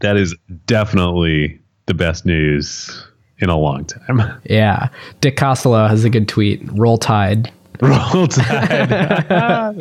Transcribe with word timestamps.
that 0.00 0.16
is 0.16 0.34
definitely 0.64 1.60
the 1.84 1.92
best 1.92 2.24
news 2.24 3.06
in 3.38 3.50
a 3.50 3.56
long 3.56 3.84
time. 3.84 4.40
Yeah. 4.44 4.88
Dick 5.20 5.36
Costolo 5.36 5.88
has 5.88 6.04
a 6.04 6.10
good 6.10 6.26
tweet. 6.26 6.62
Roll 6.72 6.96
Tide. 6.96 7.52
Roll 7.82 8.26
Tide. 8.26 9.76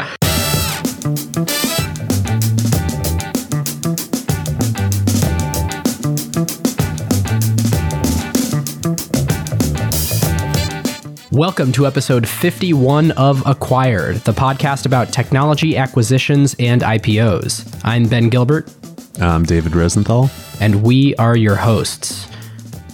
Welcome 11.32 11.72
to 11.74 11.88
episode 11.88 12.28
51 12.28 13.12
of 13.12 13.42
Acquired, 13.46 14.18
the 14.18 14.34
podcast 14.34 14.86
about 14.86 15.14
technology 15.14 15.78
acquisitions 15.78 16.54
and 16.60 16.82
IPOs. 16.82 17.80
I'm 17.86 18.10
Ben 18.10 18.28
Gilbert. 18.28 18.70
I'm 19.18 19.44
David 19.44 19.76
Rosenthal. 19.76 20.30
And 20.62 20.84
we 20.84 21.16
are 21.16 21.36
your 21.36 21.56
hosts. 21.56 22.28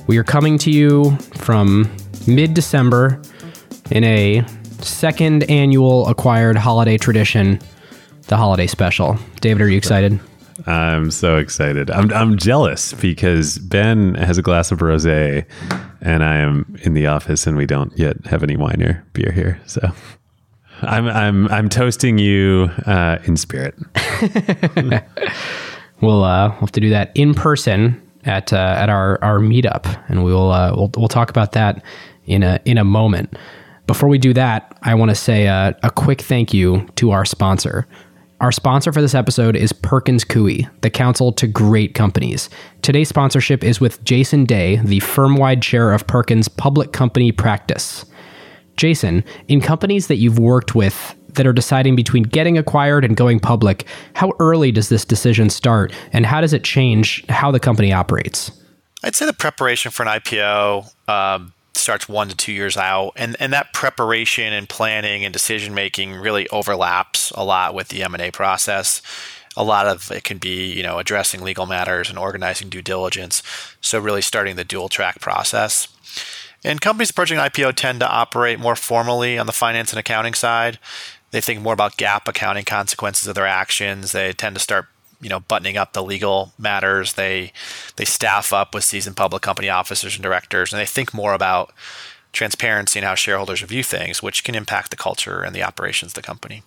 We 0.08 0.18
are 0.18 0.24
coming 0.24 0.58
to 0.60 0.72
you 0.72 1.16
from 1.36 1.96
mid 2.28 2.54
December 2.54 3.22
in 3.92 4.04
a 4.04 4.44
second 4.80 5.44
annual 5.50 6.08
Acquired 6.08 6.58
holiday 6.58 6.98
tradition, 6.98 7.60
the 8.28 8.38
holiday 8.38 8.68
special. 8.68 9.18
David, 9.42 9.62
are 9.62 9.70
you 9.70 9.78
excited? 9.78 10.20
I'm 10.66 11.12
so 11.12 11.38
excited. 11.38 11.92
I'm 11.92 12.12
I'm 12.14 12.38
jealous 12.38 12.94
because 12.94 13.60
Ben 13.60 14.16
has 14.16 14.38
a 14.38 14.42
glass 14.42 14.72
of 14.72 14.80
rosé, 14.80 15.46
and 16.02 16.24
I 16.24 16.38
am 16.38 16.76
in 16.84 16.94
the 16.94 17.08
office, 17.08 17.46
and 17.46 17.58
we 17.58 17.66
don't 17.66 17.96
yet 17.98 18.26
have 18.26 18.42
any 18.42 18.56
wine 18.56 18.82
or 18.82 19.06
beer 19.14 19.32
here. 19.32 19.60
So 19.66 19.92
I'm 20.82 21.08
I'm 21.08 21.48
I'm 21.50 21.70
toasting 21.70 22.18
you 22.18 22.70
uh, 22.86 23.18
in 23.26 23.38
spirit. 23.38 23.76
we'll 26.02 26.24
uh, 26.24 26.50
we'll 26.50 26.60
have 26.62 26.72
to 26.74 26.80
do 26.80 26.90
that 26.90 27.12
in 27.16 27.34
person 27.34 28.02
at 28.26 28.54
uh, 28.54 28.76
at 28.78 28.90
our 28.90 29.24
our 29.24 29.40
meetup, 29.40 29.86
and 30.10 30.24
we'll 30.24 30.52
uh, 30.52 30.74
we'll 30.76 30.92
we'll 30.98 31.08
talk 31.08 31.30
about 31.30 31.54
that 31.54 31.84
in 32.26 32.44
a 32.44 32.60
in 32.66 32.78
a 32.78 32.84
moment. 32.84 33.38
Before 33.88 34.10
we 34.10 34.18
do 34.18 34.34
that, 34.34 34.76
I 34.82 34.96
want 34.96 35.10
to 35.10 35.16
say 35.16 35.46
a, 35.46 35.78
a 35.84 35.92
quick 35.92 36.22
thank 36.22 36.54
you 36.54 36.88
to 36.96 37.12
our 37.12 37.24
sponsor. 37.24 37.88
Our 38.42 38.52
sponsor 38.52 38.92
for 38.92 39.02
this 39.02 39.16
episode 39.16 39.56
is 39.56 39.72
Perkins 39.72 40.26
Coie, 40.26 40.70
the 40.82 40.90
counsel 40.90 41.32
to 41.34 41.48
great 41.48 41.94
companies. 41.94 42.50
Today's 42.82 43.08
sponsorship 43.08 43.64
is 43.64 43.80
with 43.80 44.04
Jason 44.04 44.44
Day, 44.44 44.78
the 44.84 45.00
firm 45.00 45.38
wide 45.38 45.62
chair 45.62 45.94
of 45.94 46.06
Perkins 46.06 46.48
Public 46.48 46.92
Company 46.92 47.32
Practice. 47.32 48.06
Jason, 48.76 49.24
in 49.48 49.62
companies 49.62 50.08
that 50.08 50.18
you've 50.18 50.40
worked 50.40 50.76
with 50.76 51.16
that 51.36 51.48
are 51.48 51.54
deciding 51.54 51.96
between 51.96 52.24
getting 52.24 52.58
acquired 52.58 53.06
and 53.06 53.16
going 53.16 53.40
public, 53.40 53.86
how 54.14 54.34
early 54.40 54.72
does 54.72 54.90
this 54.90 55.06
decision 55.06 55.50
start 55.50 55.94
and 56.14 56.26
how 56.26 56.42
does 56.42 56.54
it 56.54 56.64
change 56.64 57.26
how 57.30 57.52
the 57.52 57.60
company 57.60 57.94
operates? 57.94 58.52
I'd 59.04 59.16
say 59.16 59.26
the 59.26 59.34
preparation 59.34 59.92
for 59.92 60.04
an 60.04 60.10
IPO 60.10 60.92
um, 61.08 61.54
starts 61.74 62.10
one 62.10 62.28
to 62.30 62.36
two 62.36 62.52
years 62.52 62.76
out, 62.76 63.14
and 63.16 63.36
and 63.40 63.54
that 63.54 63.74
preparation 63.74 64.52
and 64.52 64.68
planning 64.68 65.24
and 65.24 65.32
decision 65.32 65.74
making 65.74 66.16
really 66.16 66.48
overlaps 66.50 67.32
a 67.32 67.44
lot 67.44 67.76
with 67.76 67.90
the 67.90 68.04
M 68.04 68.16
and 68.16 68.24
A 68.24 68.32
process. 68.32 69.02
A 69.58 69.64
lot 69.64 69.88
of 69.88 70.12
it 70.12 70.24
can 70.24 70.38
be, 70.38 70.74
you 70.74 70.84
know, 70.84 71.00
addressing 71.00 71.42
legal 71.42 71.66
matters 71.66 72.10
and 72.10 72.20
organizing 72.20 72.68
due 72.68 72.82
diligence. 72.82 73.42
So 73.80 74.00
really 74.00 74.22
starting 74.22 74.58
the 74.58 74.66
dual 74.66 74.90
track 74.90 75.22
process. 75.22 75.88
And 76.66 76.82
companies 76.82 77.12
approaching 77.12 77.38
IPO 77.38 77.76
tend 77.76 78.00
to 78.00 78.10
operate 78.10 78.60
more 78.60 78.76
formally 78.76 79.38
on 79.38 79.46
the 79.46 79.54
finance 79.54 79.92
and 79.94 80.00
accounting 80.00 80.34
side. 80.34 80.80
They 81.36 81.42
think 81.42 81.60
more 81.60 81.74
about 81.74 81.98
GAAP 81.98 82.30
accounting 82.30 82.64
consequences 82.64 83.28
of 83.28 83.36
their 83.36 83.46
actions. 83.46 84.14
They 84.14 84.32
tend 84.32 84.56
to 84.56 84.62
start 84.62 84.88
you 85.20 85.28
know 85.28 85.42
buttoning 85.42 85.76
up 85.76 85.92
the 85.92 86.02
legal 86.02 86.54
matters. 86.58 87.16
They 87.16 87.52
they 87.98 88.06
staff 88.06 88.54
up 88.54 88.74
with 88.74 88.86
seasoned 88.86 89.18
public 89.18 89.42
company 89.42 89.68
officers 89.68 90.16
and 90.16 90.24
directors, 90.24 90.72
and 90.72 90.80
they 90.80 90.86
think 90.86 91.14
more 91.14 91.34
about 91.34 91.74
transparency 92.32 93.00
and 93.00 93.06
how 93.06 93.16
shareholders 93.16 93.60
view 93.60 93.84
things, 93.84 94.24
which 94.24 94.46
can 94.46 94.56
impact 94.56 94.92
the 94.92 94.96
culture 94.96 95.42
and 95.42 95.54
the 95.54 95.62
operations 95.62 96.12
of 96.12 96.14
the 96.14 96.22
company. 96.22 96.64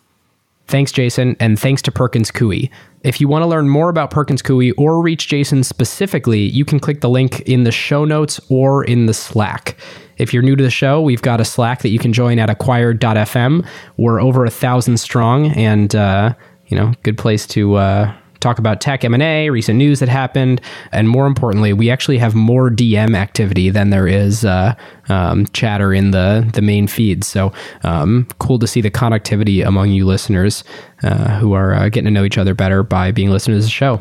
Thanks, 0.68 0.92
Jason, 0.92 1.34
and 1.40 1.58
thanks 1.58 1.80
to 1.82 1.90
Perkins 1.90 2.30
Coie. 2.30 2.70
If 3.02 3.22
you 3.22 3.28
want 3.28 3.42
to 3.42 3.46
learn 3.46 3.70
more 3.70 3.88
about 3.88 4.10
Perkins 4.10 4.42
Coie 4.42 4.72
or 4.76 5.00
reach 5.00 5.26
Jason 5.26 5.64
specifically, 5.64 6.40
you 6.40 6.66
can 6.66 6.78
click 6.78 7.00
the 7.00 7.08
link 7.08 7.40
in 7.40 7.64
the 7.64 7.72
show 7.72 8.04
notes 8.04 8.38
or 8.50 8.84
in 8.84 9.06
the 9.06 9.14
Slack. 9.14 9.78
If 10.18 10.34
you're 10.34 10.42
new 10.42 10.56
to 10.56 10.62
the 10.62 10.70
show, 10.70 11.00
we've 11.00 11.22
got 11.22 11.40
a 11.40 11.44
Slack 11.44 11.80
that 11.82 11.88
you 11.88 11.98
can 11.98 12.12
join 12.12 12.38
at 12.38 12.50
acquired.fm. 12.50 13.66
We're 13.96 14.20
over 14.20 14.44
a 14.44 14.50
thousand 14.50 14.98
strong, 14.98 15.46
and 15.52 15.94
uh, 15.94 16.34
you 16.66 16.76
know, 16.76 16.92
good 17.02 17.16
place 17.16 17.46
to 17.48 17.76
uh, 17.76 18.14
talk 18.40 18.58
about 18.58 18.80
tech 18.80 19.04
M&A, 19.04 19.50
recent 19.50 19.78
news 19.78 20.00
that 20.00 20.08
happened, 20.08 20.60
and 20.92 21.08
more 21.08 21.26
importantly, 21.26 21.72
we 21.72 21.90
actually 21.90 22.18
have 22.18 22.34
more 22.34 22.70
DM 22.70 23.16
activity 23.16 23.70
than 23.70 23.90
there 23.90 24.06
is 24.06 24.44
uh, 24.44 24.74
um, 25.08 25.46
chatter 25.48 25.92
in 25.92 26.10
the 26.10 26.48
the 26.54 26.62
main 26.62 26.86
feed. 26.86 27.24
So 27.24 27.52
um, 27.82 28.26
cool 28.38 28.58
to 28.58 28.66
see 28.66 28.80
the 28.80 28.90
connectivity 28.90 29.66
among 29.66 29.90
you 29.90 30.06
listeners 30.06 30.64
uh, 31.02 31.38
who 31.38 31.52
are 31.52 31.74
uh, 31.74 31.88
getting 31.88 32.06
to 32.06 32.10
know 32.10 32.24
each 32.24 32.38
other 32.38 32.54
better 32.54 32.82
by 32.82 33.10
being 33.10 33.30
listeners 33.30 33.62
to 33.62 33.66
the 33.66 33.70
show. 33.70 34.00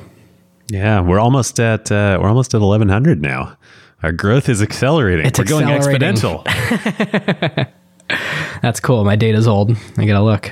Yeah, 0.70 1.00
we're 1.02 1.20
almost 1.20 1.60
at 1.60 1.92
uh, 1.92 2.18
we're 2.22 2.30
almost 2.30 2.54
at 2.54 2.62
1100 2.62 3.22
now. 3.22 3.58
Our 4.04 4.12
growth 4.12 4.48
is 4.48 4.62
accelerating. 4.62 5.26
It's 5.26 5.40
we're 5.40 5.46
going 5.46 5.66
exponential. 5.66 6.44
That's 8.62 8.80
cool. 8.80 9.04
My 9.04 9.16
data's 9.16 9.48
old. 9.48 9.76
I 9.98 10.06
gotta 10.06 10.24
look. 10.24 10.52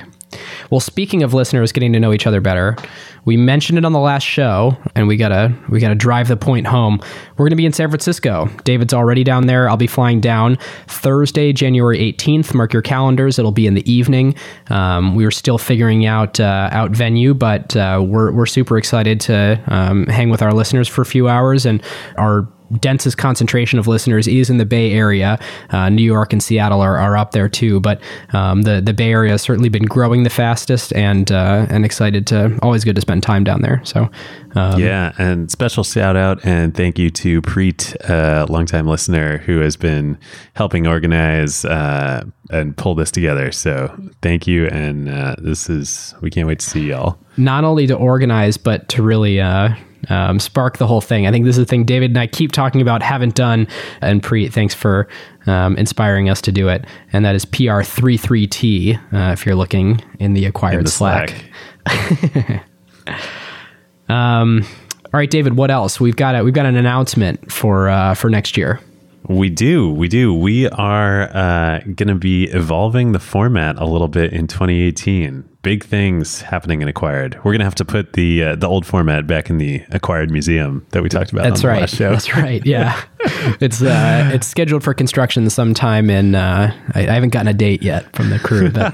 Well, 0.70 0.80
speaking 0.80 1.22
of 1.22 1.34
listeners 1.34 1.72
getting 1.72 1.92
to 1.92 2.00
know 2.00 2.12
each 2.12 2.26
other 2.26 2.40
better, 2.40 2.76
we 3.24 3.36
mentioned 3.36 3.76
it 3.78 3.84
on 3.84 3.92
the 3.92 3.98
last 3.98 4.22
show, 4.22 4.76
and 4.94 5.08
we 5.08 5.16
gotta 5.16 5.52
we 5.68 5.80
gotta 5.80 5.94
drive 5.94 6.28
the 6.28 6.36
point 6.36 6.66
home. 6.66 7.00
We're 7.36 7.46
gonna 7.46 7.56
be 7.56 7.66
in 7.66 7.72
San 7.72 7.88
Francisco. 7.88 8.48
David's 8.64 8.94
already 8.94 9.24
down 9.24 9.46
there. 9.46 9.68
I'll 9.68 9.76
be 9.76 9.88
flying 9.88 10.20
down 10.20 10.56
Thursday, 10.86 11.52
January 11.52 11.98
18th. 11.98 12.54
Mark 12.54 12.72
your 12.72 12.82
calendars. 12.82 13.38
It'll 13.38 13.52
be 13.52 13.66
in 13.66 13.74
the 13.74 13.90
evening. 13.90 14.36
Um, 14.70 15.14
we 15.14 15.24
are 15.24 15.30
still 15.30 15.58
figuring 15.58 16.06
out 16.06 16.38
uh, 16.38 16.68
out 16.70 16.92
venue, 16.92 17.34
but 17.34 17.76
uh, 17.76 18.02
we're 18.06 18.30
we're 18.32 18.46
super 18.46 18.78
excited 18.78 19.20
to 19.22 19.60
um, 19.66 20.06
hang 20.06 20.30
with 20.30 20.40
our 20.42 20.52
listeners 20.52 20.86
for 20.88 21.02
a 21.02 21.06
few 21.06 21.28
hours, 21.28 21.66
and 21.66 21.82
our 22.16 22.48
densest 22.78 23.18
concentration 23.18 23.78
of 23.78 23.86
listeners 23.86 24.26
is 24.26 24.50
in 24.50 24.58
the 24.58 24.66
Bay 24.66 24.92
Area. 24.92 25.38
Uh, 25.70 25.88
New 25.88 26.02
York 26.02 26.32
and 26.32 26.42
Seattle 26.42 26.80
are, 26.80 26.96
are 26.96 27.16
up 27.16 27.32
there 27.32 27.48
too, 27.48 27.80
but 27.80 28.00
um, 28.32 28.62
the 28.62 28.80
the 28.80 28.92
Bay 28.92 29.10
Area 29.10 29.32
has 29.32 29.42
certainly 29.42 29.68
been 29.68 29.84
growing 29.84 30.22
the 30.22 30.30
fastest, 30.30 30.92
and 30.94 31.30
uh, 31.30 31.66
and 31.70 31.84
excited 31.84 32.26
to 32.28 32.58
always 32.62 32.84
good 32.84 32.94
to 32.96 33.00
spend 33.00 33.22
time 33.22 33.44
down 33.44 33.62
there. 33.62 33.80
So 33.84 34.10
um, 34.54 34.80
yeah, 34.80 35.12
and 35.18 35.50
special 35.50 35.84
shout 35.84 36.16
out 36.16 36.44
and 36.44 36.74
thank 36.74 36.98
you 36.98 37.10
to 37.10 37.42
Preet, 37.42 37.94
a 38.08 38.50
longtime 38.50 38.86
listener 38.86 39.38
who 39.38 39.60
has 39.60 39.76
been 39.76 40.18
helping 40.54 40.86
organize 40.86 41.64
uh, 41.64 42.24
and 42.50 42.76
pull 42.76 42.94
this 42.94 43.10
together. 43.10 43.52
So 43.52 43.94
thank 44.22 44.46
you, 44.46 44.66
and 44.68 45.08
uh, 45.08 45.36
this 45.38 45.68
is 45.68 46.14
we 46.20 46.30
can't 46.30 46.46
wait 46.46 46.60
to 46.60 46.66
see 46.66 46.88
y'all. 46.88 47.18
Not 47.36 47.64
only 47.64 47.86
to 47.86 47.94
organize, 47.94 48.56
but 48.56 48.88
to 48.90 49.02
really 49.02 49.40
uh, 49.40 49.74
um, 50.08 50.38
spark 50.38 50.78
the 50.78 50.86
whole 50.86 51.00
thing. 51.00 51.26
I 51.26 51.30
think 51.30 51.44
this 51.44 51.56
is 51.56 51.64
the 51.64 51.66
thing 51.66 51.84
David 51.84 52.10
and 52.10 52.18
I 52.18 52.26
keep 52.26 52.52
talking 52.52 52.80
about, 52.80 53.02
haven't 53.02 53.34
done. 53.34 53.66
And 54.00 54.22
Preet, 54.22 54.52
thanks 54.52 54.74
for 54.74 55.08
um, 55.46 55.76
inspiring 55.76 56.28
us 56.28 56.40
to 56.42 56.52
do 56.52 56.68
it. 56.68 56.84
And 57.12 57.24
that 57.24 57.34
is 57.34 57.44
PR33T 57.44 58.96
uh, 59.12 59.32
if 59.32 59.46
you're 59.46 59.54
looking 59.54 60.00
in 60.18 60.34
the 60.34 60.44
acquired 60.46 60.78
in 60.78 60.84
the 60.84 60.90
Slack. 60.90 61.44
Slack. 61.86 62.64
um, 64.08 64.66
all 65.04 65.18
right, 65.18 65.30
David. 65.30 65.56
What 65.56 65.70
else? 65.70 66.00
We've 66.00 66.16
got 66.16 66.34
a, 66.34 66.44
we've 66.44 66.54
got 66.54 66.66
an 66.66 66.76
announcement 66.76 67.50
for 67.50 67.88
uh, 67.88 68.14
for 68.14 68.28
next 68.28 68.56
year. 68.56 68.80
We 69.28 69.50
do. 69.50 69.90
We 69.90 70.08
do. 70.08 70.32
We 70.32 70.68
are 70.68 71.22
uh, 71.34 71.80
going 71.80 72.08
to 72.08 72.14
be 72.14 72.44
evolving 72.44 73.12
the 73.12 73.18
format 73.18 73.76
a 73.78 73.84
little 73.84 74.08
bit 74.08 74.32
in 74.32 74.46
2018. 74.46 75.48
Big 75.66 75.82
things 75.82 76.42
happening 76.42 76.80
in 76.80 76.86
Acquired. 76.86 77.34
We're 77.38 77.50
going 77.50 77.58
to 77.58 77.64
have 77.64 77.74
to 77.74 77.84
put 77.84 78.12
the 78.12 78.44
uh, 78.44 78.54
the 78.54 78.68
old 78.68 78.86
format 78.86 79.26
back 79.26 79.50
in 79.50 79.58
the 79.58 79.82
Acquired 79.90 80.30
Museum 80.30 80.86
that 80.90 81.02
we 81.02 81.08
talked 81.08 81.32
about. 81.32 81.42
That's 81.42 81.64
right. 81.64 81.90
That's 81.90 82.36
right. 82.36 82.64
Yeah, 82.64 83.02
it's 83.60 83.82
uh, 83.82 84.30
it's 84.32 84.46
scheduled 84.46 84.84
for 84.84 84.94
construction 84.94 85.50
sometime 85.50 86.08
in. 86.08 86.36
Uh, 86.36 86.72
I, 86.94 87.08
I, 87.08 87.12
haven't 87.14 87.30
gotten 87.30 87.48
a 87.48 87.52
date 87.52 87.82
yet 87.82 88.14
from 88.14 88.30
the 88.30 88.38
crew. 88.38 88.70
But 88.70 88.92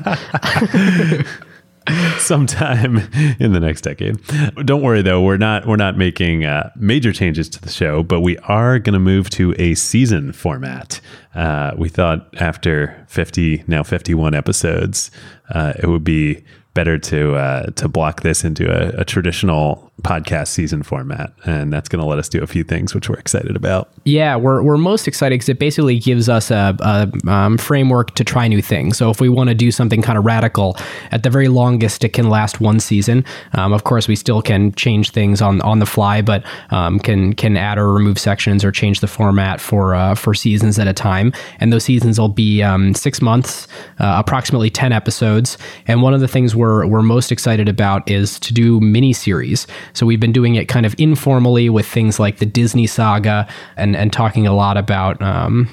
sometime 2.18 2.96
in 3.38 3.52
the 3.52 3.60
next 3.60 3.82
decade. 3.82 4.18
Don't 4.64 4.80
worry 4.80 5.02
though, 5.02 5.20
we're 5.20 5.36
not 5.36 5.66
we're 5.66 5.76
not 5.76 5.98
making 5.98 6.46
uh, 6.46 6.70
major 6.74 7.12
changes 7.12 7.50
to 7.50 7.60
the 7.60 7.68
show, 7.68 8.02
but 8.02 8.20
we 8.20 8.38
are 8.38 8.78
going 8.78 8.94
to 8.94 8.98
move 8.98 9.28
to 9.30 9.54
a 9.58 9.74
season 9.74 10.32
format. 10.32 11.02
Uh, 11.34 11.72
we 11.76 11.90
thought 11.90 12.34
after 12.40 13.04
50 13.08 13.64
now 13.66 13.82
51 13.82 14.34
episodes, 14.34 15.10
uh, 15.50 15.74
it 15.78 15.86
would 15.86 16.04
be 16.04 16.42
better 16.74 16.98
to 16.98 17.34
uh, 17.34 17.66
to 17.72 17.88
block 17.88 18.22
this 18.22 18.44
into 18.44 18.70
a, 18.70 19.00
a 19.00 19.04
traditional 19.04 19.90
podcast 20.02 20.48
season 20.48 20.82
format, 20.82 21.32
and 21.44 21.72
that's 21.72 21.88
going 21.88 22.00
to 22.00 22.06
let 22.06 22.18
us 22.18 22.28
do 22.28 22.42
a 22.42 22.46
few 22.46 22.64
things 22.64 22.94
which 22.94 23.08
we're 23.08 23.18
excited 23.18 23.54
about. 23.54 23.90
Yeah, 24.04 24.34
we're, 24.34 24.62
we're 24.62 24.78
most 24.78 25.06
excited 25.06 25.34
because 25.36 25.48
it 25.48 25.58
basically 25.60 25.98
gives 25.98 26.28
us 26.28 26.50
a, 26.50 26.76
a 26.80 27.30
um, 27.30 27.56
framework 27.56 28.14
to 28.16 28.24
try 28.24 28.48
new 28.48 28.62
things. 28.62 28.96
So 28.96 29.10
if 29.10 29.20
we 29.20 29.28
want 29.28 29.48
to 29.50 29.54
do 29.54 29.70
something 29.70 30.02
kind 30.02 30.18
of 30.18 30.24
radical, 30.24 30.76
at 31.12 31.22
the 31.22 31.30
very 31.30 31.48
longest, 31.48 32.02
it 32.02 32.10
can 32.10 32.28
last 32.28 32.60
one 32.60 32.80
season. 32.80 33.24
Um, 33.52 33.72
of 33.72 33.84
course, 33.84 34.08
we 34.08 34.16
still 34.16 34.42
can 34.42 34.72
change 34.72 35.10
things 35.10 35.40
on 35.40 35.60
on 35.60 35.78
the 35.78 35.86
fly, 35.86 36.22
but 36.22 36.44
um, 36.70 36.98
can 36.98 37.34
can 37.34 37.56
add 37.56 37.78
or 37.78 37.92
remove 37.92 38.18
sections 38.18 38.64
or 38.64 38.72
change 38.72 39.00
the 39.00 39.06
format 39.06 39.60
for 39.60 39.94
uh, 39.94 40.14
for 40.14 40.34
seasons 40.34 40.78
at 40.78 40.88
a 40.88 40.92
time. 40.92 41.32
And 41.60 41.72
those 41.72 41.84
seasons 41.84 42.18
will 42.18 42.28
be 42.28 42.62
um, 42.62 42.94
six 42.94 43.22
months, 43.22 43.68
uh, 44.00 44.14
approximately 44.18 44.70
ten 44.70 44.90
episodes. 44.90 45.58
And 45.86 46.02
one 46.02 46.14
of 46.14 46.20
the 46.20 46.28
things 46.28 46.56
we're 46.62 46.86
we're 46.86 47.02
most 47.02 47.32
excited 47.32 47.68
about 47.68 48.08
is 48.08 48.38
to 48.38 48.54
do 48.54 48.78
mini 48.80 49.12
series. 49.12 49.66
So 49.94 50.06
we've 50.06 50.20
been 50.20 50.32
doing 50.32 50.54
it 50.54 50.68
kind 50.68 50.86
of 50.86 50.94
informally 50.96 51.68
with 51.68 51.86
things 51.86 52.20
like 52.20 52.38
the 52.38 52.46
Disney 52.46 52.86
saga 52.86 53.48
and, 53.76 53.96
and 53.96 54.12
talking 54.12 54.46
a 54.46 54.54
lot 54.54 54.76
about 54.76 55.20
um, 55.20 55.68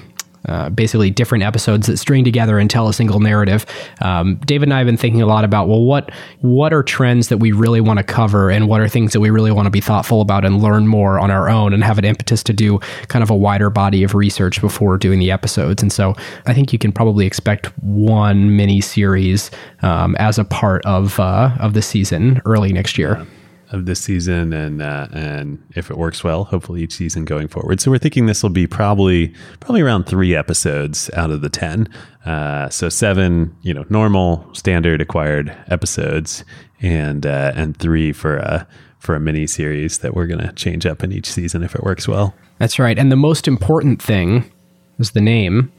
uh, 0.46 0.70
basically 0.70 1.10
different 1.10 1.44
episodes 1.44 1.86
that 1.86 1.98
string 1.98 2.24
together 2.24 2.58
and 2.58 2.70
tell 2.70 2.88
a 2.88 2.92
single 2.92 3.20
narrative. 3.20 3.66
Um, 4.00 4.36
David 4.46 4.68
and 4.68 4.74
I 4.74 4.78
have 4.78 4.86
been 4.86 4.96
thinking 4.96 5.22
a 5.22 5.26
lot 5.26 5.44
about 5.44 5.68
well, 5.68 5.84
what 5.84 6.10
what 6.40 6.72
are 6.72 6.82
trends 6.82 7.28
that 7.28 7.38
we 7.38 7.52
really 7.52 7.80
want 7.80 7.98
to 7.98 8.04
cover, 8.04 8.50
and 8.50 8.68
what 8.68 8.80
are 8.80 8.88
things 8.88 9.12
that 9.12 9.20
we 9.20 9.30
really 9.30 9.52
want 9.52 9.66
to 9.66 9.70
be 9.70 9.80
thoughtful 9.80 10.20
about 10.20 10.44
and 10.44 10.62
learn 10.62 10.86
more 10.86 11.18
on 11.18 11.30
our 11.30 11.48
own, 11.48 11.72
and 11.72 11.84
have 11.84 11.98
an 11.98 12.04
impetus 12.04 12.42
to 12.44 12.52
do 12.52 12.78
kind 13.08 13.22
of 13.22 13.30
a 13.30 13.36
wider 13.36 13.70
body 13.70 14.02
of 14.02 14.14
research 14.14 14.60
before 14.60 14.96
doing 14.96 15.18
the 15.18 15.30
episodes. 15.30 15.82
And 15.82 15.92
so, 15.92 16.14
I 16.46 16.54
think 16.54 16.72
you 16.72 16.78
can 16.78 16.92
probably 16.92 17.26
expect 17.26 17.66
one 17.78 18.56
mini 18.56 18.80
series 18.80 19.50
um, 19.82 20.16
as 20.16 20.38
a 20.38 20.44
part 20.44 20.84
of 20.84 21.20
uh, 21.20 21.50
of 21.60 21.74
the 21.74 21.82
season 21.82 22.40
early 22.44 22.72
next 22.72 22.98
year 22.98 23.26
of 23.72 23.86
this 23.86 24.00
season, 24.00 24.52
and 24.52 24.82
uh, 24.82 25.08
and 25.12 25.62
if 25.74 25.90
it 25.90 25.96
works 25.96 26.24
well, 26.24 26.44
hopefully 26.44 26.82
each 26.82 26.94
season 26.94 27.24
going 27.24 27.48
forward. 27.48 27.80
So 27.80 27.90
we're 27.90 27.98
thinking 27.98 28.26
this 28.26 28.42
will 28.42 28.50
be 28.50 28.66
probably 28.66 29.34
probably 29.60 29.80
around 29.80 30.04
three 30.04 30.34
episodes 30.34 31.10
out 31.14 31.30
of 31.30 31.40
the 31.40 31.48
ten. 31.48 31.88
Uh, 32.26 32.68
so 32.68 32.88
seven, 32.88 33.56
you 33.62 33.72
know, 33.72 33.84
normal 33.88 34.48
standard 34.54 35.00
acquired 35.00 35.56
episodes, 35.68 36.44
and 36.80 37.26
uh, 37.26 37.52
and 37.54 37.76
three 37.76 38.12
for 38.12 38.36
a 38.36 38.66
for 38.98 39.14
a 39.14 39.20
mini 39.20 39.46
series 39.46 39.98
that 39.98 40.14
we're 40.14 40.26
going 40.26 40.46
to 40.46 40.52
change 40.52 40.84
up 40.84 41.02
in 41.02 41.12
each 41.12 41.30
season 41.30 41.62
if 41.62 41.74
it 41.74 41.82
works 41.82 42.06
well. 42.06 42.34
That's 42.58 42.78
right. 42.78 42.98
And 42.98 43.10
the 43.10 43.16
most 43.16 43.48
important 43.48 44.02
thing 44.02 44.50
is 44.98 45.12
the 45.12 45.22
name, 45.22 45.72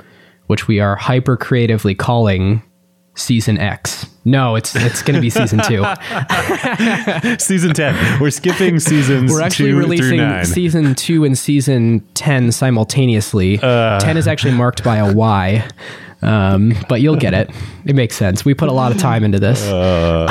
which 0.47 0.67
we 0.67 0.79
are 0.79 0.95
hyper 0.95 1.37
creatively 1.37 1.93
calling 1.93 2.63
season 3.15 3.57
X. 3.57 4.05
No, 4.23 4.55
it's 4.55 4.75
it's 4.75 5.01
going 5.01 5.15
to 5.15 5.21
be 5.21 5.29
season 5.29 5.59
two. 5.59 5.83
season 7.39 7.73
ten. 7.73 8.21
We're 8.21 8.29
skipping 8.29 8.79
seasons. 8.79 9.31
We're 9.31 9.41
actually 9.41 9.73
releasing 9.73 10.43
season 10.45 10.95
two 10.95 11.25
and 11.25 11.37
season 11.37 12.01
ten 12.13 12.51
simultaneously. 12.51 13.59
Uh. 13.61 13.99
Ten 13.99 14.17
is 14.17 14.27
actually 14.27 14.53
marked 14.53 14.83
by 14.83 14.97
a 14.97 15.13
Y. 15.13 15.67
Um, 16.23 16.75
but 16.87 17.01
you'll 17.01 17.15
get 17.15 17.33
it. 17.33 17.49
It 17.85 17.95
makes 17.95 18.15
sense. 18.15 18.45
We 18.45 18.53
put 18.53 18.69
a 18.69 18.71
lot 18.71 18.91
of 18.91 18.99
time 18.99 19.23
into 19.23 19.39
this. 19.39 19.63
Uh, 19.67 20.27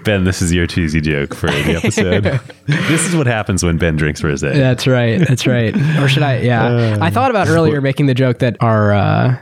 ben, 0.04 0.24
this 0.24 0.42
is 0.42 0.52
your 0.52 0.66
cheesy 0.66 1.00
joke 1.00 1.34
for 1.34 1.46
the 1.46 1.76
episode. 1.76 2.24
this 2.66 3.06
is 3.06 3.14
what 3.14 3.28
happens 3.28 3.62
when 3.62 3.78
Ben 3.78 3.94
drinks 3.94 4.22
rosé. 4.22 4.52
That's 4.52 4.88
right. 4.88 5.20
That's 5.20 5.46
right. 5.46 5.76
Or 6.02 6.08
should 6.08 6.24
I? 6.24 6.38
Yeah, 6.38 6.66
uh, 6.66 6.98
I 7.00 7.10
thought 7.10 7.30
about 7.30 7.46
earlier 7.46 7.80
making 7.80 8.06
the 8.06 8.14
joke 8.14 8.40
that 8.40 8.56
our 8.60 8.92
uh, 8.92 9.36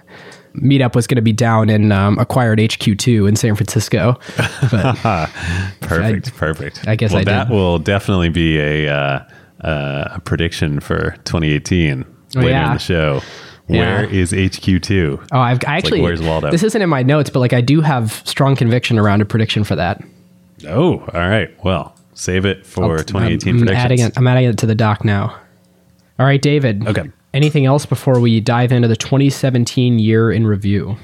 meetup 0.55 0.95
was 0.95 1.07
going 1.07 1.17
to 1.17 1.23
be 1.23 1.33
down 1.33 1.71
in 1.71 1.93
um, 1.93 2.19
acquired 2.19 2.59
HQ2 2.59 3.29
in 3.29 3.37
San 3.37 3.55
Francisco. 3.55 4.15
perfect, 5.81 6.29
I, 6.29 6.31
perfect. 6.37 6.89
I 6.89 6.97
guess 6.97 7.13
well, 7.13 7.21
I 7.21 7.25
that 7.25 7.49
did. 7.49 7.55
will 7.55 7.79
definitely 7.79 8.29
be 8.29 8.59
a, 8.59 8.89
uh, 8.89 9.25
uh, 9.63 10.09
a 10.15 10.21
prediction 10.21 10.81
for 10.81 11.13
2018 11.25 12.05
oh, 12.05 12.39
later 12.41 12.51
yeah. 12.51 12.67
in 12.69 12.73
the 12.75 12.79
show. 12.79 13.21
Where 13.67 14.05
Yeah. 14.05 14.11
is 14.21 14.33
HQ2? 14.33 15.29
Oh, 15.31 15.39
I've 15.39 15.59
I 15.67 15.77
actually. 15.77 16.01
where's 16.01 16.23
Waldo? 16.23 16.51
This 16.51 16.63
isn't 16.63 16.81
in 16.81 16.89
my 16.89 17.03
notes, 17.03 17.29
but 17.29 17.41
like 17.41 17.53
I 17.53 17.61
do 17.61 17.83
have 17.83 18.23
strong 18.25 18.57
conviction 18.57 18.99
around 18.99 19.21
a 19.21 19.27
prediction 19.27 19.63
for 19.63 19.77
that. 19.77 20.03
Oh, 20.67 21.01
all 21.13 21.21
right. 21.29 21.51
Well, 21.63 21.95
save 22.15 22.47
it 22.47 22.65
for 22.65 22.99
2018 22.99 23.55
I'm 23.55 23.59
predictions. 23.59 23.85
adding 23.85 24.01
it. 24.01 24.13
I'm 24.17 24.27
adding 24.27 24.45
it 24.45 24.59
to 24.59 24.67
the 24.67 24.75
doc 24.75 25.05
now. 25.05 25.39
All 26.19 26.27
right, 26.27 26.41
David. 26.41 26.87
Okay. 26.89 27.11
Anything 27.39 27.67
else 27.67 27.87
before 27.87 28.19
we 28.19 28.41
dive 28.41 28.73
into 28.73 28.89
the 28.89 28.97
2017 28.97 30.01
year 30.01 30.33
in 30.33 30.45
review? 30.45 30.97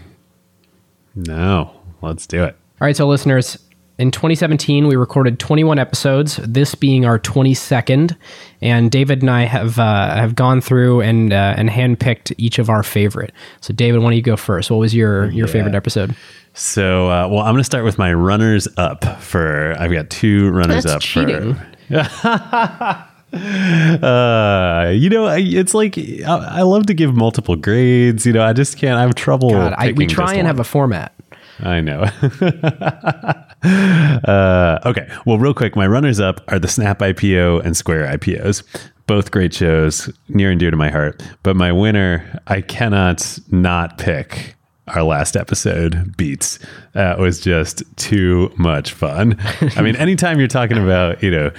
No, 1.14 1.70
let's 2.02 2.26
do 2.26 2.42
it. 2.42 2.56
All 2.80 2.86
right, 2.86 2.96
so 2.96 3.06
listeners, 3.06 3.56
in 3.98 4.10
2017 4.10 4.88
we 4.88 4.96
recorded 4.96 5.38
21 5.38 5.78
episodes. 5.78 6.40
This 6.42 6.74
being 6.74 7.04
our 7.04 7.20
22nd, 7.20 8.16
and 8.60 8.90
David 8.90 9.20
and 9.22 9.30
I 9.30 9.42
have 9.44 9.78
uh, 9.78 10.16
have 10.16 10.34
gone 10.34 10.60
through 10.60 11.02
and 11.02 11.32
uh, 11.32 11.54
and 11.56 11.70
handpicked 11.70 12.32
each 12.36 12.58
of 12.58 12.68
our 12.68 12.82
favorite. 12.82 13.30
So, 13.60 13.72
David, 13.72 13.98
why 14.00 14.06
don't 14.06 14.16
you 14.16 14.22
go 14.22 14.36
first? 14.36 14.72
What 14.72 14.78
was 14.78 14.92
your 14.92 15.30
your 15.30 15.46
Yeah. 15.46 15.52
favorite 15.52 15.76
episode? 15.76 16.16
So, 16.52 17.06
uh, 17.10 17.28
well, 17.28 17.42
I'm 17.42 17.52
going 17.54 17.58
to 17.58 17.64
start 17.64 17.84
with 17.84 17.96
my 17.96 18.12
runners 18.12 18.66
up 18.76 19.04
for. 19.22 19.76
I've 19.78 19.92
got 19.92 20.10
two 20.10 20.50
runners 20.50 20.82
That's 20.82 20.96
up 20.96 21.00
cheating. 21.00 21.54
for. 21.54 23.08
Uh, 23.34 24.90
you 24.94 25.10
know, 25.10 25.26
I- 25.26 25.38
it's 25.38 25.74
like 25.74 25.98
I, 25.98 26.58
I 26.58 26.62
love 26.62 26.86
to 26.86 26.94
give 26.94 27.14
multiple 27.14 27.56
grades. 27.56 28.24
You 28.26 28.32
know, 28.32 28.42
I 28.44 28.52
just 28.52 28.78
can't. 28.78 28.96
I 28.98 29.02
have 29.02 29.14
trouble. 29.14 29.50
God, 29.50 29.74
I, 29.76 29.92
we 29.92 30.06
try 30.06 30.34
and 30.34 30.46
have 30.46 30.60
a 30.60 30.64
format. 30.64 31.12
I 31.60 31.80
know. 31.80 32.02
uh, 33.64 34.78
okay. 34.86 35.08
Well, 35.26 35.38
real 35.38 35.54
quick, 35.54 35.76
my 35.76 35.86
runners 35.86 36.20
up 36.20 36.40
are 36.48 36.58
the 36.58 36.68
Snap 36.68 36.98
IPO 36.98 37.64
and 37.64 37.76
Square 37.76 38.06
IPOs. 38.18 38.62
Both 39.06 39.30
great 39.30 39.52
shows, 39.52 40.10
near 40.28 40.50
and 40.50 40.58
dear 40.58 40.70
to 40.70 40.76
my 40.76 40.90
heart. 40.90 41.22
But 41.42 41.56
my 41.56 41.72
winner, 41.72 42.40
I 42.46 42.60
cannot 42.62 43.38
not 43.50 43.98
pick 43.98 44.54
our 44.88 45.02
last 45.02 45.36
episode, 45.36 46.16
Beats. 46.16 46.58
That 46.92 47.18
was 47.18 47.40
just 47.40 47.82
too 47.96 48.52
much 48.56 48.92
fun. 48.92 49.38
I 49.76 49.82
mean, 49.82 49.96
anytime 49.96 50.38
you're 50.38 50.48
talking 50.48 50.78
about, 50.78 51.22
you 51.22 51.30
know, 51.30 51.50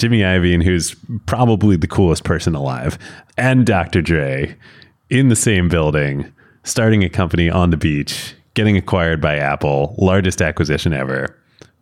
Jimmy 0.00 0.20
Iovine, 0.20 0.62
who's 0.64 0.96
probably 1.26 1.76
the 1.76 1.86
coolest 1.86 2.24
person 2.24 2.54
alive, 2.54 2.98
and 3.36 3.66
Dr. 3.66 4.00
Dre 4.00 4.56
in 5.10 5.28
the 5.28 5.36
same 5.36 5.68
building, 5.68 6.32
starting 6.64 7.04
a 7.04 7.10
company 7.10 7.50
on 7.50 7.68
the 7.68 7.76
beach, 7.76 8.34
getting 8.54 8.78
acquired 8.78 9.20
by 9.20 9.36
Apple, 9.36 9.94
largest 9.98 10.40
acquisition 10.40 10.94
ever. 10.94 11.36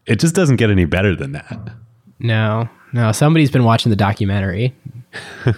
It 0.06 0.18
just 0.18 0.34
doesn't 0.34 0.56
get 0.56 0.68
any 0.68 0.84
better 0.84 1.14
than 1.14 1.30
that. 1.32 1.70
No, 2.18 2.68
no. 2.92 3.12
Somebody's 3.12 3.52
been 3.52 3.62
watching 3.64 3.90
the 3.90 3.96
documentary. 3.96 4.74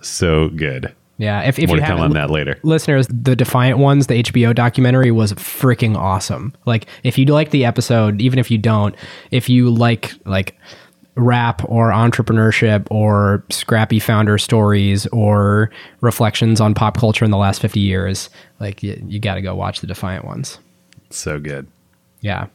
So 0.00 0.48
good. 0.50 0.94
Yeah, 1.18 1.42
if, 1.42 1.58
if 1.58 1.68
More 1.68 1.76
you 1.76 1.82
to 1.82 1.86
come 1.88 2.00
on 2.00 2.10
that 2.12 2.30
later. 2.30 2.58
listeners, 2.62 3.06
the 3.08 3.34
Defiant 3.34 3.78
Ones, 3.78 4.06
the 4.06 4.22
HBO 4.22 4.54
documentary 4.54 5.10
was 5.10 5.32
freaking 5.32 5.96
awesome. 5.96 6.54
Like, 6.66 6.86
if 7.04 7.16
you 7.16 7.24
like 7.26 7.50
the 7.50 7.64
episode, 7.64 8.20
even 8.20 8.38
if 8.38 8.50
you 8.50 8.58
don't, 8.58 8.94
if 9.30 9.48
you 9.48 9.70
like 9.70 10.12
like 10.26 10.58
rap 11.16 11.62
or 11.68 11.90
entrepreneurship 11.90 12.86
or 12.90 13.42
scrappy 13.50 13.98
founder 13.98 14.38
stories 14.38 15.06
or 15.08 15.70
reflections 16.02 16.60
on 16.60 16.74
pop 16.74 16.98
culture 16.98 17.24
in 17.24 17.30
the 17.30 17.36
last 17.38 17.60
50 17.60 17.80
years, 17.80 18.30
like 18.60 18.82
you, 18.82 19.02
you 19.06 19.18
got 19.18 19.34
to 19.34 19.42
go 19.42 19.54
watch 19.54 19.80
the 19.80 19.86
Defiant 19.86 20.24
Ones. 20.24 20.58
So 21.10 21.40
good. 21.40 21.66
Yeah. 22.20 22.46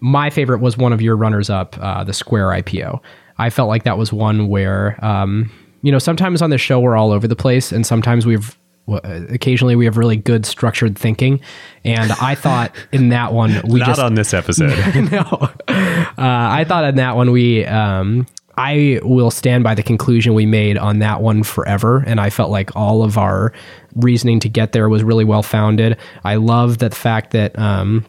My 0.00 0.28
favorite 0.28 0.60
was 0.60 0.76
one 0.76 0.92
of 0.92 1.00
your 1.00 1.16
runners 1.16 1.48
up, 1.48 1.78
uh, 1.80 2.04
the 2.04 2.12
Square 2.12 2.48
IPO. 2.48 3.00
I 3.38 3.50
felt 3.50 3.68
like 3.68 3.84
that 3.84 3.98
was 3.98 4.12
one 4.12 4.48
where, 4.48 5.02
um, 5.04 5.50
you 5.82 5.90
know, 5.90 5.98
sometimes 5.98 6.42
on 6.42 6.50
the 6.50 6.58
show 6.58 6.80
we're 6.80 6.96
all 6.96 7.12
over 7.12 7.26
the 7.26 7.36
place, 7.36 7.72
and 7.72 7.86
sometimes 7.86 8.26
we've 8.26 8.56
occasionally 8.88 9.76
we 9.76 9.84
have 9.84 9.96
really 9.96 10.16
good 10.16 10.46
structured 10.46 10.98
thinking. 10.98 11.40
And 11.84 12.12
I 12.12 12.34
thought 12.34 12.74
in 12.92 13.10
that 13.10 13.32
one 13.32 13.60
we 13.68 13.80
Not 13.80 13.86
just 13.86 14.00
on 14.00 14.14
this 14.14 14.32
episode. 14.34 14.70
no, 15.12 15.20
uh, 15.68 16.12
I 16.18 16.64
thought 16.66 16.84
in 16.84 16.96
that 16.96 17.16
one 17.16 17.30
we. 17.30 17.64
Um, 17.64 18.26
I 18.58 19.00
will 19.02 19.30
stand 19.30 19.64
by 19.64 19.74
the 19.74 19.82
conclusion 19.82 20.32
we 20.32 20.46
made 20.46 20.78
on 20.78 21.00
that 21.00 21.20
one 21.20 21.42
forever. 21.42 22.02
And 22.06 22.18
I 22.18 22.30
felt 22.30 22.50
like 22.50 22.74
all 22.74 23.02
of 23.02 23.18
our 23.18 23.52
reasoning 23.96 24.40
to 24.40 24.48
get 24.48 24.72
there 24.72 24.88
was 24.88 25.04
really 25.04 25.24
well 25.24 25.42
founded. 25.42 25.98
I 26.24 26.36
love 26.36 26.78
that 26.78 26.92
the 26.92 26.96
fact 26.96 27.32
that 27.32 27.58
um, 27.58 28.06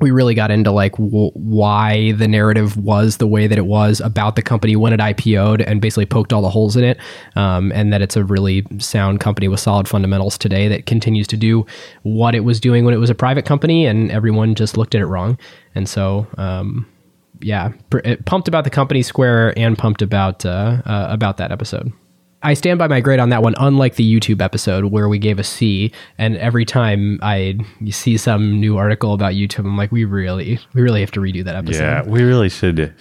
we 0.00 0.10
really 0.10 0.34
got 0.34 0.50
into 0.50 0.72
like 0.72 0.92
w- 0.92 1.30
why 1.34 2.12
the 2.12 2.26
narrative 2.26 2.76
was 2.76 3.18
the 3.18 3.26
way 3.26 3.46
that 3.46 3.58
it 3.58 3.66
was 3.66 4.00
about 4.00 4.34
the 4.34 4.42
company 4.42 4.74
when 4.74 4.92
it 4.92 4.98
IPO'd 4.98 5.60
and 5.60 5.80
basically 5.80 6.06
poked 6.06 6.32
all 6.32 6.42
the 6.42 6.50
holes 6.50 6.76
in 6.76 6.82
it. 6.82 6.98
Um, 7.36 7.70
and 7.72 7.92
that 7.92 8.02
it's 8.02 8.16
a 8.16 8.24
really 8.24 8.66
sound 8.78 9.20
company 9.20 9.46
with 9.46 9.60
solid 9.60 9.86
fundamentals 9.86 10.36
today 10.36 10.66
that 10.68 10.86
continues 10.86 11.28
to 11.28 11.36
do 11.36 11.64
what 12.02 12.34
it 12.34 12.40
was 12.40 12.58
doing 12.58 12.84
when 12.84 12.92
it 12.92 12.98
was 12.98 13.10
a 13.10 13.14
private 13.14 13.44
company 13.44 13.86
and 13.86 14.10
everyone 14.10 14.56
just 14.56 14.76
looked 14.76 14.96
at 14.96 15.00
it 15.00 15.06
wrong. 15.06 15.38
And 15.76 15.88
so, 15.88 16.26
um, 16.38 16.86
yeah, 17.40 17.72
pr- 17.90 18.00
pumped 18.26 18.48
about 18.48 18.64
the 18.64 18.70
company 18.70 19.02
Square 19.02 19.56
and 19.56 19.78
pumped 19.78 20.02
about 20.02 20.44
uh, 20.44 20.82
uh, 20.86 21.06
about 21.10 21.36
that 21.36 21.52
episode. 21.52 21.92
I 22.44 22.54
stand 22.54 22.78
by 22.78 22.86
my 22.86 23.00
grade 23.00 23.18
on 23.20 23.30
that 23.30 23.42
one. 23.42 23.54
Unlike 23.58 23.96
the 23.96 24.20
YouTube 24.20 24.40
episode 24.40 24.84
where 24.86 25.08
we 25.08 25.18
gave 25.18 25.38
a 25.38 25.44
C, 25.44 25.90
and 26.18 26.36
every 26.36 26.64
time 26.64 27.18
I 27.22 27.58
see 27.90 28.16
some 28.16 28.60
new 28.60 28.76
article 28.76 29.14
about 29.14 29.32
YouTube, 29.32 29.60
I'm 29.60 29.76
like, 29.76 29.90
we 29.90 30.04
really, 30.04 30.58
we 30.74 30.82
really 30.82 31.00
have 31.00 31.10
to 31.12 31.20
redo 31.20 31.42
that 31.44 31.56
episode. 31.56 31.82
Yeah, 31.82 32.02
we 32.02 32.22
really 32.22 32.48
should. 32.50 32.94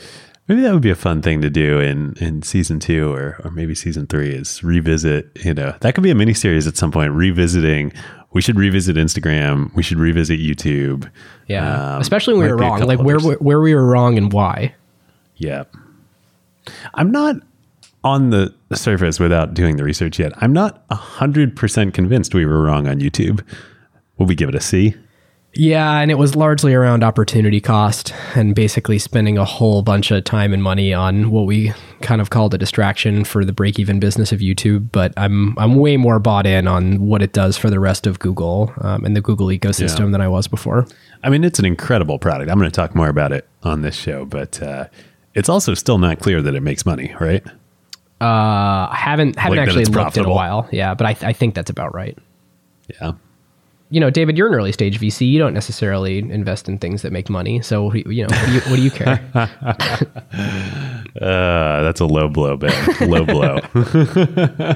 Maybe 0.47 0.61
that 0.61 0.73
would 0.73 0.81
be 0.81 0.89
a 0.89 0.95
fun 0.95 1.21
thing 1.21 1.41
to 1.41 1.49
do 1.49 1.79
in, 1.79 2.15
in 2.19 2.41
season 2.41 2.79
two 2.79 3.13
or, 3.13 3.39
or 3.43 3.51
maybe 3.51 3.75
season 3.75 4.07
three 4.07 4.29
is 4.31 4.63
revisit, 4.63 5.29
you 5.43 5.53
know, 5.53 5.73
that 5.81 5.93
could 5.95 6.03
be 6.03 6.11
a 6.11 6.15
mini 6.15 6.33
series 6.33 6.67
at 6.67 6.75
some 6.75 6.91
point, 6.91 7.13
revisiting. 7.13 7.93
We 8.33 8.41
should 8.41 8.57
revisit 8.57 8.95
Instagram. 8.97 9.73
We 9.75 9.83
should 9.83 9.99
revisit 9.99 10.39
YouTube. 10.39 11.09
Yeah, 11.47 11.95
Um, 11.95 12.01
especially 12.01 12.33
when 12.33 12.43
we 12.43 12.49
were 12.51 12.57
wrong, 12.57 12.81
like 12.81 12.99
where 12.99 13.19
where 13.19 13.61
we 13.61 13.75
were 13.75 13.85
wrong 13.85 14.17
and 14.17 14.33
why. 14.33 14.73
Yeah. 15.37 15.63
I'm 16.93 17.11
not 17.11 17.35
on 18.03 18.29
the 18.31 18.53
surface 18.73 19.19
without 19.19 19.53
doing 19.53 19.77
the 19.77 19.83
research 19.83 20.19
yet. 20.19 20.33
I'm 20.37 20.53
not 20.53 20.87
100% 20.89 21.93
convinced 21.93 22.33
we 22.33 22.45
were 22.45 22.61
wrong 22.61 22.87
on 22.87 22.99
YouTube. 22.99 23.41
Will 24.17 24.25
we 24.25 24.35
give 24.35 24.49
it 24.49 24.55
a 24.55 24.61
C? 24.61 24.95
Yeah, 25.55 25.99
and 25.99 26.09
it 26.09 26.15
was 26.15 26.35
largely 26.35 26.73
around 26.73 27.03
opportunity 27.03 27.61
cost 27.61 28.11
and 28.35 28.55
basically 28.55 28.97
spending 28.97 29.37
a 29.37 29.45
whole 29.45 29.83
bunch 29.83 30.09
of 30.09 30.23
time 30.23 30.51
and 30.51 30.63
money 30.63 30.95
on 30.95 31.29
what 31.29 31.45
we 31.45 31.71
kind 32.01 32.21
of 32.21 32.31
called 32.31 32.55
a 32.55 32.57
distraction 32.57 33.23
for 33.23 33.45
the 33.45 33.53
break-even 33.53 33.99
business 33.99 34.31
of 34.31 34.39
YouTube. 34.39 34.89
But 34.91 35.13
I'm 35.15 35.55
I'm 35.59 35.75
way 35.75 35.95
more 35.95 36.17
bought 36.17 36.47
in 36.47 36.67
on 36.67 37.05
what 37.05 37.21
it 37.21 37.33
does 37.33 37.55
for 37.55 37.69
the 37.69 37.79
rest 37.79 38.07
of 38.07 38.17
Google 38.17 38.73
um, 38.81 39.05
and 39.05 39.15
the 39.15 39.21
Google 39.21 39.47
ecosystem 39.47 40.05
Yeah. 40.05 40.11
than 40.13 40.21
I 40.21 40.27
was 40.27 40.47
before. 40.47 40.87
I 41.23 41.29
mean, 41.29 41.43
it's 41.43 41.59
an 41.59 41.65
incredible 41.65 42.17
product. 42.17 42.49
I'm 42.49 42.57
going 42.57 42.69
to 42.71 42.75
talk 42.75 42.95
more 42.95 43.09
about 43.09 43.31
it 43.31 43.47
on 43.61 43.83
this 43.83 43.95
show, 43.95 44.25
but 44.25 44.59
uh, 44.59 44.87
it's 45.35 45.49
also 45.49 45.75
still 45.75 45.99
not 45.99 46.19
clear 46.19 46.41
that 46.41 46.55
it 46.55 46.61
makes 46.63 46.83
money, 46.83 47.13
right? 47.19 47.45
Uh, 48.23 48.87
I 48.89 48.95
haven't 48.95 49.37
haven't 49.37 49.57
Like 49.57 49.67
actually 49.67 49.81
it's 49.81 49.91
looked 49.91 50.15
in 50.15 50.23
a 50.23 50.29
while. 50.29 50.69
Yeah, 50.71 50.93
but 50.93 51.05
I, 51.05 51.13
th- 51.13 51.25
I 51.25 51.33
think 51.33 51.55
that's 51.55 51.69
about 51.69 51.93
right. 51.93 52.17
Yeah. 53.01 53.13
You 53.89 53.99
know, 53.99 54.09
David, 54.09 54.37
you're 54.37 54.47
an 54.47 54.55
early 54.55 54.71
stage 54.71 54.97
VC. 54.99 55.29
You 55.29 55.39
don't 55.39 55.53
necessarily 55.53 56.19
invest 56.19 56.69
in 56.69 56.77
things 56.77 57.01
that 57.01 57.11
make 57.11 57.29
money. 57.29 57.61
So 57.61 57.93
you 57.93 58.25
know, 58.25 58.35
what 58.35 58.45
do 58.45 58.53
you, 58.53 58.61
what 58.61 58.75
do 58.77 58.81
you 58.81 58.91
care? 58.91 59.19
Uh, 61.21 61.83
that's 61.83 61.99
a 61.99 62.05
low 62.05 62.27
blow, 62.27 62.57
Ben. 62.57 62.73
low 63.07 63.23
blow. 63.23 63.59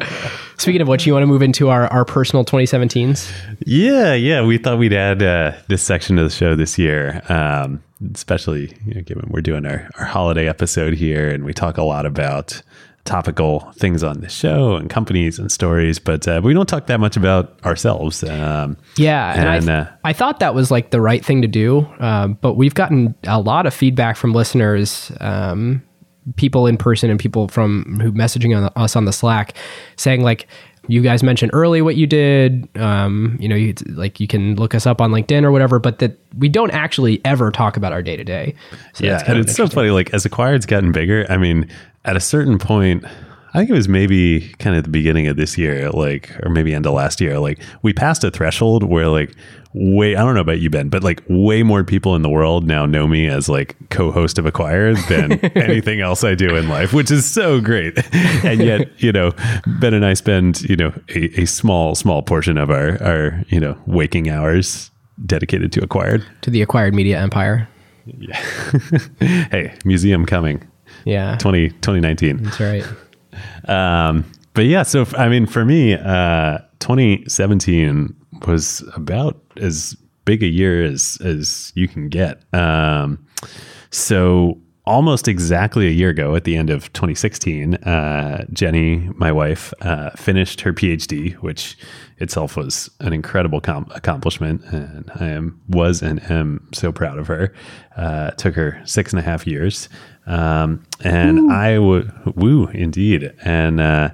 Speaking 0.57 0.81
of 0.81 0.87
which, 0.87 1.07
you 1.07 1.13
want 1.13 1.23
to 1.23 1.27
move 1.27 1.41
into 1.41 1.69
our, 1.69 1.87
our 1.87 2.05
personal 2.05 2.45
2017s? 2.45 3.31
Yeah, 3.65 4.13
yeah. 4.13 4.45
We 4.45 4.59
thought 4.59 4.77
we'd 4.77 4.93
add 4.93 5.23
uh, 5.23 5.53
this 5.67 5.81
section 5.81 6.19
of 6.19 6.25
the 6.25 6.29
show 6.29 6.55
this 6.55 6.77
year, 6.77 7.23
um, 7.29 7.83
especially 8.13 8.71
you 8.85 8.93
know, 8.93 9.01
given 9.01 9.27
we're 9.29 9.41
doing 9.41 9.65
our, 9.65 9.89
our 9.97 10.05
holiday 10.05 10.47
episode 10.47 10.93
here, 10.93 11.27
and 11.27 11.43
we 11.43 11.53
talk 11.53 11.79
a 11.79 11.83
lot 11.83 12.05
about 12.05 12.61
topical 13.07 13.61
things 13.77 14.03
on 14.03 14.19
the 14.19 14.29
show 14.29 14.75
and 14.75 14.89
companies 14.89 15.39
and 15.39 15.51
stories, 15.51 15.97
but 15.97 16.27
uh, 16.27 16.41
we 16.43 16.53
don't 16.53 16.67
talk 16.67 16.87
that 16.87 16.99
much 16.99 17.17
about 17.17 17.57
ourselves. 17.65 18.23
Um, 18.23 18.77
Yeah, 18.97 19.33
and, 19.33 19.49
I, 19.49 19.59
th- 19.59 19.69
uh, 19.69 19.85
I 20.03 20.13
thought 20.13 20.39
that 20.39 20.53
was 20.53 20.69
like 20.69 20.91
the 20.91 21.01
right 21.01 21.23
thing 21.23 21.41
to 21.41 21.47
do. 21.47 21.87
Um, 21.99 22.37
but 22.41 22.53
we've 22.53 22.75
gotten 22.75 23.15
a 23.23 23.39
lot 23.39 23.65
of 23.65 23.73
feedback 23.73 24.17
from 24.17 24.33
listeners, 24.33 25.11
um, 25.21 25.81
people 26.35 26.67
in 26.67 26.77
person, 26.77 27.09
and 27.09 27.19
people 27.19 27.47
from 27.47 27.99
who 28.01 28.11
messaging 28.11 28.55
on 28.55 28.63
the, 28.63 28.79
us 28.79 28.95
on 28.95 29.05
the 29.05 29.13
Slack, 29.13 29.55
saying 29.95 30.21
like, 30.21 30.47
"You 30.87 31.01
guys 31.01 31.23
mentioned 31.23 31.51
early 31.53 31.81
what 31.81 31.95
you 31.95 32.05
did. 32.05 32.67
Um, 32.77 33.37
you 33.39 33.47
know, 33.47 33.55
you 33.55 33.73
like 33.87 34.19
you 34.19 34.27
can 34.27 34.55
look 34.55 34.75
us 34.75 34.85
up 34.85 34.99
on 34.99 35.11
LinkedIn 35.11 35.43
or 35.43 35.51
whatever, 35.53 35.79
but 35.79 35.99
that 35.99 36.19
we 36.37 36.49
don't 36.49 36.71
actually 36.71 37.21
ever 37.23 37.51
talk 37.51 37.77
about 37.77 37.93
our 37.93 38.03
day 38.03 38.17
to 38.17 38.25
day. 38.25 38.53
yeah, 38.99 39.23
and 39.25 39.39
it's 39.39 39.55
so 39.55 39.67
funny. 39.67 39.91
Like 39.91 40.13
as 40.13 40.25
Acquired's 40.25 40.65
gotten 40.65 40.91
bigger, 40.91 41.25
I 41.29 41.37
mean, 41.37 41.69
at 42.07 42.15
a 42.15 42.19
certain 42.21 42.57
point, 42.57 43.05
I 43.53 43.59
think 43.59 43.69
it 43.69 43.73
was 43.73 43.87
maybe 43.89 44.49
kind 44.59 44.75
of 44.75 44.83
the 44.83 44.89
beginning 44.89 45.27
of 45.27 45.35
this 45.37 45.57
year, 45.57 45.89
like, 45.91 46.31
or 46.43 46.49
maybe 46.49 46.73
end 46.73 46.85
of 46.85 46.93
last 46.93 47.19
year, 47.21 47.39
like 47.39 47.59
we 47.81 47.93
passed 47.93 48.23
a 48.23 48.31
threshold 48.31 48.83
where 48.83 49.07
like 49.07 49.35
way, 49.73 50.15
I 50.15 50.23
don't 50.23 50.33
know 50.33 50.41
about 50.41 50.59
you, 50.59 50.69
Ben, 50.69 50.89
but 50.89 51.03
like 51.03 51.21
way 51.27 51.63
more 51.63 51.83
people 51.83 52.15
in 52.15 52.21
the 52.21 52.29
world 52.29 52.65
now 52.65 52.85
know 52.85 53.07
me 53.07 53.27
as 53.27 53.47
like 53.49 53.75
co-host 53.89 54.39
of 54.39 54.45
Acquired 54.45 54.97
than 55.09 55.33
anything 55.55 56.01
else 56.01 56.23
I 56.23 56.33
do 56.33 56.55
in 56.55 56.67
life, 56.69 56.93
which 56.93 57.11
is 57.11 57.25
so 57.29 57.59
great. 57.61 57.97
And 58.43 58.61
yet, 58.61 58.89
you 59.01 59.11
know, 59.11 59.33
Ben 59.79 59.93
and 59.93 60.05
I 60.05 60.13
spend, 60.13 60.61
you 60.61 60.75
know, 60.75 60.93
a, 61.09 61.41
a 61.41 61.45
small, 61.45 61.95
small 61.95 62.21
portion 62.21 62.57
of 62.57 62.69
our, 62.69 63.01
our, 63.03 63.43
you 63.49 63.59
know, 63.59 63.77
waking 63.85 64.29
hours 64.29 64.91
dedicated 65.25 65.71
to 65.73 65.83
Acquired. 65.83 66.25
to 66.41 66.49
the 66.51 66.61
acquired 66.61 66.93
media 66.93 67.19
empire. 67.19 67.67
Yeah. 68.05 68.39
Hey, 69.19 69.75
museum 69.83 70.25
coming. 70.25 70.63
Yeah, 71.05 71.37
20, 71.37 71.69
2019. 71.69 72.43
that's 72.43 72.59
right. 72.59 72.85
Um, 73.67 74.25
but 74.53 74.65
yeah, 74.65 74.83
so 74.83 75.05
I 75.17 75.29
mean, 75.29 75.45
for 75.45 75.63
me, 75.65 75.93
uh, 75.93 76.59
2017 76.79 78.15
was 78.47 78.83
about 78.95 79.39
as 79.57 79.95
big 80.25 80.43
a 80.43 80.47
year 80.47 80.83
as 80.83 81.17
as 81.23 81.71
you 81.75 81.87
can 81.87 82.09
get. 82.09 82.41
Um, 82.53 83.25
so 83.91 84.57
almost 84.87 85.27
exactly 85.27 85.87
a 85.87 85.91
year 85.91 86.09
ago, 86.09 86.35
at 86.35 86.45
the 86.45 86.55
end 86.55 86.69
of 86.69 86.91
2016, 86.93 87.75
uh, 87.75 88.45
Jenny, 88.53 89.09
my 89.15 89.31
wife, 89.31 89.73
uh, 89.81 90.11
finished 90.11 90.61
her 90.61 90.73
PhD, 90.73 91.33
which 91.35 91.77
itself 92.17 92.55
was 92.55 92.89
an 93.01 93.13
incredible 93.13 93.61
com- 93.61 93.91
accomplishment, 93.93 94.63
and 94.71 95.11
I 95.19 95.27
am 95.27 95.61
was 95.67 96.01
and 96.01 96.19
am 96.31 96.67
so 96.73 96.91
proud 96.91 97.19
of 97.19 97.27
her. 97.27 97.53
Uh, 97.95 98.31
it 98.31 98.37
took 98.37 98.55
her 98.55 98.81
six 98.85 99.11
and 99.11 99.19
a 99.19 99.23
half 99.23 99.45
years, 99.45 99.89
um, 100.25 100.83
and 101.03 101.51
I 101.51 101.77
would 101.77 102.11
woo 102.35 102.67
indeed, 102.67 103.33
and 103.43 103.79
uh, 103.79 104.09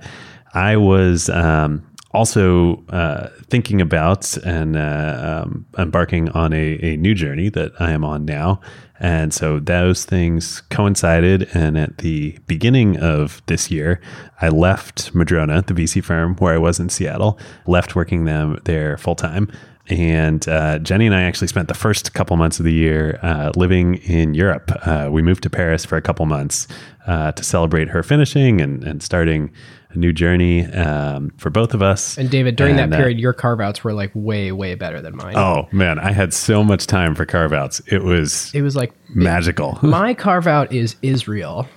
I 0.54 0.76
was. 0.78 1.30
Um, 1.30 1.88
also 2.14 2.84
uh, 2.90 3.28
thinking 3.50 3.82
about 3.82 4.38
and 4.38 4.78
uh, 4.78 5.44
um, 5.44 5.66
embarking 5.80 6.30
on 6.30 6.54
a, 6.54 6.80
a 6.84 6.96
new 6.98 7.16
journey 7.16 7.50
that 7.50 7.72
I 7.80 7.92
am 7.92 8.06
on 8.06 8.24
now. 8.24 8.62
And 9.04 9.34
so 9.34 9.60
those 9.60 10.06
things 10.06 10.62
coincided. 10.70 11.50
And 11.54 11.78
at 11.78 11.98
the 11.98 12.40
beginning 12.48 12.98
of 12.98 13.42
this 13.48 13.70
year, 13.70 14.00
I 14.42 14.48
left 14.48 15.14
Madrona, 15.14 15.62
the 15.62 15.74
VC 15.74 16.02
firm 16.02 16.38
where 16.38 16.54
I 16.54 16.58
was 16.58 16.80
in 16.80 16.88
Seattle, 16.88 17.38
left 17.68 17.98
working 17.98 18.24
them 18.24 18.60
there 18.64 18.98
full 18.98 19.16
time. 19.16 19.52
And 19.90 20.48
uh, 20.48 20.80
Jenny 20.80 21.06
and 21.06 21.14
I 21.14 21.24
actually 21.24 21.50
spent 21.50 21.68
the 21.68 21.74
first 21.74 22.14
couple 22.14 22.38
months 22.38 22.60
of 22.60 22.64
the 22.64 22.72
year 22.72 23.20
uh, 23.22 23.52
living 23.58 23.96
in 23.96 24.34
Europe. 24.34 24.72
Uh, 24.88 25.10
we 25.12 25.22
moved 25.22 25.44
to 25.44 25.50
Paris 25.50 25.84
for 25.84 25.98
a 25.98 26.02
couple 26.02 26.26
months 26.26 26.70
uh, 27.06 27.34
to 27.34 27.44
celebrate 27.44 27.90
her 27.90 28.04
finishing 28.04 28.62
and, 28.62 28.86
and 28.86 29.04
starting 29.04 29.52
a 29.94 30.00
new 30.00 30.12
journey 30.14 30.66
um, 30.68 31.32
for 31.38 31.50
both 31.50 31.74
of 31.74 31.82
us. 31.82 32.18
And 32.18 32.30
David, 32.30 32.56
during 32.56 32.80
And, 32.80 32.92
that 32.92 32.96
uh, 32.96 33.00
period, 33.00 33.20
your 33.20 33.34
carve 33.34 33.62
outs 33.62 33.84
were 33.84 33.94
like 33.94 34.12
way, 34.14 34.52
way 34.52 34.76
better 34.76 35.02
than 35.02 35.16
mine. 35.16 35.36
oh 35.38 35.68
man, 35.72 36.00
I 36.00 36.12
had 36.12 36.34
so 36.34 36.64
much 36.64 36.88
time 36.88 37.16
for 37.16 37.26
carve 37.26 37.54
outs. 37.54 37.82
It 37.88 38.04
was 38.04 38.52
It 38.54 38.62
was 38.62 38.76
like 38.76 38.94
magical. 39.10 39.80
my 39.84 40.14
carve 40.14 40.48
out 40.48 40.72
is 40.72 40.96
Israel 41.02 41.68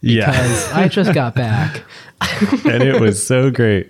yeah. 0.00 0.70
I 0.74 0.88
just 0.88 1.14
got 1.14 1.34
back. 1.34 1.82
and 2.64 2.82
it 2.82 3.00
was 3.00 3.24
so 3.24 3.50
great. 3.50 3.88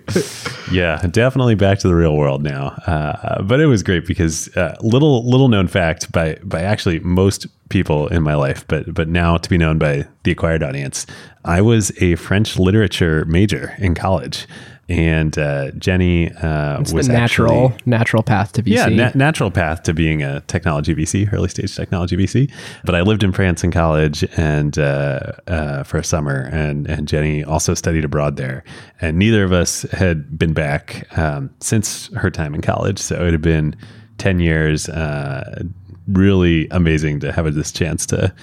Yeah, 0.71 1.01
definitely 1.11 1.55
back 1.55 1.79
to 1.79 1.87
the 1.87 1.95
real 1.95 2.15
world 2.15 2.43
now. 2.43 2.67
Uh, 2.87 3.41
but 3.43 3.59
it 3.59 3.65
was 3.65 3.83
great 3.83 4.05
because 4.05 4.55
uh, 4.55 4.77
little 4.81 5.29
little 5.29 5.49
known 5.49 5.67
fact 5.67 6.11
by 6.11 6.37
by 6.43 6.61
actually 6.61 6.99
most 6.99 7.47
people 7.69 8.07
in 8.07 8.23
my 8.23 8.35
life, 8.35 8.65
but 8.67 8.93
but 8.93 9.09
now 9.09 9.37
to 9.37 9.49
be 9.49 9.57
known 9.57 9.77
by 9.77 10.07
the 10.23 10.31
acquired 10.31 10.63
audience, 10.63 11.05
I 11.43 11.61
was 11.61 11.91
a 12.01 12.15
French 12.15 12.57
literature 12.57 13.25
major 13.25 13.75
in 13.79 13.95
college, 13.95 14.47
and 14.91 15.37
uh, 15.37 15.71
Jenny 15.71 16.29
uh, 16.31 16.79
was 16.79 16.91
the 17.07 17.13
natural 17.13 17.69
actually- 17.69 17.81
natural 17.85 18.23
path 18.23 18.51
to 18.53 18.63
VC. 18.63 18.71
yeah, 18.73 18.87
na- 18.87 19.11
natural 19.15 19.49
path 19.49 19.83
to 19.83 19.93
being 19.93 20.21
a 20.21 20.41
technology 20.41 20.93
VC, 20.93 21.31
early 21.31 21.47
stage 21.47 21.73
technology 21.75 22.17
VC. 22.17 22.51
But 22.83 22.95
I 22.95 23.01
lived 23.01 23.23
in 23.23 23.31
France 23.31 23.63
in 23.63 23.71
college 23.71 24.25
and 24.37 24.77
uh, 24.77 25.31
uh, 25.47 25.83
for 25.83 25.97
a 25.97 26.03
summer, 26.03 26.49
and 26.51 26.87
and 26.87 27.07
Jenny 27.07 27.43
also 27.43 27.73
studied 27.73 28.03
abroad 28.03 28.35
there. 28.35 28.63
And 28.99 29.17
neither 29.17 29.43
of 29.45 29.53
us 29.53 29.83
had 29.93 30.37
been 30.37 30.53
back 30.53 31.07
um, 31.17 31.49
since 31.61 32.13
her 32.15 32.29
time 32.29 32.53
in 32.53 32.61
college, 32.61 32.99
so 32.99 33.15
it 33.25 33.31
had 33.31 33.41
been 33.41 33.75
ten 34.17 34.39
years. 34.39 34.89
Uh, 34.89 35.63
really 36.07 36.67
amazing 36.71 37.19
to 37.21 37.31
have 37.31 37.53
this 37.53 37.71
chance 37.71 38.05
to 38.07 38.33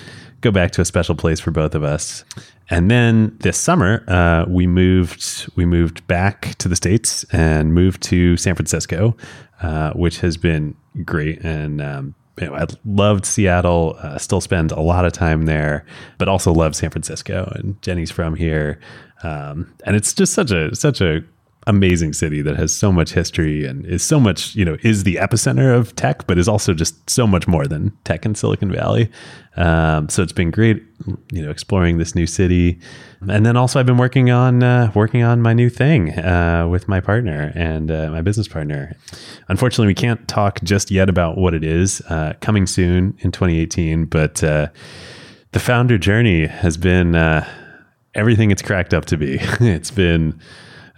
go 0.40 0.50
back 0.50 0.70
to 0.72 0.80
a 0.80 0.84
special 0.84 1.14
place 1.14 1.40
for 1.40 1.50
both 1.50 1.74
of 1.74 1.82
us. 1.82 2.24
And 2.70 2.90
then 2.90 3.36
this 3.40 3.56
summer, 3.56 4.04
uh, 4.08 4.44
we 4.48 4.66
moved 4.66 5.50
we 5.56 5.64
moved 5.64 6.06
back 6.06 6.54
to 6.58 6.68
the 6.68 6.76
states 6.76 7.24
and 7.32 7.72
moved 7.72 8.02
to 8.04 8.36
San 8.36 8.54
Francisco, 8.54 9.16
uh, 9.62 9.92
which 9.92 10.20
has 10.20 10.36
been 10.36 10.76
great. 11.04 11.40
And 11.40 11.80
um, 11.80 12.14
you 12.38 12.46
know, 12.46 12.54
I 12.54 12.66
loved 12.84 13.24
Seattle. 13.24 13.96
Uh, 14.00 14.18
still 14.18 14.40
spend 14.40 14.70
a 14.72 14.80
lot 14.80 15.04
of 15.04 15.12
time 15.12 15.46
there, 15.46 15.86
but 16.18 16.28
also 16.28 16.52
love 16.52 16.76
San 16.76 16.90
Francisco. 16.90 17.50
And 17.56 17.80
Jenny's 17.80 18.10
from 18.10 18.36
here, 18.36 18.78
um, 19.22 19.74
and 19.84 19.96
it's 19.96 20.12
just 20.12 20.34
such 20.34 20.50
a 20.50 20.74
such 20.74 21.00
a 21.00 21.24
amazing 21.68 22.14
city 22.14 22.40
that 22.42 22.56
has 22.56 22.74
so 22.74 22.90
much 22.90 23.12
history 23.12 23.64
and 23.66 23.84
is 23.86 24.02
so 24.02 24.18
much, 24.18 24.56
you 24.56 24.64
know, 24.64 24.78
is 24.82 25.04
the 25.04 25.16
epicenter 25.16 25.76
of 25.76 25.94
tech, 25.94 26.26
but 26.26 26.38
is 26.38 26.48
also 26.48 26.72
just 26.72 27.08
so 27.08 27.26
much 27.26 27.46
more 27.46 27.66
than 27.66 27.92
tech 28.04 28.24
in 28.24 28.34
Silicon 28.34 28.72
Valley. 28.72 29.10
Um, 29.56 30.08
so 30.08 30.22
it's 30.22 30.32
been 30.32 30.50
great, 30.50 30.82
you 31.30 31.42
know, 31.42 31.50
exploring 31.50 31.98
this 31.98 32.14
new 32.14 32.26
city. 32.26 32.80
And 33.28 33.44
then 33.44 33.56
also 33.56 33.78
I've 33.78 33.86
been 33.86 33.98
working 33.98 34.30
on 34.30 34.62
uh, 34.62 34.90
working 34.94 35.22
on 35.22 35.42
my 35.42 35.52
new 35.52 35.68
thing 35.68 36.18
uh, 36.18 36.66
with 36.68 36.88
my 36.88 37.00
partner 37.00 37.52
and 37.54 37.90
uh, 37.90 38.10
my 38.10 38.22
business 38.22 38.48
partner. 38.48 38.96
Unfortunately, 39.48 39.88
we 39.88 39.94
can't 39.94 40.26
talk 40.26 40.62
just 40.62 40.90
yet 40.90 41.08
about 41.08 41.36
what 41.36 41.52
it 41.52 41.64
is. 41.64 42.00
Uh, 42.08 42.32
coming 42.40 42.66
soon 42.66 43.16
in 43.20 43.30
2018, 43.30 44.06
but 44.06 44.42
uh, 44.42 44.68
the 45.52 45.60
founder 45.60 45.98
journey 45.98 46.46
has 46.46 46.78
been 46.78 47.14
uh, 47.14 47.46
everything 48.14 48.50
it's 48.50 48.62
cracked 48.62 48.94
up 48.94 49.04
to 49.06 49.18
be. 49.18 49.38
it's 49.60 49.90
been 49.90 50.40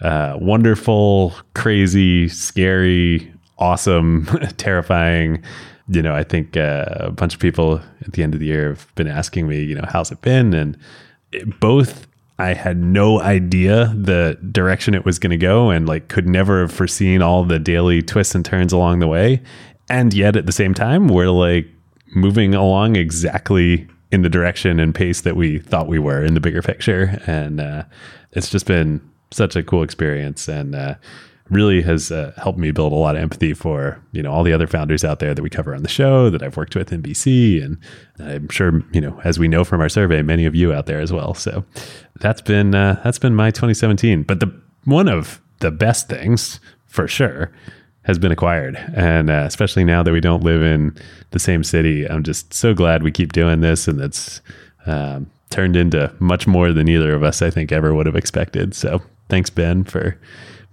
uh, 0.01 0.37
wonderful, 0.39 1.33
crazy, 1.53 2.27
scary, 2.27 3.31
awesome, 3.57 4.25
terrifying. 4.57 5.43
You 5.87 6.01
know, 6.01 6.15
I 6.15 6.23
think 6.23 6.57
uh, 6.57 6.85
a 6.89 7.11
bunch 7.11 7.33
of 7.33 7.39
people 7.39 7.81
at 8.01 8.13
the 8.13 8.23
end 8.23 8.33
of 8.33 8.39
the 8.39 8.47
year 8.47 8.69
have 8.69 8.93
been 8.95 9.07
asking 9.07 9.47
me, 9.47 9.61
you 9.61 9.75
know, 9.75 9.85
how's 9.87 10.11
it 10.11 10.21
been? 10.21 10.53
And 10.53 10.77
it, 11.31 11.59
both 11.59 12.07
I 12.39 12.55
had 12.55 12.77
no 12.77 13.21
idea 13.21 13.93
the 13.95 14.37
direction 14.51 14.95
it 14.95 15.05
was 15.05 15.19
going 15.19 15.31
to 15.31 15.37
go 15.37 15.69
and 15.69 15.87
like 15.87 16.07
could 16.07 16.27
never 16.27 16.61
have 16.61 16.71
foreseen 16.71 17.21
all 17.21 17.43
the 17.43 17.59
daily 17.59 18.01
twists 18.01 18.33
and 18.33 18.43
turns 18.43 18.73
along 18.73 18.99
the 18.99 19.07
way. 19.07 19.41
And 19.89 20.13
yet 20.13 20.35
at 20.35 20.47
the 20.47 20.51
same 20.51 20.73
time, 20.73 21.07
we're 21.07 21.29
like 21.29 21.67
moving 22.15 22.55
along 22.55 22.95
exactly 22.95 23.87
in 24.11 24.23
the 24.23 24.29
direction 24.29 24.79
and 24.79 24.95
pace 24.95 25.21
that 25.21 25.35
we 25.35 25.59
thought 25.59 25.87
we 25.87 25.99
were 25.99 26.23
in 26.23 26.33
the 26.33 26.39
bigger 26.39 26.63
picture. 26.63 27.21
And 27.27 27.61
uh, 27.61 27.83
it's 28.31 28.49
just 28.49 28.65
been 28.65 29.01
such 29.31 29.55
a 29.55 29.63
cool 29.63 29.83
experience 29.83 30.47
and 30.47 30.75
uh, 30.75 30.95
really 31.51 31.81
has 31.81 32.11
uh, 32.11 32.31
helped 32.37 32.57
me 32.57 32.71
build 32.71 32.93
a 32.93 32.95
lot 32.95 33.15
of 33.15 33.21
empathy 33.21 33.53
for 33.53 34.01
you 34.13 34.23
know 34.23 34.31
all 34.31 34.43
the 34.43 34.53
other 34.53 34.67
founders 34.67 35.03
out 35.03 35.19
there 35.19 35.33
that 35.33 35.41
we 35.41 35.49
cover 35.49 35.75
on 35.75 35.83
the 35.83 35.89
show 35.89 36.29
that 36.29 36.41
I've 36.41 36.57
worked 36.57 36.75
with 36.75 36.91
in 36.93 37.01
VC 37.01 37.63
and 37.63 37.77
I'm 38.19 38.47
sure 38.49 38.81
you 38.93 39.01
know 39.01 39.19
as 39.23 39.37
we 39.37 39.47
know 39.47 39.63
from 39.63 39.81
our 39.81 39.89
survey 39.89 40.21
many 40.21 40.45
of 40.45 40.55
you 40.55 40.73
out 40.73 40.85
there 40.85 41.01
as 41.01 41.11
well. 41.11 41.33
So 41.33 41.65
that's 42.19 42.41
been 42.41 42.73
uh, 42.73 43.01
that's 43.03 43.19
been 43.19 43.35
my 43.35 43.51
2017 43.51 44.23
but 44.23 44.39
the 44.39 44.61
one 44.85 45.09
of 45.09 45.41
the 45.59 45.71
best 45.71 46.09
things 46.09 46.59
for 46.87 47.07
sure 47.07 47.51
has 48.03 48.17
been 48.17 48.31
acquired. 48.31 48.75
And 48.95 49.29
uh, 49.29 49.43
especially 49.45 49.83
now 49.83 50.01
that 50.01 50.11
we 50.11 50.21
don't 50.21 50.43
live 50.43 50.63
in 50.63 50.97
the 51.31 51.39
same 51.39 51.63
city 51.63 52.05
I'm 52.05 52.23
just 52.23 52.53
so 52.53 52.73
glad 52.73 53.03
we 53.03 53.11
keep 53.11 53.33
doing 53.33 53.59
this 53.59 53.87
and 53.87 53.99
that's 53.99 54.41
um, 54.85 55.29
turned 55.49 55.75
into 55.75 56.11
much 56.19 56.47
more 56.47 56.71
than 56.71 56.87
either 56.87 57.13
of 57.13 57.23
us 57.23 57.41
I 57.41 57.49
think 57.49 57.73
ever 57.73 57.93
would 57.93 58.05
have 58.05 58.15
expected. 58.15 58.73
So 58.73 59.01
thanks 59.31 59.49
Ben 59.49 59.83
for 59.85 60.15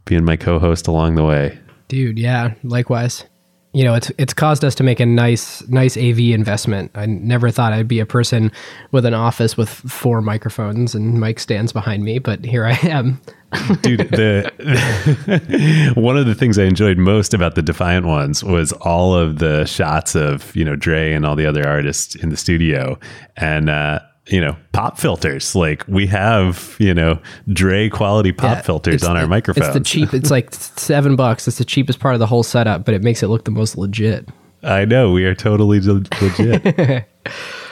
being 0.04 0.24
my 0.24 0.36
co-host 0.36 0.88
along 0.88 1.14
the 1.14 1.24
way. 1.24 1.58
Dude, 1.86 2.18
yeah, 2.18 2.54
likewise. 2.64 3.24
You 3.72 3.84
know, 3.84 3.94
it's 3.94 4.10
it's 4.18 4.34
caused 4.34 4.64
us 4.64 4.74
to 4.76 4.82
make 4.82 4.98
a 4.98 5.06
nice 5.06 5.66
nice 5.68 5.96
AV 5.96 6.18
investment. 6.18 6.90
I 6.94 7.06
never 7.06 7.50
thought 7.50 7.72
I'd 7.72 7.86
be 7.86 8.00
a 8.00 8.06
person 8.06 8.50
with 8.90 9.04
an 9.04 9.14
office 9.14 9.56
with 9.56 9.68
four 9.68 10.20
microphones 10.20 10.94
and 10.94 11.20
mic 11.20 11.38
stands 11.38 11.72
behind 11.72 12.02
me, 12.02 12.18
but 12.18 12.44
here 12.44 12.64
I 12.64 12.78
am. 12.82 13.20
Dude, 13.82 14.00
the 14.10 14.50
one 15.96 16.16
of 16.16 16.26
the 16.26 16.34
things 16.34 16.58
I 16.58 16.64
enjoyed 16.64 16.98
most 16.98 17.32
about 17.32 17.54
the 17.54 17.62
Defiant 17.62 18.06
ones 18.06 18.42
was 18.42 18.72
all 18.72 19.14
of 19.14 19.38
the 19.38 19.66
shots 19.66 20.16
of 20.16 20.56
you 20.56 20.64
know 20.64 20.74
Dre 20.74 21.12
and 21.12 21.24
all 21.24 21.36
the 21.36 21.46
other 21.46 21.66
artists 21.66 22.16
in 22.16 22.30
the 22.30 22.36
studio, 22.36 22.98
and 23.36 23.70
uh, 23.70 24.00
you 24.28 24.40
know, 24.40 24.56
pop 24.72 24.98
filters. 24.98 25.54
Like 25.54 25.86
we 25.88 26.06
have, 26.06 26.76
you 26.78 26.94
know, 26.94 27.20
Dre 27.52 27.88
quality 27.88 28.32
pop 28.32 28.58
yeah, 28.58 28.62
filters 28.62 29.04
on 29.04 29.16
our 29.16 29.26
microphones. 29.26 29.68
It's 29.68 29.74
the 29.74 29.84
cheap. 29.84 30.14
It's 30.14 30.30
like 30.30 30.52
seven 30.54 31.16
bucks. 31.16 31.48
It's 31.48 31.58
the 31.58 31.64
cheapest 31.64 32.00
part 32.00 32.14
of 32.14 32.20
the 32.20 32.26
whole 32.26 32.42
setup, 32.42 32.84
but 32.84 32.94
it 32.94 33.02
makes 33.02 33.22
it 33.22 33.28
look 33.28 33.44
the 33.44 33.50
most 33.50 33.76
legit. 33.76 34.28
I 34.62 34.84
know 34.84 35.12
we 35.12 35.24
are 35.24 35.34
totally 35.34 35.80
legit. 35.80 36.64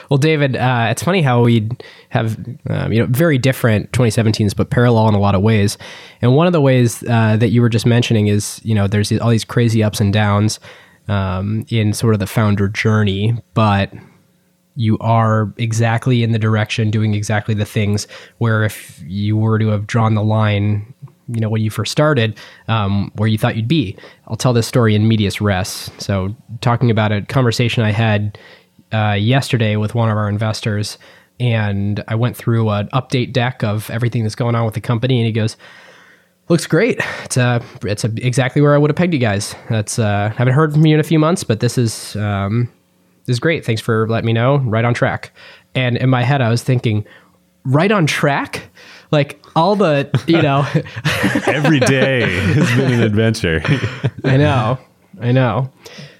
well, 0.09 0.17
David, 0.17 0.55
uh, 0.55 0.87
it's 0.89 1.03
funny 1.03 1.21
how 1.21 1.43
we 1.43 1.69
have 2.09 2.37
um, 2.69 2.93
you 2.93 2.99
know 2.99 3.07
very 3.07 3.37
different 3.37 3.91
2017s, 3.91 4.55
but 4.55 4.69
parallel 4.69 5.09
in 5.09 5.13
a 5.13 5.19
lot 5.19 5.35
of 5.35 5.41
ways. 5.41 5.77
And 6.21 6.35
one 6.35 6.47
of 6.47 6.53
the 6.53 6.61
ways 6.61 7.03
uh, 7.03 7.37
that 7.37 7.49
you 7.49 7.61
were 7.61 7.69
just 7.69 7.85
mentioning 7.85 8.27
is 8.27 8.61
you 8.63 8.73
know 8.73 8.87
there's 8.87 9.11
all 9.19 9.29
these 9.29 9.45
crazy 9.45 9.83
ups 9.83 9.99
and 9.99 10.13
downs 10.13 10.59
um, 11.07 11.65
in 11.69 11.93
sort 11.93 12.13
of 12.13 12.19
the 12.19 12.27
founder 12.27 12.67
journey, 12.67 13.35
but 13.53 13.91
you 14.77 14.97
are 14.99 15.51
exactly 15.57 16.23
in 16.23 16.31
the 16.31 16.39
direction 16.39 16.91
doing 16.91 17.15
exactly 17.15 17.53
the 17.53 17.65
things 17.65 18.07
where 18.37 18.63
if 18.63 19.03
you 19.05 19.35
were 19.35 19.57
to 19.57 19.67
have 19.67 19.87
drawn 19.87 20.13
the 20.13 20.23
line 20.23 20.93
you 21.27 21.41
know 21.41 21.49
when 21.49 21.61
you 21.61 21.69
first 21.69 21.91
started 21.91 22.37
um, 22.67 23.11
where 23.15 23.27
you 23.27 23.37
thought 23.37 23.55
you'd 23.55 23.67
be. 23.67 23.97
I'll 24.27 24.37
tell 24.37 24.53
this 24.53 24.67
story 24.67 24.95
in 24.95 25.07
medias 25.07 25.41
res. 25.41 25.91
So 25.97 26.33
talking 26.61 26.89
about 26.89 27.11
a 27.11 27.21
conversation 27.23 27.83
i 27.83 27.91
had 27.91 28.37
uh, 28.93 29.17
yesterday 29.19 29.75
with 29.75 29.95
one 29.95 30.09
of 30.09 30.15
our 30.15 30.29
investors 30.29 30.97
and 31.39 32.03
i 32.07 32.15
went 32.15 32.37
through 32.37 32.69
an 32.69 32.87
update 32.93 33.33
deck 33.33 33.63
of 33.63 33.89
everything 33.89 34.23
that's 34.23 34.35
going 34.35 34.55
on 34.55 34.63
with 34.63 34.75
the 34.75 34.81
company 34.81 35.19
and 35.19 35.25
he 35.25 35.31
goes 35.31 35.57
looks 36.49 36.65
great. 36.65 36.97
It's 37.25 37.35
uh 37.35 37.61
it's 37.83 38.05
a, 38.05 38.11
exactly 38.25 38.61
where 38.61 38.73
i 38.73 38.77
would 38.77 38.89
have 38.89 38.95
pegged 38.95 39.13
you 39.13 39.19
guys. 39.19 39.53
That's 39.69 39.99
uh 39.99 40.31
haven't 40.37 40.53
heard 40.53 40.71
from 40.71 40.85
you 40.85 40.93
in 40.93 40.99
a 40.99 41.03
few 41.03 41.19
months 41.19 41.43
but 41.43 41.59
this 41.59 41.77
is 41.77 42.15
um 42.15 42.69
this 43.27 43.35
is 43.35 43.39
great. 43.39 43.65
Thanks 43.65 43.81
for 43.81 44.07
letting 44.07 44.25
me 44.25 44.33
know. 44.33 44.57
Right 44.57 44.85
on 44.85 44.93
track. 44.93 45.31
And 45.75 45.97
in 45.97 46.09
my 46.09 46.23
head, 46.23 46.41
I 46.41 46.49
was 46.49 46.63
thinking, 46.63 47.05
right 47.65 47.91
on 47.91 48.07
track? 48.07 48.69
Like 49.11 49.43
all 49.55 49.75
the, 49.75 50.09
you 50.27 50.41
know, 50.41 50.65
every 51.47 51.79
day 51.81 52.21
has 52.21 52.75
been 52.75 52.93
an 52.93 53.03
adventure. 53.03 53.61
I 54.23 54.37
know. 54.37 54.79
I 55.21 55.31
know. 55.31 55.71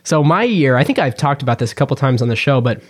So 0.03 0.23
my 0.23 0.43
year, 0.43 0.75
I 0.77 0.83
think 0.83 0.99
I've 0.99 1.15
talked 1.15 1.41
about 1.41 1.59
this 1.59 1.71
a 1.71 1.75
couple 1.75 1.95
times 1.95 2.21
on 2.21 2.27
the 2.27 2.35
show, 2.35 2.61
but 2.61 2.81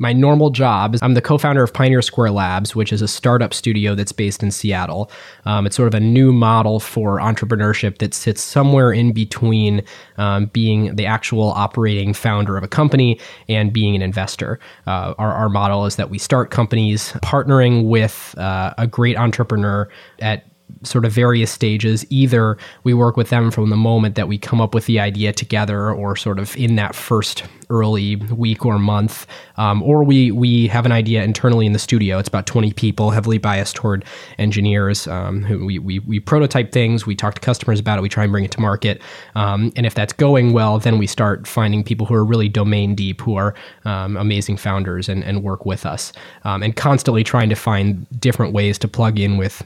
my 0.00 0.14
normal 0.14 0.48
job 0.50 0.94
is 0.94 1.02
I'm 1.02 1.14
the 1.14 1.20
co 1.20 1.38
founder 1.38 1.62
of 1.62 1.72
Pioneer 1.72 2.02
Square 2.02 2.32
Labs, 2.32 2.74
which 2.74 2.92
is 2.92 3.02
a 3.02 3.06
startup 3.06 3.52
studio 3.52 3.94
that's 3.94 4.12
based 4.12 4.42
in 4.42 4.50
Seattle. 4.50 5.10
Um, 5.44 5.66
it's 5.66 5.76
sort 5.76 5.86
of 5.86 5.94
a 5.94 6.00
new 6.00 6.32
model 6.32 6.80
for 6.80 7.18
entrepreneurship 7.18 7.98
that 7.98 8.14
sits 8.14 8.40
somewhere 8.40 8.92
in 8.92 9.12
between 9.12 9.84
um, 10.16 10.46
being 10.46 10.96
the 10.96 11.04
actual 11.04 11.50
operating 11.50 12.14
founder 12.14 12.56
of 12.56 12.64
a 12.64 12.68
company 12.68 13.20
and 13.48 13.72
being 13.72 13.94
an 13.94 14.00
investor. 14.00 14.58
Uh, 14.86 15.14
our, 15.18 15.32
our 15.34 15.48
model 15.50 15.84
is 15.84 15.96
that 15.96 16.08
we 16.08 16.18
start 16.18 16.50
companies 16.50 17.12
partnering 17.22 17.86
with 17.86 18.34
uh, 18.38 18.72
a 18.78 18.86
great 18.86 19.18
entrepreneur 19.18 19.86
at 20.20 20.49
sort 20.82 21.04
of 21.04 21.12
various 21.12 21.50
stages. 21.50 22.04
Either 22.10 22.56
we 22.84 22.94
work 22.94 23.16
with 23.16 23.30
them 23.30 23.50
from 23.50 23.70
the 23.70 23.76
moment 23.76 24.14
that 24.14 24.28
we 24.28 24.38
come 24.38 24.60
up 24.60 24.74
with 24.74 24.86
the 24.86 25.00
idea 25.00 25.32
together, 25.32 25.90
or 25.90 26.16
sort 26.16 26.38
of 26.38 26.56
in 26.56 26.76
that 26.76 26.94
first 26.94 27.44
early 27.68 28.16
week 28.16 28.66
or 28.66 28.78
month, 28.78 29.26
um, 29.56 29.82
or 29.82 30.02
we 30.02 30.30
we 30.32 30.66
have 30.66 30.86
an 30.86 30.92
idea 30.92 31.22
internally 31.22 31.66
in 31.66 31.72
the 31.72 31.78
studio. 31.78 32.18
It's 32.18 32.28
about 32.28 32.46
twenty 32.46 32.72
people, 32.72 33.10
heavily 33.10 33.38
biased 33.38 33.76
toward 33.76 34.04
engineers. 34.38 35.06
Um, 35.06 35.42
who 35.42 35.64
we, 35.66 35.78
we 35.78 35.98
we 36.00 36.20
prototype 36.20 36.72
things, 36.72 37.06
we 37.06 37.14
talk 37.14 37.34
to 37.34 37.40
customers 37.40 37.80
about 37.80 37.98
it, 37.98 38.02
we 38.02 38.08
try 38.08 38.24
and 38.24 38.32
bring 38.32 38.44
it 38.44 38.50
to 38.52 38.60
market, 38.60 39.00
um, 39.34 39.72
and 39.76 39.86
if 39.86 39.94
that's 39.94 40.12
going 40.12 40.52
well, 40.52 40.78
then 40.78 40.98
we 40.98 41.06
start 41.06 41.46
finding 41.46 41.84
people 41.84 42.06
who 42.06 42.14
are 42.14 42.24
really 42.24 42.48
domain 42.48 42.94
deep, 42.94 43.20
who 43.20 43.36
are 43.36 43.54
um, 43.84 44.16
amazing 44.16 44.56
founders, 44.56 45.08
and 45.08 45.24
and 45.24 45.42
work 45.42 45.64
with 45.64 45.86
us, 45.86 46.12
um, 46.44 46.62
and 46.62 46.76
constantly 46.76 47.24
trying 47.24 47.48
to 47.48 47.56
find 47.56 48.06
different 48.20 48.52
ways 48.52 48.78
to 48.78 48.88
plug 48.88 49.18
in 49.18 49.36
with 49.36 49.62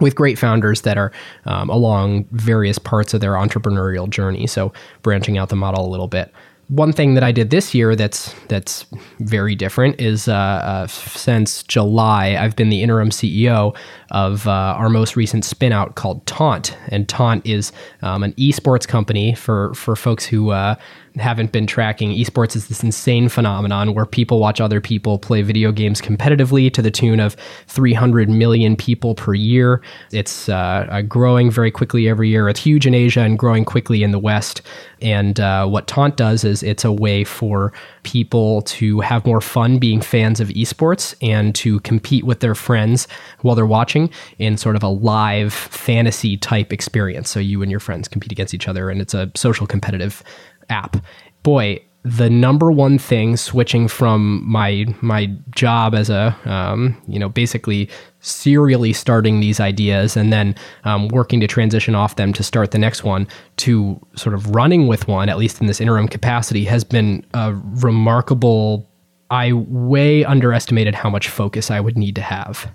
with 0.00 0.14
great 0.14 0.38
founders 0.38 0.82
that 0.82 0.96
are 0.96 1.12
um, 1.44 1.68
along 1.70 2.24
various 2.32 2.78
parts 2.78 3.14
of 3.14 3.20
their 3.20 3.32
entrepreneurial 3.32 4.08
journey. 4.08 4.46
So 4.46 4.72
branching 5.02 5.38
out 5.38 5.48
the 5.48 5.56
model 5.56 5.86
a 5.86 5.90
little 5.90 6.08
bit. 6.08 6.32
One 6.68 6.92
thing 6.92 7.14
that 7.14 7.22
I 7.22 7.32
did 7.32 7.50
this 7.50 7.74
year 7.74 7.94
that's 7.94 8.34
that's 8.48 8.86
very 9.18 9.54
different 9.54 10.00
is 10.00 10.26
uh, 10.26 10.32
uh, 10.32 10.86
since 10.86 11.62
July 11.64 12.36
I've 12.38 12.56
been 12.56 12.70
the 12.70 12.82
interim 12.82 13.10
CEO 13.10 13.76
of 14.12 14.46
uh, 14.46 14.50
our 14.50 14.88
most 14.88 15.16
recent 15.16 15.42
spinout 15.42 15.96
called 15.96 16.24
Taunt, 16.26 16.76
and 16.88 17.08
Taunt 17.08 17.44
is 17.46 17.72
um, 18.02 18.22
an 18.22 18.32
esports 18.34 18.86
company 18.86 19.34
for 19.34 19.74
for 19.74 19.96
folks 19.96 20.24
who 20.24 20.50
uh, 20.50 20.76
haven't 21.20 21.52
been 21.52 21.66
tracking, 21.66 22.10
esports 22.10 22.56
is 22.56 22.68
this 22.68 22.82
insane 22.82 23.28
phenomenon 23.28 23.94
where 23.94 24.06
people 24.06 24.38
watch 24.38 24.60
other 24.60 24.80
people 24.80 25.18
play 25.18 25.42
video 25.42 25.70
games 25.70 26.00
competitively 26.00 26.72
to 26.72 26.80
the 26.80 26.90
tune 26.90 27.20
of 27.20 27.36
300 27.66 28.28
million 28.28 28.76
people 28.76 29.14
per 29.14 29.34
year. 29.34 29.82
It's 30.12 30.48
uh, 30.48 31.02
growing 31.08 31.50
very 31.50 31.70
quickly 31.70 32.08
every 32.08 32.28
year. 32.28 32.48
It's 32.48 32.60
huge 32.60 32.86
in 32.86 32.94
Asia 32.94 33.20
and 33.20 33.38
growing 33.38 33.64
quickly 33.64 34.02
in 34.02 34.10
the 34.10 34.18
West. 34.18 34.62
And 35.00 35.38
uh, 35.38 35.66
what 35.66 35.86
Taunt 35.86 36.16
does 36.16 36.44
is 36.44 36.62
it's 36.62 36.84
a 36.84 36.92
way 36.92 37.24
for 37.24 37.72
people 38.02 38.62
to 38.62 39.00
have 39.00 39.26
more 39.26 39.40
fun 39.40 39.78
being 39.78 40.00
fans 40.00 40.40
of 40.40 40.48
esports 40.48 41.14
and 41.22 41.54
to 41.54 41.80
compete 41.80 42.24
with 42.24 42.40
their 42.40 42.54
friends 42.54 43.06
while 43.42 43.54
they're 43.54 43.66
watching 43.66 44.10
in 44.38 44.56
sort 44.56 44.76
of 44.76 44.82
a 44.82 44.88
live 44.88 45.52
fantasy 45.52 46.36
type 46.36 46.72
experience. 46.72 47.30
So 47.30 47.40
you 47.40 47.62
and 47.62 47.70
your 47.70 47.80
friends 47.80 48.08
compete 48.08 48.32
against 48.32 48.54
each 48.54 48.68
other, 48.68 48.90
and 48.90 49.00
it's 49.00 49.14
a 49.14 49.30
social 49.34 49.66
competitive 49.66 50.22
app. 50.68 50.96
Boy, 51.42 51.80
the 52.04 52.28
number 52.28 52.72
one 52.72 52.98
thing 52.98 53.36
switching 53.36 53.86
from 53.86 54.42
my 54.44 54.86
my 55.00 55.26
job 55.54 55.94
as 55.94 56.10
a 56.10 56.36
um, 56.44 57.00
you 57.06 57.18
know 57.18 57.28
basically 57.28 57.88
serially 58.22 58.92
starting 58.92 59.40
these 59.40 59.60
ideas 59.60 60.16
and 60.16 60.32
then 60.32 60.54
um, 60.84 61.08
working 61.08 61.40
to 61.40 61.46
transition 61.46 61.94
off 61.94 62.16
them 62.16 62.32
to 62.32 62.42
start 62.42 62.70
the 62.70 62.78
next 62.78 63.04
one 63.04 63.26
to 63.56 64.00
sort 64.14 64.34
of 64.34 64.54
running 64.54 64.86
with 64.86 65.06
one 65.08 65.28
at 65.28 65.38
least 65.38 65.60
in 65.60 65.66
this 65.66 65.80
interim 65.80 66.08
capacity 66.08 66.64
has 66.64 66.84
been 66.84 67.24
a 67.34 67.52
remarkable 67.82 68.88
i 69.30 69.52
way 69.52 70.24
underestimated 70.24 70.94
how 70.94 71.10
much 71.10 71.28
focus 71.28 71.70
i 71.70 71.80
would 71.80 71.98
need 71.98 72.14
to 72.14 72.22
have 72.22 72.72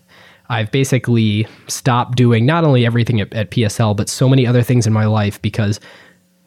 i've 0.49 0.69
basically 0.71 1.47
stopped 1.67 2.17
doing 2.17 2.45
not 2.45 2.63
only 2.63 2.86
everything 2.86 3.21
at, 3.21 3.31
at 3.33 3.49
psl 3.51 3.95
but 3.95 4.10
so 4.10 4.27
many 4.27 4.45
other 4.45 4.62
things 4.62 4.86
in 4.86 4.91
my 4.91 5.05
life 5.05 5.41
because 5.41 5.79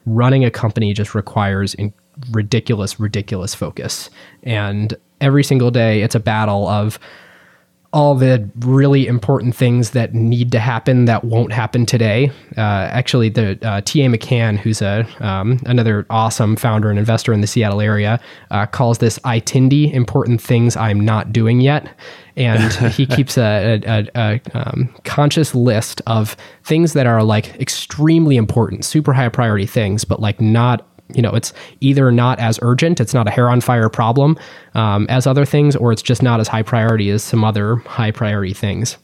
running 0.06 0.44
a 0.44 0.50
company 0.50 0.92
just 0.92 1.14
requires 1.14 1.74
ridiculous, 2.30 3.00
ridiculous 3.00 3.54
focus. 3.54 4.10
And 4.42 4.94
every 5.20 5.44
single 5.44 5.70
day, 5.70 6.02
it's 6.02 6.14
a 6.14 6.20
battle 6.20 6.68
of 6.68 6.98
all 7.92 8.14
the 8.14 8.48
really 8.60 9.06
important 9.08 9.54
things 9.54 9.90
that 9.90 10.14
need 10.14 10.52
to 10.52 10.60
happen 10.60 11.06
that 11.06 11.24
won't 11.24 11.52
happen 11.52 11.84
today. 11.84 12.30
Uh, 12.56 12.60
actually, 12.60 13.28
the 13.28 13.58
uh, 13.66 13.80
T.A. 13.84 14.08
McCann, 14.08 14.56
who's 14.56 14.80
a 14.80 15.06
um, 15.18 15.58
another 15.66 16.06
awesome 16.08 16.54
founder 16.54 16.90
and 16.90 16.98
investor 16.98 17.32
in 17.32 17.40
the 17.40 17.48
Seattle 17.48 17.80
area, 17.80 18.20
uh, 18.52 18.66
calls 18.66 18.98
this 18.98 19.18
ITINDY, 19.20 19.92
important 19.92 20.40
things 20.40 20.76
I'm 20.76 21.00
not 21.00 21.32
doing 21.32 21.60
yet. 21.60 21.88
And 22.36 22.72
he 22.92 23.06
keeps 23.06 23.36
a, 23.36 23.82
a, 23.84 23.98
a, 23.98 24.08
a 24.14 24.40
um, 24.54 24.94
conscious 25.04 25.52
list 25.52 26.00
of 26.06 26.36
things 26.62 26.92
that 26.92 27.06
are 27.06 27.24
like 27.24 27.58
extremely 27.60 28.36
important, 28.36 28.84
super 28.84 29.12
high 29.12 29.28
priority 29.28 29.66
things, 29.66 30.04
but 30.04 30.20
like 30.20 30.40
not 30.40 30.86
you 31.14 31.22
know, 31.22 31.30
it's 31.30 31.52
either 31.80 32.10
not 32.10 32.38
as 32.38 32.58
urgent, 32.62 33.00
it's 33.00 33.14
not 33.14 33.28
a 33.28 33.30
hair 33.30 33.48
on 33.48 33.60
fire 33.60 33.88
problem 33.88 34.38
um, 34.74 35.06
as 35.08 35.26
other 35.26 35.44
things, 35.44 35.76
or 35.76 35.92
it's 35.92 36.02
just 36.02 36.22
not 36.22 36.40
as 36.40 36.48
high 36.48 36.62
priority 36.62 37.10
as 37.10 37.22
some 37.22 37.44
other 37.44 37.76
high 37.76 38.10
priority 38.10 38.54
things. 38.54 38.96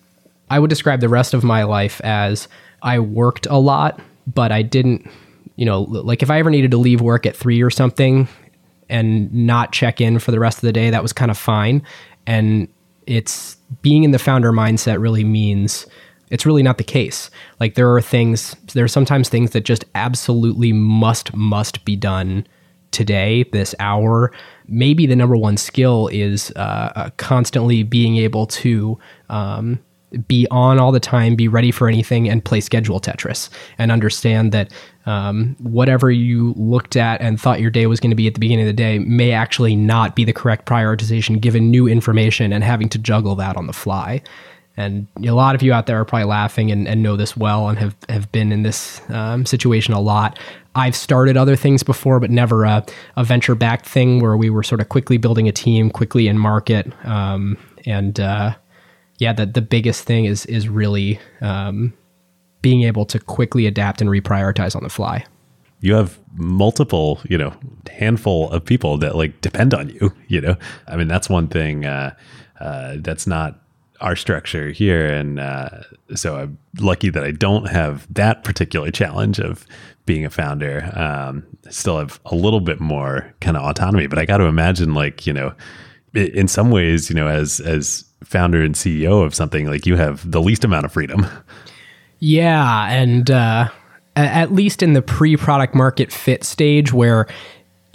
I 0.50 0.58
would 0.58 0.70
describe 0.70 1.00
the 1.00 1.08
rest 1.08 1.34
of 1.34 1.42
my 1.44 1.64
life 1.64 2.00
as 2.04 2.48
I 2.82 2.98
worked 2.98 3.46
a 3.46 3.56
lot, 3.56 4.00
but 4.32 4.52
I 4.52 4.62
didn't, 4.62 5.10
you 5.56 5.64
know, 5.64 5.82
like 5.82 6.22
if 6.22 6.30
I 6.30 6.38
ever 6.38 6.50
needed 6.50 6.70
to 6.70 6.76
leave 6.76 7.00
work 7.00 7.26
at 7.26 7.36
three 7.36 7.62
or 7.62 7.70
something 7.70 8.28
and 8.88 9.32
not 9.32 9.72
check 9.72 10.00
in 10.00 10.18
for 10.18 10.30
the 10.30 10.38
rest 10.38 10.58
of 10.58 10.62
the 10.62 10.72
day, 10.72 10.90
that 10.90 11.02
was 11.02 11.12
kind 11.12 11.30
of 11.30 11.38
fine. 11.38 11.82
And 12.26 12.68
it's 13.06 13.56
being 13.82 14.04
in 14.04 14.10
the 14.12 14.18
founder 14.18 14.52
mindset 14.52 15.00
really 15.00 15.24
means 15.24 15.86
it's 16.30 16.46
really 16.46 16.62
not 16.62 16.78
the 16.78 16.84
case. 16.84 17.30
Like 17.60 17.74
there 17.74 17.92
are 17.94 18.00
things, 18.00 18.56
there 18.74 18.84
are 18.84 18.88
sometimes 18.88 19.28
things 19.28 19.50
that 19.50 19.64
just 19.64 19.84
absolutely 19.94 20.72
must, 20.72 21.34
must 21.34 21.84
be 21.84 21.96
done 21.96 22.46
today, 22.90 23.44
this 23.52 23.74
hour. 23.78 24.32
Maybe 24.68 25.06
the 25.06 25.16
number 25.16 25.36
one 25.36 25.56
skill 25.56 26.08
is 26.08 26.50
uh, 26.56 26.92
uh, 26.96 27.10
constantly 27.16 27.82
being 27.82 28.16
able 28.16 28.46
to 28.46 28.98
um, 29.28 29.78
be 30.28 30.46
on 30.50 30.78
all 30.78 30.92
the 30.92 31.00
time, 31.00 31.34
be 31.34 31.48
ready 31.48 31.70
for 31.70 31.88
anything, 31.88 32.28
and 32.28 32.44
play 32.44 32.60
schedule 32.60 33.00
Tetris, 33.00 33.50
and 33.78 33.92
understand 33.92 34.52
that 34.52 34.72
um, 35.04 35.56
whatever 35.60 36.10
you 36.10 36.54
looked 36.56 36.96
at 36.96 37.20
and 37.20 37.40
thought 37.40 37.60
your 37.60 37.70
day 37.70 37.86
was 37.86 38.00
going 38.00 38.10
to 38.10 38.16
be 38.16 38.26
at 38.26 38.34
the 38.34 38.40
beginning 38.40 38.64
of 38.64 38.68
the 38.68 38.72
day 38.72 38.98
may 38.98 39.32
actually 39.32 39.76
not 39.76 40.16
be 40.16 40.24
the 40.24 40.32
correct 40.32 40.66
prioritization 40.66 41.40
given 41.40 41.70
new 41.70 41.86
information 41.86 42.52
and 42.52 42.64
having 42.64 42.88
to 42.88 42.98
juggle 42.98 43.34
that 43.36 43.56
on 43.56 43.66
the 43.66 43.72
fly. 43.72 44.22
And 44.76 45.06
a 45.24 45.30
lot 45.32 45.54
of 45.54 45.62
you 45.62 45.72
out 45.72 45.86
there 45.86 45.98
are 46.00 46.04
probably 46.04 46.26
laughing 46.26 46.70
and, 46.70 46.86
and 46.86 47.02
know 47.02 47.16
this 47.16 47.36
well 47.36 47.68
and 47.68 47.78
have, 47.78 47.96
have 48.08 48.30
been 48.30 48.52
in 48.52 48.62
this 48.62 49.00
um, 49.10 49.46
situation 49.46 49.94
a 49.94 50.00
lot. 50.00 50.38
I've 50.74 50.94
started 50.94 51.38
other 51.38 51.56
things 51.56 51.82
before, 51.82 52.20
but 52.20 52.30
never 52.30 52.64
a, 52.64 52.84
a 53.16 53.24
venture 53.24 53.54
backed 53.54 53.86
thing 53.86 54.20
where 54.20 54.36
we 54.36 54.50
were 54.50 54.62
sort 54.62 54.82
of 54.82 54.90
quickly 54.90 55.16
building 55.16 55.48
a 55.48 55.52
team, 55.52 55.88
quickly 55.88 56.28
in 56.28 56.36
market. 56.38 56.92
Um, 57.06 57.56
and 57.86 58.20
uh, 58.20 58.54
yeah, 59.18 59.32
the, 59.32 59.46
the 59.46 59.62
biggest 59.62 60.04
thing 60.04 60.26
is, 60.26 60.44
is 60.46 60.68
really 60.68 61.18
um, 61.40 61.94
being 62.60 62.82
able 62.82 63.06
to 63.06 63.18
quickly 63.18 63.66
adapt 63.66 64.02
and 64.02 64.10
reprioritize 64.10 64.76
on 64.76 64.82
the 64.82 64.90
fly. 64.90 65.24
You 65.80 65.94
have 65.94 66.18
multiple, 66.34 67.20
you 67.24 67.38
know, 67.38 67.54
handful 67.90 68.50
of 68.50 68.62
people 68.64 68.98
that 68.98 69.16
like 69.16 69.40
depend 69.40 69.72
on 69.72 69.88
you, 69.88 70.12
you 70.28 70.42
know? 70.42 70.56
I 70.86 70.96
mean, 70.96 71.08
that's 71.08 71.30
one 71.30 71.48
thing 71.48 71.86
uh, 71.86 72.14
uh, 72.60 72.96
that's 72.98 73.26
not 73.26 73.60
our 74.00 74.16
structure 74.16 74.70
here. 74.70 75.06
And 75.06 75.40
uh, 75.40 75.82
so 76.14 76.36
I'm 76.36 76.58
lucky 76.78 77.10
that 77.10 77.24
I 77.24 77.30
don't 77.30 77.68
have 77.68 78.12
that 78.12 78.44
particular 78.44 78.90
challenge 78.90 79.38
of 79.38 79.66
being 80.04 80.24
a 80.24 80.30
founder. 80.30 80.90
Um, 80.94 81.44
still 81.70 81.98
have 81.98 82.20
a 82.26 82.34
little 82.34 82.60
bit 82.60 82.80
more 82.80 83.32
kind 83.40 83.56
of 83.56 83.62
autonomy, 83.64 84.06
but 84.06 84.18
I 84.18 84.24
got 84.24 84.38
to 84.38 84.44
imagine 84.44 84.94
like, 84.94 85.26
you 85.26 85.32
know, 85.32 85.54
in 86.14 86.48
some 86.48 86.70
ways, 86.70 87.10
you 87.10 87.16
know, 87.16 87.28
as, 87.28 87.60
as 87.60 88.04
founder 88.24 88.62
and 88.62 88.74
CEO 88.74 89.24
of 89.24 89.34
something, 89.34 89.66
like 89.66 89.86
you 89.86 89.96
have 89.96 90.30
the 90.30 90.40
least 90.40 90.64
amount 90.64 90.86
of 90.86 90.92
freedom. 90.92 91.26
Yeah. 92.18 92.88
And, 92.88 93.30
uh, 93.30 93.68
at 94.16 94.50
least 94.50 94.82
in 94.82 94.94
the 94.94 95.02
pre 95.02 95.36
product 95.36 95.74
market 95.74 96.10
fit 96.10 96.42
stage 96.42 96.92
where 96.92 97.26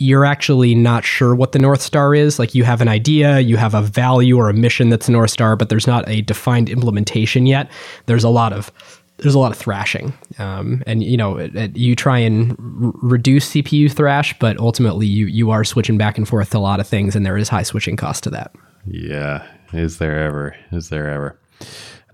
you're 0.01 0.25
actually 0.25 0.73
not 0.73 1.05
sure 1.05 1.35
what 1.35 1.51
the 1.51 1.59
North 1.59 1.81
Star 1.81 2.15
is. 2.15 2.39
Like 2.39 2.55
you 2.55 2.63
have 2.63 2.81
an 2.81 2.87
idea, 2.87 3.39
you 3.39 3.55
have 3.57 3.75
a 3.75 3.81
value 3.81 4.37
or 4.37 4.49
a 4.49 4.53
mission 4.53 4.89
that's 4.89 5.07
North 5.07 5.29
Star, 5.29 5.55
but 5.55 5.69
there's 5.69 5.85
not 5.85 6.07
a 6.09 6.21
defined 6.21 6.69
implementation 6.69 7.45
yet. 7.45 7.69
There's 8.07 8.23
a 8.23 8.29
lot 8.29 8.51
of 8.51 8.71
there's 9.17 9.35
a 9.35 9.39
lot 9.39 9.51
of 9.51 9.57
thrashing, 9.57 10.13
um, 10.39 10.81
and 10.87 11.03
you 11.03 11.15
know 11.15 11.37
it, 11.37 11.55
it, 11.55 11.77
you 11.77 11.95
try 11.95 12.17
and 12.17 12.51
r- 12.51 12.91
reduce 13.03 13.51
CPU 13.51 13.91
thrash, 13.91 14.37
but 14.39 14.57
ultimately 14.57 15.05
you 15.05 15.27
you 15.27 15.51
are 15.51 15.63
switching 15.63 15.97
back 15.97 16.17
and 16.17 16.27
forth 16.27 16.55
a 16.55 16.59
lot 16.59 16.79
of 16.79 16.87
things, 16.87 17.15
and 17.15 17.23
there 17.23 17.37
is 17.37 17.47
high 17.47 17.61
switching 17.61 17.95
cost 17.95 18.23
to 18.23 18.31
that. 18.31 18.55
Yeah, 18.87 19.45
is 19.73 19.99
there 19.99 20.19
ever? 20.19 20.55
Is 20.71 20.89
there 20.89 21.07
ever? 21.07 21.39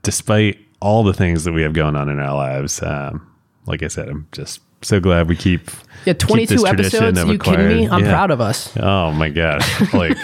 Despite 0.04 0.60
all 0.82 1.06
the 1.06 1.13
things 1.13 1.45
that 1.45 1.54
we 1.54 1.62
have 1.62 1.73
going 1.73 1.95
on 1.95 2.10
in 2.10 2.19
our 2.19 2.36
lives, 2.36 2.84
um, 2.84 3.26
like 3.65 3.82
I 3.82 3.88
said, 3.88 4.10
I'm 4.10 4.28
just 4.34 4.60
so 4.82 5.00
glad 5.00 5.28
we 5.28 5.36
keep 5.36 5.70
yeah 6.06 6.13
22 6.13 6.58
keep 6.58 6.68
episodes? 6.68 7.24
you 7.26 7.38
kidding 7.40 7.68
me? 7.68 7.90
i'm 7.90 8.04
yeah. 8.04 8.12
proud 8.12 8.32
of 8.32 8.40
us. 8.40 8.76
Oh 8.78 9.12
my 9.12 9.30
gosh. 9.30 9.63
Like 9.94 10.18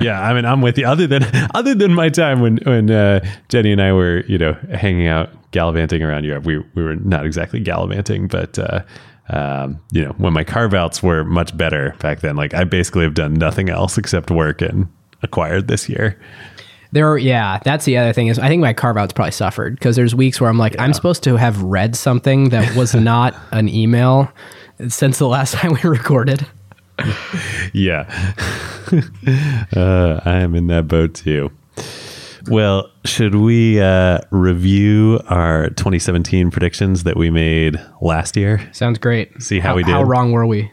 yeah 0.00 0.20
i 0.20 0.34
mean 0.34 0.44
i'm 0.44 0.60
with 0.60 0.78
you. 0.78 0.86
Other 0.86 1.06
than 1.06 1.24
other 1.54 1.74
than 1.74 1.94
my 1.94 2.08
time 2.08 2.40
when 2.40 2.58
when 2.64 2.90
uh, 2.90 3.24
jenny 3.48 3.72
and 3.72 3.80
i 3.80 3.92
were 3.92 4.24
you 4.26 4.38
know 4.38 4.52
hanging 4.74 5.06
out 5.06 5.30
gallivanting 5.52 6.02
around 6.02 6.24
europe 6.24 6.44
we, 6.44 6.58
we 6.74 6.82
were 6.82 6.96
not 6.96 7.26
exactly 7.26 7.60
gallivanting 7.60 8.28
but 8.28 8.58
uh, 8.58 8.82
um, 9.30 9.80
you 9.92 10.04
know 10.04 10.12
when 10.18 10.32
my 10.32 10.44
carve 10.44 10.74
outs 10.74 11.02
were 11.02 11.24
much 11.24 11.56
better 11.56 11.94
back 12.00 12.20
then 12.20 12.36
like 12.36 12.54
i 12.54 12.64
basically 12.64 13.04
have 13.04 13.14
done 13.14 13.34
nothing 13.34 13.68
else 13.68 13.98
except 13.98 14.30
work 14.30 14.60
and 14.62 14.88
acquired 15.22 15.68
this 15.68 15.88
year 15.88 16.18
there, 16.92 17.16
yeah, 17.16 17.60
that's 17.64 17.84
the 17.84 17.96
other 17.96 18.12
thing 18.12 18.28
is 18.28 18.38
I 18.38 18.48
think 18.48 18.60
my 18.60 18.72
carve 18.72 18.96
outs 18.96 19.12
probably 19.12 19.32
suffered 19.32 19.74
because 19.74 19.96
there's 19.96 20.14
weeks 20.14 20.40
where 20.40 20.50
I'm 20.50 20.58
like, 20.58 20.74
yeah. 20.74 20.84
I'm 20.84 20.92
supposed 20.92 21.22
to 21.24 21.36
have 21.36 21.62
read 21.62 21.94
something 21.96 22.50
that 22.50 22.76
was 22.76 22.94
not 22.96 23.34
an 23.52 23.68
email 23.68 24.30
since 24.88 25.18
the 25.18 25.28
last 25.28 25.54
time 25.56 25.72
we 25.72 25.88
recorded. 25.88 26.46
yeah, 27.72 28.34
uh, 29.74 30.20
I 30.24 30.36
am 30.40 30.54
in 30.54 30.66
that 30.66 30.86
boat 30.86 31.14
too. 31.14 31.50
Well, 32.48 32.90
should 33.04 33.34
we 33.34 33.80
uh, 33.80 34.20
review 34.30 35.20
our 35.28 35.70
2017 35.70 36.50
predictions 36.50 37.04
that 37.04 37.16
we 37.16 37.30
made 37.30 37.80
last 38.00 38.36
year? 38.36 38.68
Sounds 38.72 38.98
great. 38.98 39.42
See 39.42 39.60
how, 39.60 39.70
how 39.70 39.76
we 39.76 39.82
did. 39.84 39.92
How 39.92 40.02
wrong 40.02 40.32
were 40.32 40.46
we? 40.46 40.70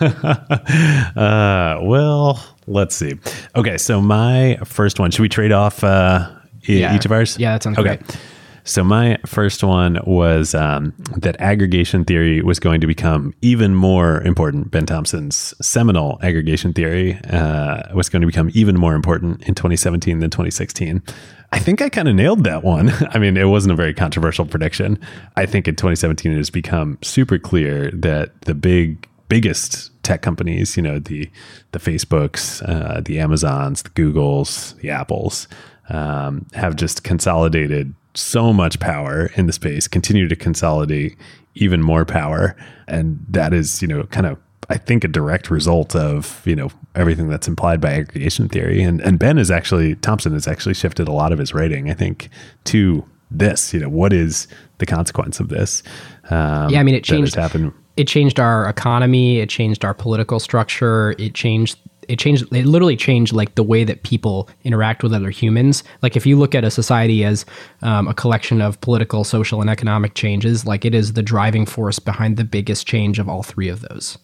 uh, 0.00 1.78
well, 1.82 2.51
let's 2.66 2.94
see. 2.94 3.18
Okay, 3.56 3.78
so 3.78 4.00
my 4.00 4.58
first 4.64 4.98
one. 4.98 5.10
Should 5.10 5.22
we 5.22 5.28
trade 5.28 5.52
off 5.52 5.82
uh, 5.84 6.30
yeah. 6.62 6.94
each 6.94 7.04
of 7.04 7.12
ours? 7.12 7.38
Yeah, 7.38 7.52
that 7.52 7.62
sounds 7.62 7.78
okay. 7.78 7.96
Great. 7.96 8.16
So 8.64 8.84
my 8.84 9.18
first 9.26 9.64
one 9.64 9.98
was 10.06 10.54
um, 10.54 10.94
that 11.16 11.40
aggregation 11.40 12.04
theory 12.04 12.42
was 12.42 12.60
going 12.60 12.80
to 12.80 12.86
become 12.86 13.34
even 13.42 13.74
more 13.74 14.22
important. 14.22 14.70
Ben 14.70 14.86
Thompson's 14.86 15.52
seminal 15.60 16.18
aggregation 16.22 16.72
theory 16.72 17.18
uh, 17.24 17.82
was 17.92 18.08
going 18.08 18.20
to 18.20 18.26
become 18.26 18.50
even 18.54 18.78
more 18.78 18.94
important 18.94 19.42
in 19.48 19.54
2017 19.54 20.20
than 20.20 20.30
2016. 20.30 21.02
I 21.50 21.58
think 21.58 21.82
I 21.82 21.88
kind 21.88 22.08
of 22.08 22.14
nailed 22.14 22.44
that 22.44 22.62
one. 22.62 22.90
I 23.10 23.18
mean, 23.18 23.36
it 23.36 23.48
wasn't 23.48 23.72
a 23.72 23.76
very 23.76 23.92
controversial 23.92 24.46
prediction. 24.46 24.98
I 25.36 25.44
think 25.44 25.66
in 25.66 25.74
2017 25.74 26.32
it 26.32 26.36
has 26.36 26.50
become 26.50 26.98
super 27.02 27.38
clear 27.38 27.90
that 27.90 28.40
the 28.42 28.54
big 28.54 29.08
biggest 29.32 29.90
tech 30.02 30.20
companies, 30.20 30.76
you 30.76 30.82
know, 30.82 30.98
the 30.98 31.26
the 31.70 31.78
Facebooks, 31.78 32.62
uh, 32.68 33.00
the 33.00 33.18
Amazons, 33.18 33.82
the 33.82 33.88
Googles, 33.88 34.78
the 34.80 34.90
Apples, 34.90 35.48
um, 35.88 36.44
have 36.52 36.76
just 36.76 37.02
consolidated 37.02 37.94
so 38.12 38.52
much 38.52 38.78
power 38.78 39.30
in 39.34 39.46
the 39.46 39.52
space, 39.54 39.88
continue 39.88 40.28
to 40.28 40.36
consolidate 40.36 41.16
even 41.54 41.80
more 41.80 42.04
power, 42.04 42.54
and 42.86 43.24
that 43.26 43.54
is, 43.54 43.80
you 43.80 43.88
know, 43.88 44.04
kind 44.04 44.26
of 44.26 44.36
I 44.68 44.76
think 44.76 45.02
a 45.02 45.08
direct 45.08 45.50
result 45.50 45.96
of 45.96 46.42
you 46.44 46.54
know 46.54 46.68
everything 46.94 47.30
that's 47.30 47.48
implied 47.48 47.80
by 47.80 47.94
aggregation 47.94 48.50
theory. 48.50 48.82
And 48.82 49.00
and 49.00 49.18
Ben 49.18 49.38
is 49.38 49.50
actually 49.50 49.94
Thompson 49.94 50.34
has 50.34 50.46
actually 50.46 50.74
shifted 50.74 51.08
a 51.08 51.12
lot 51.12 51.32
of 51.32 51.38
his 51.38 51.54
writing, 51.54 51.90
I 51.90 51.94
think, 51.94 52.28
to 52.64 53.02
this. 53.30 53.72
You 53.72 53.80
know, 53.80 53.88
what 53.88 54.12
is 54.12 54.46
the 54.76 54.84
consequence 54.84 55.40
of 55.40 55.48
this? 55.48 55.82
Um, 56.28 56.68
yeah, 56.68 56.80
I 56.80 56.82
mean, 56.82 56.94
it 56.94 57.02
changed. 57.02 57.34
Happened 57.34 57.72
it 57.96 58.08
changed 58.08 58.40
our 58.40 58.68
economy, 58.68 59.40
it 59.40 59.48
changed 59.48 59.84
our 59.84 59.94
political 59.94 60.40
structure, 60.40 61.14
it 61.18 61.34
changed 61.34 61.78
it 62.08 62.18
changed 62.18 62.44
it 62.52 62.66
literally 62.66 62.96
changed 62.96 63.32
like 63.32 63.54
the 63.54 63.62
way 63.62 63.84
that 63.84 64.02
people 64.02 64.48
interact 64.64 65.02
with 65.02 65.14
other 65.14 65.30
humans. 65.30 65.84
Like 66.02 66.16
if 66.16 66.26
you 66.26 66.36
look 66.36 66.54
at 66.54 66.64
a 66.64 66.70
society 66.70 67.24
as 67.24 67.46
um, 67.80 68.08
a 68.08 68.14
collection 68.14 68.60
of 68.60 68.80
political 68.80 69.22
social 69.22 69.60
and 69.60 69.70
economic 69.70 70.14
changes 70.14 70.66
like 70.66 70.84
it 70.84 70.94
is 70.94 71.12
the 71.12 71.22
driving 71.22 71.64
force 71.64 72.00
behind 72.00 72.36
the 72.36 72.44
biggest 72.44 72.86
change 72.86 73.18
of 73.20 73.28
all 73.28 73.42
three 73.44 73.68
of 73.68 73.82
those. 73.82 74.18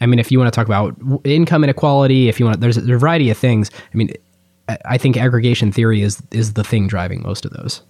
I 0.00 0.06
mean 0.06 0.20
if 0.20 0.30
you 0.30 0.38
want 0.38 0.52
to 0.52 0.56
talk 0.56 0.66
about 0.66 0.96
income 1.24 1.64
inequality 1.64 2.28
if 2.28 2.38
you 2.38 2.46
want 2.46 2.54
to, 2.54 2.60
there's 2.60 2.76
a 2.76 2.82
variety 2.82 3.30
of 3.30 3.38
things. 3.38 3.70
I 3.92 3.96
mean 3.96 4.10
i 4.84 4.98
think 4.98 5.16
aggregation 5.16 5.70
theory 5.70 6.02
is 6.02 6.20
is 6.32 6.54
the 6.54 6.64
thing 6.64 6.86
driving 6.88 7.22
most 7.22 7.44
of 7.44 7.52
those 7.52 7.82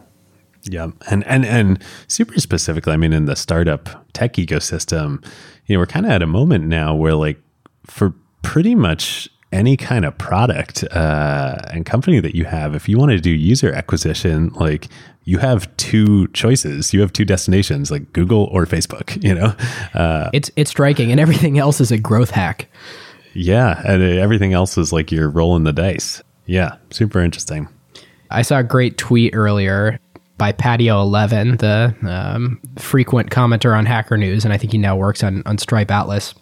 yeah, 0.69 0.89
and 1.11 1.25
and 1.27 1.45
and 1.45 1.83
super 2.09 2.39
specifically, 2.41 2.93
I 2.93 2.97
mean, 2.97 3.13
in 3.13 3.27
the 3.27 3.37
startup 3.37 4.07
tech 4.13 4.35
ecosystem, 4.35 5.25
you 5.67 5.77
know, 5.77 5.81
we're 5.81 5.87
kind 5.87 6.07
of 6.07 6.13
at 6.13 6.23
a 6.23 6.27
moment 6.27 6.67
now 6.67 6.95
where, 6.95 7.15
like, 7.15 7.41
for 7.85 8.15
pretty 8.43 8.75
much 8.75 9.29
any 9.53 9.77
kind 9.77 10.05
of 10.05 10.17
product 10.19 10.85
uh, 10.91 11.57
and 11.71 11.87
company 11.87 12.21
that 12.21 12.35
you 12.35 12.45
have, 12.45 12.75
if 12.75 12.89
you 12.89 12.99
want 12.99 13.13
to 13.13 13.19
do 13.19 13.31
user 13.31 13.73
acquisition, 13.73 14.49
like 14.55 14.89
you 15.25 15.39
have 15.39 15.75
two 15.77 16.29
choices, 16.29 16.93
you 16.93 17.01
have 17.01 17.13
two 17.13 17.25
destinations, 17.25 17.91
like 17.91 18.13
Google 18.13 18.45
or 18.53 18.67
Facebook. 18.67 19.23
You 19.23 19.35
know, 19.35 19.55
uh, 19.95 20.31
it's 20.33 20.51
it's 20.57 20.71
striking, 20.71 21.11
and 21.11 21.21
everything 21.21 21.59
else 21.59 21.81
is 21.81 21.91
a 21.91 21.99
growth 21.99 22.31
hack. 22.31 22.69
Yeah, 23.35 23.83
and 23.85 24.03
everything 24.03 24.55
else 24.55 24.79
is 24.79 24.93
like 24.93 25.13
you're 25.13 25.29
rolling 25.29 25.65
the 25.65 25.73
dice. 25.73 26.23
Yeah, 26.47 26.77
super 26.91 27.21
interesting. 27.21 27.69
I 28.31 28.43
saw 28.43 28.59
a 28.59 28.63
great 28.65 28.99
tweet 28.99 29.35
earlier 29.35 29.99
by 30.39 30.53
Patio 30.53 31.01
Eleven, 31.01 31.57
the 31.57 31.95
um, 32.07 32.61
frequent 32.79 33.31
commenter 33.31 33.77
on 33.77 33.87
Hacker 33.87 34.17
News, 34.17 34.45
and 34.45 34.53
I 34.53 34.59
think 34.59 34.73
he 34.73 34.79
now 34.79 34.97
works 34.97 35.23
on 35.23 35.43
on 35.47 35.59
Stripe 35.59 35.91
Atlas. 35.91 36.35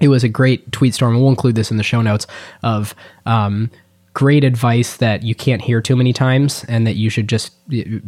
It 0.00 0.08
was 0.08 0.24
a 0.24 0.28
great 0.28 0.72
tweet 0.72 0.94
storm. 0.94 1.18
We'll 1.18 1.28
include 1.28 1.54
this 1.54 1.70
in 1.70 1.76
the 1.76 1.82
show 1.82 2.02
notes 2.02 2.26
of 2.62 2.94
um, 3.24 3.70
great 4.16 4.44
advice 4.44 4.96
that 4.96 5.22
you 5.24 5.34
can't 5.34 5.60
hear 5.60 5.82
too 5.82 5.94
many 5.94 6.10
times 6.10 6.64
and 6.70 6.86
that 6.86 6.96
you 6.96 7.10
should 7.10 7.28
just 7.28 7.52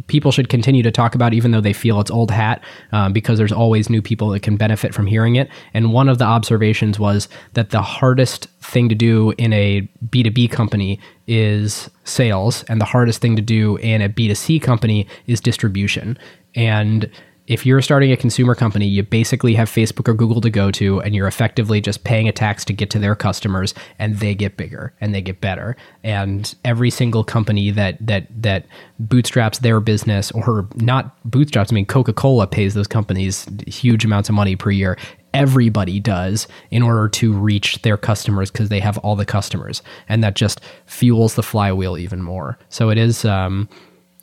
people 0.07 0.31
should 0.31 0.49
continue 0.49 0.81
to 0.81 0.89
talk 0.89 1.13
about 1.13 1.35
even 1.35 1.51
though 1.51 1.61
they 1.61 1.71
feel 1.71 2.01
it's 2.01 2.09
old 2.09 2.31
hat 2.31 2.63
um, 2.91 3.13
because 3.13 3.37
there's 3.37 3.51
always 3.51 3.91
new 3.91 4.01
people 4.01 4.29
that 4.29 4.39
can 4.39 4.57
benefit 4.57 4.91
from 4.91 5.05
hearing 5.05 5.35
it 5.35 5.47
and 5.75 5.93
one 5.93 6.09
of 6.09 6.17
the 6.17 6.25
observations 6.25 6.97
was 6.97 7.29
that 7.53 7.69
the 7.69 7.83
hardest 7.83 8.47
thing 8.69 8.89
to 8.89 8.95
do 8.95 9.33
in 9.37 9.51
a 9.53 9.81
b2b 10.09 10.51
company 10.51 10.99
is 11.27 11.89
sales 12.03 12.63
and 12.63 12.79
the 12.79 12.85
hardest 12.85 13.21
thing 13.21 13.35
to 13.35 13.41
do 13.41 13.77
in 13.77 14.01
a 14.01 14.09
b2c 14.09 14.61
company 14.61 15.07
is 15.27 15.41
distribution. 15.41 16.17
And 16.55 17.09
if 17.49 17.65
you're 17.65 17.81
starting 17.81 18.11
a 18.11 18.15
consumer 18.15 18.53
company, 18.53 18.85
you 18.85 19.01
basically 19.01 19.55
have 19.55 19.69
Facebook 19.69 20.07
or 20.07 20.13
Google 20.13 20.39
to 20.39 20.51
go 20.51 20.69
to, 20.69 21.01
and 21.01 21.15
you're 21.15 21.27
effectively 21.27 21.81
just 21.81 22.03
paying 22.03 22.29
a 22.29 22.31
tax 22.31 22.63
to 22.65 22.73
get 22.73 22.91
to 22.91 22.99
their 22.99 23.15
customers, 23.15 23.73
and 23.97 24.19
they 24.19 24.35
get 24.35 24.55
bigger 24.55 24.93
and 25.01 25.15
they 25.15 25.21
get 25.21 25.41
better. 25.41 25.75
And 26.03 26.53
every 26.63 26.91
single 26.91 27.23
company 27.23 27.71
that 27.71 27.97
that 28.05 28.27
that 28.43 28.67
bootstraps 28.99 29.59
their 29.59 29.79
business, 29.79 30.31
or 30.31 30.69
not 30.75 31.17
bootstraps, 31.29 31.73
I 31.73 31.75
mean 31.75 31.87
Coca 31.87 32.13
Cola 32.13 32.45
pays 32.45 32.75
those 32.75 32.87
companies 32.87 33.47
huge 33.65 34.05
amounts 34.05 34.29
of 34.29 34.35
money 34.35 34.55
per 34.55 34.69
year. 34.69 34.95
Everybody 35.33 35.99
does 35.99 36.47
in 36.69 36.83
order 36.83 37.09
to 37.09 37.33
reach 37.33 37.81
their 37.81 37.97
customers 37.97 38.51
because 38.51 38.69
they 38.69 38.79
have 38.79 38.99
all 38.99 39.15
the 39.15 39.25
customers, 39.25 39.81
and 40.07 40.23
that 40.23 40.35
just 40.35 40.61
fuels 40.85 41.33
the 41.33 41.43
flywheel 41.43 41.97
even 41.97 42.21
more. 42.21 42.59
So 42.69 42.91
it 42.91 42.99
is. 42.99 43.25
Um, 43.25 43.67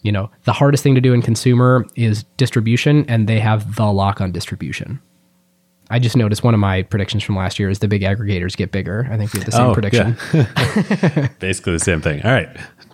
you 0.07 0.13
know, 0.13 0.31
the 0.45 0.53
hardest 0.53 0.83
thing 0.85 0.95
to 0.95 1.01
do 1.01 1.13
in 1.13 1.21
consumer 1.21 1.85
is 1.97 2.23
distribution, 2.37 3.05
and 3.09 3.29
they 3.29 3.41
have 3.41 3.75
the 3.75 3.87
lock 3.87 4.21
on 4.21 4.31
distribution. 4.31 5.01
I 5.91 5.99
just 5.99 6.17
noticed 6.17 6.43
one 6.43 6.55
of 6.55 6.61
my 6.61 6.83
predictions 6.83 7.23
from 7.23 7.37
last 7.37 7.59
year 7.59 7.69
is 7.69 7.81
the 7.81 7.89
big 7.89 8.03
aggregators 8.03 8.57
get 8.57 8.73
bigger. 8.73 9.09
I 9.11 9.17
think 9.17 9.33
we 9.33 9.41
have 9.41 9.47
the 9.47 9.53
same 9.53 9.67
oh, 9.67 9.75
prediction. 9.75 10.17
Yeah. 10.33 11.29
Basically 11.39 11.73
the 11.73 11.81
same 11.81 12.01
thing. 12.01 12.23
All 12.25 12.33
right. 12.33 12.49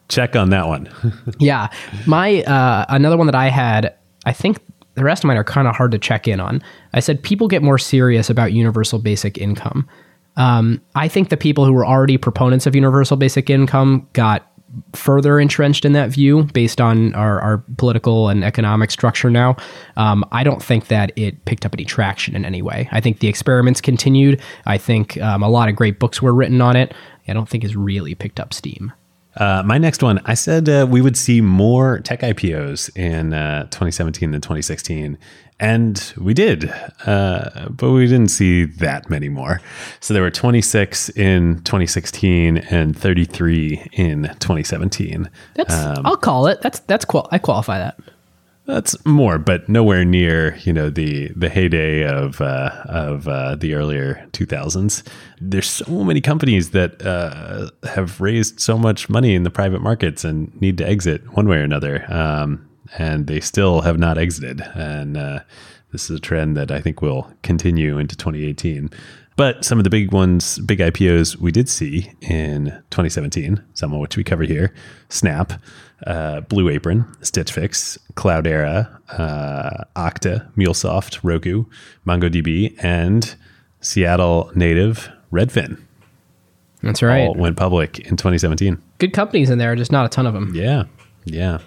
Check 0.08 0.36
on 0.36 0.50
that 0.50 0.66
one. 0.66 0.90
yeah. 1.38 1.68
My 2.06 2.42
uh, 2.42 2.84
another 2.88 3.16
one 3.16 3.26
that 3.26 3.34
I 3.34 3.48
had, 3.48 3.94
I 4.26 4.32
think 4.32 4.58
the 4.94 5.04
rest 5.04 5.24
of 5.24 5.28
mine 5.28 5.38
are 5.38 5.44
kind 5.44 5.66
of 5.66 5.74
hard 5.74 5.90
to 5.92 5.98
check 5.98 6.28
in 6.28 6.38
on. 6.38 6.62
I 6.92 7.00
said 7.00 7.22
people 7.22 7.48
get 7.48 7.62
more 7.62 7.78
serious 7.78 8.28
about 8.28 8.52
universal 8.52 8.98
basic 8.98 9.38
income. 9.38 9.88
Um, 10.36 10.82
I 10.94 11.08
think 11.08 11.30
the 11.30 11.36
people 11.38 11.64
who 11.64 11.72
were 11.72 11.86
already 11.86 12.18
proponents 12.18 12.66
of 12.66 12.74
universal 12.74 13.16
basic 13.16 13.48
income 13.48 14.06
got 14.12 14.51
further 14.94 15.38
entrenched 15.38 15.84
in 15.84 15.92
that 15.92 16.10
view 16.10 16.44
based 16.52 16.80
on 16.80 17.14
our, 17.14 17.40
our 17.40 17.58
political 17.76 18.28
and 18.28 18.44
economic 18.44 18.90
structure 18.90 19.30
now. 19.30 19.56
Um, 19.96 20.24
I 20.32 20.44
don't 20.44 20.62
think 20.62 20.88
that 20.88 21.12
it 21.16 21.44
picked 21.44 21.66
up 21.66 21.74
any 21.74 21.84
traction 21.84 22.34
in 22.34 22.44
any 22.44 22.62
way. 22.62 22.88
I 22.92 23.00
think 23.00 23.18
the 23.18 23.28
experiments 23.28 23.80
continued. 23.80 24.40
I 24.66 24.78
think 24.78 25.20
um, 25.20 25.42
a 25.42 25.48
lot 25.48 25.68
of 25.68 25.76
great 25.76 25.98
books 25.98 26.22
were 26.22 26.34
written 26.34 26.60
on 26.60 26.76
it. 26.76 26.94
I 27.28 27.32
don't 27.32 27.48
think 27.48 27.64
it's 27.64 27.76
really 27.76 28.14
picked 28.14 28.40
up 28.40 28.52
steam. 28.52 28.92
Uh, 29.36 29.62
my 29.64 29.78
next 29.78 30.02
one, 30.02 30.20
I 30.26 30.34
said 30.34 30.68
uh, 30.68 30.86
we 30.88 31.00
would 31.00 31.16
see 31.16 31.40
more 31.40 32.00
tech 32.00 32.20
IPOs 32.20 32.94
in 32.96 33.32
uh, 33.32 33.62
2017 33.64 34.30
than 34.32 34.40
2016. 34.40 35.18
And 35.60 36.12
we 36.18 36.34
did, 36.34 36.72
uh, 37.06 37.68
but 37.68 37.92
we 37.92 38.06
didn't 38.06 38.28
see 38.32 38.64
that 38.64 39.08
many 39.08 39.28
more. 39.28 39.60
So 40.00 40.12
there 40.12 40.22
were 40.22 40.30
26 40.30 41.10
in 41.10 41.62
2016 41.62 42.58
and 42.58 42.98
33 42.98 43.88
in 43.92 44.22
2017. 44.40 45.30
That's 45.54 45.72
um, 45.72 46.04
I'll 46.04 46.16
call 46.16 46.48
it. 46.48 46.60
That's 46.62 46.80
that's 46.80 47.04
qual- 47.04 47.28
I 47.30 47.38
qualify 47.38 47.78
that. 47.78 47.96
That's 48.64 48.94
more, 49.04 49.38
but 49.38 49.68
nowhere 49.68 50.04
near 50.04 50.56
you 50.58 50.72
know 50.72 50.88
the 50.88 51.28
the 51.34 51.48
heyday 51.48 52.04
of 52.06 52.40
uh, 52.40 52.70
of 52.84 53.26
uh, 53.26 53.56
the 53.56 53.74
earlier 53.74 54.24
2000s. 54.32 55.02
There's 55.40 55.68
so 55.68 56.04
many 56.04 56.20
companies 56.20 56.70
that 56.70 57.04
uh, 57.04 57.70
have 57.88 58.20
raised 58.20 58.60
so 58.60 58.78
much 58.78 59.08
money 59.08 59.34
in 59.34 59.42
the 59.42 59.50
private 59.50 59.82
markets 59.82 60.24
and 60.24 60.58
need 60.60 60.78
to 60.78 60.86
exit 60.86 61.36
one 61.36 61.48
way 61.48 61.56
or 61.56 61.62
another. 61.62 62.04
Um, 62.12 62.68
and 62.98 63.26
they 63.26 63.40
still 63.40 63.80
have 63.80 63.98
not 63.98 64.18
exited. 64.18 64.60
And 64.74 65.16
uh, 65.16 65.40
this 65.92 66.10
is 66.10 66.16
a 66.16 66.20
trend 66.20 66.56
that 66.56 66.70
I 66.70 66.80
think 66.80 67.02
will 67.02 67.30
continue 67.42 67.98
into 67.98 68.16
2018. 68.16 68.90
But 69.36 69.64
some 69.64 69.78
of 69.78 69.84
the 69.84 69.90
big 69.90 70.12
ones, 70.12 70.58
big 70.58 70.78
IPOs 70.78 71.36
we 71.36 71.52
did 71.52 71.68
see 71.68 72.12
in 72.20 72.66
2017, 72.90 73.62
some 73.74 73.92
of 73.92 74.00
which 74.00 74.16
we 74.16 74.24
cover 74.24 74.44
here 74.44 74.74
Snap, 75.08 75.54
uh, 76.06 76.40
Blue 76.42 76.68
Apron, 76.68 77.06
Stitch 77.22 77.52
Fix, 77.52 77.98
Cloudera, 78.14 79.00
uh, 79.18 79.84
Okta, 79.96 80.52
MuleSoft, 80.54 81.20
Roku, 81.22 81.64
MongoDB, 82.06 82.76
and 82.82 83.34
Seattle 83.80 84.50
native 84.54 85.08
Redfin. 85.32 85.80
That's 86.82 87.02
right. 87.02 87.28
All 87.28 87.34
went 87.34 87.56
public 87.56 88.00
in 88.00 88.16
2017. 88.16 88.80
Good 88.98 89.12
companies 89.12 89.50
in 89.50 89.58
there, 89.58 89.74
just 89.76 89.92
not 89.92 90.04
a 90.04 90.08
ton 90.08 90.26
of 90.26 90.34
them. 90.34 90.52
Yeah. 90.54 90.84
Yeah. 91.24 91.58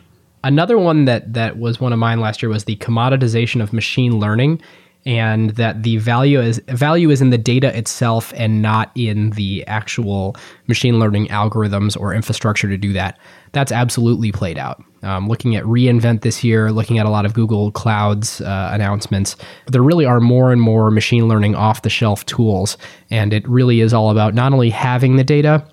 Another 0.44 0.78
one 0.78 1.06
that 1.06 1.34
that 1.34 1.58
was 1.58 1.80
one 1.80 1.94
of 1.94 2.00
mine 2.00 2.20
last 2.20 2.44
year 2.44 2.50
was 2.50 2.66
the 2.66 2.76
commoditization 2.76 3.62
of 3.62 3.74
machine 3.74 4.20
learning 4.20 4.62
and 5.06 5.52
that 5.52 5.84
the 5.84 5.98
value 5.98 6.40
is 6.40 6.60
value 6.68 7.10
is 7.10 7.22
in 7.22 7.30
the 7.30 7.38
data 7.38 7.76
itself 7.78 8.34
and 8.36 8.62
not 8.62 8.92
in 8.96 9.30
the 9.32 9.66
actual 9.68 10.36
machine 10.68 11.00
learning 11.00 11.28
algorithms 11.28 12.00
or 12.00 12.14
infrastructure 12.14 12.68
to 12.68 12.78
do 12.78 12.92
that. 12.94 13.20
That's 13.52 13.72
absolutely 13.72 14.32
played 14.32 14.58
out. 14.58 14.84
Um, 15.04 15.28
looking 15.28 15.56
at 15.56 15.64
reInvent 15.66 16.22
this 16.22 16.44
year, 16.44 16.72
looking 16.72 16.98
at 16.98 17.06
a 17.06 17.10
lot 17.10 17.26
of 17.26 17.36
Google 17.36 17.72
Cloud's 17.72 18.42
uh, 18.42 18.70
announcements, 18.74 19.36
there 19.68 19.84
really 19.84 20.06
are 20.06 20.20
more 20.20 20.52
and 20.52 20.60
more 20.60 20.90
machine 20.90 21.28
learning 21.28 21.54
off 21.54 21.84
the 21.84 21.90
shelf 21.90 22.26
tools, 22.26 22.76
and 23.12 23.32
it 23.32 23.48
really 23.48 23.82
is 23.82 23.94
all 23.94 24.10
about 24.10 24.34
not 24.34 24.52
only 24.52 24.72
having 24.72 25.16
the 25.16 25.24
data 25.24 25.66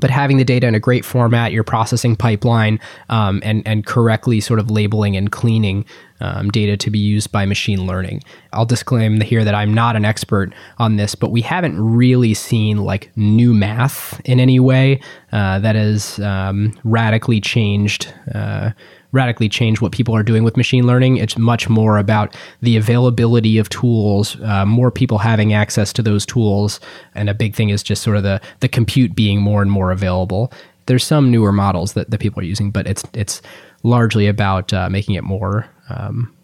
but 0.00 0.10
having 0.10 0.38
the 0.38 0.44
data 0.44 0.66
in 0.66 0.74
a 0.74 0.80
great 0.80 1.04
format, 1.04 1.52
your 1.52 1.64
processing 1.64 2.16
pipeline, 2.16 2.80
um, 3.08 3.40
and 3.44 3.66
and 3.66 3.86
correctly 3.86 4.40
sort 4.40 4.58
of 4.58 4.70
labeling 4.70 5.16
and 5.16 5.30
cleaning 5.30 5.84
um, 6.20 6.50
data 6.50 6.76
to 6.76 6.90
be 6.90 6.98
used 6.98 7.30
by 7.32 7.44
machine 7.44 7.86
learning. 7.86 8.22
I'll 8.52 8.66
disclaim 8.66 9.20
here 9.20 9.44
that 9.44 9.54
I'm 9.54 9.74
not 9.74 9.96
an 9.96 10.04
expert 10.04 10.52
on 10.78 10.96
this, 10.96 11.14
but 11.14 11.30
we 11.30 11.42
haven't 11.42 11.80
really 11.80 12.34
seen 12.34 12.78
like 12.78 13.10
new 13.16 13.52
math 13.52 14.20
in 14.24 14.40
any 14.40 14.60
way 14.60 15.00
uh, 15.32 15.58
that 15.60 15.76
has 15.76 16.18
um, 16.20 16.72
radically 16.84 17.40
changed. 17.40 18.12
Uh, 18.34 18.70
radically 19.14 19.48
change 19.48 19.80
what 19.80 19.92
people 19.92 20.14
are 20.14 20.22
doing 20.22 20.42
with 20.42 20.56
machine 20.56 20.86
learning. 20.86 21.16
It's 21.16 21.38
much 21.38 21.68
more 21.68 21.96
about 21.96 22.36
the 22.60 22.76
availability 22.76 23.58
of 23.58 23.68
tools, 23.68 24.38
uh, 24.42 24.66
more 24.66 24.90
people 24.90 25.18
having 25.18 25.52
access 25.54 25.92
to 25.94 26.02
those 26.02 26.26
tools, 26.26 26.80
and 27.14 27.30
a 27.30 27.34
big 27.34 27.54
thing 27.54 27.70
is 27.70 27.82
just 27.82 28.02
sort 28.02 28.16
of 28.16 28.24
the 28.24 28.40
the 28.60 28.68
compute 28.68 29.14
being 29.14 29.40
more 29.40 29.62
and 29.62 29.70
more 29.70 29.90
available. 29.92 30.52
There's 30.86 31.04
some 31.04 31.30
newer 31.30 31.52
models 31.52 31.94
that, 31.94 32.10
that 32.10 32.18
people 32.18 32.40
are 32.40 32.44
using, 32.46 32.70
but 32.70 32.86
it's 32.86 33.04
it's 33.14 33.40
largely 33.84 34.26
about 34.26 34.72
uh, 34.72 34.90
making 34.90 35.14
it 35.14 35.22
more 35.22 35.66
um, 35.88 36.34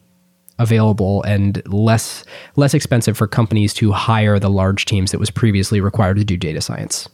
available 0.59 1.23
and 1.25 1.63
less 1.67 2.25
less 2.55 2.73
expensive 2.73 3.17
for 3.17 3.27
companies 3.27 3.75
to 3.75 3.91
hire 3.93 4.39
the 4.39 4.51
large 4.51 4.85
teams 4.85 5.11
that 5.11 5.19
was 5.19 5.31
previously 5.31 5.81
required 5.81 6.17
to 6.19 6.25
do 6.25 6.37
data 6.37 6.61
science. 6.61 7.09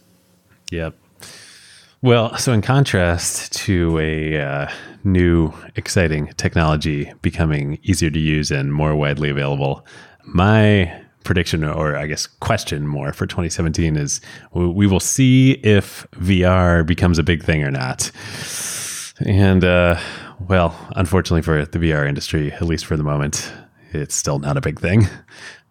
Yep. 0.71 0.93
Well, 2.03 2.37
so 2.37 2.53
in 2.53 2.61
contrast 2.61 3.53
to 3.65 3.97
a 3.97 4.39
uh, 4.39 4.71
new, 5.07 5.51
exciting 5.75 6.27
technology 6.37 7.11
becoming 7.21 7.79
easier 7.83 8.09
to 8.09 8.19
use 8.19 8.51
and 8.51 8.73
more 8.73 8.95
widely 8.95 9.29
available, 9.29 9.85
my 10.25 10.93
prediction, 11.23 11.63
or 11.63 11.97
I 11.97 12.07
guess 12.07 12.25
question 12.25 12.87
more 12.87 13.11
for 13.11 13.25
2017 13.25 13.97
is 13.97 14.21
we, 14.53 14.87
will 14.87 14.99
see 14.99 15.53
if 15.63 16.07
VR 16.11 16.85
becomes 16.85 17.19
a 17.19 17.23
big 17.23 17.43
thing 17.43 17.63
or 17.63 17.71
not. 17.71 18.11
And 19.25 19.63
uh, 19.63 19.99
well, 20.47 20.75
unfortunately 20.95 21.41
for 21.41 21.65
the 21.65 21.79
VR 21.79 22.07
industry, 22.07 22.51
at 22.53 22.63
least 22.63 22.85
for 22.85 22.95
the 22.95 23.03
moment, 23.03 23.51
it's 23.91 24.15
still 24.15 24.39
not 24.39 24.57
a 24.57 24.61
big 24.61 24.79
thing. 24.79 25.07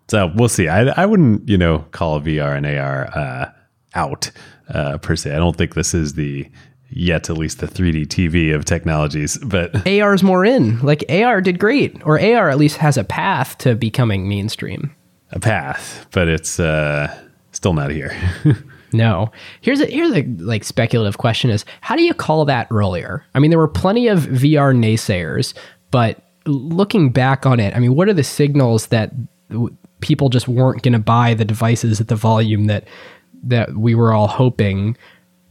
So 0.08 0.32
we'll 0.36 0.48
see. 0.48 0.68
I, 0.68 0.84
I 1.02 1.04
wouldn't, 1.06 1.48
you 1.48 1.58
know, 1.58 1.80
call 1.90 2.20
VR 2.20 2.56
and 2.56 2.64
AR 2.64 3.08
uh, 3.16 3.50
out 3.94 4.30
uh, 4.68 4.98
per 4.98 5.16
se. 5.16 5.34
I 5.34 5.38
don't 5.38 5.56
think 5.56 5.74
this 5.74 5.94
is 5.94 6.14
the 6.14 6.48
yet 6.90 7.28
at 7.28 7.36
least 7.36 7.58
the 7.58 7.66
3D 7.66 8.06
TV 8.06 8.54
of 8.54 8.64
technologies, 8.64 9.38
but 9.38 9.86
AR 9.88 10.14
is 10.14 10.22
more 10.22 10.44
in. 10.44 10.80
Like 10.80 11.04
AR 11.08 11.40
did 11.40 11.58
great, 11.58 12.00
or 12.04 12.20
AR 12.20 12.50
at 12.50 12.58
least 12.58 12.78
has 12.78 12.96
a 12.96 13.04
path 13.04 13.58
to 13.58 13.74
becoming 13.74 14.28
mainstream. 14.28 14.94
A 15.32 15.40
path, 15.40 16.06
but 16.12 16.28
it's 16.28 16.60
uh, 16.60 17.12
still 17.52 17.72
not 17.72 17.90
here. 17.90 18.16
no. 18.92 19.32
Here's 19.60 19.80
a 19.80 19.86
here's 19.86 20.12
a 20.12 20.22
like 20.38 20.64
speculative 20.64 21.18
question: 21.18 21.50
Is 21.50 21.64
how 21.80 21.96
do 21.96 22.02
you 22.02 22.14
call 22.14 22.44
that 22.44 22.68
earlier? 22.70 23.24
I 23.34 23.40
mean, 23.40 23.50
there 23.50 23.58
were 23.58 23.68
plenty 23.68 24.06
of 24.06 24.20
VR 24.20 24.76
naysayers, 24.76 25.54
but 25.90 26.22
looking 26.46 27.10
back 27.10 27.44
on 27.44 27.58
it, 27.58 27.74
I 27.74 27.80
mean, 27.80 27.96
what 27.96 28.08
are 28.08 28.14
the 28.14 28.24
signals 28.24 28.86
that 28.88 29.12
people 30.00 30.28
just 30.28 30.46
weren't 30.46 30.82
going 30.82 30.92
to 30.92 30.98
buy 30.98 31.34
the 31.34 31.44
devices 31.44 32.00
at 32.00 32.08
the 32.08 32.16
volume 32.16 32.66
that 32.66 32.86
that 33.42 33.74
we 33.76 33.94
were 33.94 34.12
all 34.12 34.28
hoping 34.28 34.96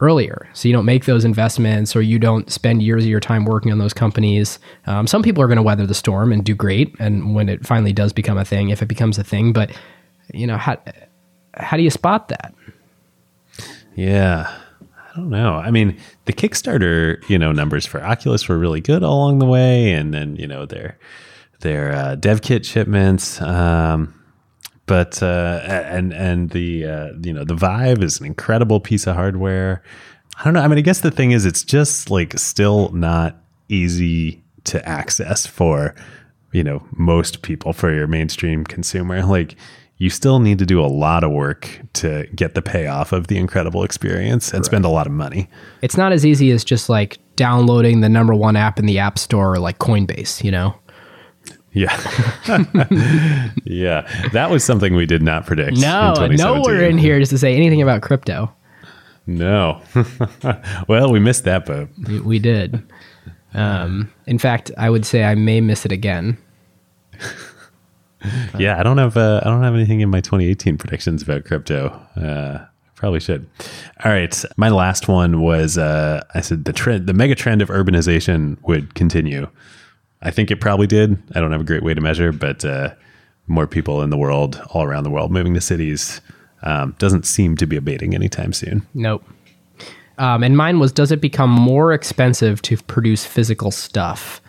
earlier. 0.00 0.48
So 0.52 0.68
you 0.68 0.74
don't 0.74 0.84
make 0.84 1.06
those 1.06 1.24
investments 1.24 1.96
or 1.96 2.02
you 2.02 2.18
don't 2.18 2.50
spend 2.50 2.82
years 2.82 3.04
of 3.04 3.10
your 3.10 3.20
time 3.20 3.44
working 3.44 3.72
on 3.72 3.78
those 3.78 3.94
companies. 3.94 4.58
Um, 4.86 5.06
some 5.06 5.22
people 5.22 5.42
are 5.42 5.46
going 5.46 5.56
to 5.56 5.62
weather 5.62 5.86
the 5.86 5.94
storm 5.94 6.32
and 6.32 6.44
do 6.44 6.54
great. 6.54 6.94
And 6.98 7.34
when 7.34 7.48
it 7.48 7.66
finally 7.66 7.92
does 7.92 8.12
become 8.12 8.36
a 8.36 8.44
thing, 8.44 8.68
if 8.68 8.82
it 8.82 8.86
becomes 8.86 9.18
a 9.18 9.24
thing, 9.24 9.52
but 9.52 9.70
you 10.34 10.46
know, 10.46 10.58
how, 10.58 10.76
how 11.54 11.76
do 11.76 11.82
you 11.82 11.90
spot 11.90 12.28
that? 12.28 12.54
Yeah. 13.94 14.54
I 14.92 15.16
don't 15.16 15.30
know. 15.30 15.54
I 15.54 15.70
mean, 15.70 15.98
the 16.26 16.32
Kickstarter, 16.34 17.26
you 17.30 17.38
know, 17.38 17.52
numbers 17.52 17.86
for 17.86 18.02
Oculus 18.02 18.48
were 18.48 18.58
really 18.58 18.82
good 18.82 19.02
all 19.02 19.24
along 19.24 19.38
the 19.38 19.46
way. 19.46 19.92
And 19.92 20.12
then, 20.12 20.36
you 20.36 20.46
know, 20.46 20.66
their, 20.66 20.98
their 21.60 21.92
uh, 21.92 22.14
dev 22.16 22.42
kit 22.42 22.66
shipments, 22.66 23.40
um, 23.40 24.12
but 24.86 25.22
uh, 25.22 25.60
and 25.64 26.12
and 26.12 26.50
the 26.50 26.86
uh, 26.86 27.12
you 27.22 27.32
know 27.32 27.44
the 27.44 27.54
Vive 27.54 28.02
is 28.02 28.20
an 28.20 28.26
incredible 28.26 28.80
piece 28.80 29.06
of 29.06 29.16
hardware. 29.16 29.82
I 30.38 30.44
don't 30.44 30.54
know. 30.54 30.60
I 30.60 30.68
mean, 30.68 30.78
I 30.78 30.82
guess 30.82 31.00
the 31.00 31.10
thing 31.10 31.32
is, 31.32 31.44
it's 31.44 31.64
just 31.64 32.10
like 32.10 32.38
still 32.38 32.90
not 32.90 33.36
easy 33.68 34.42
to 34.64 34.86
access 34.88 35.46
for 35.46 35.94
you 36.52 36.62
know 36.62 36.86
most 36.92 37.42
people 37.42 37.72
for 37.72 37.92
your 37.92 38.06
mainstream 38.06 38.64
consumer. 38.64 39.24
Like 39.24 39.56
you 39.98 40.10
still 40.10 40.38
need 40.40 40.58
to 40.58 40.66
do 40.66 40.80
a 40.80 40.86
lot 40.86 41.24
of 41.24 41.32
work 41.32 41.80
to 41.94 42.26
get 42.34 42.54
the 42.54 42.62
payoff 42.62 43.12
of 43.12 43.28
the 43.28 43.38
incredible 43.38 43.82
experience 43.82 44.50
and 44.50 44.58
right. 44.58 44.66
spend 44.66 44.84
a 44.84 44.90
lot 44.90 45.06
of 45.06 45.12
money. 45.12 45.48
It's 45.80 45.96
not 45.96 46.12
as 46.12 46.26
easy 46.26 46.50
as 46.50 46.64
just 46.64 46.88
like 46.88 47.18
downloading 47.34 48.02
the 48.02 48.08
number 48.08 48.34
one 48.34 48.56
app 48.56 48.78
in 48.78 48.86
the 48.86 48.98
App 48.98 49.18
Store 49.18 49.58
like 49.58 49.78
Coinbase, 49.78 50.44
you 50.44 50.50
know? 50.50 50.78
Yeah. 51.76 51.94
yeah. 53.64 54.28
That 54.32 54.48
was 54.50 54.64
something 54.64 54.94
we 54.94 55.04
did 55.04 55.20
not 55.20 55.44
predict. 55.44 55.76
No, 55.76 56.14
nowhere 56.26 56.88
in 56.88 56.96
here 56.96 57.18
just 57.18 57.30
to 57.32 57.38
say 57.38 57.54
anything 57.54 57.82
about 57.82 58.00
crypto. 58.00 58.50
No. 59.26 59.82
well, 60.88 61.12
we 61.12 61.20
missed 61.20 61.44
that 61.44 61.66
boat. 61.66 61.90
We, 62.08 62.20
we 62.20 62.38
did. 62.38 62.82
Um, 63.52 64.10
in 64.26 64.38
fact, 64.38 64.70
I 64.78 64.88
would 64.88 65.04
say 65.04 65.24
I 65.24 65.34
may 65.34 65.60
miss 65.60 65.84
it 65.84 65.92
again. 65.92 66.38
yeah, 68.58 68.80
I 68.80 68.82
don't 68.82 68.96
have 68.96 69.18
uh, 69.18 69.42
I 69.44 69.50
don't 69.50 69.62
have 69.62 69.74
anything 69.74 70.00
in 70.00 70.08
my 70.08 70.20
2018 70.22 70.78
predictions 70.78 71.22
about 71.22 71.44
crypto. 71.44 71.88
Uh, 72.16 72.64
probably 72.94 73.20
should. 73.20 73.50
All 74.02 74.12
right, 74.12 74.44
my 74.56 74.70
last 74.70 75.08
one 75.08 75.42
was 75.42 75.76
uh, 75.76 76.24
I 76.34 76.40
said 76.40 76.64
the 76.64 76.72
trend, 76.72 77.06
the 77.06 77.14
mega 77.14 77.34
trend 77.34 77.60
of 77.60 77.68
urbanization 77.68 78.56
would 78.62 78.94
continue. 78.94 79.48
I 80.22 80.30
think 80.30 80.50
it 80.50 80.60
probably 80.60 80.86
did. 80.86 81.22
I 81.34 81.40
don't 81.40 81.52
have 81.52 81.60
a 81.60 81.64
great 81.64 81.82
way 81.82 81.94
to 81.94 82.00
measure, 82.00 82.32
but 82.32 82.64
uh, 82.64 82.94
more 83.46 83.66
people 83.66 84.02
in 84.02 84.10
the 84.10 84.16
world, 84.16 84.60
all 84.70 84.82
around 84.82 85.04
the 85.04 85.10
world, 85.10 85.30
moving 85.30 85.54
to 85.54 85.60
cities 85.60 86.20
um, 86.62 86.94
doesn't 86.98 87.26
seem 87.26 87.56
to 87.56 87.66
be 87.66 87.76
abating 87.76 88.14
anytime 88.14 88.52
soon. 88.52 88.86
Nope. 88.94 89.24
Um, 90.18 90.42
and 90.42 90.56
mine 90.56 90.78
was 90.78 90.92
Does 90.92 91.12
it 91.12 91.20
become 91.20 91.50
more 91.50 91.92
expensive 91.92 92.62
to 92.62 92.76
produce 92.78 93.24
physical 93.24 93.70
stuff? 93.70 94.40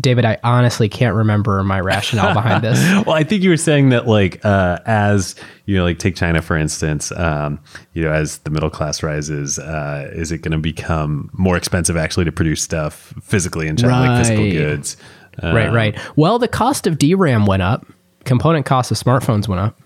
David, 0.00 0.24
I 0.24 0.38
honestly 0.42 0.88
can't 0.88 1.14
remember 1.14 1.62
my 1.62 1.78
rationale 1.78 2.34
behind 2.34 2.64
this. 2.64 2.78
well, 3.06 3.14
I 3.14 3.22
think 3.22 3.44
you 3.44 3.50
were 3.50 3.56
saying 3.56 3.90
that, 3.90 4.08
like, 4.08 4.44
uh, 4.44 4.80
as 4.86 5.36
you 5.66 5.76
know, 5.76 5.84
like 5.84 5.98
take 5.98 6.16
China 6.16 6.42
for 6.42 6.56
instance, 6.56 7.12
um, 7.12 7.60
you 7.92 8.02
know, 8.02 8.10
as 8.10 8.38
the 8.38 8.50
middle 8.50 8.70
class 8.70 9.02
rises, 9.04 9.58
uh, 9.58 10.10
is 10.12 10.32
it 10.32 10.38
going 10.38 10.52
to 10.52 10.58
become 10.58 11.30
more 11.32 11.56
expensive 11.56 11.96
actually 11.96 12.24
to 12.24 12.32
produce 12.32 12.60
stuff 12.60 13.14
physically 13.22 13.68
in 13.68 13.76
China, 13.76 13.92
right. 13.92 14.08
like 14.08 14.18
physical 14.18 14.50
goods? 14.50 14.96
Um, 15.42 15.54
right, 15.54 15.72
right. 15.72 16.16
Well, 16.16 16.38
the 16.38 16.48
cost 16.48 16.86
of 16.86 16.98
DRAM 16.98 17.46
went 17.46 17.62
up. 17.62 17.86
Component 18.24 18.64
costs 18.66 18.90
of 18.90 18.96
smartphones 18.96 19.48
went 19.48 19.60
up, 19.60 19.78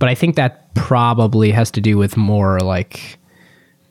but 0.00 0.08
I 0.08 0.16
think 0.16 0.34
that 0.34 0.74
probably 0.74 1.52
has 1.52 1.70
to 1.70 1.80
do 1.80 1.96
with 1.96 2.16
more 2.16 2.58
like 2.58 3.18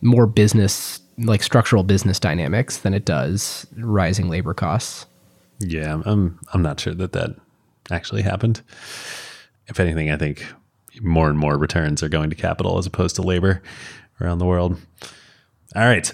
more 0.01 0.27
business, 0.27 0.99
like 1.17 1.41
structural 1.41 1.83
business 1.83 2.19
dynamics 2.19 2.79
than 2.79 2.93
it 2.93 3.05
does 3.05 3.65
rising 3.77 4.27
labor 4.27 4.53
costs. 4.53 5.05
Yeah, 5.63 6.01
I'm 6.05 6.39
I'm 6.53 6.61
not 6.61 6.79
sure 6.79 6.93
that 6.93 7.13
that 7.13 7.31
actually 7.89 8.21
happened. 8.21 8.61
If 9.67 9.79
anything, 9.79 10.11
I 10.11 10.17
think 10.17 10.45
more 11.01 11.29
and 11.29 11.37
more 11.37 11.57
returns 11.57 12.03
are 12.03 12.09
going 12.09 12.29
to 12.29 12.35
capital 12.35 12.77
as 12.77 12.85
opposed 12.85 13.15
to 13.15 13.21
labor 13.21 13.61
around 14.19 14.39
the 14.39 14.45
world. 14.45 14.77
All 15.75 15.85
right, 15.85 16.11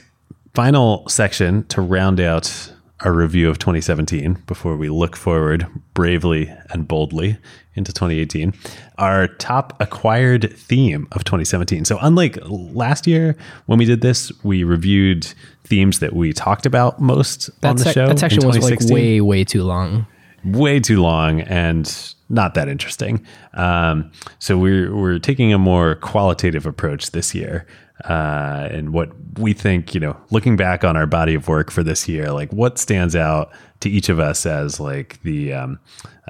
final 0.53 1.07
section 1.09 1.65
to 1.67 1.81
round 1.81 2.19
out 2.19 2.71
our 3.01 3.13
review 3.13 3.49
of 3.49 3.59
2017 3.59 4.43
before 4.47 4.75
we 4.75 4.89
look 4.89 5.15
forward 5.15 5.67
bravely 5.93 6.51
and 6.71 6.87
boldly 6.87 7.37
into 7.75 7.93
2018. 7.93 8.53
Our 8.97 9.27
top 9.27 9.79
acquired 9.79 10.51
theme 10.57 11.07
of 11.11 11.23
2017. 11.23 11.85
So, 11.85 11.99
unlike 12.01 12.37
last 12.43 13.05
year 13.05 13.35
when 13.67 13.77
we 13.77 13.85
did 13.85 14.01
this, 14.01 14.31
we 14.43 14.63
reviewed 14.63 15.25
themes 15.63 15.99
that 15.99 16.13
we 16.13 16.33
talked 16.33 16.65
about 16.65 16.99
most 16.99 17.49
that's 17.61 17.81
on 17.81 17.87
the 17.87 17.93
show. 17.93 18.07
That 18.07 18.19
section 18.19 18.45
was 18.45 18.57
like 18.59 18.79
way, 18.89 19.21
way 19.21 19.43
too 19.43 19.63
long. 19.63 20.07
Way 20.43 20.79
too 20.79 21.01
long 21.01 21.41
and 21.41 22.13
not 22.29 22.55
that 22.55 22.67
interesting. 22.67 23.25
Um, 23.53 24.11
so 24.39 24.57
we're 24.57 24.95
we're 24.95 25.19
taking 25.19 25.53
a 25.53 25.57
more 25.57 25.95
qualitative 25.95 26.65
approach 26.65 27.11
this 27.11 27.33
year, 27.35 27.65
uh, 28.05 28.67
and 28.71 28.93
what 28.93 29.09
we 29.39 29.53
think, 29.53 29.93
you 29.93 29.99
know, 29.99 30.15
looking 30.29 30.55
back 30.55 30.83
on 30.83 30.95
our 30.95 31.07
body 31.07 31.33
of 31.33 31.47
work 31.47 31.71
for 31.71 31.83
this 31.83 32.07
year, 32.07 32.31
like 32.31 32.51
what 32.51 32.77
stands 32.77 33.15
out 33.15 33.51
to 33.79 33.89
each 33.89 34.09
of 34.09 34.19
us 34.19 34.45
as 34.45 34.79
like 34.79 35.21
the 35.23 35.53
um, 35.53 35.79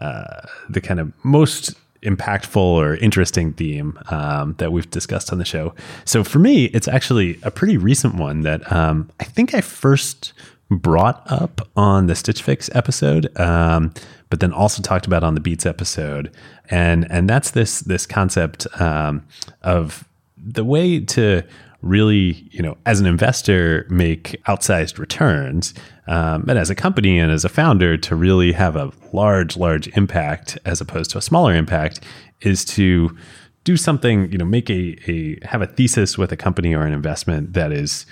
uh, 0.02 0.42
the 0.70 0.82
kind 0.82 1.00
of 1.00 1.12
most 1.24 1.76
impactful 2.04 2.58
or 2.58 2.96
interesting 2.96 3.54
theme 3.54 4.00
um, 4.10 4.54
that 4.60 4.72
we've 4.72 4.90
discussed 4.92 5.32
on 5.32 5.40
the 5.40 5.46
show. 5.46 5.74
So 6.06 6.24
for 6.24 6.40
me, 6.40 6.66
it's 6.66 6.88
actually 6.88 7.40
a 7.44 7.52
pretty 7.52 7.78
recent 7.78 8.16
one 8.16 8.42
that 8.42 8.72
um, 8.72 9.10
I 9.20 9.24
think 9.24 9.54
I 9.54 9.62
first 9.62 10.34
brought 10.70 11.24
up 11.32 11.68
on 11.76 12.08
the 12.08 12.16
Stitch 12.16 12.42
Fix 12.42 12.70
episode, 12.74 13.36
um, 13.40 13.94
but 14.30 14.40
then 14.40 14.52
also 14.52 14.82
talked 14.82 15.08
about 15.08 15.24
on 15.24 15.34
the 15.34 15.40
Beats 15.40 15.66
episode, 15.66 16.32
and 16.70 17.10
and 17.10 17.30
that's 17.30 17.52
this 17.52 17.80
this 17.82 18.06
concept 18.06 18.68
um, 18.80 19.26
of 19.62 20.07
the 20.48 20.64
way 20.64 21.00
to 21.00 21.44
really, 21.82 22.48
you 22.52 22.62
know, 22.62 22.76
as 22.86 23.00
an 23.00 23.06
investor, 23.06 23.86
make 23.90 24.42
outsized 24.48 24.98
returns, 24.98 25.74
um, 26.08 26.46
and 26.48 26.58
as 26.58 26.70
a 26.70 26.76
company 26.76 27.20
and 27.20 27.32
as 27.32 27.46
a 27.46 27.50
founder, 27.50 27.98
to 27.98 28.16
really 28.16 28.52
have 28.52 28.76
a 28.76 28.92
large, 29.14 29.58
large 29.58 29.88
impact 29.90 30.58
as 30.66 30.82
opposed 30.82 31.12
to 31.12 31.18
a 31.18 31.22
smaller 31.22 31.54
impact, 31.54 32.00
is 32.42 32.66
to 32.66 33.16
do 33.64 33.78
something, 33.78 34.32
you 34.32 34.38
know, 34.38 34.46
make 34.46 34.70
a, 34.70 34.98
a 35.12 35.38
have 35.46 35.62
a 35.62 35.68
thesis 35.68 36.18
with 36.18 36.32
a 36.32 36.38
company 36.38 36.74
or 36.74 36.84
an 36.84 36.94
investment 36.94 37.54
that 37.54 37.72
is 37.72 38.06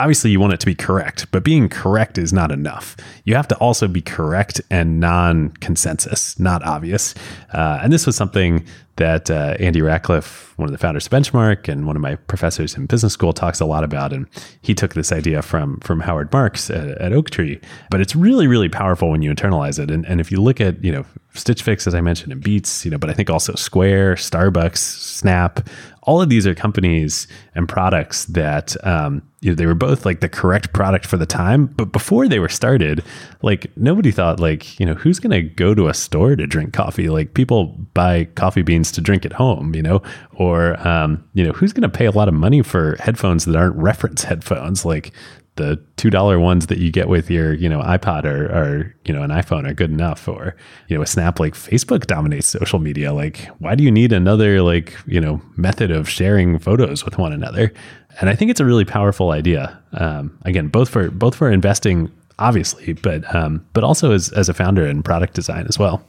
obviously 0.00 0.30
you 0.30 0.40
want 0.40 0.52
it 0.52 0.60
to 0.60 0.66
be 0.66 0.74
correct, 0.74 1.30
but 1.30 1.44
being 1.44 1.68
correct 1.68 2.18
is 2.18 2.32
not 2.32 2.50
enough. 2.50 2.96
You 3.24 3.34
have 3.34 3.48
to 3.48 3.56
also 3.56 3.88
be 3.88 4.00
correct 4.00 4.60
and 4.70 5.00
non 5.00 5.50
consensus, 5.60 6.38
not 6.38 6.64
obvious. 6.64 7.14
Uh, 7.52 7.80
and 7.82 7.92
this 7.92 8.06
was 8.06 8.16
something 8.16 8.64
that 8.96 9.30
uh, 9.30 9.56
Andy 9.60 9.80
Rachleff, 9.80 10.58
one 10.58 10.68
of 10.68 10.72
the 10.72 10.78
founders 10.78 11.06
of 11.06 11.12
Benchmark 11.12 11.68
and 11.68 11.86
one 11.86 11.94
of 11.94 12.02
my 12.02 12.16
professors 12.16 12.76
in 12.76 12.86
business 12.86 13.12
school, 13.12 13.32
talks 13.32 13.60
a 13.60 13.64
lot 13.64 13.84
about. 13.84 14.12
And 14.12 14.26
he 14.60 14.74
took 14.74 14.94
this 14.94 15.12
idea 15.12 15.40
from 15.40 15.78
from 15.80 16.00
Howard 16.00 16.32
Marks 16.32 16.68
at, 16.68 16.88
at 16.98 17.12
Oaktree. 17.12 17.60
But 17.90 18.00
it's 18.00 18.14
really, 18.14 18.46
really 18.46 18.68
powerful 18.68 19.10
when 19.10 19.22
you 19.22 19.32
internalize 19.32 19.78
it. 19.78 19.90
And, 19.90 20.04
and 20.06 20.20
if 20.20 20.30
you 20.30 20.42
look 20.42 20.60
at, 20.60 20.82
you 20.84 20.92
know, 20.92 21.04
Stitch 21.34 21.62
Fix, 21.62 21.86
as 21.86 21.94
I 21.94 22.00
mentioned, 22.00 22.32
and 22.32 22.42
Beats, 22.42 22.84
you 22.84 22.90
know, 22.90 22.98
but 22.98 23.08
I 23.08 23.12
think 23.12 23.30
also 23.30 23.54
Square, 23.54 24.16
Starbucks, 24.16 24.78
Snap, 24.78 25.68
all 26.08 26.22
of 26.22 26.30
these 26.30 26.46
are 26.46 26.54
companies 26.54 27.28
and 27.54 27.68
products 27.68 28.24
that 28.24 28.74
um, 28.86 29.20
you 29.40 29.50
know, 29.50 29.54
they 29.54 29.66
were 29.66 29.74
both 29.74 30.06
like 30.06 30.20
the 30.20 30.28
correct 30.28 30.72
product 30.72 31.04
for 31.04 31.18
the 31.18 31.26
time. 31.26 31.66
But 31.66 31.92
before 31.92 32.26
they 32.26 32.38
were 32.38 32.48
started, 32.48 33.04
like 33.42 33.70
nobody 33.76 34.10
thought 34.10 34.40
like, 34.40 34.80
you 34.80 34.86
know, 34.86 34.94
who's 34.94 35.20
going 35.20 35.30
to 35.30 35.42
go 35.42 35.74
to 35.74 35.88
a 35.88 35.94
store 35.94 36.34
to 36.34 36.46
drink 36.46 36.72
coffee? 36.72 37.10
Like 37.10 37.34
people 37.34 37.66
buy 37.92 38.24
coffee 38.36 38.62
beans 38.62 38.90
to 38.92 39.02
drink 39.02 39.26
at 39.26 39.34
home, 39.34 39.74
you 39.74 39.82
know, 39.82 40.02
or, 40.34 40.80
um, 40.86 41.22
you 41.34 41.44
know, 41.44 41.52
who's 41.52 41.74
going 41.74 41.88
to 41.88 41.88
pay 41.88 42.06
a 42.06 42.10
lot 42.10 42.26
of 42.26 42.34
money 42.34 42.62
for 42.62 42.96
headphones 42.98 43.44
that 43.44 43.54
aren't 43.54 43.76
reference 43.76 44.24
headphones? 44.24 44.86
Like 44.86 45.12
the 45.58 45.78
two 45.96 46.08
dollar 46.08 46.40
ones 46.40 46.68
that 46.68 46.78
you 46.78 46.90
get 46.90 47.08
with 47.08 47.30
your 47.30 47.52
you 47.52 47.68
know 47.68 47.80
iPod 47.80 48.24
or, 48.24 48.46
or 48.46 48.96
you 49.04 49.12
know 49.12 49.22
an 49.22 49.30
iPhone 49.30 49.68
are 49.68 49.74
good 49.74 49.90
enough. 49.90 50.26
Or 50.26 50.56
you 50.88 50.96
know 50.96 51.02
a 51.02 51.06
Snap 51.06 51.38
like 51.38 51.54
Facebook 51.54 52.06
dominates 52.06 52.48
social 52.48 52.78
media. 52.78 53.12
Like 53.12 53.46
why 53.58 53.74
do 53.74 53.84
you 53.84 53.90
need 53.90 54.12
another 54.12 54.62
like 54.62 54.96
you 55.06 55.20
know 55.20 55.42
method 55.56 55.90
of 55.90 56.08
sharing 56.08 56.58
photos 56.58 57.04
with 57.04 57.18
one 57.18 57.32
another? 57.32 57.72
And 58.20 58.30
I 58.30 58.34
think 58.34 58.50
it's 58.50 58.60
a 58.60 58.64
really 58.64 58.86
powerful 58.86 59.30
idea. 59.30 59.78
Um, 59.92 60.36
again, 60.42 60.68
both 60.68 60.88
for 60.88 61.10
both 61.10 61.34
for 61.34 61.50
investing 61.50 62.10
obviously, 62.38 62.94
but 62.94 63.34
um, 63.34 63.66
but 63.74 63.84
also 63.84 64.12
as 64.12 64.30
as 64.32 64.48
a 64.48 64.54
founder 64.54 64.86
in 64.86 65.02
product 65.02 65.34
design 65.34 65.66
as 65.68 65.78
well. 65.78 66.02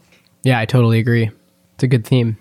Yeah, 0.43 0.60
I 0.60 0.66
totally 0.66 1.00
agree. 1.00 1.30
It's 1.74 1.84
a 1.84 1.88
good 1.88 2.06
theme. 2.06 2.38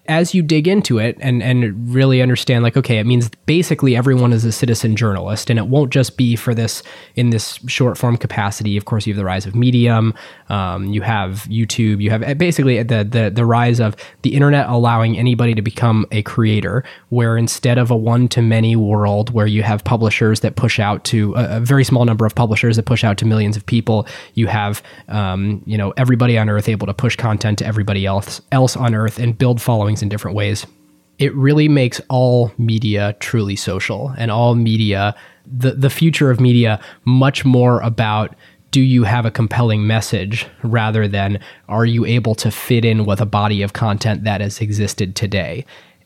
As 0.06 0.34
you 0.34 0.42
dig 0.42 0.66
into 0.66 0.98
it 0.98 1.16
and, 1.20 1.42
and 1.42 1.94
really 1.94 2.20
understand 2.20 2.64
like 2.64 2.76
okay 2.76 2.98
it 2.98 3.06
means 3.06 3.28
basically 3.46 3.96
everyone 3.96 4.32
is 4.32 4.44
a 4.44 4.50
citizen 4.50 4.96
journalist 4.96 5.48
and 5.48 5.58
it 5.60 5.68
won't 5.68 5.92
just 5.92 6.16
be 6.16 6.34
for 6.34 6.54
this 6.54 6.82
in 7.14 7.30
this 7.30 7.60
short 7.68 7.96
form 7.96 8.16
capacity. 8.16 8.76
Of 8.76 8.84
course 8.84 9.06
you 9.06 9.12
have 9.12 9.18
the 9.18 9.24
rise 9.24 9.46
of 9.46 9.54
medium 9.54 10.14
um, 10.48 10.86
you 10.86 11.02
have 11.02 11.46
youtube 11.48 12.00
you 12.02 12.10
have 12.10 12.36
basically 12.36 12.82
the, 12.82 13.04
the 13.04 13.30
the 13.30 13.44
rise 13.44 13.80
of 13.80 13.96
the 14.22 14.34
internet 14.34 14.68
allowing 14.68 15.16
anybody 15.16 15.54
to 15.54 15.62
become 15.62 16.04
a 16.10 16.22
creator 16.22 16.84
where 17.10 17.36
instead 17.36 17.78
of 17.78 17.90
a 17.90 17.96
one 17.96 18.28
to 18.28 18.42
many 18.42 18.74
world 18.74 19.30
where 19.32 19.46
you 19.46 19.62
have 19.62 19.84
publishers 19.84 20.40
that 20.40 20.56
push 20.56 20.80
out 20.80 21.04
to 21.04 21.34
a, 21.36 21.58
a, 21.58 21.60
very 21.60 21.84
small 21.84 22.04
number 22.04 22.26
of 22.26 22.34
publishers 22.34 22.76
that 22.76 22.84
push 22.84 23.04
out 23.04 23.16
to 23.16 23.24
millions 23.24 23.56
of 23.56 23.64
people 23.66 24.06
you 24.34 24.46
have 24.46 24.82
um, 25.08 25.62
you 25.64 25.78
know 25.78 25.92
everybody 25.96 26.36
on 26.36 26.48
earth 26.48 26.68
able 26.68 26.86
to 26.86 26.94
push 26.94 27.16
content 27.16 27.58
to 27.58 27.66
everybody 27.66 28.04
else 28.04 28.40
else 28.50 28.76
on 28.76 28.94
earth 28.94 29.18
and 29.18 29.38
build 29.38 29.60
following 29.60 29.96
in 30.02 30.08
different 30.08 30.36
ways. 30.36 30.66
It 31.18 31.34
really 31.34 31.68
makes 31.68 32.00
all 32.08 32.52
media 32.58 33.14
truly 33.20 33.56
social 33.56 34.12
and 34.18 34.30
all 34.30 34.54
media, 34.54 35.14
the, 35.46 35.72
the 35.72 35.90
future 35.90 36.30
of 36.30 36.40
media, 36.40 36.80
much 37.04 37.44
more 37.44 37.80
about 37.80 38.34
do 38.72 38.80
you 38.80 39.04
have 39.04 39.26
a 39.26 39.30
compelling 39.30 39.86
message 39.86 40.46
rather 40.62 41.06
than 41.06 41.38
are 41.68 41.84
you 41.84 42.04
able 42.06 42.34
to 42.34 42.50
fit 42.50 42.84
in 42.84 43.04
with 43.04 43.20
a 43.20 43.26
body 43.26 43.62
of 43.62 43.74
content 43.74 44.24
that 44.24 44.40
has 44.40 44.60
existed 44.60 45.14
today? 45.14 45.64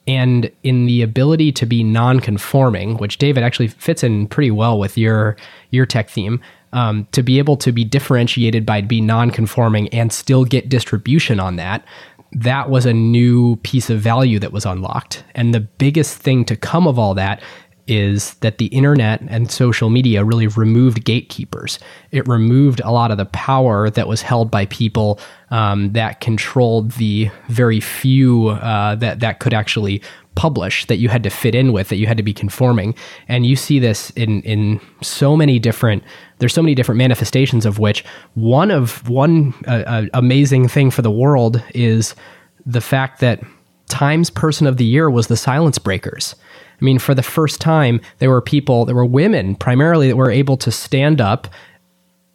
And 0.09 0.51
in 0.62 0.86
the 0.86 1.03
ability 1.03 1.53
to 1.53 1.66
be 1.66 1.82
non-conforming, 1.82 2.97
which 2.99 3.18
David 3.18 3.42
actually 3.42 3.68
fits 3.68 4.05
in 4.05 4.26
pretty 4.26 4.51
well 4.51 4.78
with 4.78 4.99
your 4.99 5.36
your 5.70 5.86
tech 5.86 6.11
theme, 6.11 6.40
um, 6.72 7.07
to 7.12 7.22
be 7.22 7.38
able 7.38 7.57
to 7.57 7.72
be 7.72 7.84
differentiated 7.84 8.66
by 8.66 8.80
be 8.80 9.01
non-conforming 9.01 9.88
and 9.88 10.12
still 10.12 10.44
get 10.44 10.68
distribution 10.68 11.40
on 11.40 11.57
that, 11.57 11.84
that 12.37 12.68
was 12.68 12.84
a 12.84 12.93
new 12.93 13.57
piece 13.57 13.89
of 13.89 14.01
value 14.01 14.39
that 14.39 14.53
was 14.53 14.66
unlocked. 14.66 15.24
And 15.34 15.55
the 15.55 15.61
biggest 15.61 16.18
thing 16.18 16.45
to 16.45 16.57
come 16.57 16.87
of 16.87 16.99
all 16.99 17.14
that 17.14 17.43
is 17.87 18.34
that 18.34 18.59
the 18.59 18.66
internet 18.66 19.20
and 19.28 19.51
social 19.51 19.91
media 19.91 20.24
really 20.24 20.47
removed 20.47 21.05
gatekeepers. 21.05 21.78
It 22.11 22.26
removed 22.26 22.80
a 22.84 22.91
lot 22.91 23.11
of 23.11 23.18
the 23.18 23.26
power 23.26 23.91
that 23.91 24.09
was 24.09 24.22
held 24.22 24.51
by 24.51 24.66
people 24.66 25.20
um, 25.51 25.93
that 25.93 26.20
controlled 26.20 26.93
the 26.93 27.30
very 27.49 27.80
few 27.80 28.49
uh, 28.49 28.97
that 28.97 29.20
that 29.20 29.39
could 29.39 29.55
actually 29.55 30.03
publish 30.34 30.84
that 30.87 30.97
you 30.97 31.09
had 31.09 31.22
to 31.22 31.30
fit 31.30 31.55
in 31.55 31.72
with 31.72 31.89
that 31.89 31.97
you 31.97 32.07
had 32.07 32.18
to 32.18 32.22
be 32.22 32.34
conforming 32.34 32.95
and 33.26 33.47
you 33.47 33.57
see 33.57 33.78
this 33.78 34.11
in 34.11 34.43
in 34.43 34.78
so 35.01 35.34
many 35.34 35.59
different 35.59 36.05
there's 36.39 36.53
so 36.53 36.61
many 36.61 36.74
different 36.74 36.99
manifestations 36.99 37.64
of 37.64 37.78
which 37.78 38.05
one 38.34 38.70
of 38.70 39.09
one 39.09 39.55
uh, 39.66 39.82
uh, 39.87 40.05
amazing 40.12 40.68
thing 40.68 40.91
for 40.91 41.01
the 41.01 41.11
world 41.11 41.62
is 41.74 42.14
the 42.66 42.82
fact 42.82 43.20
that 43.20 43.41
Times 43.89 44.30
Person 44.30 44.66
of 44.66 44.76
the 44.76 44.84
Year 44.84 45.09
was 45.09 45.28
the 45.28 45.37
Silence 45.37 45.78
Breakers. 45.78 46.34
I 46.80 46.84
mean, 46.84 46.98
for 46.98 47.14
the 47.14 47.22
first 47.22 47.60
time, 47.60 48.00
there 48.18 48.30
were 48.30 48.42
people, 48.42 48.84
there 48.84 48.94
were 48.94 49.06
women 49.06 49.54
primarily 49.54 50.08
that 50.08 50.16
were 50.16 50.30
able 50.30 50.56
to 50.58 50.70
stand 50.70 51.20
up 51.20 51.48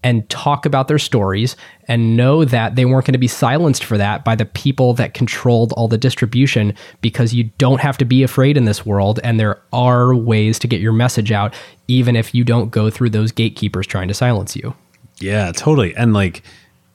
and 0.04 0.28
talk 0.30 0.66
about 0.66 0.88
their 0.88 1.00
stories 1.00 1.56
and 1.88 2.18
know 2.18 2.44
that 2.44 2.76
they 2.76 2.86
weren't 2.86 3.06
going 3.06 3.14
to 3.14 3.20
be 3.20 3.28
silenced 3.28 3.84
for 3.84 3.98
that 3.98 4.26
by 4.26 4.36
the 4.36 4.46
people 4.46 4.94
that 4.96 5.14
controlled 5.14 5.74
all 5.74 5.88
the 5.88 5.98
distribution 5.98 6.74
because 7.02 7.34
you 7.34 7.44
don't 7.58 7.82
have 7.82 7.98
to 7.98 8.06
be 8.06 8.24
afraid 8.24 8.58
in 8.58 8.66
this 8.66 8.86
world 8.86 9.20
and 9.24 9.40
there 9.40 9.62
are 9.72 10.16
ways 10.16 10.58
to 10.58 10.68
get 10.68 10.82
your 10.82 10.94
message 10.94 11.32
out 11.32 11.54
even 11.88 12.16
if 12.16 12.34
you 12.34 12.44
don't 12.44 12.72
go 12.72 12.90
through 12.90 13.10
those 13.10 13.32
gatekeepers 13.32 13.86
trying 13.86 14.08
to 14.08 14.14
silence 14.14 14.56
you. 14.56 14.74
Yeah, 15.20 15.52
totally. 15.52 15.96
And 15.96 16.14
like 16.14 16.42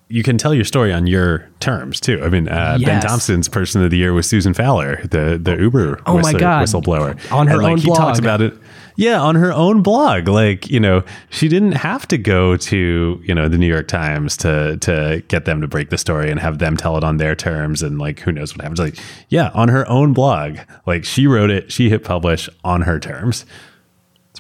you 0.09 0.23
can 0.23 0.39
tell 0.39 0.55
your 0.55 0.65
story 0.65 0.93
on 0.93 1.07
your 1.07 1.49
terms 1.59 2.01
too. 2.01 2.23
I 2.23 2.29
mean, 2.29 2.49
uh, 2.49 2.77
yes. 2.81 2.89
Ben 2.89 3.01
Thompson's 3.03 3.49
Person 3.49 3.83
of 3.83 3.91
the 3.91 3.97
Year 3.97 4.13
was 4.13 4.29
Susan 4.29 4.55
Fowler, 4.55 5.03
the 5.03 5.39
the 5.43 5.57
Uber 5.57 6.01
oh 6.07 6.17
whistler, 6.17 6.33
my 6.35 6.39
God. 6.39 6.65
whistleblower, 6.65 7.33
on 7.33 7.49
her 7.49 7.55
and, 7.55 7.63
like, 7.63 7.73
own 7.73 7.79
he 7.79 7.87
blog. 7.87 7.99
talks 7.99 8.19
about 8.19 8.41
it. 8.41 8.55
Yeah, 8.99 9.21
on 9.21 9.35
her 9.35 9.53
own 9.53 9.83
blog. 9.83 10.27
Like, 10.27 10.71
you 10.71 10.81
know, 10.81 11.05
she 11.29 11.49
didn't 11.49 11.73
have 11.73 12.09
to 12.09 12.17
go 12.17 12.57
to, 12.57 13.21
you 13.23 13.35
know, 13.35 13.47
the 13.47 13.59
New 13.59 13.67
York 13.67 13.89
Times 13.89 14.37
to 14.39 14.79
to 14.79 15.23
get 15.29 15.45
them 15.45 15.61
to 15.61 15.69
break 15.69 15.91
the 15.91 15.99
story 15.99 16.31
and 16.31 16.41
have 16.41 16.61
them 16.61 16.77
tell 16.79 16.97
it 16.97 17.05
on 17.05 17.19
their 17.19 17.35
terms 17.35 17.83
and 17.83 17.99
like 17.99 18.21
who 18.21 18.33
knows 18.33 18.55
what 18.55 18.63
happens. 18.63 18.79
Like, 18.79 18.97
yeah, 19.29 19.51
on 19.55 19.69
her 19.69 19.87
own 19.89 20.13
blog. 20.15 20.59
Like 20.87 21.05
she 21.05 21.27
wrote 21.27 21.51
it, 21.51 21.71
she 21.71 21.91
hit 21.91 22.05
publish 22.05 22.49
on 22.65 22.83
her 22.83 22.99
terms. 22.99 23.45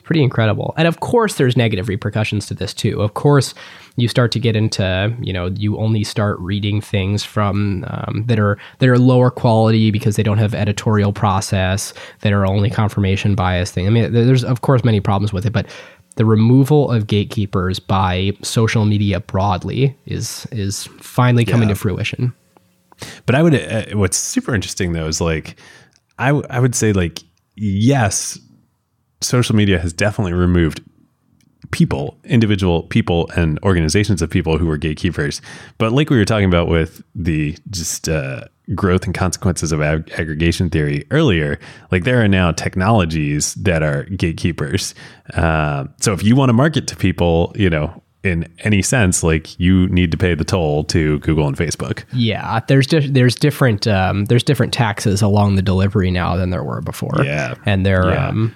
Pretty 0.06 0.22
incredible. 0.22 0.72
And 0.76 0.86
of 0.86 1.00
course 1.00 1.34
there's 1.34 1.56
negative 1.56 1.88
repercussions 1.88 2.46
to 2.46 2.54
this 2.54 2.72
too. 2.72 3.02
Of 3.02 3.14
course, 3.14 3.54
you 3.96 4.06
start 4.06 4.30
to 4.32 4.38
get 4.38 4.54
into 4.54 5.12
you 5.20 5.32
know 5.32 5.46
you 5.48 5.76
only 5.78 6.04
start 6.04 6.38
reading 6.38 6.80
things 6.80 7.24
from 7.24 7.84
um, 7.88 8.22
that 8.26 8.38
are 8.38 8.56
that 8.78 8.88
are 8.88 9.00
lower 9.00 9.32
quality 9.32 9.90
because 9.90 10.14
they 10.14 10.22
don't 10.22 10.38
have 10.38 10.54
editorial 10.54 11.12
process 11.12 11.92
that 12.20 12.32
are 12.32 12.46
only 12.46 12.70
confirmation 12.70 13.34
bias 13.34 13.72
thing. 13.72 13.88
I 13.88 13.90
mean, 13.90 14.12
there's 14.12 14.44
of 14.44 14.60
course 14.60 14.84
many 14.84 15.00
problems 15.00 15.32
with 15.32 15.44
it, 15.44 15.52
but 15.52 15.66
the 16.14 16.24
removal 16.24 16.88
of 16.92 17.08
gatekeepers 17.08 17.80
by 17.80 18.30
social 18.42 18.84
media 18.84 19.18
broadly 19.18 19.98
is 20.06 20.46
is 20.52 20.84
finally 21.00 21.44
coming 21.44 21.68
yeah. 21.68 21.74
to 21.74 21.80
fruition. 21.80 22.32
But 23.26 23.34
I 23.34 23.42
would 23.42 23.54
uh, 23.56 23.86
what's 23.94 24.16
super 24.16 24.54
interesting 24.54 24.92
though 24.92 25.08
is 25.08 25.20
like 25.20 25.56
I 26.16 26.28
I 26.28 26.60
would 26.60 26.76
say 26.76 26.92
like 26.92 27.24
yes 27.56 28.38
social 29.20 29.54
media 29.56 29.78
has 29.78 29.92
definitely 29.92 30.32
removed 30.32 30.82
people, 31.70 32.18
individual 32.24 32.84
people 32.84 33.28
and 33.36 33.58
organizations 33.62 34.22
of 34.22 34.30
people 34.30 34.58
who 34.58 34.66
were 34.66 34.76
gatekeepers. 34.76 35.40
But 35.78 35.92
like 35.92 36.10
we 36.10 36.16
were 36.16 36.24
talking 36.24 36.46
about 36.46 36.68
with 36.68 37.02
the 37.14 37.56
just 37.70 38.08
uh, 38.08 38.42
growth 38.74 39.04
and 39.04 39.14
consequences 39.14 39.72
of 39.72 39.80
ag- 39.80 40.10
aggregation 40.12 40.70
theory 40.70 41.06
earlier, 41.10 41.58
like 41.90 42.04
there 42.04 42.22
are 42.22 42.28
now 42.28 42.52
technologies 42.52 43.54
that 43.54 43.82
are 43.82 44.04
gatekeepers. 44.04 44.94
Uh, 45.34 45.86
so 46.00 46.12
if 46.12 46.22
you 46.22 46.36
want 46.36 46.50
to 46.50 46.52
market 46.52 46.86
to 46.88 46.96
people, 46.96 47.52
you 47.56 47.70
know, 47.70 48.02
in 48.22 48.52
any 48.60 48.82
sense, 48.82 49.22
like 49.22 49.58
you 49.58 49.86
need 49.88 50.10
to 50.10 50.16
pay 50.16 50.34
the 50.34 50.44
toll 50.44 50.82
to 50.84 51.18
Google 51.20 51.46
and 51.46 51.56
Facebook. 51.56 52.04
Yeah, 52.12 52.60
there's 52.66 52.86
di- 52.86 53.08
there's 53.08 53.36
different 53.36 53.86
um, 53.86 54.24
there's 54.24 54.42
different 54.42 54.72
taxes 54.72 55.22
along 55.22 55.54
the 55.54 55.62
delivery 55.62 56.10
now 56.10 56.36
than 56.36 56.50
there 56.50 56.64
were 56.64 56.80
before. 56.80 57.22
Yeah, 57.22 57.54
and 57.64 57.86
they're 57.86 58.10
yeah. 58.10 58.28
um, 58.28 58.54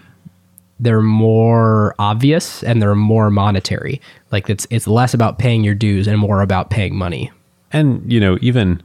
they're 0.81 1.03
more 1.03 1.95
obvious 1.99 2.63
and 2.65 2.81
they're 2.81 2.95
more 2.95 3.31
monetary. 3.31 4.01
Like 4.33 4.49
it's 4.49 4.67
it's 4.71 4.87
less 4.87 5.15
about 5.15 5.39
paying 5.39 5.63
your 5.63 5.75
dues 5.75 6.09
and 6.09 6.19
more 6.19 6.41
about 6.41 6.71
paying 6.71 6.97
money. 6.97 7.31
And 7.73 8.11
you 8.11 8.19
know, 8.19 8.39
even 8.41 8.83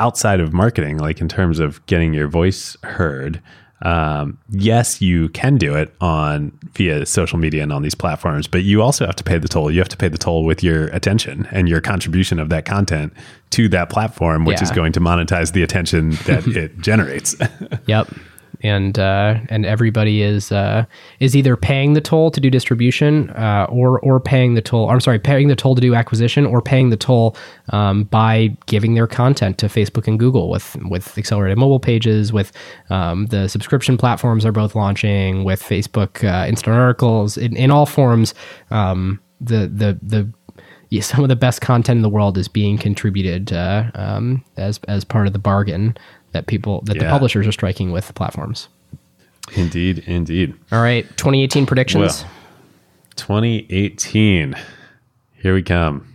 outside 0.00 0.40
of 0.40 0.52
marketing, 0.52 0.98
like 0.98 1.20
in 1.20 1.28
terms 1.28 1.58
of 1.58 1.84
getting 1.86 2.14
your 2.14 2.26
voice 2.26 2.76
heard, 2.82 3.40
um, 3.82 4.38
yes, 4.50 5.02
you 5.02 5.28
can 5.28 5.58
do 5.58 5.74
it 5.74 5.94
on 6.00 6.58
via 6.72 7.04
social 7.04 7.38
media 7.38 7.62
and 7.62 7.72
on 7.72 7.82
these 7.82 7.94
platforms, 7.94 8.46
but 8.46 8.62
you 8.62 8.80
also 8.80 9.04
have 9.04 9.16
to 9.16 9.24
pay 9.24 9.36
the 9.36 9.48
toll. 9.48 9.70
You 9.70 9.78
have 9.80 9.88
to 9.90 9.96
pay 9.98 10.08
the 10.08 10.18
toll 10.18 10.44
with 10.44 10.62
your 10.62 10.86
attention 10.88 11.46
and 11.50 11.68
your 11.68 11.82
contribution 11.82 12.38
of 12.38 12.48
that 12.48 12.64
content 12.64 13.12
to 13.50 13.68
that 13.68 13.90
platform, 13.90 14.46
which 14.46 14.62
is 14.62 14.70
going 14.70 14.92
to 14.92 15.00
monetize 15.00 15.52
the 15.52 15.62
attention 15.62 16.10
that 16.24 16.46
it 16.56 16.78
generates. 16.78 17.36
Yep. 17.86 18.08
And 18.66 18.98
uh, 18.98 19.38
and 19.48 19.64
everybody 19.64 20.22
is 20.22 20.50
uh, 20.50 20.84
is 21.20 21.36
either 21.36 21.56
paying 21.56 21.92
the 21.92 22.00
toll 22.00 22.30
to 22.30 22.40
do 22.40 22.50
distribution, 22.50 23.30
uh, 23.30 23.66
or 23.68 24.00
or 24.00 24.18
paying 24.18 24.54
the 24.54 24.62
toll. 24.62 24.90
I'm 24.90 25.00
sorry, 25.00 25.18
paying 25.18 25.48
the 25.48 25.56
toll 25.56 25.74
to 25.74 25.80
do 25.80 25.94
acquisition, 25.94 26.46
or 26.46 26.60
paying 26.60 26.90
the 26.90 26.96
toll 26.96 27.36
um, 27.70 28.04
by 28.04 28.56
giving 28.66 28.94
their 28.94 29.06
content 29.06 29.58
to 29.58 29.66
Facebook 29.66 30.08
and 30.08 30.18
Google 30.18 30.50
with 30.50 30.76
with 30.90 31.16
accelerated 31.16 31.58
mobile 31.58 31.80
pages, 31.80 32.32
with 32.32 32.50
um, 32.90 33.26
the 33.26 33.48
subscription 33.48 33.96
platforms 33.96 34.44
are 34.44 34.52
both 34.52 34.74
launching, 34.74 35.44
with 35.44 35.62
Facebook 35.62 36.24
uh, 36.24 36.48
instant 36.48 36.76
articles 36.76 37.36
in, 37.36 37.56
in 37.56 37.70
all 37.70 37.86
forms. 37.86 38.34
Um, 38.70 39.20
the 39.40 39.68
the 39.68 39.98
the 40.02 40.32
some 41.00 41.22
of 41.22 41.28
the 41.28 41.36
best 41.36 41.60
content 41.60 41.98
in 41.98 42.02
the 42.02 42.08
world 42.08 42.38
is 42.38 42.48
being 42.48 42.78
contributed 42.78 43.52
uh, 43.52 43.90
um, 43.94 44.44
as 44.56 44.80
as 44.88 45.04
part 45.04 45.26
of 45.26 45.32
the 45.32 45.38
bargain 45.38 45.96
that 46.36 46.46
people 46.46 46.82
that 46.82 46.98
the 46.98 47.06
publishers 47.06 47.46
are 47.46 47.52
striking 47.52 47.92
with 47.92 48.06
the 48.06 48.12
platforms. 48.12 48.68
indeed, 49.56 50.00
indeed. 50.06 50.54
All 50.70 50.82
right, 50.82 51.04
2018 51.16 51.64
predictions. 51.64 52.22
Well, 52.22 52.30
2018. 53.16 54.54
Here 55.34 55.54
we 55.54 55.62
come. 55.62 56.14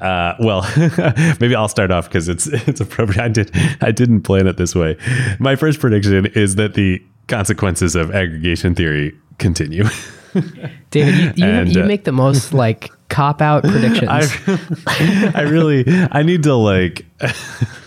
Uh, 0.00 0.34
well, 0.40 0.62
maybe 1.40 1.54
I'll 1.54 1.68
start 1.68 1.90
off 1.90 2.08
because 2.08 2.28
it's 2.28 2.46
it's 2.68 2.80
appropriate. 2.80 3.20
I 3.20 3.28
did 3.28 3.50
I 3.82 3.90
didn't 3.90 4.22
plan 4.22 4.46
it 4.46 4.56
this 4.56 4.74
way. 4.74 4.96
My 5.38 5.54
first 5.56 5.80
prediction 5.80 6.26
is 6.26 6.56
that 6.56 6.74
the 6.74 7.02
consequences 7.28 7.94
of 7.94 8.14
aggregation 8.14 8.74
theory 8.74 9.14
continue. 9.38 9.84
David, 10.90 11.38
you, 11.38 11.46
you, 11.46 11.52
And, 11.52 11.74
you 11.74 11.82
uh, 11.82 11.86
make 11.86 12.04
the 12.04 12.12
most 12.12 12.52
like 12.52 12.90
cop 13.08 13.40
out 13.40 13.62
predictions. 13.62 14.08
I, 14.86 15.32
I 15.34 15.42
really 15.42 15.84
I 16.10 16.22
need 16.22 16.42
to 16.44 16.54
like 16.54 17.04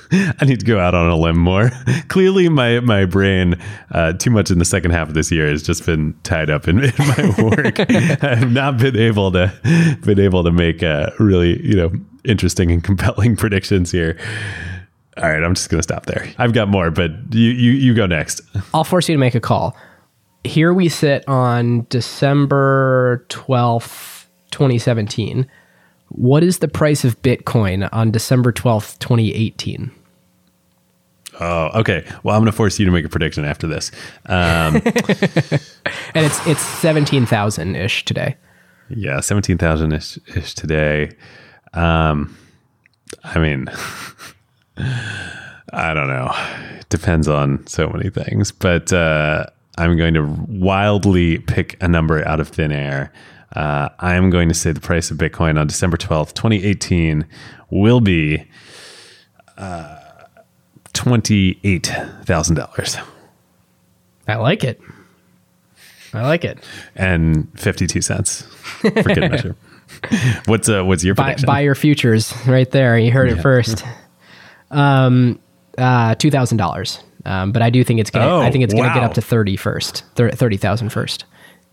I 0.12 0.46
need 0.46 0.60
to 0.60 0.66
go 0.66 0.80
out 0.80 0.94
on 0.94 1.10
a 1.10 1.16
limb 1.16 1.38
more. 1.38 1.72
Clearly, 2.08 2.50
my 2.50 2.80
my 2.80 3.06
brain 3.06 3.60
uh, 3.92 4.14
too 4.14 4.30
much 4.30 4.52
in 4.52 4.60
the 4.60 4.66
second 4.66 4.92
half 4.92 5.10
of 5.10 5.14
this 5.14 5.32
year 5.32 5.48
has 5.48 5.64
just 5.64 5.86
been 5.86 6.14
tied 6.24 6.50
up 6.50 6.68
in, 6.68 6.80
in 6.84 6.94
my 6.98 7.36
work. 7.42 7.80
I've 8.24 8.52
not 8.52 8.78
been 8.78 8.96
able 8.96 9.32
to 9.32 9.52
been 10.04 10.20
able 10.20 10.44
to 10.44 10.52
make 10.52 10.84
uh, 10.84 11.12
really 11.20 11.62
you 11.66 11.76
know 11.76 11.92
interesting 12.24 12.72
and 12.72 12.84
compelling 12.84 13.36
predictions 13.36 13.92
here. 13.92 14.18
All 15.18 15.30
right, 15.30 15.44
I'm 15.44 15.56
just 15.56 15.70
gonna 15.70 15.84
stop 15.84 16.06
there. 16.06 16.32
I've 16.38 16.54
got 16.54 16.68
more, 16.68 16.92
but 16.92 17.12
you 17.32 17.50
you 17.52 17.72
you 17.72 17.94
go 17.94 18.06
next. 18.06 18.42
I'll 18.74 18.84
force 18.84 19.10
you 19.10 19.16
to 19.16 19.20
make 19.20 19.36
a 19.36 19.40
call. 19.40 19.76
Here 20.44 20.74
we 20.74 20.88
sit 20.88 21.28
on 21.28 21.86
December 21.90 23.26
12th, 23.30 24.28
2017. 24.52 25.46
What 26.10 26.44
is 26.44 26.60
the 26.60 26.68
price 26.68 27.04
of 27.04 27.22
Bitcoin 27.22 27.90
on 27.92 28.12
December 28.12 28.54
12th, 28.54 28.98
2018? 29.00 29.92
Oh, 31.40 31.70
okay. 31.80 32.06
Well, 32.24 32.36
I'm 32.36 32.42
gonna 32.42 32.52
force 32.52 32.80
you 32.80 32.86
to 32.86 32.92
make 32.92 33.06
a 33.06 33.10
prediction 33.10 33.46
after 33.46 33.68
this. 33.68 33.92
Um, 34.26 34.82
And 36.14 36.26
it's 36.26 36.46
it's 36.48 36.62
17,000 36.62 37.76
ish 37.76 38.04
today. 38.06 38.36
Yeah, 38.90 39.20
seventeen 39.20 39.58
thousand 39.58 39.92
ish, 39.92 40.18
ish 40.36 40.56
today. 40.56 41.12
Um, 41.74 42.36
I 43.24 43.38
mean, 43.40 43.68
I 44.78 45.94
don't 45.94 46.08
know. 46.08 46.32
It 46.80 46.88
depends 46.90 47.28
on 47.28 47.68
so 47.68 47.90
many 47.90 48.10
things, 48.10 48.52
but 48.52 48.92
uh, 48.94 49.46
I'm 49.78 49.98
going 49.98 50.14
to 50.14 50.24
wildly 50.48 51.40
pick 51.40 51.82
a 51.84 51.88
number 51.88 52.26
out 52.28 52.40
of 52.40 52.48
thin 52.48 52.72
air. 52.72 53.12
Uh, 53.56 53.90
I'm 54.00 54.30
going 54.30 54.48
to 54.50 54.56
say 54.56 54.72
the 54.72 54.80
price 54.82 55.12
of 55.12 55.18
Bitcoin 55.18 55.60
on 55.60 55.68
December 55.68 55.98
twelfth, 55.98 56.34
2018, 56.34 57.26
will 57.70 58.00
be 58.02 58.48
uh, 59.58 59.97
twenty-eight 60.98 61.94
thousand 62.26 62.56
dollars 62.56 62.98
I 64.28 64.36
like 64.36 64.64
it. 64.64 64.82
I 66.14 66.24
like 66.24 66.44
it. 66.44 66.58
and 66.96 67.48
fifty-two 67.60 68.02
cents 68.02 68.42
for 68.82 68.90
good 68.92 69.30
measure. 69.32 69.56
What's 70.46 70.68
uh, 70.68 70.84
what's 70.84 71.04
your 71.04 71.16
Buy, 71.16 71.24
prediction? 71.26 71.46
buy 71.48 71.60
your 71.62 71.76
futures 71.76 72.34
right 72.48 72.70
there. 72.72 72.98
You 72.98 73.12
heard 73.12 73.30
it 73.30 73.42
first. 73.42 73.84
Um, 74.72 75.40
uh, 75.78 76.16
two 76.16 76.32
thousand 76.32 76.58
dollars. 76.58 77.00
Um, 77.26 77.52
but 77.52 77.62
I 77.62 77.70
do 77.70 77.84
think 77.84 78.00
it's 78.00 78.10
gonna. 78.10 78.26
Oh, 78.28 78.40
I 78.42 78.52
think 78.52 78.64
it's 78.64 78.74
gonna 78.74 78.94
get 78.94 79.04
up 79.04 79.14
to 79.14 79.22
thirty 79.22 79.56
first. 79.56 80.04
Thir- 80.16 80.32
Thirty 80.32 80.58
thousand 80.58 80.90
first. 80.90 81.26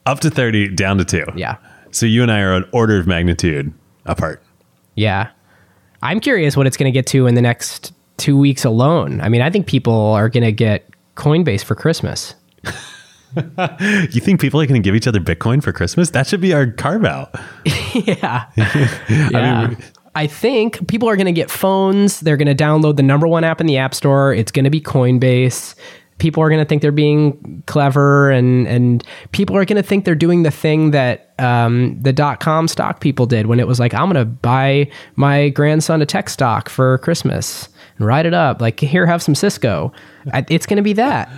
Up 0.07 0.20
to 0.20 0.29
30, 0.29 0.75
down 0.75 0.99
to 0.99 1.05
two. 1.07 1.25
Yeah. 1.35 1.57
So 1.91 2.05
you 2.05 2.20
and 2.22 2.31
I 2.31 2.41
are 2.41 2.53
an 2.53 2.66
order 2.72 2.99
of 2.99 3.07
magnitude 3.07 3.72
apart. 4.05 4.43
Yeah. 4.97 5.31
I'm 6.03 6.20
curious 6.20 6.59
what 6.59 6.66
it's 6.66 6.77
going 6.77 6.93
to 6.93 6.95
get 6.95 7.07
to 7.07 7.27
in 7.27 7.35
the 7.35 7.41
next 7.41 7.95
two 8.16 8.36
weeks 8.36 8.64
alone. 8.64 9.20
I 9.20 9.28
mean, 9.28 9.42
I 9.42 9.50
think 9.50 9.66
people 9.66 9.94
are 9.94 10.28
going 10.28 10.44
to 10.44 10.52
get 10.52 10.88
Coinbase 11.16 11.64
for 11.64 11.74
Christmas. 11.74 12.34
You 13.36 14.20
think 14.20 14.40
people 14.40 14.60
are 14.60 14.66
going 14.66 14.80
to 14.80 14.86
give 14.86 14.94
each 14.94 15.08
other 15.08 15.18
Bitcoin 15.18 15.60
for 15.60 15.72
Christmas? 15.72 16.10
That 16.10 16.26
should 16.26 16.40
be 16.40 16.52
our 16.52 16.68
carve 16.70 17.04
out. 17.04 17.34
yeah. 17.94 18.46
yeah. 19.08 19.70
we- 19.70 19.76
I 20.14 20.28
think 20.28 20.86
people 20.86 21.08
are 21.08 21.16
going 21.16 21.26
to 21.26 21.32
get 21.32 21.50
phones. 21.50 22.20
They're 22.20 22.36
going 22.36 22.54
to 22.54 22.64
download 22.64 22.96
the 22.96 23.02
number 23.02 23.26
one 23.26 23.42
app 23.42 23.60
in 23.60 23.66
the 23.66 23.78
App 23.78 23.94
Store. 23.94 24.32
It's 24.32 24.52
going 24.52 24.64
to 24.64 24.70
be 24.70 24.80
Coinbase. 24.80 25.74
People 26.18 26.44
are 26.44 26.48
going 26.48 26.60
to 26.60 26.64
think 26.64 26.80
they're 26.82 26.92
being 26.92 27.64
clever, 27.66 28.30
and 28.30 28.68
and 28.68 29.02
people 29.32 29.56
are 29.56 29.64
going 29.64 29.82
to 29.82 29.82
think 29.82 30.04
they're 30.04 30.14
doing 30.14 30.44
the 30.44 30.52
thing 30.52 30.92
that 30.92 31.34
um, 31.40 32.00
the 32.00 32.12
dot 32.12 32.38
com 32.38 32.68
stock 32.68 33.00
people 33.00 33.26
did 33.26 33.46
when 33.46 33.58
it 33.58 33.66
was 33.66 33.80
like, 33.80 33.92
I'm 33.92 34.04
going 34.04 34.14
to 34.14 34.24
buy 34.24 34.88
my 35.16 35.48
grandson 35.48 36.00
a 36.00 36.06
tech 36.06 36.30
stock 36.30 36.68
for 36.68 36.98
Christmas 36.98 37.68
and 37.99 38.07
write 38.07 38.26
it 38.26 38.34
up. 38.34 38.61
Like, 38.61 38.80
here, 38.80 39.07
have 39.07 39.22
some 39.22 39.34
Cisco. 39.34 39.92
I, 40.32 40.45
it's 40.49 40.66
going 40.66 40.76
to 40.78 40.82
be 40.82 40.95
that. 40.95 41.30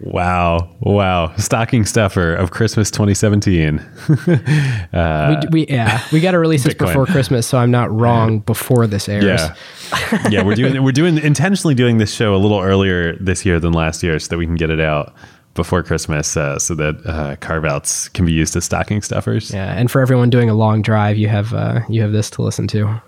Wow. 0.00 0.76
Wow. 0.80 1.34
Stocking 1.36 1.84
stuffer 1.84 2.34
of 2.34 2.50
Christmas 2.50 2.90
2017. 2.90 3.84
we, 4.26 5.36
we 5.50 5.66
yeah, 5.66 6.00
we 6.12 6.20
got 6.20 6.32
to 6.32 6.38
release 6.38 6.62
this 6.62 6.74
before 6.74 7.06
Christmas, 7.06 7.46
so 7.46 7.58
I'm 7.58 7.72
not 7.72 7.90
wrong 7.90 8.38
before 8.40 8.86
this 8.86 9.08
airs. 9.08 9.24
Yeah. 9.24 10.28
yeah, 10.30 10.42
we're 10.42 10.54
doing 10.54 10.82
we're 10.84 10.92
doing 10.92 11.18
intentionally 11.18 11.74
doing 11.74 11.98
this 11.98 12.12
show 12.12 12.34
a 12.34 12.38
little 12.38 12.60
earlier 12.60 13.16
this 13.16 13.44
year 13.44 13.58
than 13.58 13.72
last 13.72 14.02
year 14.02 14.18
so 14.20 14.28
that 14.28 14.38
we 14.38 14.46
can 14.46 14.54
get 14.54 14.70
it 14.70 14.80
out 14.80 15.14
before 15.54 15.82
Christmas 15.82 16.36
uh, 16.36 16.58
so 16.60 16.76
that 16.76 17.04
uh, 17.04 17.34
carve 17.36 17.64
outs 17.64 18.08
can 18.08 18.24
be 18.24 18.32
used 18.32 18.54
as 18.54 18.64
stocking 18.64 19.02
stuffers. 19.02 19.52
Yeah, 19.52 19.74
and 19.76 19.90
for 19.90 20.00
everyone 20.00 20.30
doing 20.30 20.48
a 20.48 20.54
long 20.54 20.82
drive, 20.82 21.18
you 21.18 21.26
have 21.26 21.52
uh, 21.52 21.80
you 21.88 22.02
have 22.02 22.12
this 22.12 22.30
to 22.30 22.42
listen 22.42 22.68
to. 22.68 23.02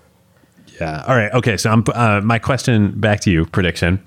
Yeah. 0.81 1.03
All 1.07 1.15
right. 1.15 1.31
Okay. 1.33 1.57
So 1.57 1.69
I'm 1.69 1.83
uh, 1.93 2.21
my 2.21 2.39
question 2.39 2.99
back 2.99 3.19
to 3.21 3.31
you. 3.31 3.45
Prediction. 3.45 4.03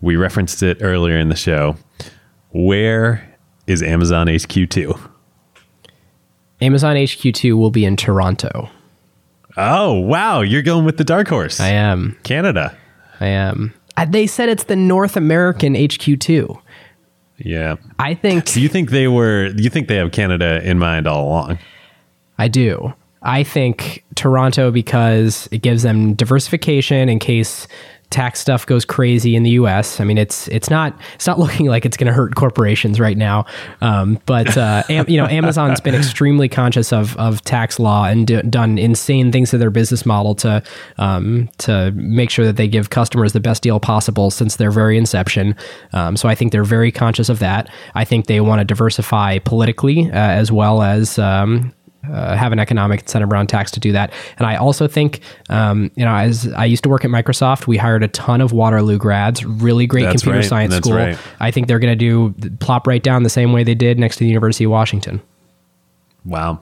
We 0.00 0.16
referenced 0.16 0.62
it 0.62 0.78
earlier 0.80 1.18
in 1.18 1.28
the 1.28 1.36
show. 1.36 1.76
Where 2.50 3.36
is 3.66 3.82
Amazon 3.82 4.28
HQ 4.28 4.68
two? 4.70 4.94
Amazon 6.60 6.96
HQ2 6.96 7.58
will 7.58 7.70
be 7.70 7.84
in 7.84 7.96
Toronto. 7.96 8.70
Oh 9.56 9.92
wow! 10.00 10.40
You're 10.40 10.62
going 10.62 10.84
with 10.84 10.96
the 10.96 11.04
dark 11.04 11.28
horse. 11.28 11.60
I 11.60 11.68
am. 11.68 12.16
Canada. 12.22 12.76
I 13.20 13.26
am. 13.26 13.74
Uh, 13.96 14.06
they 14.06 14.26
said 14.26 14.48
it's 14.48 14.64
the 14.64 14.76
North 14.76 15.16
American 15.16 15.74
HQ2. 15.74 16.60
Yeah. 17.38 17.76
I 17.98 18.14
think 18.14 18.46
Do 18.46 18.60
you 18.60 18.68
think 18.68 18.90
they 18.90 19.08
were? 19.08 19.52
You 19.56 19.70
think 19.70 19.88
they 19.88 19.96
have 19.96 20.12
Canada 20.12 20.60
in 20.68 20.78
mind 20.78 21.06
all 21.06 21.26
along? 21.28 21.58
I 22.38 22.48
do. 22.48 22.94
I 23.24 23.42
think 23.42 24.04
Toronto 24.14 24.70
because 24.70 25.48
it 25.50 25.62
gives 25.62 25.82
them 25.82 26.14
diversification 26.14 27.08
in 27.08 27.18
case 27.18 27.66
tax 28.14 28.38
stuff 28.38 28.64
goes 28.64 28.84
crazy 28.84 29.34
in 29.34 29.42
the 29.42 29.50
U.S. 29.50 29.98
I 29.98 30.04
mean, 30.04 30.18
it's 30.18 30.46
it's 30.48 30.70
not 30.70 30.96
it's 31.14 31.26
not 31.26 31.38
looking 31.44 31.66
like 31.66 31.84
it's 31.84 31.96
going 31.96 32.06
to 32.06 32.12
hurt 32.12 32.36
corporations 32.36 33.00
right 33.00 33.16
now. 33.16 33.44
Um, 33.80 34.20
but 34.24 34.56
uh, 34.56 34.84
am, 34.88 35.06
you 35.08 35.16
know, 35.16 35.26
Amazon's 35.26 35.80
been 35.80 35.94
extremely 35.94 36.48
conscious 36.48 36.92
of 36.92 37.16
of 37.16 37.42
tax 37.42 37.78
law 37.78 38.04
and 38.04 38.50
done 38.50 38.78
insane 38.78 39.32
things 39.32 39.50
to 39.50 39.58
their 39.58 39.70
business 39.70 40.06
model 40.06 40.34
to 40.36 40.62
um, 40.98 41.48
to 41.58 41.90
make 41.92 42.30
sure 42.30 42.44
that 42.44 42.56
they 42.56 42.68
give 42.68 42.90
customers 42.90 43.32
the 43.32 43.40
best 43.40 43.62
deal 43.62 43.80
possible 43.80 44.30
since 44.30 44.56
their 44.56 44.70
very 44.70 44.96
inception. 44.96 45.56
Um, 45.92 46.16
so 46.16 46.28
I 46.28 46.34
think 46.34 46.52
they're 46.52 46.62
very 46.64 46.92
conscious 46.92 47.28
of 47.28 47.40
that. 47.40 47.68
I 47.94 48.04
think 48.04 48.26
they 48.26 48.40
want 48.40 48.60
to 48.60 48.64
diversify 48.64 49.38
politically 49.38 50.10
uh, 50.10 50.14
as 50.14 50.52
well 50.52 50.82
as 50.82 51.18
um, 51.18 51.72
uh, 52.12 52.36
have 52.36 52.52
an 52.52 52.58
economic 52.58 53.00
incentive 53.00 53.30
around 53.30 53.48
tax 53.48 53.70
to 53.72 53.80
do 53.80 53.92
that. 53.92 54.12
And 54.38 54.46
I 54.46 54.56
also 54.56 54.86
think, 54.86 55.20
um, 55.48 55.90
you 55.96 56.04
know, 56.04 56.14
as 56.14 56.52
I 56.54 56.64
used 56.64 56.82
to 56.84 56.88
work 56.88 57.04
at 57.04 57.10
Microsoft, 57.10 57.66
we 57.66 57.76
hired 57.76 58.02
a 58.02 58.08
ton 58.08 58.40
of 58.40 58.52
Waterloo 58.52 58.98
grads, 58.98 59.44
really 59.44 59.86
great 59.86 60.04
That's 60.04 60.22
computer 60.22 60.38
right. 60.38 60.48
science 60.48 60.74
That's 60.74 60.86
school. 60.86 60.98
right. 60.98 61.18
I 61.40 61.50
think 61.50 61.68
they're 61.68 61.78
going 61.78 61.96
to 61.96 62.32
do 62.32 62.34
plop 62.58 62.86
right 62.86 63.02
down 63.02 63.22
the 63.22 63.30
same 63.30 63.52
way 63.52 63.64
they 63.64 63.74
did 63.74 63.98
next 63.98 64.16
to 64.16 64.20
the 64.20 64.28
University 64.28 64.64
of 64.64 64.70
Washington. 64.70 65.20
Wow. 66.24 66.60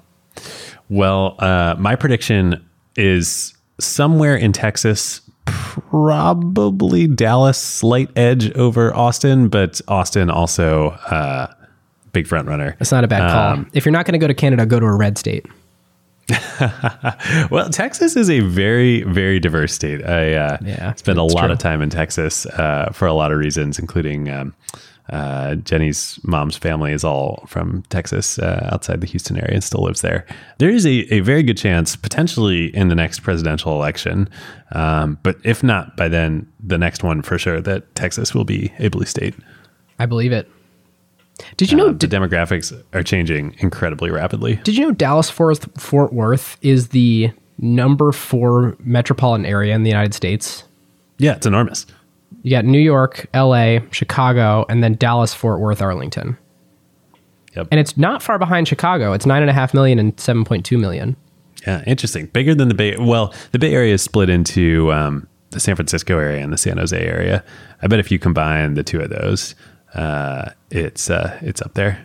Well, 0.88 1.36
uh, 1.38 1.76
my 1.78 1.96
prediction 1.96 2.64
is 2.96 3.54
somewhere 3.78 4.36
in 4.36 4.52
Texas, 4.52 5.20
probably 5.46 7.06
Dallas 7.06 7.58
slight 7.58 8.10
edge 8.16 8.52
over 8.52 8.94
Austin, 8.94 9.48
but 9.48 9.80
Austin 9.88 10.30
also 10.30 10.90
uh, 10.90 11.52
big 12.12 12.26
front 12.26 12.48
runner. 12.48 12.76
That's 12.78 12.92
not 12.92 13.04
a 13.04 13.08
bad 13.08 13.30
call. 13.32 13.52
Um, 13.54 13.70
if 13.72 13.84
you're 13.84 13.92
not 13.92 14.06
going 14.06 14.12
to 14.14 14.18
go 14.18 14.26
to 14.26 14.34
Canada, 14.34 14.66
go 14.66 14.78
to 14.80 14.86
a 14.86 14.96
red 14.96 15.18
state. 15.18 15.46
Well, 17.50 17.68
Texas 17.70 18.16
is 18.16 18.30
a 18.30 18.40
very, 18.40 19.02
very 19.02 19.40
diverse 19.40 19.74
state. 19.74 20.04
I 20.04 20.34
uh, 20.34 20.58
Yeah, 20.62 20.94
spent 20.94 21.18
a 21.18 21.22
lot 21.22 21.44
true. 21.44 21.52
of 21.52 21.58
time 21.58 21.82
in 21.82 21.90
Texas 21.90 22.46
uh, 22.46 22.90
for 22.92 23.06
a 23.06 23.12
lot 23.12 23.32
of 23.32 23.38
reasons, 23.38 23.78
including 23.78 24.30
um, 24.30 24.54
uh, 25.10 25.56
Jenny's 25.56 26.18
mom's 26.22 26.56
family 26.56 26.92
is 26.92 27.04
all 27.04 27.44
from 27.48 27.82
Texas, 27.88 28.38
uh, 28.38 28.68
outside 28.72 29.00
the 29.00 29.06
Houston 29.06 29.36
area, 29.36 29.54
and 29.54 29.64
still 29.64 29.82
lives 29.82 30.00
there. 30.00 30.24
There 30.58 30.70
is 30.70 30.86
a, 30.86 31.12
a 31.12 31.20
very 31.20 31.42
good 31.42 31.58
chance, 31.58 31.96
potentially 31.96 32.74
in 32.74 32.88
the 32.88 32.94
next 32.94 33.20
presidential 33.20 33.72
election, 33.74 34.28
um, 34.72 35.18
but 35.22 35.36
if 35.44 35.62
not 35.62 35.96
by 35.96 36.08
then, 36.08 36.50
the 36.64 36.78
next 36.78 37.02
one 37.02 37.22
for 37.22 37.38
sure, 37.38 37.60
that 37.60 37.94
Texas 37.94 38.34
will 38.34 38.44
be 38.44 38.72
a 38.78 38.88
blue 38.88 39.04
state. 39.04 39.34
I 39.98 40.06
believe 40.06 40.32
it. 40.32 40.48
Did 41.56 41.70
you 41.70 41.76
know? 41.76 41.88
Uh, 41.88 41.92
the 41.92 42.06
demographics 42.06 42.72
are 42.92 43.02
changing 43.02 43.56
incredibly 43.58 44.10
rapidly. 44.10 44.56
Did 44.64 44.76
you 44.76 44.86
know 44.86 44.92
Dallas 44.92 45.30
Fort 45.30 45.64
Fort 45.78 46.12
Worth 46.12 46.56
is 46.62 46.88
the 46.88 47.32
number 47.58 48.12
four 48.12 48.76
metropolitan 48.80 49.46
area 49.46 49.74
in 49.74 49.82
the 49.82 49.90
United 49.90 50.14
States? 50.14 50.64
Yeah, 51.18 51.36
it's 51.36 51.46
enormous. 51.46 51.86
You 52.42 52.50
got 52.50 52.64
New 52.64 52.80
York, 52.80 53.26
L.A., 53.34 53.82
Chicago, 53.92 54.66
and 54.68 54.82
then 54.82 54.94
Dallas 54.94 55.32
Fort 55.32 55.60
Worth, 55.60 55.80
Arlington. 55.80 56.36
Yep. 57.54 57.68
And 57.70 57.78
it's 57.78 57.96
not 57.96 58.22
far 58.22 58.38
behind 58.38 58.66
Chicago. 58.66 59.12
It's 59.12 59.26
nine 59.26 59.42
and 59.42 59.50
a 59.50 59.52
half 59.52 59.74
million 59.74 59.98
and 59.98 60.18
seven 60.18 60.44
point 60.44 60.64
two 60.64 60.78
million. 60.78 61.16
Yeah, 61.66 61.84
interesting. 61.86 62.26
Bigger 62.26 62.54
than 62.54 62.68
the 62.68 62.74
Bay. 62.74 62.96
Well, 62.96 63.32
the 63.52 63.58
Bay 63.58 63.72
Area 63.72 63.94
is 63.94 64.02
split 64.02 64.28
into 64.28 64.92
um, 64.92 65.28
the 65.50 65.60
San 65.60 65.76
Francisco 65.76 66.18
area 66.18 66.42
and 66.42 66.52
the 66.52 66.58
San 66.58 66.78
Jose 66.78 66.98
area. 66.98 67.44
I 67.82 67.86
bet 67.86 68.00
if 68.00 68.10
you 68.10 68.18
combine 68.18 68.74
the 68.74 68.82
two 68.82 69.00
of 69.00 69.10
those, 69.10 69.54
uh, 69.94 70.50
it's 70.70 71.10
uh, 71.10 71.38
it's 71.42 71.60
up 71.62 71.74
there. 71.74 72.04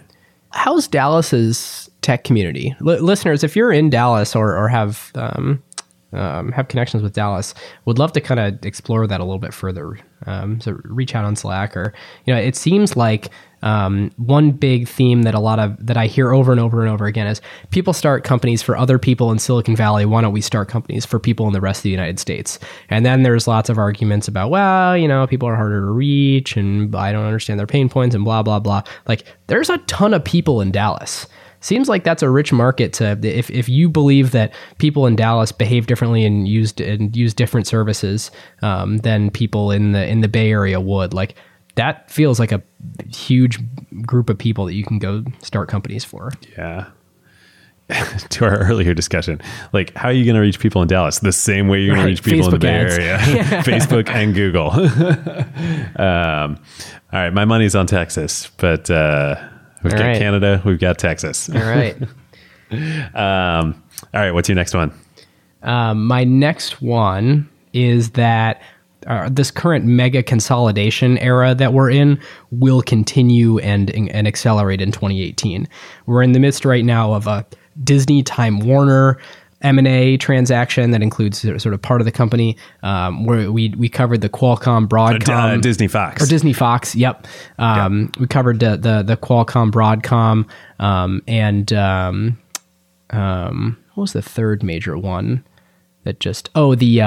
How's 0.52 0.88
Dallas's 0.88 1.90
tech 2.02 2.24
community, 2.24 2.76
L- 2.82 3.02
listeners? 3.02 3.44
If 3.44 3.56
you're 3.56 3.72
in 3.72 3.90
Dallas 3.90 4.36
or 4.36 4.56
or 4.56 4.68
have 4.68 5.12
um, 5.16 5.62
um, 6.14 6.52
have 6.52 6.68
connections 6.68 7.04
with 7.04 7.14
Dallas, 7.14 7.54
would 7.86 8.00
love 8.00 8.14
to 8.14 8.22
kind 8.22 8.40
of 8.40 8.66
explore 8.66 9.08
that 9.08 9.20
a 9.20 9.24
little 9.24 9.40
bit 9.40 9.54
further. 9.54 9.98
Um, 10.26 10.60
so 10.62 10.80
reach 10.84 11.16
out 11.16 11.26
on 11.26 11.36
Slack 11.36 11.76
or 11.76 11.94
you 12.26 12.34
know, 12.34 12.40
it 12.40 12.56
seems 12.56 12.96
like 12.96 13.30
um, 13.64 14.12
one 14.18 14.51
big 14.51 14.88
theme 14.88 15.24
that 15.24 15.34
a 15.34 15.39
lot 15.39 15.60
of 15.60 15.86
that 15.86 15.97
I 15.97 16.08
hear 16.08 16.32
over 16.32 16.51
and 16.51 16.62
over 16.62 16.82
and 16.82 16.89
over 16.89 17.05
again 17.05 17.28
is 17.28 17.41
people 17.72 17.93
start 17.93 18.24
companies 18.24 18.62
for 18.62 18.78
other 18.78 18.99
people 18.99 19.32
in 19.32 19.39
Silicon 19.39 19.76
Valley. 19.76 20.05
Why 20.05 20.22
don't 20.22 20.34
we 20.34 20.41
start 20.41 20.70
companies 20.70 21.05
for 21.05 21.20
people 21.20 21.47
in 21.47 21.53
the 21.53 21.62
rest 21.62 21.80
of 21.80 21.84
the 21.84 21.89
United 21.89 22.20
States? 22.20 22.60
And 22.89 23.05
then 23.05 23.24
there's 23.24 23.47
lots 23.47 23.70
of 23.70 23.78
arguments 23.78 24.28
about 24.28 24.51
well, 24.51 24.95
you 24.95 25.08
know, 25.08 25.26
people 25.28 25.49
are 25.49 25.55
harder 25.55 25.82
to 25.82 25.91
reach, 25.91 26.55
and 26.55 26.95
I 26.95 27.12
don't 27.12 27.26
understand 27.26 27.60
their 27.60 27.68
pain 27.68 27.89
points, 27.89 28.16
and 28.16 28.24
blah 28.24 28.43
blah 28.43 28.60
blah. 28.60 28.84
Like 29.08 29.24
there's 29.47 29.70
a 29.70 29.80
ton 29.80 30.14
of 30.14 30.24
people 30.24 30.62
in 30.62 30.72
Dallas 30.72 31.28
seems 31.60 31.89
like 31.89 32.03
that's 32.03 32.22
a 32.22 32.30
rich 32.30 32.53
market 32.53 32.93
to 32.93 33.18
if, 33.24 33.49
if 33.49 33.68
you 33.68 33.89
believe 33.89 34.32
that 34.32 34.53
people 34.78 35.08
in 35.08 35.16
Dallas 35.16 35.51
behave 35.51 35.88
differently 35.88 36.24
and 36.24 36.47
used 36.47 36.80
and 36.80 37.16
use 37.16 37.34
different 37.34 37.68
services 37.68 38.32
um, 38.62 38.97
than 38.97 39.32
people 39.32 39.72
in 39.72 39.91
the 39.91 40.08
in 40.08 40.22
the 40.22 40.28
Bay 40.28 40.51
Area 40.51 40.80
would 40.80 41.14
like 41.14 41.36
that 41.78 42.12
feels 42.12 42.40
like 42.40 42.52
a 42.52 42.62
huge 43.12 43.60
group 44.06 44.30
of 44.30 44.38
people 44.38 44.66
that 44.66 44.74
you 44.74 44.84
can 44.84 45.00
go 45.00 45.24
start 45.42 45.70
companies 45.70 46.04
for. 46.04 46.32
Yeah. 46.58 46.90
to 48.30 48.44
our 48.44 48.58
earlier 48.58 48.94
discussion, 48.94 49.40
like 49.72 49.94
how 49.96 50.10
are 50.10 50.12
you 50.12 50.26
going 50.26 50.36
to 50.36 50.42
reach 50.42 50.60
people 50.60 50.82
in 50.82 50.90
Dallas? 50.90 51.20
The 51.20 51.32
same 51.32 51.70
way 51.70 51.80
you're 51.80 51.96
going 51.96 52.06
Right, 52.06 52.18
to 52.18 52.22
reach 52.22 52.24
people 52.24 52.54
in 52.54 52.60
the 52.60 52.68
Facebook 52.68 52.70
Bay 52.70 52.86
ads. 52.86 52.98
Area, 52.98 53.18
Facebook 53.64 54.10
and 54.10 54.36
Google. 54.36 54.72
um, 55.98 56.58
all 57.14 57.20
right, 57.22 57.30
my 57.34 57.46
money's 57.46 57.76
on 57.76 57.88
Texas, 57.88 58.52
but 58.58 58.92
uh, 58.92 59.36
we've 59.84 59.94
All 59.94 60.00
got 60.00 60.06
right. 60.06 60.18
Canada, 60.18 60.62
we've 60.66 60.80
got 60.80 60.98
Texas. 60.98 61.50
All 61.50 61.62
right. 61.62 61.96
Um, 63.16 63.82
all 64.14 64.22
right, 64.22 64.32
what's 64.32 64.50
your 64.50 64.58
next 64.58 64.74
one? 64.74 64.92
Um, 65.64 66.06
my 66.06 66.26
next 66.26 66.82
one 66.82 67.50
is 67.72 68.12
that 68.12 68.62
uh, 69.08 69.30
this 69.32 69.49
current 69.51 69.86
mega 69.86 70.22
consolidation 70.22 71.18
era 71.20 71.55
that 71.55 71.74
we're 71.74 71.89
in 71.89 72.20
will 72.51 72.82
continue 72.82 73.58
and 73.60 73.89
and 73.91 74.28
accelerate 74.28 74.82
in 74.82 74.91
2018. 74.91 75.68
We're 76.05 76.22
in 76.24 76.34
the 76.34 76.39
midst 76.39 76.66
right 76.66 76.84
now 76.86 77.14
of 77.14 77.26
a 77.28 77.45
Disney 77.84 78.22
Time 78.24 78.60
Warner 78.60 79.18
M&A 79.64 80.18
transaction 80.18 80.91
that 80.91 81.01
includes 81.01 81.41
sort 81.41 81.74
of 81.74 81.82
part 81.82 81.99
of 81.99 82.05
the 82.05 82.12
company. 82.12 82.58
Um, 82.84 83.26
where 83.26 83.51
we 83.51 83.70
we 83.78 83.89
covered 83.89 84.22
the 84.22 84.30
Qualcomm 84.30 84.88
Broadcom 84.88 85.58
Uh, 85.58 85.58
Disney 85.58 85.88
Fox. 85.88 86.22
or 86.22 86.28
Disney 86.28 86.53
Fox. 86.53 86.95
Yep. 86.95 87.26
Um, 87.58 88.12
We 88.20 88.28
covered 88.28 88.60
the, 88.60 88.78
the 88.78 89.01
the 89.03 89.18
Qualcomm 89.18 89.72
Broadcom 89.72 90.45
um, 90.80 91.24
and 91.28 91.74
um, 91.74 92.38
um, 93.10 93.78
what 93.95 94.01
was 94.01 94.14
the 94.14 94.22
third 94.22 94.62
major 94.64 94.95
one 94.97 95.43
that 96.03 96.20
just 96.20 96.49
oh 96.53 96.76
the 96.76 97.01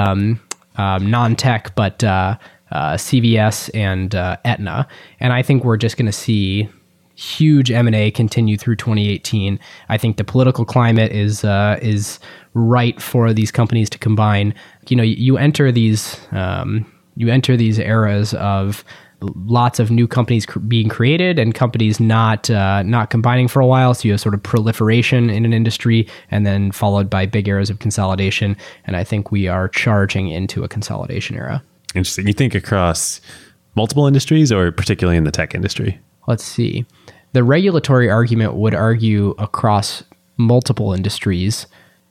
um, 0.81 0.91
um, 0.91 1.11
non-tech 1.11 1.75
but 1.75 2.03
uh, 2.05 2.37
uh, 2.71 2.95
CVS 2.95 3.71
and 3.75 4.15
uh, 4.15 4.37
Aetna, 4.45 4.87
and 5.19 5.33
I 5.33 5.43
think 5.43 5.65
we're 5.65 5.77
just 5.77 5.97
going 5.97 6.07
to 6.07 6.13
see 6.13 6.69
huge 7.15 7.71
M&A 7.71 8.11
continue 8.11 8.57
through 8.57 8.77
2018. 8.77 9.59
I 9.91 9.99
think 9.99 10.17
the 10.17 10.25
political 10.25 10.65
climate 10.65 11.13
is 11.13 11.45
uh, 11.45 11.79
is 11.83 12.19
right 12.55 13.01
for 13.01 13.33
these 13.33 13.51
companies 13.51 13.91
to 13.91 13.99
combine. 13.99 14.55
You 14.89 14.97
know, 14.97 15.03
you 15.03 15.37
enter 15.37 15.71
these 15.71 16.19
um, 16.33 16.91
you 17.17 17.29
enter 17.29 17.57
these 17.57 17.79
eras 17.79 18.35
of 18.35 18.85
lots 19.21 19.79
of 19.79 19.91
new 19.91 20.07
companies 20.07 20.47
cr- 20.47 20.59
being 20.61 20.89
created 20.89 21.39
and 21.39 21.55
companies 21.55 22.01
not 22.01 22.51
uh, 22.51 22.83
not 22.83 23.11
combining 23.11 23.49
for 23.49 23.61
a 23.61 23.67
while. 23.67 23.95
So 23.95 24.09
you 24.09 24.13
have 24.13 24.21
sort 24.21 24.35
of 24.35 24.43
proliferation 24.43 25.31
in 25.31 25.45
an 25.45 25.53
industry, 25.53 26.09
and 26.31 26.47
then 26.47 26.73
followed 26.73 27.09
by 27.11 27.27
big 27.27 27.49
eras 27.49 27.71
of 27.71 27.79
consolidation. 27.79 28.57
And 28.87 28.97
I 28.97 29.05
think 29.05 29.31
we 29.31 29.49
are 29.49 29.69
charging 29.69 30.29
into 30.29 30.65
a 30.65 30.69
consolidation 30.69 31.37
era. 31.37 31.63
Interesting. 31.95 32.27
You 32.27 32.33
think 32.33 32.55
across 32.55 33.21
multiple 33.75 34.07
industries 34.07 34.53
or 34.53 34.73
particularly 34.73 35.17
in 35.17 35.25
the 35.25 35.31
tech 35.31 35.55
industry? 35.55 36.01
let's 36.31 36.45
see. 36.45 36.87
The 37.33 37.45
regulatory 37.45 38.09
argument 38.09 38.55
would 38.55 38.75
argue 38.75 39.31
across 39.39 40.05
multiple 40.37 40.93
industries. 40.93 41.67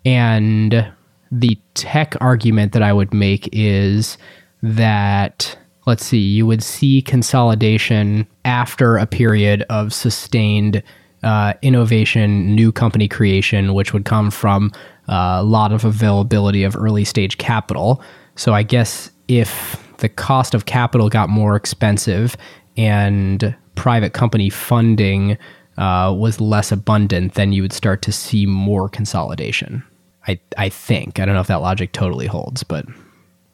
And 0.05 0.91
the 1.32 1.57
tech 1.74 2.16
argument 2.22 2.74
that 2.74 2.84
I 2.84 2.93
would 2.93 3.14
make 3.14 3.49
is 3.51 4.18
that, 4.62 5.57
let's 5.89 6.05
see, 6.05 6.19
you 6.19 6.45
would 6.45 6.61
see 6.61 7.01
consolidation 7.01 8.27
after 8.45 8.95
a 8.97 9.07
period 9.07 9.63
of 9.71 9.91
sustained 9.91 10.83
uh, 11.23 11.53
innovation, 11.63 12.53
new 12.53 12.71
company 12.71 13.07
creation, 13.07 13.73
which 13.73 13.91
would 13.91 14.05
come 14.05 14.29
from 14.29 14.71
uh, 15.09 15.39
a 15.39 15.43
lot 15.43 15.71
of 15.71 15.83
availability 15.83 16.63
of 16.63 16.75
early 16.77 17.03
stage 17.03 17.39
capital. 17.39 18.03
So 18.35 18.53
I 18.53 18.61
guess 18.61 19.09
if 19.27 19.83
the 19.97 20.09
cost 20.09 20.53
of 20.53 20.65
capital 20.65 21.09
got 21.09 21.27
more 21.27 21.55
expensive 21.55 22.37
and 22.77 23.55
private 23.73 24.13
company 24.13 24.51
funding 24.51 25.39
uh, 25.79 26.13
was 26.15 26.39
less 26.39 26.71
abundant, 26.71 27.33
then 27.33 27.51
you 27.51 27.63
would 27.63 27.73
start 27.73 28.03
to 28.03 28.11
see 28.11 28.45
more 28.45 28.89
consolidation. 28.89 29.83
I, 30.27 30.39
I 30.55 30.69
think. 30.69 31.19
I 31.19 31.25
don't 31.25 31.33
know 31.33 31.41
if 31.41 31.47
that 31.47 31.61
logic 31.61 31.93
totally 31.93 32.27
holds, 32.27 32.61
but 32.63 32.85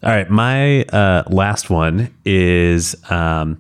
All 0.06 0.12
right, 0.12 0.30
my 0.30 0.84
uh, 0.84 1.24
last 1.32 1.72
one 1.72 2.14
is 2.26 2.96
um, 3.10 3.58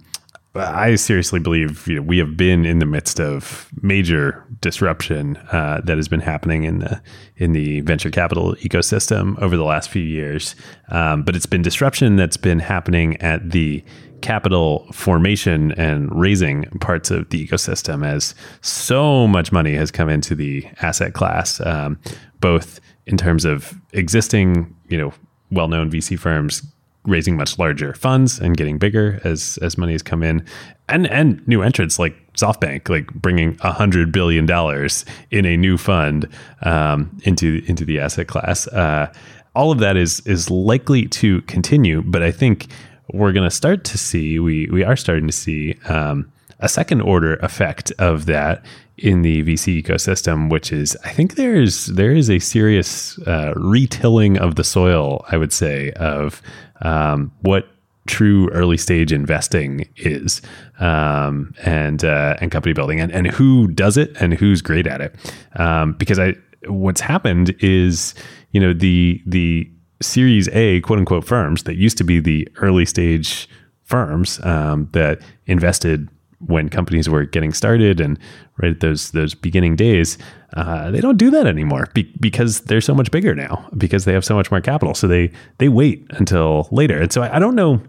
I 0.53 0.93
seriously 0.93 1.39
believe 1.39 1.87
you 1.87 1.95
know, 1.95 2.03
we 2.03 2.19
have 2.19 2.37
been 2.37 2.67
in 2.67 2.77
the 2.77 2.85
midst 2.85 3.19
of 3.19 3.67
major 3.81 4.45
disruption 4.61 5.37
uh, 5.51 5.81
that 5.83 5.97
has 5.97 6.07
been 6.07 6.19
happening 6.19 6.63
in 6.63 6.79
the 6.79 7.01
in 7.37 7.53
the 7.53 7.81
venture 7.81 8.11
capital 8.11 8.53
ecosystem 8.57 9.41
over 9.41 9.57
the 9.57 9.63
last 9.63 9.89
few 9.89 10.03
years. 10.03 10.55
Um, 10.89 11.23
but 11.23 11.35
it's 11.35 11.47
been 11.47 11.63
disruption 11.63 12.15
that's 12.15 12.37
been 12.37 12.59
happening 12.59 13.17
at 13.23 13.49
the 13.49 13.83
capital 14.21 14.87
formation 14.93 15.71
and 15.71 16.13
raising 16.13 16.65
parts 16.79 17.09
of 17.09 17.27
the 17.31 17.47
ecosystem 17.47 18.05
as 18.05 18.35
so 18.61 19.25
much 19.25 19.51
money 19.51 19.73
has 19.73 19.89
come 19.89 20.09
into 20.09 20.35
the 20.35 20.63
asset 20.83 21.15
class, 21.15 21.59
um, 21.61 21.99
both 22.39 22.79
in 23.07 23.17
terms 23.17 23.45
of 23.45 23.73
existing, 23.93 24.75
you 24.89 24.97
know, 24.99 25.11
well-known 25.51 25.91
VC 25.91 26.17
firms 26.17 26.63
raising 27.05 27.37
much 27.37 27.59
larger 27.59 27.93
funds 27.93 28.39
and 28.39 28.57
getting 28.57 28.77
bigger 28.77 29.21
as 29.23 29.59
as 29.61 29.77
money 29.77 29.91
has 29.91 30.01
come 30.01 30.23
in, 30.23 30.43
and 30.89 31.07
and 31.07 31.47
new 31.47 31.61
entrants 31.61 31.99
like 31.99 32.15
SoftBank, 32.33 32.89
like 32.89 33.07
bringing 33.13 33.57
a 33.61 33.71
hundred 33.71 34.11
billion 34.11 34.45
dollars 34.45 35.05
in 35.31 35.45
a 35.45 35.57
new 35.57 35.77
fund 35.77 36.27
um, 36.63 37.17
into 37.23 37.63
into 37.67 37.85
the 37.85 37.99
asset 37.99 38.27
class. 38.27 38.67
Uh, 38.67 39.11
all 39.55 39.71
of 39.71 39.79
that 39.79 39.97
is 39.97 40.19
is 40.21 40.49
likely 40.49 41.07
to 41.07 41.41
continue, 41.43 42.01
but 42.01 42.21
I 42.21 42.31
think 42.31 42.67
we're 43.13 43.31
going 43.31 43.47
to 43.47 43.55
start 43.55 43.83
to 43.85 43.97
see 43.97 44.39
we 44.39 44.67
we 44.67 44.83
are 44.83 44.95
starting 44.95 45.27
to 45.27 45.33
see 45.33 45.75
um, 45.87 46.31
a 46.59 46.69
second 46.69 47.01
order 47.01 47.35
effect 47.35 47.91
of 47.99 48.25
that 48.25 48.65
in 48.97 49.21
the 49.21 49.43
VC 49.43 49.81
ecosystem, 49.83 50.49
which 50.49 50.71
is 50.71 50.97
I 51.03 51.11
think 51.11 51.35
there's 51.35 51.87
there 51.87 52.11
is 52.11 52.29
a 52.29 52.39
serious 52.39 53.19
uh, 53.19 53.53
retilling 53.55 54.37
of 54.37 54.55
the 54.55 54.63
soil. 54.63 55.25
I 55.29 55.37
would 55.37 55.53
say 55.53 55.91
of 55.91 56.41
um, 56.81 57.31
what 57.41 57.67
true 58.07 58.49
early 58.51 58.77
stage 58.77 59.11
investing 59.11 59.89
is 59.97 60.41
um, 60.79 61.53
and 61.63 62.03
uh, 62.03 62.35
and 62.39 62.51
company 62.51 62.73
building 62.73 62.99
and, 62.99 63.11
and 63.11 63.27
who 63.27 63.67
does 63.67 63.97
it 63.97 64.15
and 64.19 64.33
who's 64.33 64.61
great 64.61 64.85
at 64.85 65.01
it 65.01 65.15
um, 65.55 65.93
because 65.93 66.19
I 66.19 66.35
what's 66.67 67.01
happened 67.01 67.55
is 67.59 68.13
you 68.51 68.59
know 68.59 68.73
the 68.73 69.21
the 69.25 69.69
Series 70.01 70.49
A 70.49 70.81
quote 70.81 70.99
unquote 70.99 71.25
firms 71.25 71.63
that 71.63 71.75
used 71.75 71.97
to 71.97 72.03
be 72.03 72.19
the 72.19 72.47
early 72.57 72.85
stage 72.85 73.49
firms 73.83 74.43
um, 74.43 74.89
that 74.91 75.21
invested 75.45 76.09
when 76.39 76.69
companies 76.69 77.09
were 77.09 77.25
getting 77.25 77.53
started 77.53 77.99
and 77.99 78.19
right 78.61 78.71
at 78.71 78.79
those 78.79 79.11
those 79.11 79.33
beginning 79.33 79.75
days, 79.75 80.17
uh, 80.55 80.91
they 80.91 81.01
don't 81.01 81.17
do 81.17 81.29
that 81.31 81.47
anymore 81.47 81.87
be- 81.93 82.13
because 82.19 82.61
they're 82.61 82.81
so 82.81 82.93
much 82.95 83.11
bigger 83.11 83.35
now 83.35 83.67
because 83.77 84.05
they 84.05 84.13
have 84.13 84.25
so 84.25 84.35
much 84.35 84.51
more 84.51 84.61
capital. 84.61 84.93
So 84.93 85.07
they 85.07 85.31
they 85.57 85.69
wait 85.69 86.05
until 86.11 86.67
later. 86.71 87.01
And 87.01 87.11
so 87.11 87.21
I, 87.23 87.37
I 87.37 87.39
don't 87.39 87.55
know. 87.55 87.81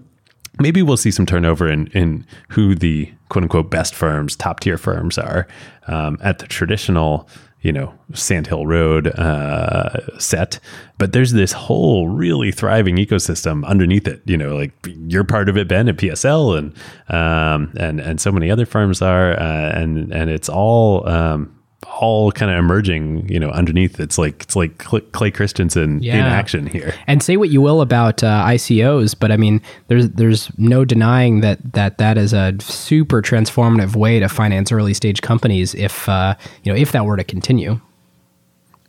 Maybe 0.59 0.81
we'll 0.83 0.97
see 0.97 1.11
some 1.11 1.27
turnover 1.27 1.69
in 1.69 1.89
in 1.89 2.27
who 2.51 2.75
the 2.75 3.13
quote 3.29 3.45
unquote 3.45 3.71
best 3.71 3.95
firms, 3.95 4.37
top 4.37 4.61
tier 4.61 4.79
firms 4.79 5.19
are 5.19 5.47
um, 5.87 6.19
at 6.23 6.39
the 6.39 6.47
traditional 6.47 7.29
you 7.63 7.73
know 7.73 7.95
Sandhill 8.15 8.67
Road 8.67 9.09
uh, 9.09 10.19
set, 10.19 10.61
but 10.99 11.13
there's 11.13 11.33
this 11.33 11.53
whole 11.53 12.09
really 12.09 12.53
thriving 12.53 12.97
ecosystem 12.97 13.65
underneath 13.67 14.07
it. 14.07 14.23
You 14.25 14.37
know, 14.37 14.55
like 14.57 14.73
you're 14.85 15.25
part 15.25 15.49
of 15.49 15.57
it, 15.57 15.69
Ben, 15.69 15.89
at 15.89 15.97
PSL, 15.97 16.59
and 16.59 16.75
um, 17.09 17.73
and 17.79 18.01
and 18.01 18.21
so 18.21 18.31
many 18.31 18.51
other 18.51 18.67
firms 18.67 19.03
are, 19.03 19.33
uh, 19.33 19.73
and 19.75 20.13
and 20.13 20.31
it's 20.31 20.49
all 20.49 21.09
um, 21.09 21.56
all 21.99 22.31
kind 22.33 22.51
of 22.51 22.59
emerging, 22.59 23.29
you 23.29 23.41
know, 23.41 23.51
underneath. 23.51 23.99
It's 24.01 24.19
like 24.19 24.43
it's 24.43 24.57
like 24.57 24.79
Clay 24.79 25.31
Christensen 25.31 26.03
yeah. 26.03 26.15
in 26.17 26.21
action 26.21 26.67
here. 26.67 26.95
And 27.07 27.23
say 27.23 27.37
what 27.37 27.49
you 27.49 27.61
will 27.61 27.81
about 27.81 28.23
uh, 28.23 28.45
ICOs, 28.47 29.19
but 29.19 29.33
I 29.33 29.37
mean, 29.37 29.61
there's 29.89 30.11
there's 30.11 30.51
no 30.59 30.85
denying 30.85 31.41
that 31.41 31.59
that 31.73 31.99
that 31.99 32.19
is 32.19 32.33
a 32.33 32.55
super 32.61 33.23
transformative 33.23 33.97
way 33.97 34.21
to 34.21 34.29
finance 34.29 34.71
early 34.73 34.95
stage 34.95 35.23
companies. 35.23 35.75
If 35.75 36.09
uh, 36.09 36.35
you 36.63 36.73
know, 36.73 36.79
if 36.79 36.93
that 36.93 37.07
were 37.07 37.17
to 37.17 37.25
continue. 37.25 37.81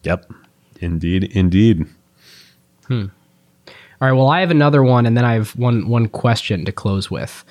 Yep, 0.03 0.31
indeed, 0.79 1.25
indeed. 1.35 1.85
Hmm. 2.87 3.05
All 3.99 4.07
right. 4.07 4.13
Well, 4.13 4.27
I 4.27 4.41
have 4.41 4.51
another 4.51 4.83
one, 4.83 5.05
and 5.05 5.17
then 5.17 5.25
I 5.25 5.33
have 5.33 5.55
one 5.55 5.87
one 5.87 6.07
question 6.07 6.65
to 6.65 6.71
close 6.71 7.09
with. 7.09 7.43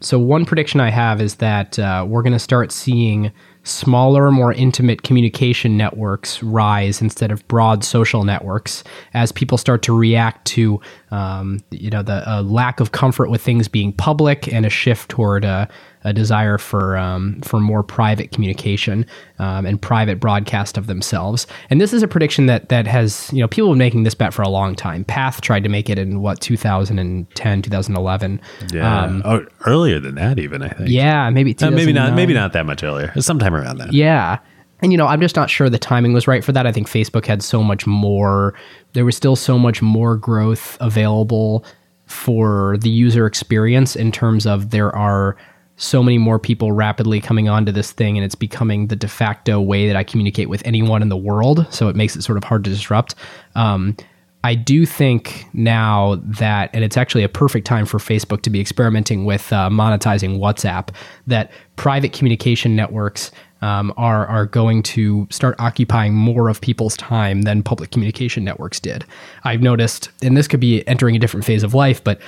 So 0.00 0.18
one 0.18 0.44
prediction 0.44 0.80
I 0.80 0.90
have 0.90 1.20
is 1.20 1.36
that 1.36 1.78
uh, 1.78 2.04
we're 2.06 2.22
going 2.22 2.34
to 2.34 2.38
start 2.38 2.72
seeing 2.72 3.32
smaller, 3.64 4.30
more 4.30 4.52
intimate 4.52 5.02
communication 5.02 5.76
networks 5.76 6.42
rise 6.42 7.00
instead 7.00 7.32
of 7.32 7.46
broad 7.48 7.82
social 7.82 8.22
networks 8.22 8.84
as 9.14 9.32
people 9.32 9.58
start 9.58 9.82
to 9.82 9.96
react 9.96 10.46
to, 10.46 10.80
um, 11.10 11.58
you 11.70 11.90
know, 11.90 12.02
the 12.02 12.28
uh, 12.30 12.42
lack 12.42 12.78
of 12.78 12.92
comfort 12.92 13.30
with 13.30 13.40
things 13.40 13.66
being 13.66 13.92
public 13.92 14.52
and 14.52 14.64
a 14.64 14.70
shift 14.70 15.08
toward 15.08 15.44
uh, 15.44 15.66
a 16.04 16.12
desire 16.12 16.58
for 16.58 16.96
um, 16.96 17.40
for 17.42 17.58
more 17.60 17.82
private 17.82 18.30
communication 18.30 19.06
um, 19.38 19.66
and 19.66 19.80
private 19.80 20.20
broadcast 20.20 20.76
of 20.76 20.86
themselves. 20.86 21.46
And 21.70 21.80
this 21.80 21.92
is 21.92 22.02
a 22.02 22.08
prediction 22.08 22.46
that 22.46 22.68
that 22.68 22.86
has 22.86 23.30
you 23.32 23.40
know 23.40 23.48
people 23.48 23.70
have 23.70 23.74
been 23.74 23.78
making 23.78 24.02
this 24.04 24.14
bet 24.14 24.32
for 24.32 24.42
a 24.42 24.48
long 24.48 24.74
time. 24.74 25.04
Path 25.04 25.40
tried 25.40 25.62
to 25.64 25.68
make 25.68 25.88
it 25.88 25.98
in 25.98 26.20
what 26.20 26.40
2010, 26.40 27.62
2011. 27.62 28.40
Yeah, 28.72 29.02
um, 29.02 29.22
oh, 29.24 29.44
earlier 29.66 29.98
than 29.98 30.14
that 30.16 30.38
even 30.38 30.62
I 30.62 30.68
think. 30.68 30.90
Yeah, 30.90 31.30
maybe 31.30 31.56
uh, 31.60 31.70
maybe 31.70 31.92
not 31.92 32.14
maybe 32.14 32.34
not 32.34 32.52
that 32.52 32.66
much 32.66 32.82
earlier. 32.82 33.12
Sometime 33.20 33.54
around 33.54 33.78
that. 33.78 33.92
Yeah. 33.92 34.38
And 34.80 34.92
you 34.92 34.98
know, 34.98 35.06
I'm 35.06 35.20
just 35.20 35.36
not 35.36 35.48
sure 35.48 35.70
the 35.70 35.78
timing 35.78 36.12
was 36.12 36.28
right 36.28 36.44
for 36.44 36.52
that. 36.52 36.66
I 36.66 36.72
think 36.72 36.88
Facebook 36.88 37.24
had 37.24 37.42
so 37.42 37.62
much 37.62 37.86
more. 37.86 38.54
There 38.92 39.06
was 39.06 39.16
still 39.16 39.36
so 39.36 39.58
much 39.58 39.80
more 39.80 40.16
growth 40.16 40.76
available 40.78 41.64
for 42.06 42.76
the 42.78 42.90
user 42.90 43.24
experience 43.24 43.96
in 43.96 44.12
terms 44.12 44.46
of 44.46 44.70
there 44.70 44.94
are 44.94 45.36
so 45.76 46.02
many 46.02 46.18
more 46.18 46.38
people 46.38 46.72
rapidly 46.72 47.20
coming 47.20 47.48
onto 47.48 47.72
this 47.72 47.92
thing 47.92 48.16
and 48.16 48.24
it's 48.24 48.34
becoming 48.34 48.86
the 48.86 48.96
de 48.96 49.08
facto 49.08 49.60
way 49.60 49.86
that 49.86 49.96
I 49.96 50.04
communicate 50.04 50.48
with 50.48 50.62
anyone 50.64 51.02
in 51.02 51.08
the 51.08 51.16
world. 51.16 51.66
So 51.70 51.88
it 51.88 51.96
makes 51.96 52.14
it 52.14 52.22
sort 52.22 52.38
of 52.38 52.44
hard 52.44 52.64
to 52.64 52.70
disrupt. 52.70 53.14
Um, 53.54 53.96
I 54.44 54.54
do 54.54 54.84
think 54.84 55.46
now 55.54 56.20
that, 56.22 56.68
and 56.74 56.84
it's 56.84 56.98
actually 56.98 57.24
a 57.24 57.30
perfect 57.30 57.66
time 57.66 57.86
for 57.86 57.96
Facebook 57.96 58.42
to 58.42 58.50
be 58.50 58.60
experimenting 58.60 59.24
with 59.24 59.50
uh, 59.54 59.70
monetizing 59.70 60.38
WhatsApp, 60.38 60.90
that 61.26 61.50
private 61.76 62.12
communication 62.12 62.76
networks 62.76 63.30
um, 63.62 63.94
are 63.96 64.26
are 64.26 64.44
going 64.44 64.82
to 64.82 65.26
start 65.30 65.56
occupying 65.58 66.12
more 66.12 66.50
of 66.50 66.60
people's 66.60 66.94
time 66.98 67.42
than 67.42 67.62
public 67.62 67.90
communication 67.90 68.44
networks 68.44 68.78
did. 68.78 69.06
I've 69.44 69.62
noticed, 69.62 70.10
and 70.22 70.36
this 70.36 70.46
could 70.46 70.60
be 70.60 70.86
entering 70.86 71.16
a 71.16 71.18
different 71.18 71.46
phase 71.46 71.62
of 71.62 71.72
life, 71.72 72.04
but 72.04 72.20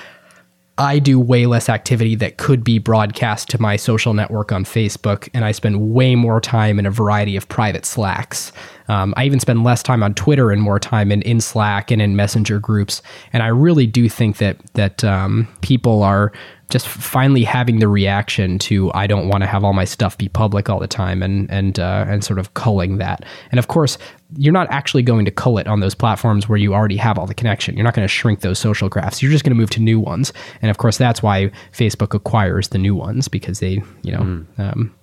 I 0.78 0.98
do 0.98 1.18
way 1.18 1.46
less 1.46 1.70
activity 1.70 2.16
that 2.16 2.36
could 2.36 2.62
be 2.62 2.78
broadcast 2.78 3.48
to 3.50 3.60
my 3.60 3.76
social 3.76 4.12
network 4.12 4.52
on 4.52 4.64
Facebook, 4.64 5.28
and 5.32 5.42
I 5.42 5.52
spend 5.52 5.92
way 5.92 6.14
more 6.14 6.38
time 6.38 6.78
in 6.78 6.84
a 6.84 6.90
variety 6.90 7.34
of 7.34 7.48
private 7.48 7.86
Slacks. 7.86 8.52
Um, 8.88 9.14
I 9.16 9.24
even 9.24 9.40
spend 9.40 9.64
less 9.64 9.82
time 9.82 10.02
on 10.02 10.12
Twitter 10.12 10.50
and 10.50 10.60
more 10.60 10.78
time 10.78 11.10
in, 11.10 11.22
in 11.22 11.40
Slack 11.40 11.90
and 11.90 12.02
in 12.02 12.14
Messenger 12.14 12.58
groups. 12.60 13.00
And 13.32 13.42
I 13.42 13.48
really 13.48 13.86
do 13.86 14.08
think 14.08 14.36
that 14.36 14.58
that 14.74 15.02
um, 15.02 15.48
people 15.62 16.02
are 16.02 16.30
just 16.68 16.88
finally 16.88 17.44
having 17.44 17.78
the 17.78 17.86
reaction 17.86 18.58
to 18.58 18.90
I 18.92 19.06
don't 19.06 19.28
want 19.28 19.42
to 19.42 19.46
have 19.46 19.62
all 19.62 19.72
my 19.72 19.84
stuff 19.84 20.18
be 20.18 20.28
public 20.28 20.68
all 20.68 20.80
the 20.80 20.88
time 20.88 21.22
and 21.22 21.48
and 21.50 21.78
uh, 21.78 22.04
and 22.08 22.24
sort 22.24 22.38
of 22.38 22.54
culling 22.54 22.98
that. 22.98 23.24
And 23.50 23.58
of 23.58 23.68
course, 23.68 23.98
you're 24.36 24.52
not 24.52 24.66
actually 24.70 25.02
going 25.02 25.24
to 25.26 25.30
cull 25.30 25.58
it 25.58 25.68
on 25.68 25.80
those 25.80 25.94
platforms 25.94 26.48
where 26.48 26.58
you 26.58 26.74
already 26.74 26.96
have 26.96 27.18
all 27.18 27.26
the 27.26 27.34
connection. 27.34 27.76
You're 27.76 27.84
not 27.84 27.94
going 27.94 28.04
to 28.04 28.12
shrink 28.12 28.40
those 28.40 28.58
social 28.58 28.88
graphs. 28.88 29.22
You're 29.22 29.30
just 29.30 29.44
going 29.44 29.54
to 29.54 29.60
move 29.60 29.70
to 29.70 29.80
new 29.80 30.00
ones. 30.00 30.32
And 30.60 30.70
of 30.70 30.78
course, 30.78 30.98
that's 30.98 31.22
why 31.22 31.52
Facebook 31.72 32.14
acquires 32.14 32.68
the 32.68 32.78
new 32.78 32.96
ones 32.96 33.28
because 33.28 33.60
they 33.60 33.80
you 34.02 34.12
know 34.12 34.20
mm. 34.20 34.46
um, 34.58 34.94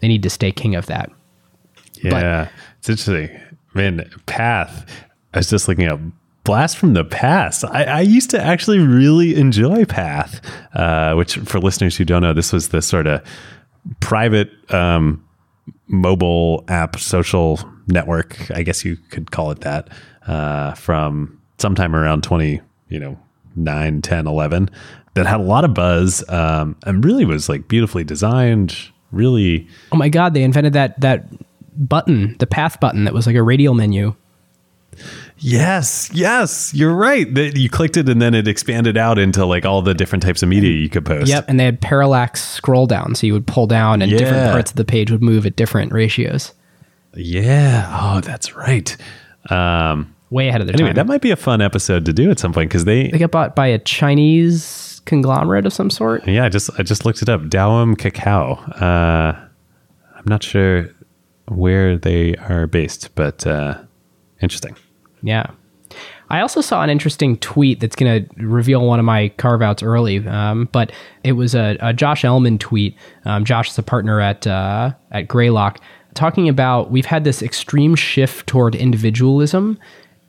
they 0.00 0.08
need 0.08 0.24
to 0.24 0.30
stay 0.30 0.50
king 0.50 0.74
of 0.74 0.86
that. 0.86 1.10
Yeah, 2.02 2.10
but, 2.44 2.52
it's 2.78 2.88
interesting, 2.88 3.40
man. 3.74 4.10
Path. 4.26 4.90
I 5.34 5.38
was 5.38 5.48
just 5.48 5.68
looking 5.68 5.86
up 5.86 6.00
blast 6.44 6.76
from 6.76 6.94
the 6.94 7.04
past. 7.04 7.64
I, 7.64 7.84
I, 7.84 8.00
used 8.00 8.30
to 8.30 8.42
actually 8.42 8.78
really 8.78 9.36
enjoy 9.36 9.84
Path, 9.84 10.40
uh, 10.74 11.14
which 11.14 11.36
for 11.36 11.60
listeners 11.60 11.96
who 11.96 12.04
don't 12.04 12.22
know, 12.22 12.32
this 12.32 12.52
was 12.52 12.68
the 12.68 12.82
sort 12.82 13.06
of 13.06 13.24
private 14.00 14.50
um, 14.72 15.24
mobile 15.86 16.64
app 16.68 16.98
social 16.98 17.60
network. 17.86 18.50
I 18.50 18.62
guess 18.62 18.84
you 18.84 18.96
could 19.10 19.30
call 19.30 19.50
it 19.50 19.60
that 19.60 19.88
uh, 20.26 20.74
from 20.74 21.40
sometime 21.58 21.94
around 21.94 22.22
20, 22.22 22.60
you 22.88 22.98
know, 22.98 23.18
9, 23.56 24.02
10, 24.02 24.26
11 24.26 24.70
that 25.14 25.26
had 25.26 25.40
a 25.40 25.42
lot 25.42 25.64
of 25.64 25.74
buzz 25.74 26.28
um, 26.28 26.76
and 26.84 27.04
really 27.04 27.24
was 27.24 27.48
like 27.48 27.68
beautifully 27.68 28.04
designed. 28.04 28.76
Really. 29.10 29.68
Oh 29.92 29.96
my 29.96 30.08
God. 30.08 30.32
They 30.34 30.42
invented 30.42 30.72
that, 30.72 30.98
that 31.00 31.26
button, 31.76 32.36
the 32.38 32.46
path 32.46 32.80
button 32.80 33.04
that 33.04 33.12
was 33.12 33.26
like 33.26 33.36
a 33.36 33.42
radial 33.42 33.74
menu. 33.74 34.14
Yes, 35.44 36.08
yes, 36.12 36.72
you're 36.72 36.94
right. 36.94 37.26
You 37.36 37.68
clicked 37.68 37.96
it 37.96 38.08
and 38.08 38.22
then 38.22 38.32
it 38.32 38.46
expanded 38.46 38.96
out 38.96 39.18
into 39.18 39.44
like 39.44 39.64
all 39.64 39.82
the 39.82 39.92
different 39.92 40.22
types 40.22 40.42
of 40.42 40.48
media 40.48 40.70
you 40.70 40.88
could 40.88 41.04
post. 41.04 41.28
Yep, 41.28 41.46
and 41.48 41.58
they 41.58 41.64
had 41.64 41.80
parallax 41.80 42.44
scroll 42.44 42.86
down, 42.86 43.16
so 43.16 43.26
you 43.26 43.32
would 43.32 43.46
pull 43.46 43.66
down 43.66 44.02
and 44.02 44.10
yeah. 44.12 44.18
different 44.18 44.52
parts 44.52 44.70
of 44.70 44.76
the 44.76 44.84
page 44.84 45.10
would 45.10 45.22
move 45.22 45.44
at 45.44 45.56
different 45.56 45.92
ratios. 45.92 46.52
Yeah. 47.14 47.88
Oh, 48.00 48.20
that's 48.20 48.54
right. 48.54 48.96
Um, 49.50 50.14
Way 50.30 50.48
ahead 50.48 50.60
of 50.60 50.68
their 50.68 50.74
anyway, 50.74 50.90
time. 50.90 50.90
Anyway, 50.90 50.94
that 50.94 51.06
might 51.06 51.20
be 51.22 51.32
a 51.32 51.36
fun 51.36 51.60
episode 51.60 52.06
to 52.06 52.12
do 52.12 52.30
at 52.30 52.38
some 52.38 52.52
point 52.52 52.70
because 52.70 52.84
they 52.84 53.08
they 53.08 53.18
got 53.18 53.32
bought 53.32 53.56
by 53.56 53.66
a 53.66 53.78
Chinese 53.78 55.02
conglomerate 55.04 55.66
of 55.66 55.72
some 55.72 55.90
sort. 55.90 56.26
Yeah, 56.26 56.44
I 56.44 56.48
just 56.48 56.70
I 56.78 56.84
just 56.84 57.04
looked 57.04 57.20
it 57.20 57.28
up. 57.28 57.42
Daum 57.42 57.96
Kakao. 57.96 58.80
Uh, 58.80 59.38
I'm 60.14 60.24
not 60.24 60.42
sure 60.42 60.88
where 61.48 61.98
they 61.98 62.36
are 62.36 62.66
based, 62.66 63.14
but 63.14 63.46
uh, 63.46 63.82
interesting. 64.40 64.76
Yeah. 65.22 65.50
I 66.30 66.40
also 66.40 66.62
saw 66.62 66.82
an 66.82 66.88
interesting 66.88 67.36
tweet 67.38 67.80
that's 67.80 67.94
going 67.94 68.24
to 68.24 68.46
reveal 68.46 68.86
one 68.86 68.98
of 68.98 69.04
my 69.04 69.28
carve 69.36 69.60
outs 69.60 69.82
early, 69.82 70.26
um, 70.26 70.68
but 70.72 70.90
it 71.24 71.32
was 71.32 71.54
a, 71.54 71.76
a 71.80 71.92
Josh 71.92 72.24
Elman 72.24 72.58
tweet. 72.58 72.96
Um, 73.26 73.44
Josh 73.44 73.70
is 73.70 73.78
a 73.78 73.82
partner 73.82 74.18
at 74.20 74.46
uh, 74.46 74.92
at 75.10 75.28
Greylock, 75.28 75.80
talking 76.14 76.48
about 76.48 76.90
we've 76.90 77.06
had 77.06 77.24
this 77.24 77.42
extreme 77.42 77.94
shift 77.94 78.46
toward 78.46 78.74
individualism 78.74 79.78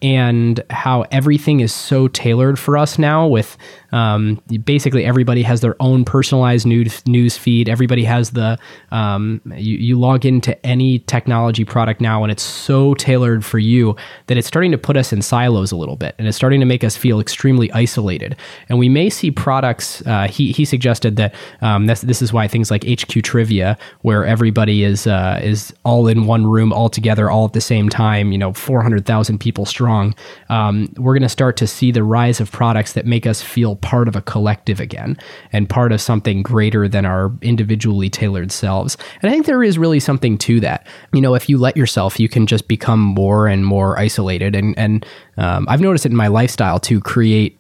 and 0.02 0.62
how 0.70 1.06
everything 1.12 1.62
is 1.62 1.74
so 1.74 2.10
tailored 2.10 2.60
for 2.60 2.78
us 2.78 3.00
now 3.00 3.26
with 3.26 3.58
Um, 3.94 4.42
basically, 4.64 5.06
everybody 5.06 5.44
has 5.44 5.62
their 5.62 5.82
own 5.82 6.04
personalized 6.04 6.66
news 6.66 7.06
news 7.06 7.38
feed. 7.38 7.70
Everybody 7.70 8.04
has 8.04 8.32
the 8.32 8.58
um, 8.92 9.40
you, 9.56 9.78
you 9.78 10.00
log 10.00 10.26
into 10.26 10.54
any 10.66 11.00
technology 11.00 11.64
product 11.64 12.02
now, 12.02 12.24
and 12.24 12.32
it's 12.32 12.44
so 12.44 12.96
tailored 12.96 13.46
for 13.46 13.60
you 13.60 13.96
that 14.28 14.38
it's 14.38 14.48
starting 14.48 14.72
to 14.72 14.78
put 14.78 14.98
us 14.98 15.14
in 15.14 15.22
silos 15.22 15.72
a 15.72 15.76
little 15.76 15.96
bit, 15.96 16.16
and 16.18 16.28
it's 16.28 16.36
starting 16.36 16.60
to 16.60 16.66
make 16.66 16.84
us 16.84 16.98
feel 16.98 17.20
extremely 17.20 17.72
isolated. 17.72 18.36
And 18.68 18.80
we 18.80 18.90
may 18.90 19.10
see 19.10 19.30
products. 19.30 20.06
Uh, 20.08 20.28
he 20.28 20.52
he 20.52 20.66
suggested 20.66 21.16
that 21.18 21.36
um, 21.62 21.86
this 21.86 22.02
this 22.02 22.22
is 22.22 22.34
why 22.34 22.48
things 22.48 22.72
like 22.72 22.84
HQ 22.84 23.24
Trivia, 23.24 23.78
where 24.02 24.26
everybody 24.26 24.84
is 24.84 25.06
uh, 25.06 25.40
is 25.44 25.72
all 25.86 26.08
in 26.08 26.26
one 26.26 26.48
room, 26.48 26.74
all 26.74 26.90
together, 26.90 27.30
all 27.30 27.46
at 27.46 27.54
the 27.54 27.62
same 27.62 27.90
time. 27.90 28.32
You 28.32 28.40
know, 28.40 28.54
four 28.54 28.82
hundred 28.82 29.06
thousand 29.06 29.38
people 29.38 29.66
strong. 29.68 30.16
Um, 30.50 30.92
we're 30.98 31.14
going 31.14 31.22
to 31.22 31.30
start 31.30 31.58
to 31.58 31.68
see 31.68 31.92
the 31.92 32.04
rise 32.04 32.42
of 32.42 32.52
products 32.52 32.94
that 32.94 33.06
make 33.06 33.28
us 33.28 33.42
feel 33.42 33.76
part 33.84 34.08
of 34.08 34.16
a 34.16 34.22
collective 34.22 34.80
again 34.80 35.16
and 35.52 35.70
part 35.70 35.92
of 35.92 36.02
something 36.02 36.42
greater 36.42 36.88
than 36.88 37.06
our 37.06 37.32
individually 37.42 38.10
tailored 38.10 38.52
selves. 38.52 38.98
And 39.22 39.30
I 39.30 39.34
think 39.34 39.46
there 39.46 39.62
is 39.62 39.78
really 39.78 40.00
something 40.00 40.38
to 40.40 40.60
that. 40.62 40.88
You 41.14 41.22
know, 41.22 41.36
if 41.36 41.48
you 41.48 41.60
let 41.60 41.78
yourself, 41.78 42.20
you 42.20 42.28
can 42.28 42.48
just 42.48 42.68
become 42.68 43.00
more 43.00 43.48
and 43.48 43.66
more 43.66 44.00
isolated. 44.00 44.56
And 44.56 44.76
and 44.78 45.06
um, 45.38 45.68
I've 45.70 45.82
noticed 45.82 46.06
it 46.06 46.12
in 46.12 46.18
my 46.18 46.28
lifestyle 46.28 46.80
to 46.80 47.00
create 47.00 47.60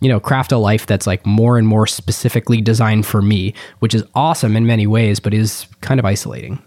you 0.00 0.08
know, 0.08 0.20
craft 0.20 0.52
a 0.52 0.58
life 0.58 0.86
that's 0.86 1.06
like 1.06 1.24
more 1.24 1.56
and 1.56 1.66
more 1.66 1.86
specifically 1.86 2.60
designed 2.60 3.06
for 3.06 3.22
me, 3.22 3.54
which 3.78 3.94
is 3.94 4.04
awesome 4.14 4.54
in 4.54 4.66
many 4.66 4.86
ways, 4.86 5.18
but 5.18 5.32
is 5.32 5.66
kind 5.80 5.98
of 5.98 6.04
isolating. 6.04 6.62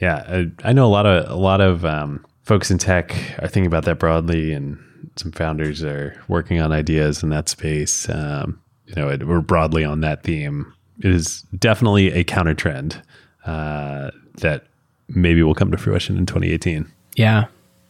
Yeah, 0.00 0.24
I, 0.26 0.70
I 0.70 0.72
know 0.72 0.84
a 0.84 0.88
lot 0.88 1.06
of 1.06 1.30
a 1.30 1.36
lot 1.36 1.60
of 1.60 1.84
um, 1.84 2.24
folks 2.42 2.72
in 2.72 2.78
tech 2.78 3.12
are 3.38 3.46
thinking 3.46 3.66
about 3.66 3.84
that 3.84 4.00
broadly, 4.00 4.52
and 4.52 4.78
some 5.16 5.32
founders 5.32 5.82
are 5.82 6.20
working 6.28 6.60
on 6.60 6.72
ideas 6.72 7.22
in 7.22 7.30
that 7.30 7.48
space. 7.48 8.08
Um, 8.08 8.60
you 8.86 8.94
know, 8.96 9.08
it, 9.08 9.26
we're 9.26 9.40
broadly 9.40 9.84
on 9.84 10.00
that 10.00 10.22
theme. 10.22 10.72
It 11.00 11.10
is 11.10 11.42
definitely 11.58 12.12
a 12.12 12.24
counter 12.24 12.54
trend 12.54 13.00
uh, 13.46 14.10
that 14.36 14.66
maybe 15.08 15.42
will 15.42 15.54
come 15.54 15.70
to 15.70 15.76
fruition 15.76 16.16
in 16.16 16.26
2018. 16.26 16.90
Yeah. 17.16 17.46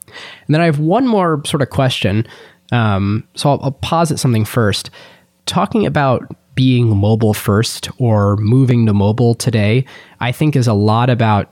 And 0.06 0.54
then 0.54 0.60
I 0.60 0.66
have 0.66 0.78
one 0.78 1.06
more 1.06 1.42
sort 1.46 1.62
of 1.62 1.70
question. 1.70 2.26
Um, 2.72 3.26
so 3.34 3.50
I'll, 3.50 3.60
I'll 3.62 3.72
posit 3.72 4.18
something 4.18 4.44
first. 4.44 4.90
Talking 5.46 5.86
about 5.86 6.34
being 6.54 6.96
mobile 6.96 7.34
first 7.34 7.90
or 7.98 8.36
moving 8.36 8.86
to 8.86 8.94
mobile 8.94 9.34
today, 9.34 9.84
I 10.20 10.32
think 10.32 10.56
is 10.56 10.66
a 10.66 10.74
lot 10.74 11.10
about 11.10 11.50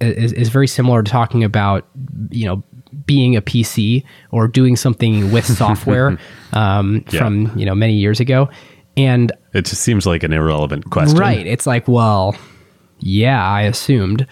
is, 0.00 0.32
is 0.32 0.48
very 0.48 0.68
similar 0.68 1.02
to 1.02 1.10
talking 1.10 1.42
about 1.42 1.86
you 2.30 2.46
know 2.46 2.62
being 3.08 3.34
a 3.34 3.42
PC 3.42 4.04
or 4.30 4.46
doing 4.46 4.76
something 4.76 5.32
with 5.32 5.46
software 5.56 6.16
um, 6.52 7.04
yeah. 7.10 7.18
from 7.18 7.58
you 7.58 7.66
know 7.66 7.74
many 7.74 7.94
years 7.94 8.20
ago. 8.20 8.48
And 8.96 9.32
it 9.52 9.64
just 9.64 9.82
seems 9.82 10.06
like 10.06 10.22
an 10.22 10.32
irrelevant 10.32 10.90
question, 10.90 11.18
right? 11.18 11.46
It's 11.46 11.66
like, 11.66 11.88
well, 11.88 12.36
yeah, 12.98 13.44
I 13.44 13.62
assumed, 13.62 14.26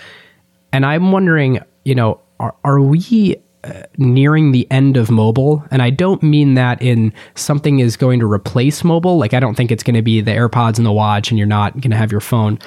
and 0.72 0.84
I'm 0.84 1.12
wondering, 1.12 1.60
you 1.84 1.94
know, 1.94 2.20
are, 2.40 2.54
are 2.64 2.80
we 2.80 3.36
uh, 3.62 3.82
nearing 3.96 4.50
the 4.50 4.66
end 4.70 4.96
of 4.96 5.08
mobile? 5.08 5.64
And 5.70 5.82
I 5.82 5.90
don't 5.90 6.20
mean 6.22 6.54
that 6.54 6.82
in 6.82 7.12
something 7.36 7.78
is 7.78 7.96
going 7.96 8.18
to 8.20 8.30
replace 8.30 8.82
mobile. 8.82 9.18
Like 9.18 9.34
I 9.34 9.40
don't 9.40 9.54
think 9.54 9.70
it's 9.70 9.84
going 9.84 9.94
to 9.94 10.02
be 10.02 10.20
the 10.20 10.32
AirPods 10.32 10.78
and 10.78 10.86
the 10.86 10.92
watch, 10.92 11.30
and 11.30 11.38
you're 11.38 11.46
not 11.46 11.74
going 11.74 11.92
to 11.92 11.96
have 11.96 12.10
your 12.10 12.20
phone. 12.20 12.58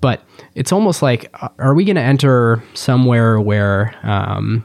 But 0.00 0.22
it's 0.54 0.70
almost 0.70 1.02
like, 1.02 1.28
uh, 1.42 1.48
are 1.58 1.74
we 1.74 1.84
going 1.84 1.96
to 1.96 2.02
enter 2.02 2.62
somewhere 2.74 3.40
where 3.40 3.96
um, 4.04 4.64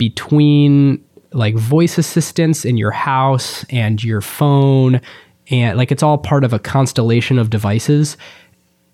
between 0.00 1.04
like 1.32 1.54
voice 1.54 1.98
assistants 1.98 2.64
in 2.64 2.78
your 2.78 2.90
house 2.90 3.66
and 3.68 4.02
your 4.02 4.22
phone 4.22 4.98
and 5.50 5.76
like 5.76 5.92
it's 5.92 6.02
all 6.02 6.16
part 6.16 6.42
of 6.42 6.54
a 6.54 6.58
constellation 6.58 7.38
of 7.38 7.50
devices 7.50 8.16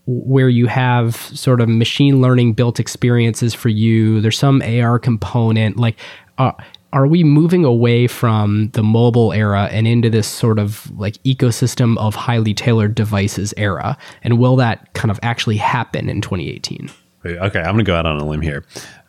where 0.07 0.49
you 0.49 0.67
have 0.67 1.15
sort 1.15 1.61
of 1.61 1.69
machine 1.69 2.21
learning 2.21 2.55
built 2.55 2.81
experiences 2.81 3.55
for 3.55 3.69
you. 3.69 4.21
There's 4.21 4.37
some 4.37 4.61
ar 4.63 4.99
component. 4.99 5.77
Like 5.77 5.97
uh, 6.39 6.53
are 6.93 7.07
we 7.07 7.23
moving 7.23 7.65
away 7.65 8.09
from 8.09 8.71
the 8.71 8.83
mobile 8.83 9.33
era 9.33 9.69
and 9.71 9.87
into 9.87 10.11
this 10.11 10.27
sort 10.27 10.59
of 10.59 10.91
like 10.99 11.23
ecosystem 11.23 11.97
of 11.99 12.17
highly 12.17 12.53
tailored 12.53 12.97
devices 12.97 13.55
era? 13.57 13.97
And 14.23 14.41
will 14.41 14.57
that 14.57 14.93
kind 14.95 15.13
of 15.13 15.21
actually 15.23 15.57
happen 15.57 16.09
in 16.09 16.21
2018 16.21 16.91
okay 17.35 17.59
i'm 17.61 17.75
going 17.75 17.79
to 17.79 17.85
go 17.85 17.95
out 17.95 18.07
on 18.07 18.21
a 18.21 18.25
limb 18.25 18.41
here 18.41 18.65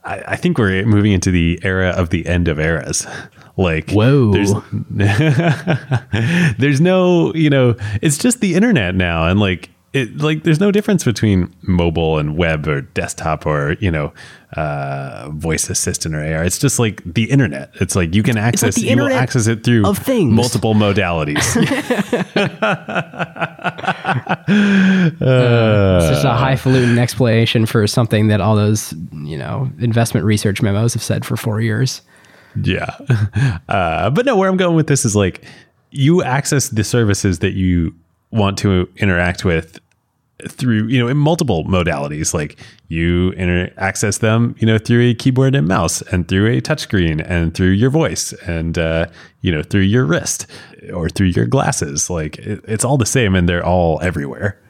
I, 0.07 0.23
I 0.27 0.35
think 0.37 0.57
we're 0.57 0.85
moving 0.85 1.11
into 1.11 1.31
the 1.31 1.59
era 1.63 1.89
of 1.89 2.09
the 2.09 2.25
end 2.25 2.47
of 2.47 2.59
eras. 2.59 3.05
Like, 3.59 3.89
whoa, 3.89 4.33
there's, 4.33 4.53
there's 6.59 6.79
no, 6.79 7.33
you 7.33 7.49
know, 7.49 7.75
it's 8.03 8.19
just 8.19 8.39
the 8.39 8.53
internet 8.53 8.93
now, 8.93 9.25
and 9.25 9.39
like, 9.39 9.71
it 9.97 10.17
like 10.17 10.43
there's 10.43 10.59
no 10.59 10.71
difference 10.71 11.03
between 11.03 11.53
mobile 11.61 12.17
and 12.17 12.37
web 12.37 12.67
or 12.67 12.81
desktop 12.81 13.45
or 13.45 13.75
you 13.79 13.91
know 13.91 14.13
uh, 14.55 15.29
voice 15.31 15.69
assistant 15.69 16.15
or 16.15 16.19
AR. 16.19 16.43
It's 16.43 16.57
just 16.57 16.79
like 16.79 17.01
the 17.05 17.29
internet. 17.29 17.71
It's 17.75 17.95
like 17.95 18.15
you 18.15 18.23
can 18.23 18.37
access 18.37 18.77
like 18.77 18.89
you 18.89 18.95
will 18.95 19.11
access 19.11 19.47
it 19.47 19.63
through 19.63 19.85
of 19.85 19.97
things. 19.97 20.31
multiple 20.31 20.73
modalities. 20.73 21.37
uh, 24.47 25.99
it's 25.99 26.09
just 26.09 26.25
a 26.25 26.33
highfalutin 26.33 26.97
explanation 26.97 27.65
for 27.65 27.85
something 27.87 28.27
that 28.27 28.39
all 28.39 28.55
those 28.55 28.93
you 29.11 29.37
know 29.37 29.69
investment 29.79 30.25
research 30.25 30.61
memos 30.61 30.93
have 30.93 31.03
said 31.03 31.25
for 31.25 31.35
four 31.35 31.59
years. 31.59 32.01
Yeah, 32.63 32.97
uh, 33.69 34.09
but 34.09 34.25
no, 34.25 34.35
where 34.35 34.49
I'm 34.49 34.57
going 34.57 34.75
with 34.75 34.87
this 34.87 35.05
is 35.05 35.15
like 35.15 35.43
you 35.91 36.23
access 36.23 36.69
the 36.69 36.83
services 36.83 37.39
that 37.39 37.53
you 37.53 37.93
want 38.31 38.57
to 38.59 38.89
interact 38.97 39.45
with 39.45 39.79
through 40.47 40.87
you 40.87 40.99
know 40.99 41.07
in 41.07 41.17
multiple 41.17 41.65
modalities 41.65 42.31
like 42.31 42.59
you 42.89 43.31
inter- 43.31 43.73
access 43.77 44.19
them 44.19 44.55
you 44.59 44.67
know 44.67 44.77
through 44.77 45.01
a 45.01 45.13
keyboard 45.15 45.55
and 45.55 45.67
mouse 45.67 46.01
and 46.03 46.27
through 46.27 46.45
a 46.45 46.61
touchscreen 46.61 47.25
and 47.27 47.55
through 47.55 47.71
your 47.71 47.89
voice 47.89 48.33
and 48.45 48.77
uh, 48.77 49.07
you 49.41 49.51
know 49.51 49.63
through 49.63 49.81
your 49.81 50.05
wrist 50.05 50.45
or 50.93 51.09
through 51.09 51.27
your 51.27 51.45
glasses. 51.45 52.09
Like 52.09 52.37
it, 52.37 52.63
it's 52.67 52.85
all 52.85 52.97
the 52.97 53.05
same 53.05 53.35
and 53.35 53.49
they're 53.49 53.65
all 53.65 53.99
everywhere. 54.01 54.61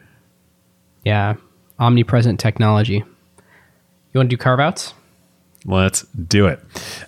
Yeah. 1.04 1.34
Omnipresent 1.78 2.40
technology. 2.40 2.96
You 2.96 4.18
want 4.18 4.30
to 4.30 4.36
do 4.36 4.40
carve 4.40 4.60
outs 4.60 4.94
let's 5.64 6.02
do 6.12 6.46
it. 6.46 6.60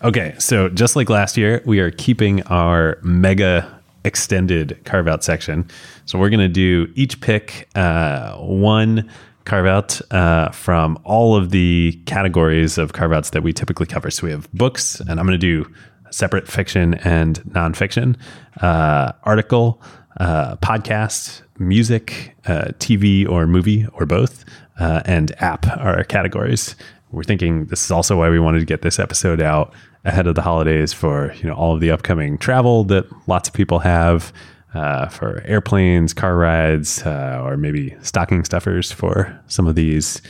Okay. 0.02 0.34
So 0.38 0.68
just 0.68 0.96
like 0.96 1.08
last 1.08 1.36
year 1.36 1.62
we 1.64 1.78
are 1.78 1.90
keeping 1.90 2.42
our 2.44 2.98
mega 3.02 3.79
extended 4.04 4.80
carve 4.84 5.08
out 5.08 5.22
section. 5.22 5.68
So 6.06 6.18
we're 6.18 6.30
going 6.30 6.40
to 6.40 6.48
do 6.48 6.90
each 6.94 7.20
pick 7.20 7.68
uh, 7.74 8.36
one 8.36 9.10
carve 9.44 9.66
out 9.66 10.00
uh, 10.12 10.50
from 10.50 10.98
all 11.04 11.34
of 11.34 11.50
the 11.50 12.00
categories 12.06 12.78
of 12.78 12.92
carve 12.92 13.12
outs 13.12 13.30
that 13.30 13.42
we 13.42 13.52
typically 13.52 13.86
cover. 13.86 14.10
So 14.10 14.26
we 14.26 14.30
have 14.30 14.50
books, 14.52 15.00
and 15.00 15.18
I'm 15.18 15.26
going 15.26 15.38
to 15.38 15.64
do 15.64 15.70
separate 16.10 16.48
fiction 16.48 16.94
and 16.94 17.40
nonfiction, 17.44 18.16
uh, 18.60 19.12
article, 19.24 19.80
uh, 20.18 20.56
podcast, 20.56 21.42
music, 21.58 22.36
uh, 22.46 22.72
TV 22.78 23.28
or 23.28 23.46
movie 23.46 23.86
or 23.92 24.06
both, 24.06 24.44
uh, 24.78 25.02
and 25.04 25.32
app 25.42 25.66
are 25.78 25.96
our 25.96 26.04
categories. 26.04 26.74
We're 27.10 27.24
thinking 27.24 27.66
this 27.66 27.84
is 27.84 27.90
also 27.90 28.18
why 28.18 28.30
we 28.30 28.38
wanted 28.38 28.60
to 28.60 28.64
get 28.64 28.82
this 28.82 28.98
episode 28.98 29.40
out 29.40 29.72
ahead 30.04 30.26
of 30.26 30.34
the 30.34 30.42
holidays 30.42 30.92
for 30.92 31.32
you 31.34 31.44
know 31.44 31.54
all 31.54 31.74
of 31.74 31.80
the 31.80 31.90
upcoming 31.90 32.38
travel 32.38 32.84
that 32.84 33.06
lots 33.28 33.48
of 33.48 33.54
people 33.54 33.80
have 33.80 34.32
uh, 34.74 35.08
for 35.08 35.42
airplanes, 35.44 36.12
car 36.12 36.36
rides, 36.36 37.02
uh, 37.02 37.42
or 37.44 37.56
maybe 37.56 37.94
stocking 38.02 38.44
stuffers 38.44 38.92
for 38.92 39.38
some 39.48 39.66
of 39.66 39.74
these. 39.74 40.22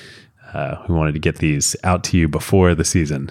Uh, 0.54 0.82
we 0.88 0.94
wanted 0.94 1.12
to 1.12 1.18
get 1.18 1.36
these 1.36 1.76
out 1.84 2.02
to 2.04 2.16
you 2.16 2.26
before 2.26 2.74
the 2.74 2.84
season. 2.84 3.30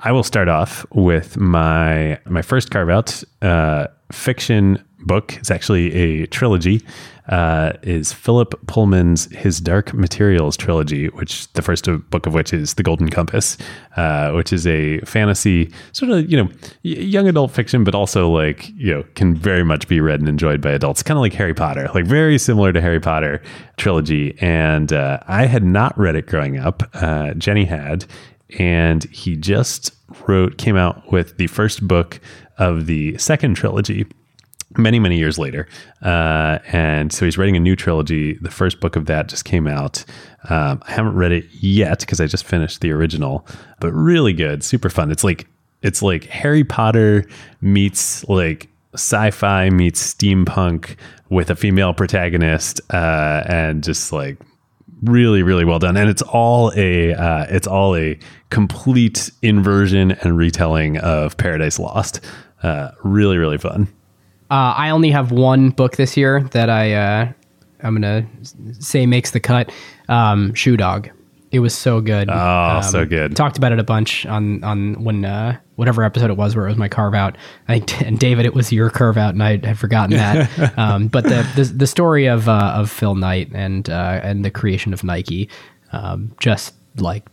I 0.00 0.12
will 0.12 0.22
start 0.22 0.48
off 0.48 0.86
with 0.92 1.36
my 1.36 2.18
my 2.24 2.42
first 2.42 2.70
carve 2.70 2.88
out 2.88 3.22
uh, 3.42 3.88
fiction 4.12 4.82
book. 5.00 5.36
It's 5.36 5.50
actually 5.50 5.92
a 5.94 6.26
trilogy 6.26 6.82
uh, 7.28 7.72
is 7.82 8.12
Philip 8.12 8.54
Pullman's 8.66 9.26
His 9.36 9.60
Dark 9.60 9.92
Materials 9.92 10.56
trilogy, 10.56 11.08
which 11.08 11.52
the 11.52 11.62
first 11.62 11.86
book 12.10 12.26
of 12.26 12.32
which 12.32 12.52
is 12.52 12.74
The 12.74 12.82
Golden 12.82 13.10
Compass, 13.10 13.58
uh, 13.96 14.32
which 14.32 14.52
is 14.52 14.66
a 14.66 15.00
fantasy 15.00 15.70
sort 15.92 16.10
of 16.10 16.30
you 16.30 16.42
know 16.42 16.50
young 16.82 17.28
adult 17.28 17.50
fiction, 17.50 17.84
but 17.84 17.94
also 17.94 18.30
like 18.30 18.70
you 18.70 18.94
know 18.94 19.04
can 19.14 19.34
very 19.34 19.62
much 19.62 19.88
be 19.88 20.00
read 20.00 20.20
and 20.20 20.28
enjoyed 20.28 20.60
by 20.60 20.70
adults, 20.70 21.02
kind 21.02 21.18
of 21.18 21.22
like 21.22 21.34
Harry 21.34 21.54
Potter, 21.54 21.90
like 21.94 22.06
very 22.06 22.38
similar 22.38 22.72
to 22.72 22.80
Harry 22.80 23.00
Potter 23.00 23.42
trilogy. 23.76 24.36
And 24.40 24.92
uh, 24.92 25.20
I 25.28 25.46
had 25.46 25.64
not 25.64 25.98
read 25.98 26.16
it 26.16 26.26
growing 26.26 26.58
up. 26.58 26.82
Uh, 26.94 27.34
Jenny 27.34 27.66
had, 27.66 28.06
and 28.58 29.04
he 29.04 29.36
just 29.36 29.94
wrote 30.26 30.56
came 30.56 30.76
out 30.76 31.12
with 31.12 31.36
the 31.36 31.46
first 31.48 31.86
book 31.86 32.20
of 32.56 32.86
the 32.86 33.18
second 33.18 33.54
trilogy 33.54 34.06
many 34.78 34.98
many 34.98 35.18
years 35.18 35.38
later. 35.38 35.68
Uh, 36.02 36.58
and 36.72 37.12
so 37.12 37.24
he's 37.24 37.36
writing 37.36 37.56
a 37.56 37.60
new 37.60 37.76
trilogy. 37.76 38.34
The 38.34 38.50
first 38.50 38.80
book 38.80 38.96
of 38.96 39.06
that 39.06 39.28
just 39.28 39.44
came 39.44 39.66
out. 39.66 40.04
Um, 40.48 40.80
i 40.86 40.92
haven't 40.92 41.14
read 41.14 41.32
it 41.32 41.46
yet 41.50 41.98
because 41.98 42.20
i 42.20 42.26
just 42.26 42.44
finished 42.44 42.80
the 42.80 42.92
original 42.92 43.44
but 43.80 43.92
really 43.92 44.32
good 44.32 44.62
super 44.62 44.88
fun. 44.88 45.10
It's 45.10 45.24
like 45.24 45.46
it's 45.82 46.00
like 46.00 46.24
harry 46.24 46.64
potter 46.64 47.26
meets 47.60 48.26
like 48.28 48.68
sci-fi 48.94 49.70
meets 49.70 50.14
steampunk 50.14 50.96
with 51.30 51.50
a 51.50 51.56
female 51.56 51.92
protagonist, 51.92 52.80
uh, 52.92 53.42
and 53.46 53.82
just 53.84 54.12
like 54.12 54.38
really 55.02 55.42
really 55.42 55.64
well 55.64 55.78
done. 55.78 55.96
And 55.96 56.08
it's 56.08 56.22
all 56.22 56.72
a 56.76 57.14
uh, 57.14 57.46
it's 57.48 57.66
all 57.66 57.96
a 57.96 58.18
complete 58.50 59.30
inversion 59.42 60.12
and 60.12 60.36
retelling 60.36 60.98
of 60.98 61.36
paradise 61.36 61.78
lost. 61.78 62.20
Uh, 62.62 62.90
really 63.04 63.38
really 63.38 63.58
fun 63.58 63.88
Uh, 64.50 64.74
I 64.76 64.90
only 64.90 65.10
have 65.10 65.30
one 65.30 65.70
book 65.70 65.96
this 65.96 66.16
year 66.16 66.42
that 66.52 66.70
I 66.70 66.94
uh, 66.94 67.32
I'm 67.82 67.94
gonna 67.94 68.26
say 68.78 69.06
makes 69.06 69.30
the 69.30 69.40
cut. 69.40 69.72
Um, 70.08 70.54
Shoe 70.54 70.76
Dog. 70.76 71.10
It 71.50 71.60
was 71.60 71.74
so 71.74 72.02
good. 72.02 72.28
Oh, 72.30 72.80
so 72.82 73.06
good. 73.06 73.34
Talked 73.34 73.56
about 73.56 73.72
it 73.72 73.78
a 73.78 73.84
bunch 73.84 74.26
on 74.26 74.62
on 74.64 75.02
when 75.02 75.24
uh, 75.24 75.58
whatever 75.76 76.02
episode 76.02 76.30
it 76.30 76.36
was 76.36 76.54
where 76.54 76.66
it 76.66 76.70
was 76.70 76.78
my 76.78 76.88
carve 76.88 77.14
out. 77.14 77.36
I 77.68 77.78
think 77.78 78.02
and 78.06 78.18
David, 78.18 78.46
it 78.46 78.54
was 78.54 78.72
your 78.72 78.90
carve 78.90 79.16
out, 79.16 79.34
and 79.34 79.42
I 79.42 79.58
had 79.64 79.78
forgotten 79.78 80.16
that. 80.16 80.74
um, 80.78 81.08
but 81.08 81.24
the, 81.24 81.46
the 81.56 81.64
the 81.64 81.86
story 81.86 82.26
of 82.26 82.48
uh, 82.48 82.72
of 82.74 82.90
Phil 82.90 83.14
Knight 83.14 83.50
and 83.54 83.88
uh, 83.88 84.20
and 84.22 84.44
the 84.44 84.50
creation 84.50 84.92
of 84.92 85.04
Nike, 85.04 85.48
um, 85.92 86.34
just 86.40 86.74
like 86.96 87.26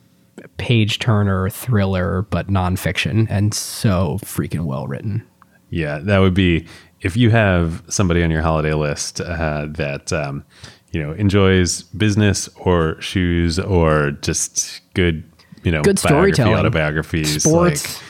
page 0.57 0.99
turner 0.99 1.49
thriller, 1.49 2.21
but 2.29 2.47
nonfiction, 2.47 3.27
and 3.29 3.53
so 3.53 4.19
freaking 4.21 4.65
well 4.65 4.87
written. 4.87 5.25
Yeah, 5.69 5.99
that 5.99 6.19
would 6.19 6.33
be 6.33 6.67
if 7.05 7.15
you 7.15 7.29
have 7.29 7.83
somebody 7.87 8.23
on 8.23 8.31
your 8.31 8.41
holiday 8.41 8.73
list 8.73 9.21
uh, 9.21 9.67
that 9.69 10.11
um, 10.11 10.43
you 10.91 11.01
know 11.01 11.11
enjoys 11.13 11.83
business 11.83 12.49
or 12.57 12.99
shoes 12.99 13.59
or 13.59 14.11
just 14.21 14.81
good, 14.95 15.23
you 15.63 15.71
know, 15.71 15.81
Good 15.83 15.99
storytelling. 15.99 16.55
autobiographies, 16.55 17.43
Sports. 17.43 17.83
like 17.85 18.03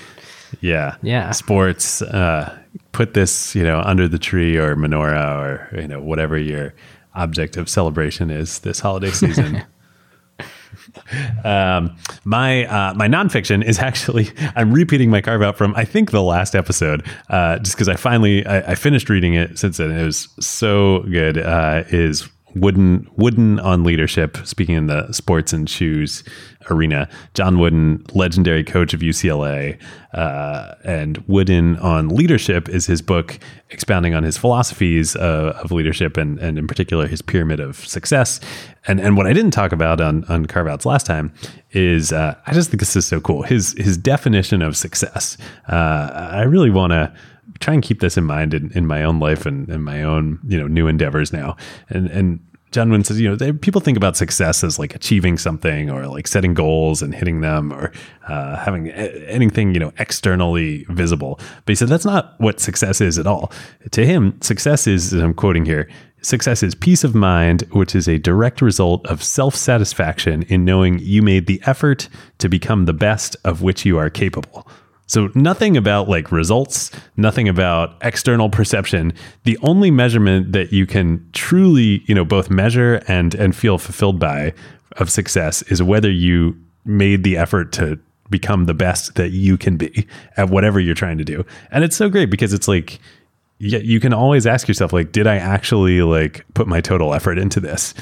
yeah, 0.62 0.96
Yeah. 1.02 1.32
sports. 1.32 2.02
Uh, 2.02 2.58
put 2.94 3.14
this, 3.14 3.54
you 3.56 3.64
know, 3.64 3.82
under 3.82 4.08
the 4.08 4.18
tree 4.20 4.56
or 4.58 4.76
menorah 4.76 5.36
or 5.74 5.82
you 5.82 5.88
know 5.88 6.02
whatever 6.02 6.38
your 6.38 6.74
object 7.14 7.58
of 7.58 7.68
celebration 7.70 8.30
is 8.32 8.60
this 8.60 8.80
holiday 8.80 9.12
season. 9.12 9.64
Um, 11.44 11.96
my 12.24 12.66
uh, 12.66 12.94
my 12.96 13.08
nonfiction 13.08 13.64
is 13.64 13.80
actually 13.80 14.30
I'm 14.56 14.72
repeating 14.74 15.10
my 15.10 15.22
carve 15.22 15.42
out 15.42 15.58
from 15.58 15.76
I 15.76 15.86
think 15.86 16.12
the 16.12 16.24
last 16.24 16.56
episode, 16.56 17.06
uh, 17.30 17.60
just 17.60 17.76
because 17.76 17.90
I 17.90 17.96
finally 17.96 18.46
I, 18.46 18.72
I 18.72 18.76
finished 18.76 19.10
reading 19.10 19.34
it 19.36 19.60
since 19.60 19.78
then. 19.78 19.92
It 19.92 20.04
was 20.04 20.28
so 20.40 21.04
good. 21.04 21.38
Uh, 21.38 21.84
is 21.90 22.28
Wooden 22.56 23.08
Wooden 23.18 23.60
on 23.60 23.84
leadership. 23.84 24.38
Speaking 24.46 24.76
in 24.76 24.88
the 24.88 25.12
sports 25.12 25.54
and 25.54 25.70
shoes 25.70 26.24
arena, 26.70 27.10
John 27.34 27.60
Wooden, 27.60 28.04
legendary 28.14 28.64
coach 28.64 28.94
of 28.94 29.02
UCLA, 29.02 29.80
uh, 30.14 30.76
and 30.84 31.18
Wooden 31.28 31.78
on 31.78 32.10
leadership 32.10 32.70
is 32.70 32.86
his 32.86 33.02
book 33.02 33.40
expounding 33.70 34.14
on 34.14 34.24
his 34.24 34.38
philosophies 34.38 35.16
uh, 35.16 35.60
of 35.62 35.72
leadership 35.72 36.18
and 36.18 36.40
and 36.40 36.58
in 36.58 36.68
particular 36.68 37.08
his 37.08 37.22
pyramid 37.22 37.60
of 37.60 37.78
success. 37.88 38.40
And 38.88 39.00
and 39.00 39.18
what 39.18 39.28
I 39.28 39.34
didn't 39.34 39.52
talk 39.52 39.72
about 39.72 40.00
on 40.00 40.24
on 40.26 40.46
carve 40.46 40.68
outs 40.68 40.86
last 40.86 41.06
time 41.06 41.34
is 41.72 42.12
uh, 42.12 42.36
I 42.48 42.54
just 42.54 42.70
think 42.70 42.80
this 42.80 42.96
is 42.96 43.06
so 43.06 43.20
cool. 43.20 43.44
His 43.44 43.74
his 43.78 43.98
definition 43.98 44.62
of 44.62 44.78
success. 44.78 45.38
Uh, 45.68 46.30
I 46.32 46.44
really 46.44 46.70
want 46.70 46.92
to 46.92 47.14
try 47.60 47.74
and 47.74 47.84
keep 47.84 48.00
this 48.00 48.18
in 48.18 48.24
mind 48.24 48.54
in, 48.54 48.72
in 48.74 48.86
my 48.86 49.04
own 49.04 49.20
life 49.20 49.46
and 49.46 49.70
in 49.70 49.82
my 49.82 50.04
own 50.04 50.40
you 50.48 50.58
know 50.58 50.68
new 50.68 50.88
endeavors 50.88 51.34
now. 51.34 51.58
And 51.90 52.08
and 52.08 52.40
John 52.76 53.04
says, 53.06 53.22
you 53.22 53.30
know, 53.30 53.38
they, 53.38 53.54
people 53.54 53.80
think 53.80 53.96
about 53.96 54.18
success 54.18 54.62
as 54.62 54.78
like 54.78 54.94
achieving 54.94 55.38
something 55.38 55.90
or 55.90 56.08
like 56.08 56.28
setting 56.28 56.54
goals 56.54 57.02
and 57.02 57.16
hitting 57.16 57.40
them 57.40 57.72
or 57.72 57.94
uh, 58.28 58.58
having 58.58 58.90
a- 58.90 59.30
anything, 59.30 59.74
you 59.74 59.80
know, 59.80 59.94
externally 59.98 60.86
visible. 60.90 61.36
But 61.38 61.72
he 61.72 61.76
said 61.76 61.88
that's 61.88 62.04
not 62.04 62.36
what 62.38 62.60
success 62.60 63.00
is 63.00 63.18
at 63.18 63.28
all. 63.28 63.54
To 63.92 64.06
him, 64.06 64.38
success 64.42 64.88
is, 64.88 65.14
and 65.14 65.22
I'm 65.24 65.34
quoting 65.34 65.64
here, 65.66 65.90
success 66.22 66.64
is 66.64 66.76
peace 66.76 67.06
of 67.06 67.16
mind, 67.16 67.62
which 67.72 67.96
is 67.96 68.10
a 68.10 68.20
direct 68.20 68.62
result 68.62 69.08
of 69.08 69.24
self 69.24 69.56
satisfaction 69.56 70.44
in 70.44 70.66
knowing 70.66 71.00
you 71.00 71.22
made 71.22 71.48
the 71.48 71.62
effort 71.66 72.10
to 72.40 72.50
become 72.50 72.84
the 72.84 72.94
best 72.94 73.38
of 73.46 73.62
which 73.62 73.86
you 73.86 73.98
are 73.98 74.10
capable. 74.10 74.68
So 75.08 75.30
nothing 75.36 75.78
about 75.78 76.10
like 76.10 76.32
results, 76.32 76.92
nothing 77.16 77.48
about 77.48 77.96
external 78.02 78.50
perception. 78.50 79.14
The 79.44 79.58
only 79.62 79.92
measurement 79.92 80.52
that 80.54 80.74
you 80.74 80.86
can 80.86 81.28
truly, 81.34 82.04
you 82.08 82.16
know, 82.16 82.26
both 82.26 82.50
measure 82.50 83.02
and 83.08 83.36
and 83.36 83.56
feel 83.56 83.78
fulfilled 83.78 84.20
by 84.20 84.54
of 84.98 85.12
success 85.12 85.62
is 85.64 85.84
whether 85.84 86.10
you 86.10 86.58
made 86.86 87.24
the 87.24 87.38
effort 87.38 87.72
to 87.74 88.00
become 88.30 88.66
the 88.66 88.74
best 88.74 89.16
that 89.16 89.30
you 89.30 89.58
can 89.58 89.78
be 89.78 90.08
at 90.38 90.50
whatever 90.50 90.80
you're 90.80 90.96
trying 90.96 91.18
to 91.18 91.26
do. 91.26 91.46
And 91.72 91.84
it's 91.84 91.96
so 91.96 92.10
great 92.10 92.30
because 92.32 92.54
it's 92.54 92.68
like 92.68 93.00
yeah, 93.60 93.80
you 93.80 94.00
can 94.00 94.14
always 94.14 94.46
ask 94.46 94.68
yourself 94.68 94.92
like 94.92 95.12
did 95.12 95.28
I 95.28 95.38
actually 95.38 96.02
like 96.02 96.46
put 96.56 96.68
my 96.68 96.82
total 96.82 97.14
effort 97.14 97.38
into 97.38 97.60
this? 97.60 97.94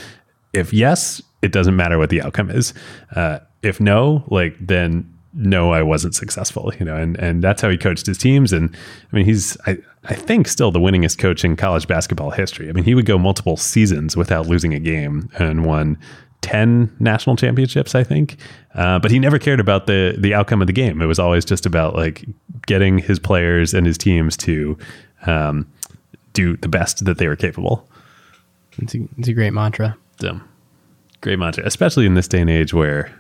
If 0.54 0.72
yes, 0.72 1.22
it 1.42 1.52
doesn't 1.52 1.76
matter 1.76 1.98
what 1.98 2.10
the 2.10 2.22
outcome 2.22 2.50
is. 2.50 2.74
Uh, 3.16 3.40
if 3.62 3.80
no, 3.80 4.24
like 4.28 4.56
then 4.60 5.13
no, 5.34 5.72
I 5.72 5.82
wasn't 5.82 6.16
successful, 6.16 6.72
you 6.80 6.86
know, 6.86 6.96
and, 6.96 7.18
and 7.18 7.44
that's 7.44 7.62
how 7.62 7.70
he 7.70 7.78
coached 7.78 8.06
his 8.06 8.18
teams. 8.18 8.54
And 8.54 8.76
I 9.12 9.16
mean, 9.16 9.26
he's, 9.26 9.58
I, 9.66 9.78
I 10.06 10.14
think 10.14 10.48
still 10.48 10.72
the 10.72 10.80
winningest 10.80 11.18
coach 11.18 11.44
in 11.44 11.56
college 11.56 11.88
basketball 11.88 12.32
history. 12.32 12.70
I 12.70 12.72
mean, 12.72 12.84
he 12.84 12.94
would 12.94 13.06
go 13.06 13.18
multiple 13.18 13.58
seasons 13.58 14.16
without 14.16 14.48
losing 14.48 14.74
a 14.74 14.80
game 14.80 15.30
and 15.40 15.66
won 15.66 15.98
10 16.42 16.96
national 17.00 17.36
championships, 17.36 17.96
I 17.96 18.04
think. 18.04 18.38
Uh, 18.76 19.00
but 19.00 19.10
he 19.10 19.18
never 19.18 19.40
cared 19.40 19.60
about 19.60 19.88
the, 19.88 20.16
the 20.18 20.34
outcome 20.34 20.62
of 20.62 20.68
the 20.68 20.74
game. 20.74 21.02
It 21.02 21.06
was 21.06 21.20
always 21.20 21.46
just 21.46 21.66
about 21.66 21.96
like 21.96 22.26
getting 22.68 23.00
his 23.00 23.18
players 23.18 23.74
and 23.74 23.88
his 23.88 23.98
teams 23.98 24.38
to 24.38 24.78
um, 25.26 25.72
do 26.34 26.58
the 26.58 26.68
best 26.68 27.06
that 27.06 27.18
they 27.18 27.28
were 27.28 27.36
capable. 27.36 27.90
It's 28.78 28.94
a, 28.94 29.00
it's 29.18 29.30
a 29.30 29.34
great 29.34 29.54
mantra. 29.54 29.98
So 30.20 30.40
great 31.22 31.40
mantra, 31.40 31.66
especially 31.66 32.06
in 32.06 32.14
this 32.14 32.28
day 32.28 32.42
and 32.42 32.50
age 32.50 32.74
where 32.74 33.12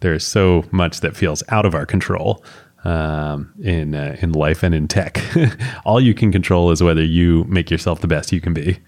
there's 0.00 0.26
so 0.26 0.64
much 0.70 1.00
that 1.00 1.16
feels 1.16 1.42
out 1.48 1.66
of 1.66 1.74
our 1.74 1.86
control 1.86 2.44
um, 2.84 3.52
in 3.62 3.94
uh, 3.94 4.16
in 4.20 4.32
life 4.32 4.62
and 4.62 4.74
in 4.74 4.88
tech. 4.88 5.20
All 5.84 6.00
you 6.00 6.14
can 6.14 6.30
control 6.30 6.70
is 6.70 6.82
whether 6.82 7.04
you 7.04 7.44
make 7.44 7.70
yourself 7.70 8.00
the 8.00 8.06
best 8.06 8.32
you 8.32 8.40
can 8.40 8.54
be. 8.54 8.78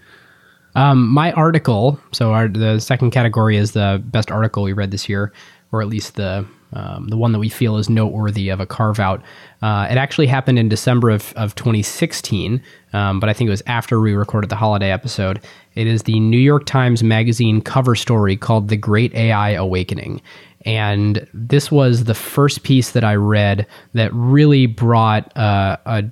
Um, 0.75 1.07
my 1.07 1.31
article. 1.31 1.99
So 2.11 2.33
our 2.33 2.47
the 2.47 2.79
second 2.79 3.11
category 3.11 3.57
is 3.57 3.71
the 3.71 4.01
best 4.05 4.31
article 4.31 4.63
we 4.63 4.73
read 4.73 4.91
this 4.91 5.09
year, 5.09 5.33
or 5.71 5.81
at 5.81 5.87
least 5.87 6.15
the 6.15 6.45
um, 6.73 7.07
the 7.07 7.17
one 7.17 7.31
that 7.31 7.39
we 7.39 7.49
feel 7.49 7.77
is 7.77 7.89
noteworthy 7.89 8.49
of 8.49 8.59
a 8.59 8.65
carve 8.65 8.99
out. 8.99 9.23
Uh, 9.61 9.87
it 9.89 9.97
actually 9.97 10.27
happened 10.27 10.59
in 10.59 10.67
December 10.67 11.09
of, 11.09 11.33
of 11.37 11.55
2016, 11.55 12.61
um, 12.91 13.19
but 13.19 13.29
I 13.29 13.33
think 13.33 13.47
it 13.47 13.51
was 13.51 13.63
after 13.67 13.99
we 14.01 14.13
recorded 14.13 14.49
the 14.49 14.57
holiday 14.57 14.91
episode. 14.91 15.41
It 15.75 15.87
is 15.87 16.03
the 16.03 16.19
New 16.19 16.37
York 16.37 16.65
Times 16.65 17.03
Magazine 17.03 17.61
cover 17.61 17.95
story 17.95 18.35
called 18.35 18.67
"The 18.67 18.77
Great 18.77 19.15
AI 19.15 19.51
Awakening." 19.51 20.21
And 20.67 21.25
this 21.33 21.71
was 21.71 22.03
the 22.03 22.13
first 22.13 22.63
piece 22.63 22.91
that 22.91 23.05
I 23.05 23.15
read 23.15 23.65
that 23.93 24.13
really 24.13 24.65
brought 24.65 25.35
uh, 25.37 25.77
a 25.85 26.03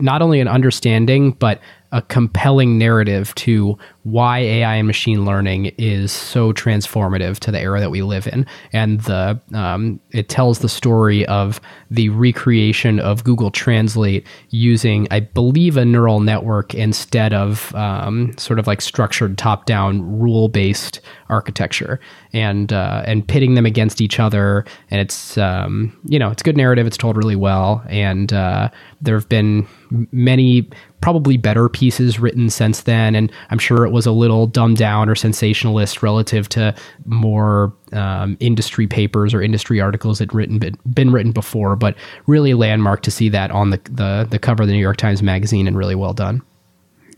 not 0.00 0.22
only 0.22 0.40
an 0.40 0.48
understanding 0.48 1.32
but 1.32 1.60
a 1.92 2.00
compelling 2.00 2.78
narrative 2.78 3.34
to 3.34 3.78
why 4.04 4.38
AI 4.40 4.76
and 4.76 4.86
machine 4.86 5.24
learning 5.24 5.66
is 5.78 6.10
so 6.10 6.52
transformative 6.52 7.38
to 7.38 7.52
the 7.52 7.60
era 7.60 7.78
that 7.80 7.90
we 7.90 8.02
live 8.02 8.26
in, 8.26 8.46
and 8.72 9.00
the 9.02 9.40
um, 9.54 10.00
it 10.10 10.28
tells 10.28 10.58
the 10.58 10.68
story 10.68 11.24
of 11.26 11.60
the 11.90 12.08
recreation 12.08 12.98
of 12.98 13.22
Google 13.22 13.50
Translate 13.50 14.26
using, 14.50 15.06
I 15.10 15.20
believe, 15.20 15.76
a 15.76 15.84
neural 15.84 16.20
network 16.20 16.74
instead 16.74 17.32
of 17.32 17.74
um, 17.74 18.36
sort 18.38 18.58
of 18.58 18.66
like 18.66 18.80
structured 18.80 19.38
top-down 19.38 20.18
rule-based 20.18 21.00
architecture, 21.28 22.00
and 22.32 22.72
uh, 22.72 23.04
and 23.06 23.26
pitting 23.26 23.54
them 23.54 23.66
against 23.66 24.00
each 24.00 24.18
other. 24.18 24.64
And 24.90 25.00
it's 25.00 25.38
um, 25.38 25.96
you 26.06 26.18
know 26.18 26.30
it's 26.30 26.42
good 26.42 26.56
narrative. 26.56 26.86
It's 26.86 26.96
told 26.96 27.16
really 27.16 27.36
well, 27.36 27.84
and 27.88 28.32
uh, 28.32 28.70
there 29.00 29.14
have 29.14 29.28
been 29.28 29.66
many 30.10 30.68
probably 31.02 31.36
better 31.36 31.68
pieces 31.68 32.18
written 32.18 32.48
since 32.48 32.82
then 32.82 33.14
and 33.14 33.30
i'm 33.50 33.58
sure 33.58 33.84
it 33.84 33.90
was 33.92 34.06
a 34.06 34.12
little 34.12 34.46
dumbed 34.46 34.78
down 34.78 35.08
or 35.08 35.14
sensationalist 35.14 36.02
relative 36.02 36.48
to 36.48 36.74
more 37.04 37.72
um, 37.92 38.36
industry 38.40 38.86
papers 38.86 39.32
or 39.34 39.42
industry 39.42 39.80
articles 39.80 40.18
that 40.18 40.32
written 40.34 40.58
been, 40.58 40.76
been 40.92 41.12
written 41.12 41.32
before 41.32 41.76
but 41.76 41.94
really 42.26 42.54
landmark 42.54 43.02
to 43.02 43.10
see 43.10 43.28
that 43.28 43.50
on 43.50 43.70
the, 43.70 43.80
the 43.90 44.26
the 44.30 44.38
cover 44.38 44.62
of 44.62 44.68
the 44.68 44.74
new 44.74 44.80
york 44.80 44.96
times 44.96 45.22
magazine 45.22 45.66
and 45.66 45.76
really 45.76 45.94
well 45.94 46.12
done 46.12 46.42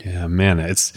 Yeah, 0.04 0.26
man, 0.26 0.58
it's 0.58 0.92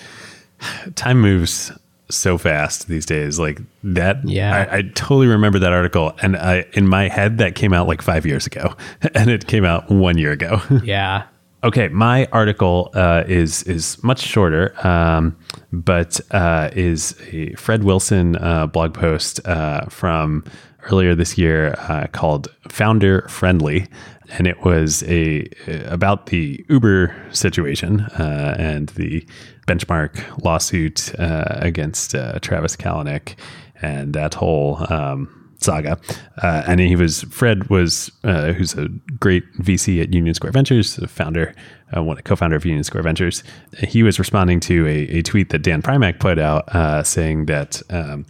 time 0.95 1.21
moves 1.21 1.71
so 2.09 2.37
fast 2.37 2.87
these 2.87 3.05
days. 3.05 3.39
Like 3.39 3.59
that, 3.83 4.17
Yeah. 4.27 4.67
I, 4.69 4.77
I 4.77 4.81
totally 4.95 5.27
remember 5.27 5.59
that 5.59 5.73
article, 5.73 6.13
and 6.21 6.35
I 6.35 6.65
in 6.73 6.87
my 6.87 7.07
head 7.07 7.37
that 7.37 7.55
came 7.55 7.73
out 7.73 7.87
like 7.87 8.01
five 8.01 8.25
years 8.25 8.45
ago, 8.45 8.75
and 9.13 9.29
it 9.29 9.47
came 9.47 9.65
out 9.65 9.89
one 9.89 10.17
year 10.17 10.31
ago. 10.31 10.61
yeah 10.83 11.23
Okay, 11.63 11.87
my 11.87 12.27
article 12.31 12.91
uh, 12.93 13.23
is 13.27 13.63
is 13.63 14.01
much 14.03 14.21
shorter, 14.21 14.75
um, 14.85 15.35
but 15.73 16.19
uh, 16.29 16.69
is 16.73 17.19
a 17.31 17.53
Fred 17.55 17.83
Wilson 17.83 18.35
uh, 18.35 18.67
blog 18.67 18.93
post 18.93 19.45
uh, 19.47 19.85
from 19.87 20.43
earlier 20.91 21.15
this 21.15 21.35
year 21.35 21.73
uh, 21.89 22.05
called 22.11 22.47
"Founder 22.69 23.27
Friendly," 23.27 23.87
and 24.29 24.45
it 24.45 24.63
was 24.63 25.01
a 25.07 25.49
about 25.87 26.27
the 26.27 26.63
Uber 26.69 27.15
situation 27.31 28.01
uh, 28.01 28.55
and 28.59 28.89
the 28.89 29.25
benchmark 29.67 30.43
lawsuit 30.43 31.11
against 31.17 32.11
Travis 32.41 32.75
Kalanick 32.75 33.35
and 33.81 34.13
that 34.13 34.35
whole 34.35 34.85
um, 34.93 35.36
saga. 35.59 35.99
Uh, 36.41 36.63
and 36.67 36.79
he 36.79 36.95
was 36.95 37.23
Fred 37.23 37.69
was 37.69 38.11
uh, 38.23 38.53
who's 38.53 38.73
a 38.75 38.87
great 39.19 39.43
VC 39.57 40.01
at 40.01 40.13
Union 40.13 40.33
Square 40.33 40.51
Ventures, 40.53 40.97
a 40.97 41.07
founder, 41.07 41.53
uh, 41.95 42.03
one 42.03 42.17
co-founder 42.17 42.55
of 42.55 42.65
Union 42.65 42.83
Square 42.83 43.03
Ventures. 43.03 43.43
He 43.79 44.03
was 44.03 44.19
responding 44.19 44.59
to 44.61 44.85
a, 44.87 45.17
a 45.17 45.21
tweet 45.21 45.49
that 45.49 45.59
Dan 45.59 45.81
Primack 45.81 46.19
put 46.19 46.39
out, 46.39 46.73
uh, 46.75 47.03
saying 47.03 47.45
that 47.47 47.81
um, 47.89 48.25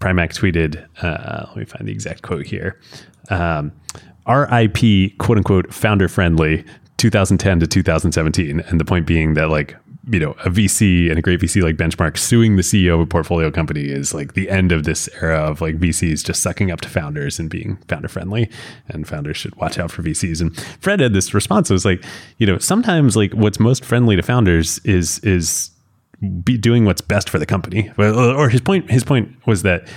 Primack 0.00 0.32
tweeted. 0.32 0.84
Uh, 1.02 1.46
let 1.48 1.56
me 1.56 1.64
find 1.64 1.86
the 1.86 1.92
exact 1.92 2.22
quote 2.22 2.46
here. 2.46 2.80
Um, 3.30 3.72
RIP, 4.28 5.18
quote 5.18 5.38
unquote, 5.38 5.72
founder 5.72 6.08
friendly 6.08 6.64
2010 6.96 7.60
to 7.60 7.66
2017. 7.66 8.60
And 8.60 8.80
the 8.80 8.84
point 8.84 9.06
being 9.06 9.34
that, 9.34 9.50
like, 9.50 9.76
you 10.08 10.20
know, 10.20 10.32
a 10.44 10.50
VC 10.50 11.10
and 11.10 11.18
a 11.18 11.22
great 11.22 11.40
VC 11.40 11.62
like 11.62 11.76
Benchmark 11.76 12.16
suing 12.16 12.56
the 12.56 12.62
CEO 12.62 12.94
of 12.94 13.00
a 13.00 13.06
portfolio 13.06 13.50
company 13.50 13.86
is 13.86 14.14
like 14.14 14.34
the 14.34 14.48
end 14.48 14.70
of 14.70 14.84
this 14.84 15.08
era 15.20 15.38
of 15.38 15.60
like 15.60 15.78
VCs 15.78 16.24
just 16.24 16.42
sucking 16.42 16.70
up 16.70 16.80
to 16.82 16.88
founders 16.88 17.40
and 17.40 17.50
being 17.50 17.76
founder 17.88 18.08
friendly. 18.08 18.48
And 18.88 19.06
founders 19.06 19.36
should 19.36 19.56
watch 19.56 19.78
out 19.78 19.90
for 19.90 20.02
VCs. 20.02 20.40
And 20.40 20.56
Fred 20.80 21.00
had 21.00 21.12
this 21.12 21.34
response. 21.34 21.70
It 21.70 21.72
was 21.72 21.84
like, 21.84 22.04
you 22.38 22.46
know, 22.46 22.58
sometimes 22.58 23.16
like 23.16 23.32
what's 23.32 23.58
most 23.58 23.84
friendly 23.84 24.14
to 24.14 24.22
founders 24.22 24.78
is 24.80 25.18
is 25.20 25.70
be 26.44 26.56
doing 26.56 26.84
what's 26.84 27.00
best 27.00 27.28
for 27.28 27.38
the 27.38 27.46
company. 27.46 27.90
Or 27.98 28.48
his 28.48 28.60
point 28.60 28.90
his 28.90 29.02
point 29.02 29.34
was 29.46 29.62
that 29.62 29.88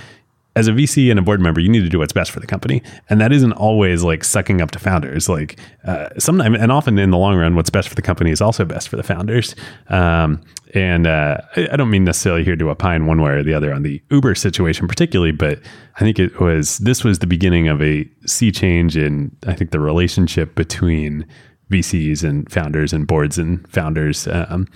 as 0.56 0.66
a 0.66 0.72
VC 0.72 1.10
and 1.10 1.18
a 1.18 1.22
board 1.22 1.40
member, 1.40 1.60
you 1.60 1.68
need 1.68 1.82
to 1.82 1.88
do 1.88 1.98
what's 1.98 2.12
best 2.12 2.30
for 2.30 2.40
the 2.40 2.46
company, 2.46 2.82
and 3.08 3.20
that 3.20 3.32
isn't 3.32 3.52
always 3.52 4.02
like 4.02 4.24
sucking 4.24 4.60
up 4.60 4.72
to 4.72 4.78
founders. 4.78 5.28
Like 5.28 5.58
uh, 5.84 6.08
sometimes, 6.18 6.58
and 6.58 6.72
often 6.72 6.98
in 6.98 7.10
the 7.10 7.18
long 7.18 7.36
run, 7.36 7.54
what's 7.54 7.70
best 7.70 7.88
for 7.88 7.94
the 7.94 8.02
company 8.02 8.30
is 8.30 8.40
also 8.40 8.64
best 8.64 8.88
for 8.88 8.96
the 8.96 9.02
founders. 9.02 9.54
Um, 9.88 10.42
and 10.74 11.06
uh, 11.06 11.38
I 11.56 11.76
don't 11.76 11.90
mean 11.90 12.04
necessarily 12.04 12.44
here 12.44 12.56
to 12.56 12.70
opine 12.70 13.06
one 13.06 13.20
way 13.20 13.32
or 13.32 13.42
the 13.42 13.54
other 13.54 13.72
on 13.72 13.82
the 13.82 14.02
Uber 14.10 14.34
situation, 14.34 14.88
particularly, 14.88 15.32
but 15.32 15.60
I 15.96 16.00
think 16.00 16.18
it 16.18 16.40
was 16.40 16.78
this 16.78 17.04
was 17.04 17.20
the 17.20 17.26
beginning 17.26 17.68
of 17.68 17.80
a 17.80 18.08
sea 18.26 18.50
change 18.50 18.96
in 18.96 19.36
I 19.46 19.54
think 19.54 19.70
the 19.70 19.80
relationship 19.80 20.54
between 20.56 21.26
VCs 21.70 22.24
and 22.24 22.50
founders 22.50 22.92
and 22.92 23.06
boards 23.06 23.38
and 23.38 23.66
founders. 23.68 24.26
Um, 24.26 24.66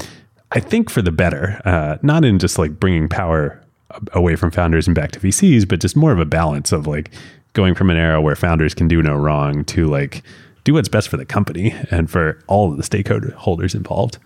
I 0.52 0.60
think 0.60 0.88
for 0.88 1.02
the 1.02 1.10
better, 1.10 1.60
uh, 1.64 1.98
not 2.02 2.24
in 2.24 2.38
just 2.38 2.58
like 2.58 2.78
bringing 2.78 3.08
power 3.08 3.60
away 4.12 4.36
from 4.36 4.50
founders 4.50 4.86
and 4.86 4.94
back 4.94 5.12
to 5.12 5.20
VCs, 5.20 5.68
but 5.68 5.80
just 5.80 5.96
more 5.96 6.12
of 6.12 6.18
a 6.18 6.24
balance 6.24 6.72
of 6.72 6.86
like 6.86 7.10
going 7.52 7.74
from 7.74 7.90
an 7.90 7.96
era 7.96 8.20
where 8.20 8.36
founders 8.36 8.74
can 8.74 8.88
do 8.88 9.02
no 9.02 9.14
wrong 9.14 9.64
to 9.64 9.86
like 9.86 10.22
do 10.64 10.74
what's 10.74 10.88
best 10.88 11.08
for 11.08 11.16
the 11.16 11.26
company 11.26 11.74
and 11.90 12.10
for 12.10 12.38
all 12.46 12.70
of 12.70 12.76
the 12.76 12.82
stakeholders 12.82 13.74
involved. 13.74 14.18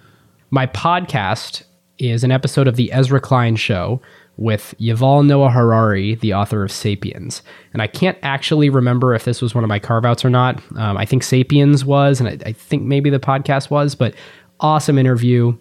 My 0.50 0.66
podcast 0.66 1.64
is 1.98 2.24
an 2.24 2.30
episode 2.30 2.68
of 2.68 2.76
the 2.76 2.92
Ezra 2.92 3.20
Klein 3.20 3.56
Show 3.56 4.00
with 4.36 4.72
Yuval 4.80 5.26
Noah 5.26 5.50
Harari, 5.50 6.14
the 6.14 6.32
author 6.32 6.62
of 6.62 6.70
Sapiens. 6.70 7.42
And 7.72 7.82
I 7.82 7.88
can't 7.88 8.16
actually 8.22 8.70
remember 8.70 9.12
if 9.14 9.24
this 9.24 9.42
was 9.42 9.52
one 9.52 9.64
of 9.64 9.68
my 9.68 9.80
carve 9.80 10.04
outs 10.04 10.24
or 10.24 10.30
not. 10.30 10.62
Um, 10.76 10.96
I 10.96 11.04
think 11.04 11.24
Sapiens 11.24 11.84
was, 11.84 12.20
and 12.20 12.28
I, 12.28 12.38
I 12.48 12.52
think 12.52 12.84
maybe 12.84 13.10
the 13.10 13.18
podcast 13.18 13.68
was, 13.68 13.96
but 13.96 14.14
awesome 14.60 14.96
interview 14.96 15.56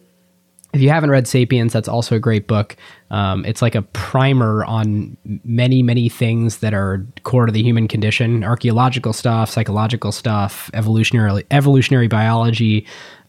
if 0.77 0.83
you 0.83 0.89
haven't 0.89 1.09
read 1.09 1.27
Sapiens, 1.27 1.73
that's 1.73 1.87
also 1.87 2.15
a 2.15 2.19
great 2.19 2.45
book. 2.45 2.75
Um, 3.09 3.43
it's 3.45 3.63
like 3.63 3.73
a 3.73 3.81
primer 3.81 4.63
on 4.65 5.17
many, 5.43 5.81
many 5.81 6.07
things 6.07 6.59
that 6.59 6.75
are 6.75 7.03
core 7.23 7.47
to 7.47 7.51
the 7.51 7.63
human 7.63 7.87
condition: 7.87 8.43
archaeological 8.43 9.11
stuff, 9.11 9.49
psychological 9.49 10.11
stuff, 10.11 10.69
evolutionary 10.75 11.43
evolutionary 11.49 12.07
biology, 12.07 12.85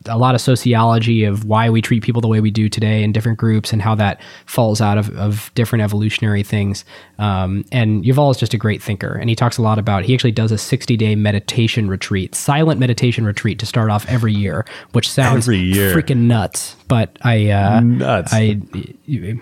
a 0.06 0.16
lot 0.16 0.34
of 0.34 0.40
sociology 0.40 1.24
of 1.24 1.44
why 1.44 1.68
we 1.70 1.82
treat 1.82 2.02
people 2.02 2.20
the 2.20 2.28
way 2.28 2.40
we 2.40 2.50
do 2.50 2.68
today 2.68 3.02
in 3.02 3.12
different 3.12 3.38
groups 3.38 3.72
and 3.72 3.82
how 3.82 3.94
that 3.94 4.20
falls 4.46 4.80
out 4.80 4.96
of, 4.96 5.14
of 5.16 5.50
different 5.54 5.82
evolutionary 5.82 6.42
things. 6.42 6.84
Um, 7.18 7.64
and 7.72 8.04
Yuval 8.04 8.30
is 8.30 8.36
just 8.36 8.54
a 8.54 8.58
great 8.58 8.82
thinker. 8.82 9.14
And 9.14 9.28
he 9.28 9.36
talks 9.36 9.58
a 9.58 9.62
lot 9.62 9.78
about, 9.78 10.04
he 10.04 10.14
actually 10.14 10.32
does 10.32 10.52
a 10.52 10.58
60 10.58 10.96
day 10.96 11.14
meditation 11.14 11.88
retreat, 11.88 12.34
silent 12.34 12.78
meditation 12.78 13.24
retreat 13.24 13.58
to 13.58 13.66
start 13.66 13.90
off 13.90 14.06
every 14.08 14.32
year, 14.32 14.64
which 14.92 15.10
sounds 15.10 15.46
every 15.46 15.58
year. 15.58 15.94
freaking 15.94 16.26
nuts. 16.26 16.76
But 16.86 17.18
I, 17.22 17.50
uh, 17.50 17.80
nuts. 17.80 18.32
I, 18.32 18.60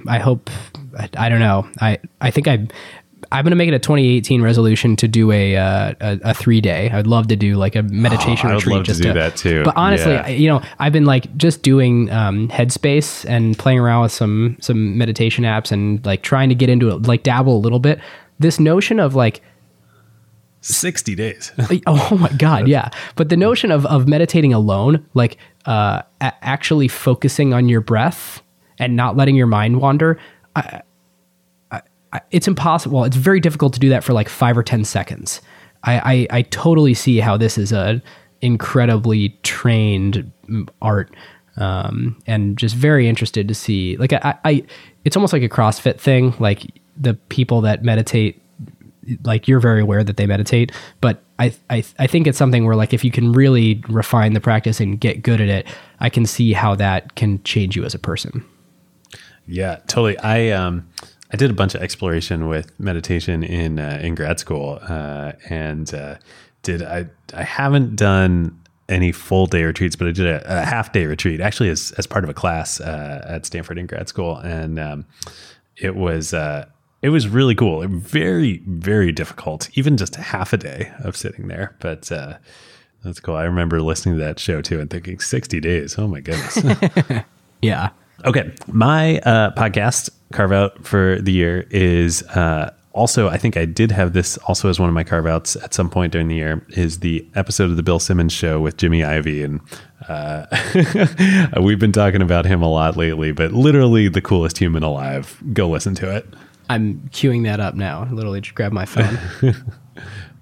I 0.08 0.18
hope, 0.18 0.50
I, 0.98 1.08
I 1.16 1.28
don't 1.28 1.40
know. 1.40 1.68
I, 1.80 1.98
I 2.20 2.30
think 2.30 2.48
I, 2.48 2.66
I'm 3.36 3.44
going 3.44 3.50
to 3.50 3.56
make 3.56 3.68
it 3.68 3.74
a 3.74 3.78
2018 3.78 4.40
resolution 4.40 4.96
to 4.96 5.06
do 5.06 5.30
a 5.30 5.56
uh, 5.56 5.94
a, 6.00 6.20
a, 6.30 6.34
three 6.34 6.62
day. 6.62 6.90
I'd 6.90 7.06
love 7.06 7.28
to 7.28 7.36
do 7.36 7.56
like 7.56 7.76
a 7.76 7.82
meditation 7.82 8.48
oh, 8.48 8.52
I 8.52 8.54
retreat. 8.54 8.72
would 8.72 8.78
love 8.78 8.86
just 8.86 9.02
to 9.02 9.08
do 9.08 9.12
to, 9.12 9.18
that 9.18 9.36
too. 9.36 9.62
But 9.62 9.76
honestly, 9.76 10.12
yeah. 10.12 10.22
I, 10.24 10.28
you 10.30 10.48
know, 10.48 10.62
I've 10.78 10.94
been 10.94 11.04
like 11.04 11.36
just 11.36 11.62
doing 11.62 12.10
um, 12.10 12.48
Headspace 12.48 13.28
and 13.28 13.58
playing 13.58 13.78
around 13.78 14.04
with 14.04 14.12
some 14.12 14.56
some 14.60 14.96
meditation 14.96 15.44
apps 15.44 15.70
and 15.70 16.04
like 16.06 16.22
trying 16.22 16.48
to 16.48 16.54
get 16.54 16.70
into 16.70 16.88
it, 16.88 17.02
like 17.02 17.24
dabble 17.24 17.54
a 17.54 17.60
little 17.60 17.78
bit. 17.78 18.00
This 18.38 18.58
notion 18.58 18.98
of 18.98 19.14
like 19.14 19.42
60 20.62 21.14
days. 21.14 21.52
oh 21.86 22.16
my 22.18 22.30
god, 22.38 22.68
yeah. 22.68 22.88
But 23.16 23.28
the 23.28 23.36
notion 23.36 23.70
of 23.70 23.84
of 23.84 24.08
meditating 24.08 24.54
alone, 24.54 25.06
like 25.12 25.36
uh, 25.66 26.02
a- 26.22 26.44
actually 26.44 26.88
focusing 26.88 27.52
on 27.52 27.68
your 27.68 27.82
breath 27.82 28.42
and 28.78 28.96
not 28.96 29.14
letting 29.14 29.36
your 29.36 29.46
mind 29.46 29.80
wander. 29.80 30.18
I, 30.54 30.80
it's 32.30 32.48
impossible. 32.48 33.04
It's 33.04 33.16
very 33.16 33.40
difficult 33.40 33.72
to 33.74 33.80
do 33.80 33.88
that 33.90 34.04
for 34.04 34.12
like 34.12 34.28
five 34.28 34.56
or 34.56 34.62
ten 34.62 34.84
seconds. 34.84 35.40
I, 35.84 36.26
I, 36.30 36.38
I 36.38 36.42
totally 36.42 36.94
see 36.94 37.18
how 37.18 37.36
this 37.36 37.58
is 37.58 37.72
a 37.72 38.02
incredibly 38.40 39.30
trained 39.42 40.30
art, 40.82 41.14
um, 41.56 42.20
and 42.26 42.56
just 42.56 42.74
very 42.74 43.08
interested 43.08 43.48
to 43.48 43.54
see. 43.54 43.96
Like 43.96 44.12
I, 44.12 44.38
I, 44.44 44.64
it's 45.04 45.16
almost 45.16 45.32
like 45.32 45.42
a 45.42 45.48
CrossFit 45.48 45.98
thing. 45.98 46.34
Like 46.38 46.62
the 46.96 47.14
people 47.14 47.60
that 47.62 47.82
meditate, 47.82 48.42
like 49.24 49.48
you're 49.48 49.60
very 49.60 49.80
aware 49.80 50.02
that 50.02 50.16
they 50.16 50.26
meditate, 50.26 50.72
but 51.00 51.22
I, 51.38 51.54
I, 51.70 51.84
I 51.98 52.06
think 52.06 52.26
it's 52.26 52.38
something 52.38 52.64
where 52.64 52.76
like 52.76 52.92
if 52.92 53.04
you 53.04 53.10
can 53.10 53.32
really 53.32 53.82
refine 53.88 54.32
the 54.32 54.40
practice 54.40 54.80
and 54.80 54.98
get 54.98 55.22
good 55.22 55.40
at 55.40 55.48
it, 55.48 55.66
I 56.00 56.10
can 56.10 56.26
see 56.26 56.52
how 56.52 56.74
that 56.76 57.14
can 57.14 57.42
change 57.42 57.76
you 57.76 57.84
as 57.84 57.94
a 57.94 57.98
person. 57.98 58.44
Yeah, 59.46 59.76
totally. 59.86 60.18
I 60.18 60.50
um 60.50 60.88
I 61.32 61.36
did 61.36 61.50
a 61.50 61.54
bunch 61.54 61.74
of 61.74 61.82
exploration 61.82 62.48
with 62.48 62.78
meditation 62.78 63.42
in 63.42 63.78
uh, 63.78 63.98
in 64.02 64.14
grad 64.14 64.38
school, 64.38 64.78
uh, 64.82 65.32
and 65.48 65.92
uh, 65.92 66.16
did 66.62 66.82
I 66.82 67.06
I 67.34 67.42
haven't 67.42 67.96
done 67.96 68.58
any 68.88 69.10
full 69.10 69.46
day 69.46 69.64
retreats, 69.64 69.96
but 69.96 70.08
I 70.08 70.12
did 70.12 70.26
a, 70.26 70.60
a 70.60 70.64
half 70.64 70.92
day 70.92 71.06
retreat 71.06 71.40
actually 71.40 71.70
as 71.70 71.92
as 71.98 72.06
part 72.06 72.24
of 72.24 72.30
a 72.30 72.34
class 72.34 72.80
uh, 72.80 73.24
at 73.28 73.46
Stanford 73.46 73.78
in 73.78 73.86
grad 73.86 74.08
school, 74.08 74.36
and 74.36 74.78
um, 74.78 75.04
it 75.76 75.96
was 75.96 76.32
uh, 76.32 76.66
it 77.02 77.08
was 77.08 77.28
really 77.28 77.54
cool. 77.54 77.86
Very 77.88 78.62
very 78.66 79.10
difficult, 79.10 79.68
even 79.76 79.96
just 79.96 80.14
half 80.16 80.52
a 80.52 80.56
day 80.56 80.92
of 81.00 81.16
sitting 81.16 81.48
there, 81.48 81.76
but. 81.80 82.10
Uh, 82.10 82.38
that's 83.04 83.20
cool. 83.20 83.36
I 83.36 83.44
remember 83.44 83.80
listening 83.80 84.16
to 84.16 84.24
that 84.24 84.40
show 84.40 84.60
too 84.60 84.80
and 84.80 84.90
thinking 84.90 85.20
60 85.20 85.60
days. 85.60 85.96
Oh 85.96 86.08
my 86.08 86.20
goodness. 86.20 86.58
yeah. 87.62 87.90
Okay. 88.24 88.52
My 88.66 89.18
uh, 89.20 89.52
podcast 89.52 90.10
carve 90.32 90.52
out 90.52 90.84
for 90.86 91.20
the 91.20 91.32
year 91.32 91.66
is 91.70 92.22
uh, 92.22 92.72
also, 92.96 93.28
I 93.28 93.36
think 93.36 93.58
I 93.58 93.66
did 93.66 93.92
have 93.92 94.14
this 94.14 94.38
also 94.38 94.70
as 94.70 94.80
one 94.80 94.88
of 94.88 94.94
my 94.94 95.04
carve 95.04 95.26
outs 95.26 95.54
at 95.56 95.74
some 95.74 95.90
point 95.90 96.12
during 96.12 96.28
the 96.28 96.34
year, 96.34 96.64
is 96.70 97.00
the 97.00 97.26
episode 97.34 97.70
of 97.70 97.76
The 97.76 97.82
Bill 97.82 97.98
Simmons 97.98 98.32
Show 98.32 98.58
with 98.58 98.78
Jimmy 98.78 99.00
Iovine. 99.00 99.44
And 99.44 99.60
uh, 100.08 101.60
we've 101.62 101.78
been 101.78 101.92
talking 101.92 102.22
about 102.22 102.46
him 102.46 102.62
a 102.62 102.70
lot 102.70 102.96
lately, 102.96 103.32
but 103.32 103.52
literally 103.52 104.08
the 104.08 104.22
coolest 104.22 104.56
human 104.56 104.82
alive. 104.82 105.42
Go 105.52 105.68
listen 105.68 105.94
to 105.96 106.16
it. 106.16 106.26
I'm 106.70 107.00
queuing 107.10 107.44
that 107.44 107.60
up 107.60 107.74
now. 107.74 108.08
Literally 108.10 108.40
just 108.40 108.54
grab 108.54 108.72
my 108.72 108.86
phone. 108.86 109.18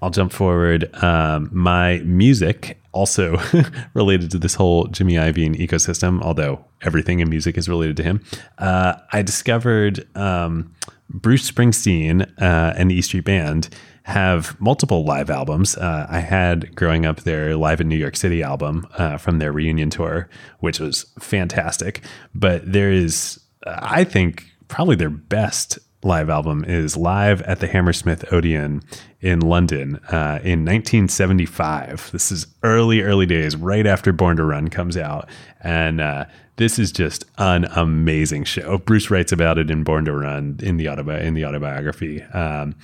I'll 0.05 0.11
jump 0.11 0.34
forward. 0.34 0.94
Um, 1.02 1.48
my 1.50 2.00
music 2.05 2.78
also 2.92 3.38
related 3.94 4.30
to 4.32 4.38
this 4.38 4.55
whole 4.55 4.84
Jimmy 4.88 5.14
Iovine 5.14 5.57
ecosystem, 5.57 6.20
although 6.20 6.62
everything 6.82 7.20
in 7.20 7.30
music 7.30 7.57
is 7.57 7.70
related 7.70 7.96
to 7.96 8.02
him. 8.02 8.22
Uh, 8.59 8.96
I 9.12 9.22
discovered 9.22 10.07
um, 10.14 10.74
Bruce 11.09 11.50
Springsteen 11.50 12.30
uh, 12.38 12.74
and 12.76 12.90
the 12.90 12.96
E 12.96 13.00
Street 13.00 13.24
Band 13.24 13.70
have 14.02 14.61
multiple 14.61 15.07
live 15.07 15.30
albums. 15.30 15.74
Uh, 15.78 16.07
I 16.11 16.18
had 16.18 16.76
growing 16.76 17.07
up 17.07 17.20
their 17.20 17.57
Live 17.57 17.80
in 17.80 17.88
New 17.88 17.96
York 17.96 18.16
City 18.16 18.42
album 18.42 18.86
uh, 18.98 19.16
from 19.16 19.38
their 19.38 19.52
reunion 19.52 19.88
tour, 19.88 20.28
which 20.61 20.80
was 20.80 21.07
fantastic. 21.18 22.02
But 22.34 22.70
there 22.70 22.92
is, 22.92 23.40
I 23.66 24.05
think, 24.05 24.44
probably 24.68 24.96
their 24.96 25.09
best 25.09 25.78
live 26.05 26.28
album 26.28 26.64
is 26.66 26.96
live 26.96 27.40
at 27.42 27.61
the 27.61 27.66
Hammersmith 27.66 28.30
Odeon 28.30 28.82
in 29.20 29.40
London 29.40 29.96
uh, 30.11 30.38
in 30.42 30.64
1975. 30.64 32.11
This 32.12 32.30
is 32.30 32.46
early, 32.62 33.00
early 33.00 33.26
days, 33.26 33.57
right 33.57 33.86
after 33.86 34.12
Born 34.12 34.36
to 34.36 34.44
Run 34.44 34.68
comes 34.68 34.96
out. 34.96 35.28
And 35.62 36.00
uh, 36.00 36.26
this 36.57 36.78
is 36.78 36.92
just 36.92 37.24
an 37.38 37.64
amazing 37.76 38.44
show. 38.44 38.78
Bruce 38.78 39.11
writes 39.11 39.32
about 39.32 39.59
it 39.59 39.70
in 39.70 39.82
Born 39.82 40.05
to 40.05 40.12
Run 40.12 40.61
in 40.62 40.76
the, 40.76 40.86
autobi- 40.86 41.22
in 41.22 41.32
the 41.34 41.46
autobiography. 41.46 42.22
Um, 42.22 42.76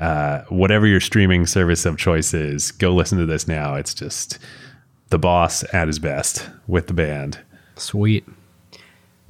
uh, 0.00 0.42
whatever 0.48 0.86
your 0.86 1.00
streaming 1.00 1.46
service 1.46 1.84
of 1.84 1.98
choice 1.98 2.32
is, 2.32 2.72
go 2.72 2.94
listen 2.94 3.18
to 3.18 3.26
this 3.26 3.46
now. 3.46 3.74
It's 3.74 3.92
just 3.92 4.38
the 5.10 5.18
boss 5.18 5.62
at 5.74 5.88
his 5.88 5.98
best 5.98 6.48
with 6.66 6.86
the 6.86 6.94
band. 6.94 7.38
Sweet. 7.76 8.24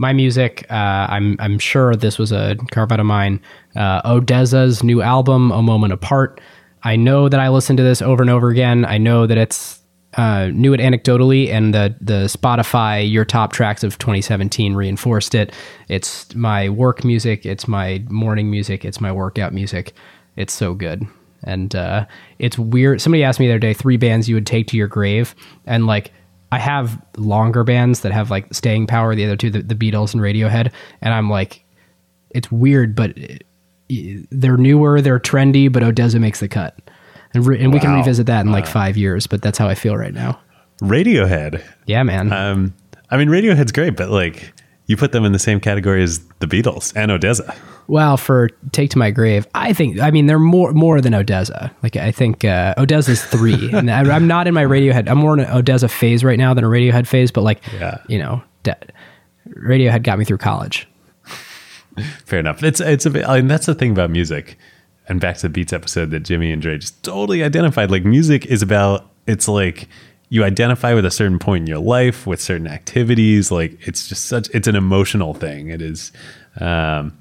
My 0.02 0.12
music, 0.12 0.66
uh, 0.68 1.06
I'm 1.08 1.36
I'm 1.38 1.60
sure 1.60 1.94
this 1.94 2.18
was 2.18 2.32
a 2.32 2.56
carve 2.72 2.90
out 2.90 2.98
of 2.98 3.06
mine. 3.06 3.40
Uh, 3.76 4.02
ODESZA's 4.02 4.82
new 4.82 5.00
album, 5.00 5.52
A 5.52 5.62
Moment 5.62 5.92
Apart. 5.92 6.40
I 6.82 6.96
know 6.96 7.28
that 7.28 7.38
I 7.38 7.50
listened 7.50 7.76
to 7.76 7.84
this 7.84 8.02
over 8.02 8.20
and 8.20 8.28
over 8.28 8.48
again. 8.48 8.84
I 8.84 8.98
know 8.98 9.28
that 9.28 9.38
it's 9.38 9.80
uh, 10.14 10.48
knew 10.48 10.72
it 10.72 10.80
anecdotally, 10.80 11.50
and 11.50 11.72
the 11.72 11.94
the 12.00 12.24
Spotify 12.24 13.08
Your 13.08 13.24
Top 13.24 13.52
Tracks 13.52 13.84
of 13.84 13.96
2017 13.98 14.74
reinforced 14.74 15.36
it. 15.36 15.54
It's 15.86 16.34
my 16.34 16.68
work 16.68 17.04
music. 17.04 17.46
It's 17.46 17.68
my 17.68 18.04
morning 18.10 18.50
music. 18.50 18.84
It's 18.84 19.00
my 19.00 19.12
workout 19.12 19.54
music. 19.54 19.92
It's 20.34 20.52
so 20.52 20.74
good, 20.74 21.06
and 21.44 21.76
uh, 21.76 22.06
it's 22.40 22.58
weird. 22.58 23.00
Somebody 23.00 23.22
asked 23.22 23.38
me 23.38 23.46
the 23.46 23.52
other 23.52 23.60
day 23.60 23.72
three 23.72 23.98
bands 23.98 24.28
you 24.28 24.34
would 24.34 24.48
take 24.48 24.66
to 24.66 24.76
your 24.76 24.88
grave, 24.88 25.36
and 25.64 25.86
like 25.86 26.10
I 26.52 26.58
have 26.58 27.02
longer 27.16 27.64
bands 27.64 28.00
that 28.00 28.12
have 28.12 28.30
like 28.30 28.52
staying 28.52 28.86
power. 28.86 29.14
The 29.14 29.24
other 29.24 29.36
two, 29.36 29.50
the, 29.50 29.62
the 29.62 29.74
Beatles 29.74 30.12
and 30.12 30.22
Radiohead, 30.22 30.70
and 31.00 31.14
I'm 31.14 31.30
like, 31.30 31.64
it's 32.30 32.52
weird, 32.52 32.94
but 32.94 33.16
they're 33.88 34.58
newer, 34.58 35.00
they're 35.00 35.18
trendy, 35.18 35.72
but 35.72 35.82
ODESZA 35.82 36.20
makes 36.20 36.40
the 36.40 36.48
cut. 36.48 36.78
And, 37.32 37.46
re- 37.46 37.58
and 37.58 37.72
we 37.72 37.80
can 37.80 37.94
revisit 37.94 38.26
that 38.26 38.42
in 38.42 38.52
like 38.52 38.66
five 38.66 38.98
years, 38.98 39.26
but 39.26 39.40
that's 39.40 39.56
how 39.56 39.66
I 39.66 39.74
feel 39.74 39.96
right 39.96 40.12
now. 40.12 40.38
Radiohead. 40.82 41.64
Yeah, 41.86 42.02
man. 42.02 42.30
Um, 42.30 42.74
I 43.10 43.16
mean, 43.16 43.28
Radiohead's 43.28 43.72
great, 43.72 43.96
but 43.96 44.10
like 44.10 44.52
you 44.86 44.98
put 44.98 45.12
them 45.12 45.24
in 45.24 45.32
the 45.32 45.38
same 45.38 45.58
category 45.58 46.02
as 46.02 46.18
the 46.40 46.46
Beatles 46.46 46.92
and 46.94 47.10
ODESZA. 47.10 47.56
Well, 47.88 48.16
for 48.16 48.48
Take 48.72 48.90
to 48.90 48.98
My 48.98 49.10
Grave, 49.10 49.46
I 49.54 49.72
think, 49.72 50.00
I 50.00 50.10
mean, 50.10 50.26
they're 50.26 50.38
more 50.38 50.72
more 50.72 51.00
than 51.00 51.12
ODESZA. 51.12 51.70
Like, 51.82 51.96
I 51.96 52.10
think 52.12 52.44
uh, 52.44 52.74
ODESZA's 52.78 53.24
three. 53.24 53.70
and 53.74 53.90
I, 53.90 54.00
I'm 54.14 54.26
not 54.26 54.46
in 54.46 54.54
my 54.54 54.64
Radiohead, 54.64 55.08
I'm 55.10 55.18
more 55.18 55.34
in 55.34 55.40
an 55.40 55.46
ODESZA 55.62 55.90
phase 55.90 56.24
right 56.24 56.38
now 56.38 56.54
than 56.54 56.64
a 56.64 56.68
Radiohead 56.68 57.06
phase, 57.06 57.30
but 57.30 57.42
like, 57.42 57.60
Yeah. 57.74 57.98
you 58.08 58.18
know, 58.18 58.42
de- 58.62 58.76
Radiohead 59.48 60.02
got 60.04 60.18
me 60.18 60.24
through 60.24 60.38
college. 60.38 60.88
Fair 62.24 62.38
enough. 62.40 62.62
It's 62.62 62.80
it's 62.80 63.04
a 63.06 63.10
bit, 63.10 63.28
I 63.28 63.36
mean, 63.38 63.48
that's 63.48 63.66
the 63.66 63.74
thing 63.74 63.90
about 63.90 64.10
music. 64.10 64.56
And 65.08 65.20
back 65.20 65.36
to 65.38 65.42
the 65.42 65.48
Beats 65.48 65.72
episode 65.72 66.10
that 66.12 66.20
Jimmy 66.20 66.52
and 66.52 66.62
Dre 66.62 66.78
just 66.78 67.02
totally 67.02 67.42
identified. 67.42 67.90
Like 67.90 68.04
music 68.04 68.46
is 68.46 68.62
about 68.62 69.10
it's 69.26 69.48
like 69.48 69.88
you 70.28 70.44
identify 70.44 70.94
with 70.94 71.04
a 71.04 71.10
certain 71.10 71.38
point 71.38 71.62
in 71.62 71.66
your 71.66 71.80
life 71.80 72.26
with 72.26 72.40
certain 72.40 72.66
activities. 72.68 73.50
Like 73.50 73.76
it's 73.86 74.08
just 74.08 74.26
such 74.26 74.48
it's 74.54 74.68
an 74.68 74.76
emotional 74.76 75.34
thing. 75.34 75.68
It 75.68 75.82
is. 75.82 76.12
Um, 76.60 77.18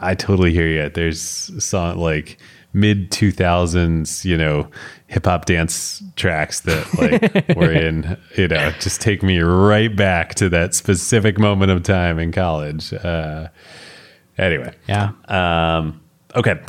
I 0.00 0.14
totally 0.14 0.52
hear 0.52 0.66
you. 0.66 0.88
There's 0.88 1.20
song 1.64 1.98
like 1.98 2.38
mid 2.72 3.10
2000s, 3.10 4.24
you 4.24 4.36
know, 4.36 4.68
hip 5.08 5.24
hop 5.26 5.44
dance 5.44 6.02
tracks 6.16 6.60
that 6.60 6.86
like 6.98 7.48
were 7.56 7.72
in, 7.72 8.16
you 8.36 8.48
know, 8.48 8.70
just 8.80 9.00
take 9.00 9.22
me 9.22 9.40
right 9.40 9.94
back 9.94 10.34
to 10.36 10.48
that 10.50 10.74
specific 10.74 11.38
moment 11.38 11.70
of 11.72 11.82
time 11.82 12.18
in 12.18 12.32
college. 12.32 12.92
Uh, 12.92 13.48
anyway, 14.38 14.72
Yeah. 14.88 15.10
um, 15.28 16.00
okay. 16.34 16.60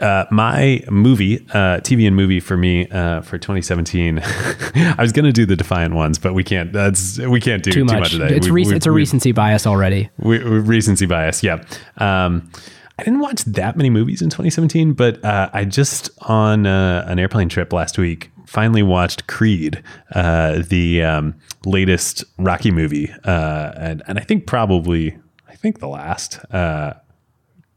Uh, 0.00 0.24
my 0.30 0.82
movie, 0.90 1.38
uh, 1.50 1.80
TV 1.80 2.06
and 2.06 2.16
movie 2.16 2.40
for 2.40 2.56
me 2.56 2.88
uh, 2.88 3.20
for 3.22 3.38
2017. 3.38 4.18
I 4.22 4.96
was 4.98 5.12
going 5.12 5.24
to 5.24 5.32
do 5.32 5.46
the 5.46 5.56
Defiant 5.56 5.94
ones, 5.94 6.18
but 6.18 6.34
we 6.34 6.42
can't. 6.44 6.72
That's 6.72 7.18
we 7.18 7.40
can't 7.40 7.62
do 7.62 7.70
Too 7.72 7.80
too, 7.80 7.84
much. 7.84 8.00
much, 8.00 8.12
of 8.14 8.18
that. 8.20 8.30
it's, 8.32 8.48
We- 8.48 8.62
rec- 8.62 8.70
we- 8.70 8.76
it's 8.76 8.86
a 8.86 8.92
we- 8.92 8.96
recency 9.02 9.32
bias 9.32 9.66
already. 9.66 10.10
we, 10.18 10.38
we- 10.38 10.58
recency 10.60 11.06
bias, 11.06 11.42
yeah. 11.42 11.62
Um, 11.98 12.50
I 12.98 13.02
didn't 13.02 13.20
watch 13.20 13.44
that 13.46 13.76
many 13.76 13.90
movies 13.90 14.22
in 14.22 14.30
2017, 14.30 14.92
but 14.92 15.24
uh, 15.24 15.50
I 15.52 15.64
just 15.64 16.10
on 16.22 16.64
uh, 16.66 17.04
an 17.08 17.18
airplane 17.18 17.48
trip 17.48 17.72
last 17.72 17.98
week 17.98 18.30
finally 18.46 18.82
watched 18.84 19.26
Creed, 19.26 19.82
uh, 20.14 20.62
the 20.68 21.02
um, 21.02 21.34
latest 21.66 22.24
Rocky 22.38 22.70
movie, 22.70 23.10
uh, 23.24 23.72
and 23.76 24.02
and 24.06 24.18
I 24.18 24.22
think 24.22 24.46
probably 24.46 25.18
I 25.48 25.54
think 25.56 25.80
the 25.80 25.88
last. 25.88 26.38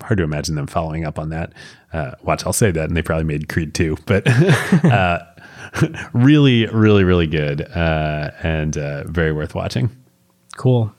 Hard 0.02 0.18
to 0.18 0.24
imagine 0.24 0.56
them 0.56 0.68
following 0.68 1.06
up 1.06 1.18
on 1.18 1.30
that. 1.30 1.54
Uh, 1.92 2.12
watch, 2.22 2.46
I'll 2.46 2.54
say 2.54 2.72
that, 2.72 2.88
and 2.88 2.96
they 2.96 3.02
probably 3.02 3.24
made 3.24 3.50
Creed 3.50 3.74
too, 3.74 3.98
but 4.06 4.28
uh, 4.86 5.20
really, 6.14 6.68
really, 6.68 7.04
really 7.04 7.28
good 7.28 7.62
uh, 7.62 8.32
and 8.44 8.78
uh, 8.78 9.04
very 9.06 9.32
worth 9.32 9.56
watching. 9.56 9.90
Cool. 10.56 10.94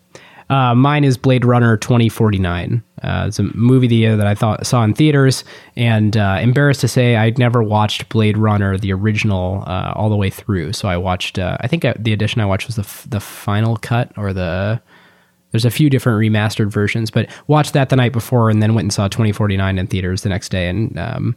Uh, 0.50 0.74
mine 0.74 1.04
is 1.04 1.18
Blade 1.18 1.44
Runner 1.44 1.76
2049. 1.76 2.82
Uh, 3.02 3.24
it's 3.28 3.38
a 3.38 3.42
movie 3.54 3.86
the 3.86 3.96
year 3.96 4.16
that 4.16 4.26
I 4.26 4.34
thought 4.34 4.66
saw 4.66 4.82
in 4.82 4.94
theaters, 4.94 5.44
and 5.76 6.16
embarrassed 6.16 6.80
to 6.80 6.88
say 6.88 7.16
I'd 7.16 7.38
never 7.38 7.62
watched 7.62 8.08
Blade 8.08 8.38
Runner 8.38 8.78
the 8.78 8.92
original 8.94 9.62
all 9.66 10.08
the 10.08 10.16
way 10.16 10.30
through. 10.30 10.72
So 10.72 10.88
I 10.88 10.96
watched. 10.96 11.38
I 11.38 11.66
think 11.68 11.84
uh, 11.84 11.94
the 11.98 12.14
edition 12.14 12.40
I 12.40 12.46
watched 12.46 12.66
was 12.66 12.76
the 12.76 12.82
f- 12.82 13.06
the 13.08 13.20
final 13.20 13.76
cut 13.76 14.10
or 14.16 14.32
the. 14.32 14.80
There's 15.50 15.64
a 15.64 15.70
few 15.70 15.88
different 15.88 16.18
remastered 16.18 16.70
versions, 16.70 17.10
but 17.10 17.28
watched 17.46 17.72
that 17.72 17.88
the 17.88 17.96
night 17.96 18.12
before, 18.12 18.50
and 18.50 18.62
then 18.62 18.74
went 18.74 18.84
and 18.84 18.92
saw 18.92 19.08
2049 19.08 19.78
in 19.78 19.86
theaters 19.86 20.22
the 20.22 20.28
next 20.28 20.50
day, 20.50 20.68
and 20.68 20.98
um, 20.98 21.36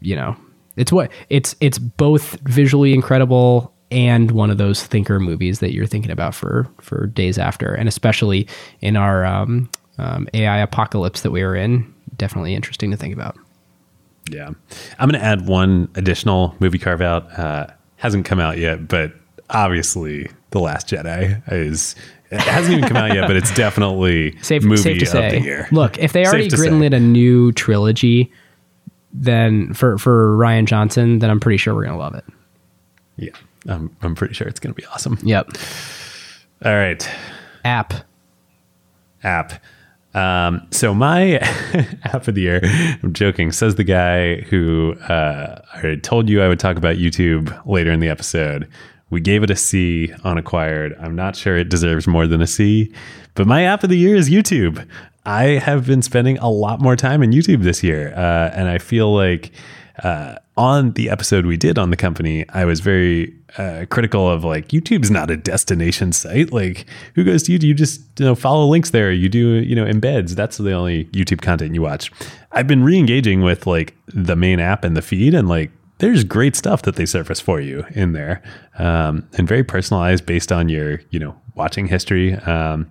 you 0.00 0.14
know, 0.14 0.36
it's 0.76 0.92
what 0.92 1.10
it's 1.30 1.54
it's 1.60 1.78
both 1.78 2.38
visually 2.42 2.92
incredible 2.94 3.72
and 3.90 4.30
one 4.32 4.50
of 4.50 4.58
those 4.58 4.82
thinker 4.82 5.20
movies 5.20 5.60
that 5.60 5.72
you're 5.72 5.86
thinking 5.86 6.10
about 6.10 6.34
for 6.34 6.68
for 6.80 7.06
days 7.06 7.38
after, 7.38 7.74
and 7.74 7.88
especially 7.88 8.46
in 8.80 8.96
our 8.96 9.24
um, 9.24 9.68
um, 9.98 10.28
AI 10.34 10.58
apocalypse 10.58 11.22
that 11.22 11.30
we 11.30 11.42
are 11.42 11.54
in. 11.54 11.92
Definitely 12.16 12.54
interesting 12.54 12.90
to 12.90 12.96
think 12.96 13.14
about. 13.14 13.36
Yeah. 14.30 14.50
I'm 14.98 15.08
going 15.08 15.20
to 15.20 15.24
add 15.24 15.46
one 15.46 15.88
additional 15.96 16.54
movie 16.58 16.78
carve 16.78 17.00
out. 17.00 17.38
Uh, 17.38 17.66
hasn't 17.96 18.24
come 18.24 18.40
out 18.40 18.58
yet, 18.58 18.88
but 18.88 19.12
obviously 19.50 20.28
The 20.50 20.60
Last 20.60 20.88
Jedi 20.88 21.42
is. 21.52 21.94
It 22.30 22.40
hasn't 22.40 22.76
even 22.76 22.88
come 22.88 22.96
out 22.96 23.14
yet, 23.14 23.26
but 23.26 23.36
it's 23.36 23.54
definitely 23.54 24.36
Safe, 24.42 24.62
movie 24.64 24.82
safe 24.82 24.98
to 24.98 25.04
of 25.04 25.10
say. 25.10 25.30
the 25.38 25.40
year. 25.40 25.68
Look, 25.70 25.98
if 25.98 26.12
they 26.12 26.26
already 26.26 26.48
greenlit 26.48 26.94
a 26.94 27.00
new 27.00 27.52
trilogy, 27.52 28.32
then 29.12 29.72
for 29.74 29.98
for 29.98 30.36
Rian 30.36 30.64
Johnson, 30.66 31.20
then 31.20 31.30
I'm 31.30 31.38
pretty 31.40 31.58
sure 31.58 31.74
we're 31.74 31.84
gonna 31.84 31.98
love 31.98 32.14
it. 32.14 32.24
Yeah. 33.16 33.30
I'm, 33.66 33.96
I'm 34.02 34.14
pretty 34.14 34.34
sure 34.34 34.46
it's 34.46 34.60
going 34.60 34.74
to 34.74 34.80
be 34.80 34.86
awesome. 34.88 35.18
Yep. 35.22 35.52
All 36.64 36.74
right. 36.74 37.08
App. 37.64 37.94
app. 39.22 39.54
Um, 40.14 40.66
so 40.70 40.94
my 40.94 41.36
app 42.04 42.28
of 42.28 42.34
the 42.34 42.42
year, 42.42 42.60
I'm 43.02 43.12
joking, 43.12 43.50
says 43.52 43.76
the 43.76 43.84
guy 43.84 44.42
who 44.42 44.94
uh, 45.08 45.62
I 45.74 45.98
told 46.02 46.28
you 46.28 46.42
I 46.42 46.48
would 46.48 46.60
talk 46.60 46.76
about 46.76 46.96
YouTube 46.96 47.58
later 47.66 47.90
in 47.90 48.00
the 48.00 48.08
episode. 48.08 48.68
We 49.14 49.20
gave 49.20 49.44
it 49.44 49.50
a 49.50 49.54
C 49.54 50.12
on 50.24 50.38
acquired. 50.38 50.96
I'm 51.00 51.14
not 51.14 51.36
sure 51.36 51.56
it 51.56 51.68
deserves 51.68 52.08
more 52.08 52.26
than 52.26 52.42
a 52.42 52.48
C, 52.48 52.92
but 53.34 53.46
my 53.46 53.62
app 53.62 53.84
of 53.84 53.88
the 53.90 53.96
year 53.96 54.16
is 54.16 54.28
YouTube. 54.28 54.84
I 55.24 55.44
have 55.44 55.86
been 55.86 56.02
spending 56.02 56.36
a 56.38 56.50
lot 56.50 56.80
more 56.80 56.96
time 56.96 57.22
in 57.22 57.30
YouTube 57.30 57.62
this 57.62 57.84
year, 57.84 58.12
uh, 58.16 58.50
and 58.52 58.68
I 58.68 58.78
feel 58.78 59.14
like 59.14 59.52
uh, 60.02 60.34
on 60.56 60.94
the 60.94 61.10
episode 61.10 61.46
we 61.46 61.56
did 61.56 61.78
on 61.78 61.90
the 61.90 61.96
company, 61.96 62.44
I 62.48 62.64
was 62.64 62.80
very 62.80 63.32
uh, 63.56 63.86
critical 63.88 64.28
of 64.28 64.42
like 64.42 64.70
YouTube's 64.70 65.12
not 65.12 65.30
a 65.30 65.36
destination 65.36 66.10
site. 66.12 66.52
Like, 66.52 66.84
who 67.14 67.22
goes 67.22 67.44
to 67.44 67.52
YouTube? 67.52 67.68
You 67.68 67.74
just 67.74 68.00
you 68.18 68.26
know 68.26 68.34
follow 68.34 68.66
links 68.66 68.90
there. 68.90 69.12
You 69.12 69.28
do 69.28 69.38
you 69.38 69.76
know 69.76 69.84
embeds. 69.84 70.30
That's 70.30 70.58
the 70.58 70.72
only 70.72 71.04
YouTube 71.06 71.40
content 71.40 71.72
you 71.72 71.82
watch. 71.82 72.10
I've 72.50 72.66
been 72.66 72.82
re-engaging 72.82 73.42
with 73.42 73.64
like 73.64 73.94
the 74.08 74.34
main 74.34 74.58
app 74.58 74.82
and 74.82 74.96
the 74.96 75.02
feed, 75.02 75.34
and 75.34 75.48
like 75.48 75.70
there's 75.98 76.24
great 76.24 76.56
stuff 76.56 76.82
that 76.82 76.96
they 76.96 77.06
surface 77.06 77.40
for 77.40 77.60
you 77.60 77.84
in 77.90 78.12
there, 78.12 78.42
um, 78.78 79.28
and 79.34 79.48
very 79.48 79.64
personalized 79.64 80.26
based 80.26 80.50
on 80.52 80.68
your 80.68 81.00
you 81.10 81.18
know 81.18 81.40
watching 81.54 81.86
history. 81.86 82.34
Um, 82.34 82.90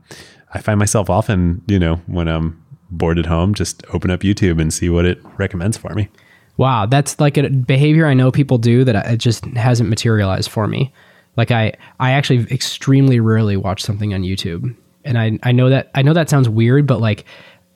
I 0.53 0.61
find 0.61 0.80
myself 0.80 1.09
often 1.09 1.61
you 1.67 1.80
know 1.80 1.97
when 2.07 2.27
I'm 2.27 2.63
bored 2.89 3.19
at 3.19 3.25
home, 3.25 3.53
just 3.53 3.84
open 3.93 4.11
up 4.11 4.21
YouTube 4.21 4.61
and 4.61 4.73
see 4.73 4.89
what 4.89 5.05
it 5.05 5.19
recommends 5.38 5.77
for 5.77 5.93
me. 5.93 6.09
Wow, 6.57 6.85
that's 6.85 7.19
like 7.19 7.38
a 7.38 7.49
behavior 7.49 8.05
I 8.05 8.13
know 8.13 8.31
people 8.31 8.57
do 8.57 8.84
that 8.84 9.07
it 9.07 9.17
just 9.17 9.45
hasn't 9.45 9.89
materialized 9.89 10.49
for 10.49 10.67
me. 10.67 10.93
Like 11.35 11.49
I, 11.49 11.73
I 11.99 12.11
actually 12.11 12.41
extremely 12.51 13.19
rarely 13.19 13.57
watch 13.57 13.81
something 13.81 14.13
on 14.13 14.21
YouTube, 14.21 14.75
and 15.03 15.17
I, 15.17 15.39
I 15.41 15.51
know 15.51 15.69
that 15.69 15.89
I 15.95 16.03
know 16.03 16.13
that 16.13 16.30
sounds 16.30 16.47
weird, 16.47 16.85
but 16.85 17.01
like, 17.01 17.25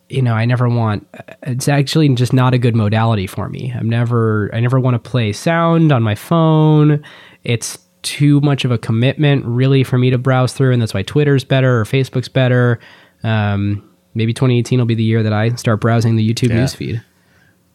you 0.10 0.22
know, 0.22 0.34
I 0.34 0.46
never 0.46 0.70
want. 0.70 1.08
It's 1.44 1.68
actually 1.68 2.08
just 2.16 2.32
not 2.34 2.54
a 2.54 2.58
good 2.58 2.76
modality 2.76 3.28
for 3.28 3.50
me. 3.50 3.74
I'm 3.76 3.90
never, 3.90 4.50
I 4.54 4.60
never 4.60 4.80
want 4.80 4.96
to 5.02 5.10
play 5.10 5.34
sound 5.34 5.92
on 5.92 6.02
my 6.04 6.16
phone. 6.16 7.04
It's 7.44 7.78
too 8.04 8.40
much 8.42 8.64
of 8.64 8.72
a 8.72 8.78
commitment, 8.78 9.44
really, 9.46 9.84
for 9.84 9.98
me 9.98 10.10
to 10.12 10.18
browse 10.18 10.54
through, 10.54 10.72
and 10.72 10.82
that's 10.82 10.94
why 10.94 11.04
Twitter's 11.04 11.44
better 11.44 11.80
or 11.82 11.84
Facebook's 11.84 12.30
better. 12.30 12.80
Um, 13.24 13.84
maybe 14.14 14.34
2018 14.34 14.80
will 14.80 14.86
be 14.86 14.96
the 14.96 15.04
year 15.04 15.24
that 15.24 15.34
I 15.34 15.50
start 15.56 15.82
browsing 15.82 16.16
the 16.16 16.28
YouTube 16.34 16.50
Yeah. 16.50 16.58
newsfeed. 16.64 17.04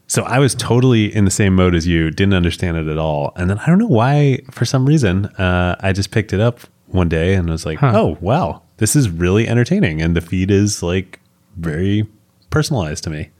So 0.07 0.23
I 0.25 0.39
was 0.39 0.55
totally 0.55 1.15
in 1.15 1.25
the 1.25 1.31
same 1.31 1.55
mode 1.55 1.75
as 1.75 1.87
you, 1.87 2.11
didn't 2.11 2.35
understand 2.35 2.77
it 2.77 2.87
at 2.87 2.99
all. 2.99 3.33
And 3.37 3.49
then 3.49 3.59
I 3.59 3.67
don't 3.67 3.79
know 3.79 3.87
why, 3.87 4.41
for 4.51 4.65
some 4.65 4.85
reason, 4.87 5.27
uh, 5.39 5.77
I 5.81 5.93
just 5.93 6.11
picked 6.11 6.33
it 6.33 6.41
up 6.41 6.61
one 6.87 7.09
day 7.09 7.35
and 7.35 7.49
was 7.49 7.65
like, 7.65 7.79
Huh. 7.79 7.93
oh, 7.95 8.19
wow, 8.21 8.63
this 8.77 8.95
is 8.97 9.09
really 9.09 9.49
entertaining. 9.49 10.03
And 10.03 10.15
the 10.15 10.21
feed 10.21 10.51
is 10.51 10.83
like 10.83 11.21
very 11.57 12.07
personalized 12.53 13.03
to 13.05 13.11
me. 13.11 13.31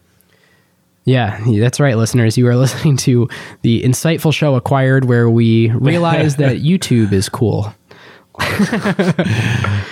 Yeah, 1.05 1.41
that's 1.59 1.81
right, 1.81 1.97
listeners. 1.97 2.39
You 2.39 2.47
are 2.49 2.57
listening 2.65 2.97
to 2.99 3.29
the 3.63 3.83
insightful 3.83 4.33
show 4.33 4.55
acquired 4.55 5.05
where 5.05 5.31
we 5.31 5.71
realize 5.71 6.37
that 6.37 6.57
YouTube 6.63 7.13
is 7.13 7.29
cool. 7.29 7.75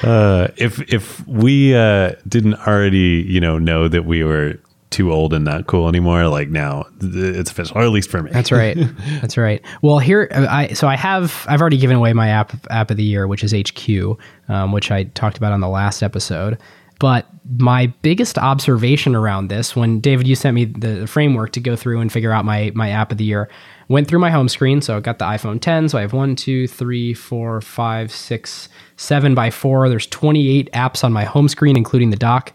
uh, 0.02 0.48
if 0.56 0.80
if 0.92 1.26
we 1.28 1.74
uh, 1.74 2.12
didn't 2.26 2.54
already, 2.66 3.24
you 3.28 3.38
know, 3.38 3.58
know 3.58 3.86
that 3.86 4.06
we 4.06 4.24
were 4.24 4.58
too 4.88 5.12
old 5.12 5.32
and 5.34 5.44
not 5.44 5.66
cool 5.66 5.88
anymore, 5.88 6.26
like 6.26 6.48
now 6.48 6.86
it's 7.00 7.50
official, 7.50 7.78
or 7.78 7.82
at 7.82 7.90
least 7.90 8.10
for 8.10 8.22
me. 8.22 8.30
That's 8.32 8.50
right. 8.50 8.76
That's 9.20 9.36
right. 9.36 9.62
Well, 9.82 9.98
here 9.98 10.28
I 10.32 10.68
so 10.72 10.88
I 10.88 10.96
have 10.96 11.44
I've 11.48 11.60
already 11.60 11.76
given 11.76 11.96
away 11.96 12.12
my 12.14 12.28
app 12.28 12.54
app 12.70 12.90
of 12.90 12.96
the 12.96 13.04
year, 13.04 13.26
which 13.26 13.44
is 13.44 13.52
HQ, 13.52 14.18
um, 14.48 14.72
which 14.72 14.90
I 14.90 15.04
talked 15.04 15.36
about 15.36 15.52
on 15.52 15.60
the 15.60 15.68
last 15.68 16.02
episode. 16.02 16.58
But 17.00 17.26
my 17.58 17.86
biggest 18.02 18.38
observation 18.38 19.16
around 19.16 19.48
this, 19.48 19.74
when 19.74 20.00
David, 20.00 20.28
you 20.28 20.36
sent 20.36 20.54
me 20.54 20.66
the 20.66 21.06
framework 21.06 21.50
to 21.52 21.60
go 21.60 21.74
through 21.74 22.00
and 22.00 22.12
figure 22.12 22.30
out 22.30 22.44
my 22.44 22.70
my 22.74 22.90
app 22.90 23.10
of 23.10 23.16
the 23.16 23.24
year, 23.24 23.48
went 23.88 24.06
through 24.06 24.18
my 24.18 24.30
home 24.30 24.50
screen. 24.50 24.82
So 24.82 24.98
I 24.98 25.00
got 25.00 25.18
the 25.18 25.24
iPhone 25.24 25.60
10. 25.62 25.88
So 25.88 25.98
I 25.98 26.02
have 26.02 26.12
one, 26.12 26.36
two, 26.36 26.68
three, 26.68 27.14
four, 27.14 27.62
five, 27.62 28.12
six, 28.12 28.68
seven 28.96 29.34
by 29.34 29.50
four. 29.50 29.88
There's 29.88 30.06
28 30.06 30.70
apps 30.72 31.02
on 31.02 31.10
my 31.10 31.24
home 31.24 31.48
screen, 31.48 31.76
including 31.76 32.10
the 32.10 32.16
dock. 32.16 32.52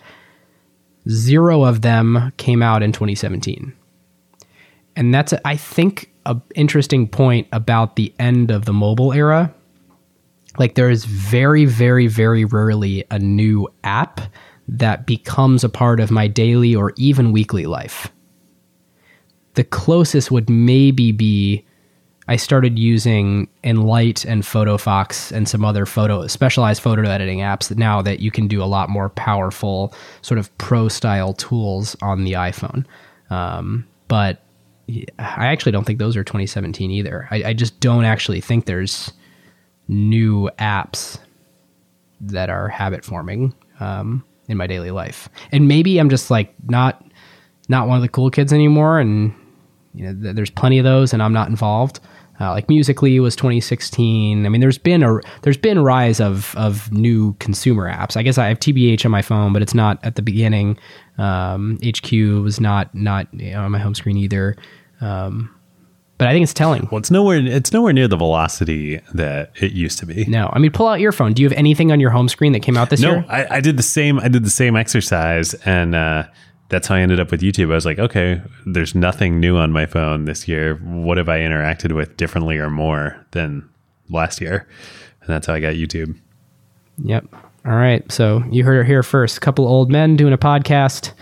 Zero 1.10 1.64
of 1.64 1.82
them 1.82 2.32
came 2.38 2.62
out 2.62 2.84
in 2.84 2.92
2017. 2.92 3.74
And 4.96 5.14
that's, 5.14 5.34
I 5.44 5.58
think, 5.58 6.12
an 6.28 6.44
interesting 6.54 7.08
point 7.08 7.48
about 7.52 7.96
the 7.96 8.14
end 8.20 8.52
of 8.52 8.66
the 8.66 8.74
mobile 8.74 9.12
era. 9.12 9.55
Like, 10.58 10.76
there 10.76 10.90
is 10.90 11.06
very, 11.06 11.66
very, 11.66 12.08
very 12.08 12.46
rarely 12.46 13.04
a 13.12 13.20
new 13.20 13.68
app 13.84 14.22
that 14.68 15.06
becomes 15.06 15.64
a 15.64 15.70
part 15.70 16.00
of 16.00 16.10
my 16.10 16.28
daily 16.28 16.76
or 16.76 16.94
even 16.98 17.32
weekly 17.32 17.66
life 17.66 18.12
the 19.56 19.64
closest 19.64 20.32
would 20.32 20.50
maybe 20.50 21.12
be 21.12 21.66
I 22.28 22.38
started 22.38 22.80
using 22.80 23.48
Enlight 23.64 24.26
and 24.26 24.42
PhotoFox 24.42 25.32
and 25.32 25.48
some 25.48 25.64
other 25.64 25.86
photo 25.86 26.26
specialized 26.28 26.82
photo 26.82 27.08
editing 27.08 27.40
apps 27.40 27.68
that 27.70 27.78
now 27.78 28.02
that 28.02 28.20
you 28.20 28.32
can 28.32 28.48
do 28.48 28.64
a 28.64 28.66
lot 28.66 28.90
more 28.90 29.10
powerful 29.10 29.94
sort 30.22 30.40
of 30.40 30.56
pro 30.58 30.88
style 30.88 31.34
tools 31.34 31.96
on 32.02 32.24
the 32.24 32.34
iPhone. 32.34 32.86
Um, 33.30 33.88
but 34.08 34.44
I 35.20 35.48
actually 35.48 35.72
don't 35.72 35.84
think 35.84 36.00
those 36.00 36.18
are 36.18 36.24
2017 36.24 36.90
either. 36.92 37.28
I, 37.30 37.44
I 37.44 37.54
just 37.54 37.80
don't 37.80 38.06
actually 38.06 38.42
think 38.42 38.66
there's 38.66 39.14
new 39.88 40.50
apps 40.60 41.20
that 42.22 42.50
are 42.50 42.68
habit 42.68 43.04
forming 43.04 43.54
um, 43.80 44.24
in 44.48 44.58
my 44.58 44.68
daily 44.68 44.92
life. 44.92 45.30
And 45.52 45.68
maybe 45.68 46.00
I'm 46.00 46.10
just 46.10 46.32
like 46.32 46.54
not 46.68 47.04
not 47.68 47.88
one 47.88 47.98
of 47.98 48.02
the 48.02 48.10
cool 48.10 48.30
kids 48.30 48.54
anymore, 48.54 49.00
and 49.00 49.34
you 49.94 50.06
know, 50.06 50.22
th- 50.22 50.36
there's 50.36 50.50
plenty 50.50 50.78
of 50.78 50.84
those, 50.84 51.14
and 51.14 51.24
I'm 51.24 51.34
not 51.34 51.50
involved. 51.50 52.00
Uh, 52.40 52.52
like 52.52 52.68
Musical.ly 52.68 53.20
was 53.20 53.36
2016. 53.36 54.46
I 54.46 54.50
mean, 54.50 54.60
there's 54.60 54.78
been 54.78 55.04
a 55.04 55.20
there's 55.44 55.58
been 55.58 55.80
rise 55.80 56.20
of 56.20 56.54
of 56.58 56.92
new 56.92 57.34
consumer 57.36 57.90
apps. 57.90 58.18
I 58.18 58.24
guess 58.24 58.38
I 58.38 58.48
have 58.48 58.60
TBH 58.60 59.06
on 59.06 59.12
my 59.12 59.22
phone, 59.22 59.54
but 59.54 59.62
it's 59.62 59.74
not 59.74 60.04
at 60.04 60.16
the 60.16 60.22
beginning. 60.22 60.78
Um, 61.18 61.80
HQ 61.86 62.12
was 62.44 62.60
not 62.60 62.94
not 62.94 63.28
on 63.34 63.72
my 63.72 63.80
home 63.80 63.96
screen 63.96 64.18
either. 64.18 64.56
Um, 65.00 65.55
but 66.18 66.28
I 66.28 66.32
think 66.32 66.44
it's 66.44 66.54
telling. 66.54 66.88
Well, 66.92 67.00
it's 67.00 67.12
nowhere 67.12 67.38
it's 67.38 67.74
nowhere 67.74 67.94
near 67.94 68.08
the 68.08 68.16
velocity 68.18 69.02
that 69.14 69.52
it 69.56 69.74
used 69.74 70.00
to 70.00 70.06
be. 70.06 70.26
No, 70.26 70.50
I 70.54 70.60
mean, 70.60 70.72
pull 70.72 70.88
out 70.88 71.00
your 71.00 71.12
phone. 71.12 71.34
Do 71.34 71.42
you 71.42 71.50
have 71.50 71.58
anything 71.58 71.92
on 71.92 72.00
your 72.00 72.10
home 72.10 72.30
screen 72.30 72.54
that 72.54 72.62
came 72.62 72.78
out 72.78 72.90
this 72.90 73.02
no, 73.02 73.12
year? 73.12 73.22
No, 73.22 73.28
I, 73.28 73.58
I, 73.58 73.62
did 73.62 73.78
the 73.78 73.84
same. 73.84 74.20
I 74.20 74.28
did 74.28 74.46
the 74.46 74.50
same 74.50 74.76
exercise, 74.76 75.54
and 75.66 75.94
uh, 75.94 76.24
that's 76.70 76.88
how 76.88 76.96
I 76.96 77.02
ended 77.02 77.20
up 77.20 77.32
with 77.32 77.42
YouTube. 77.42 77.72
I 77.72 77.76
was 77.76 77.86
like, 77.86 78.00
okay, 78.00 78.42
there's 78.66 78.96
nothing 78.96 79.40
new 79.40 79.58
on 79.58 79.72
my 79.72 79.86
phone 79.86 80.26
this 80.26 80.48
year. 80.48 80.76
What 80.76 81.18
have 81.18 81.30
I 81.30 81.40
interacted 81.40 81.94
with 81.94 82.16
differently 82.18 82.58
or 82.58 82.70
more 82.70 83.26
than 83.32 83.68
last 84.10 84.40
year? 84.40 84.68
And 85.22 85.30
that's 85.30 85.48
how 85.48 85.54
I 85.54 85.60
got 85.60 85.74
YouTube. 85.74 86.18
Yep. 87.04 87.26
All 87.66 87.76
right. 87.76 88.10
So 88.12 88.44
you 88.52 88.64
heard 88.64 88.80
it 88.80 88.88
here 88.88 89.04
first. 89.04 89.38
A 89.38 89.40
couple 89.40 89.68
old 89.68 89.92
men 89.92 90.16
doing 90.16 90.34
a 90.34 90.38
podcast. 90.38 91.14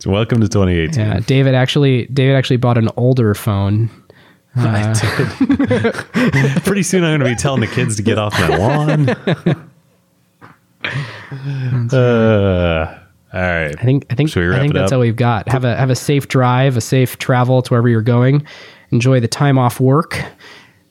So 0.00 0.10
welcome 0.12 0.40
to 0.40 0.48
2018. 0.48 1.04
Yeah, 1.04 1.20
David 1.20 1.54
actually 1.54 2.06
David 2.06 2.36
actually 2.36 2.58
bought 2.58 2.78
an 2.78 2.88
older 2.96 3.34
phone. 3.34 3.90
Uh, 4.56 4.92
Pretty 6.64 6.82
soon 6.82 7.04
I'm 7.04 7.20
going 7.20 7.20
to 7.20 7.26
be 7.26 7.36
telling 7.36 7.60
the 7.60 7.68
kids 7.68 7.94
to 7.94 8.02
get 8.02 8.18
off 8.18 8.32
my 8.40 8.56
lawn. 8.56 9.08
uh, 11.92 12.98
all 13.32 13.40
right. 13.40 13.76
I 13.78 13.82
think 13.84 14.06
I 14.10 14.16
think 14.16 14.36
I 14.36 14.58
think 14.58 14.72
that's 14.72 14.90
all 14.90 14.98
we've 14.98 15.14
got. 15.14 15.48
Have 15.48 15.64
a 15.64 15.76
have 15.76 15.90
a 15.90 15.94
safe 15.94 16.26
drive, 16.26 16.76
a 16.76 16.80
safe 16.80 17.18
travel 17.18 17.62
to 17.62 17.70
wherever 17.70 17.88
you're 17.88 18.02
going. 18.02 18.44
Enjoy 18.90 19.20
the 19.20 19.28
time 19.28 19.58
off 19.58 19.78
work. 19.78 20.20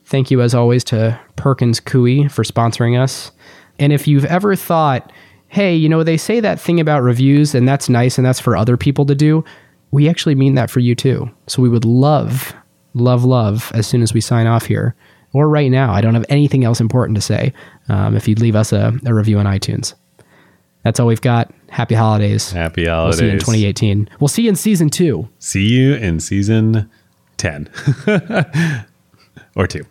Thank 0.06 0.32
you 0.32 0.42
as 0.42 0.56
always 0.56 0.86
to 0.86 1.20
Perkins 1.36 1.82
Coie 1.82 2.32
for 2.32 2.44
sponsoring 2.44 2.98
us. 2.98 3.32
And 3.80 3.92
if 3.92 4.08
you've 4.08 4.26
ever 4.26 4.56
thought, 4.56 5.12
hey, 5.50 5.76
you 5.76 5.90
know, 5.90 6.04
they 6.04 6.18
say 6.18 6.40
that 6.40 6.60
thing 6.60 6.80
about 6.80 7.04
reviews 7.04 7.56
and 7.56 7.68
that's 7.68 7.90
nice 7.90 8.18
and 8.18 8.26
that's 8.26 8.40
for 8.40 8.56
other 8.56 8.78
people 8.78 9.06
to 9.06 9.16
do, 9.16 9.44
we 9.92 10.10
actually 10.10 10.36
mean 10.36 10.56
that 10.56 10.70
for 10.70 10.80
you 10.80 10.96
too. 10.96 11.30
So 11.48 11.62
we 11.62 11.70
would 11.70 11.86
love, 11.86 12.54
love, 12.94 13.24
love 13.24 13.72
as 13.74 13.88
soon 13.88 14.02
as 14.02 14.14
we 14.14 14.22
sign 14.22 14.48
off 14.48 14.66
here 14.66 14.96
or 15.34 15.50
right 15.50 15.72
now. 15.72 15.94
I 15.94 16.02
don't 16.02 16.14
have 16.16 16.26
anything 16.30 16.64
else 16.64 16.80
important 16.80 17.16
to 17.16 17.22
say. 17.22 17.54
Um, 17.90 18.16
if 18.16 18.28
you'd 18.28 18.42
leave 18.42 18.56
us 18.56 18.74
a, 18.74 18.94
a 19.06 19.14
review 19.14 19.40
on 19.40 19.46
iTunes. 19.46 19.94
That's 20.84 21.00
all 21.00 21.08
we've 21.08 21.22
got. 21.22 21.54
Happy 21.70 21.96
holidays. 21.96 22.52
Happy 22.52 22.86
holidays. 22.86 23.20
We'll 23.20 23.20
see 23.20 23.26
you 23.26 23.32
in 23.34 23.40
2018. 23.40 24.10
We'll 24.20 24.28
see 24.28 24.44
you 24.44 24.50
in 24.50 24.56
season 24.56 24.90
two. 24.90 25.28
See 25.40 25.66
you 25.68 25.96
in 25.96 26.20
season 26.20 26.90
10 27.38 27.70
or 29.56 29.68
two. 29.68 29.86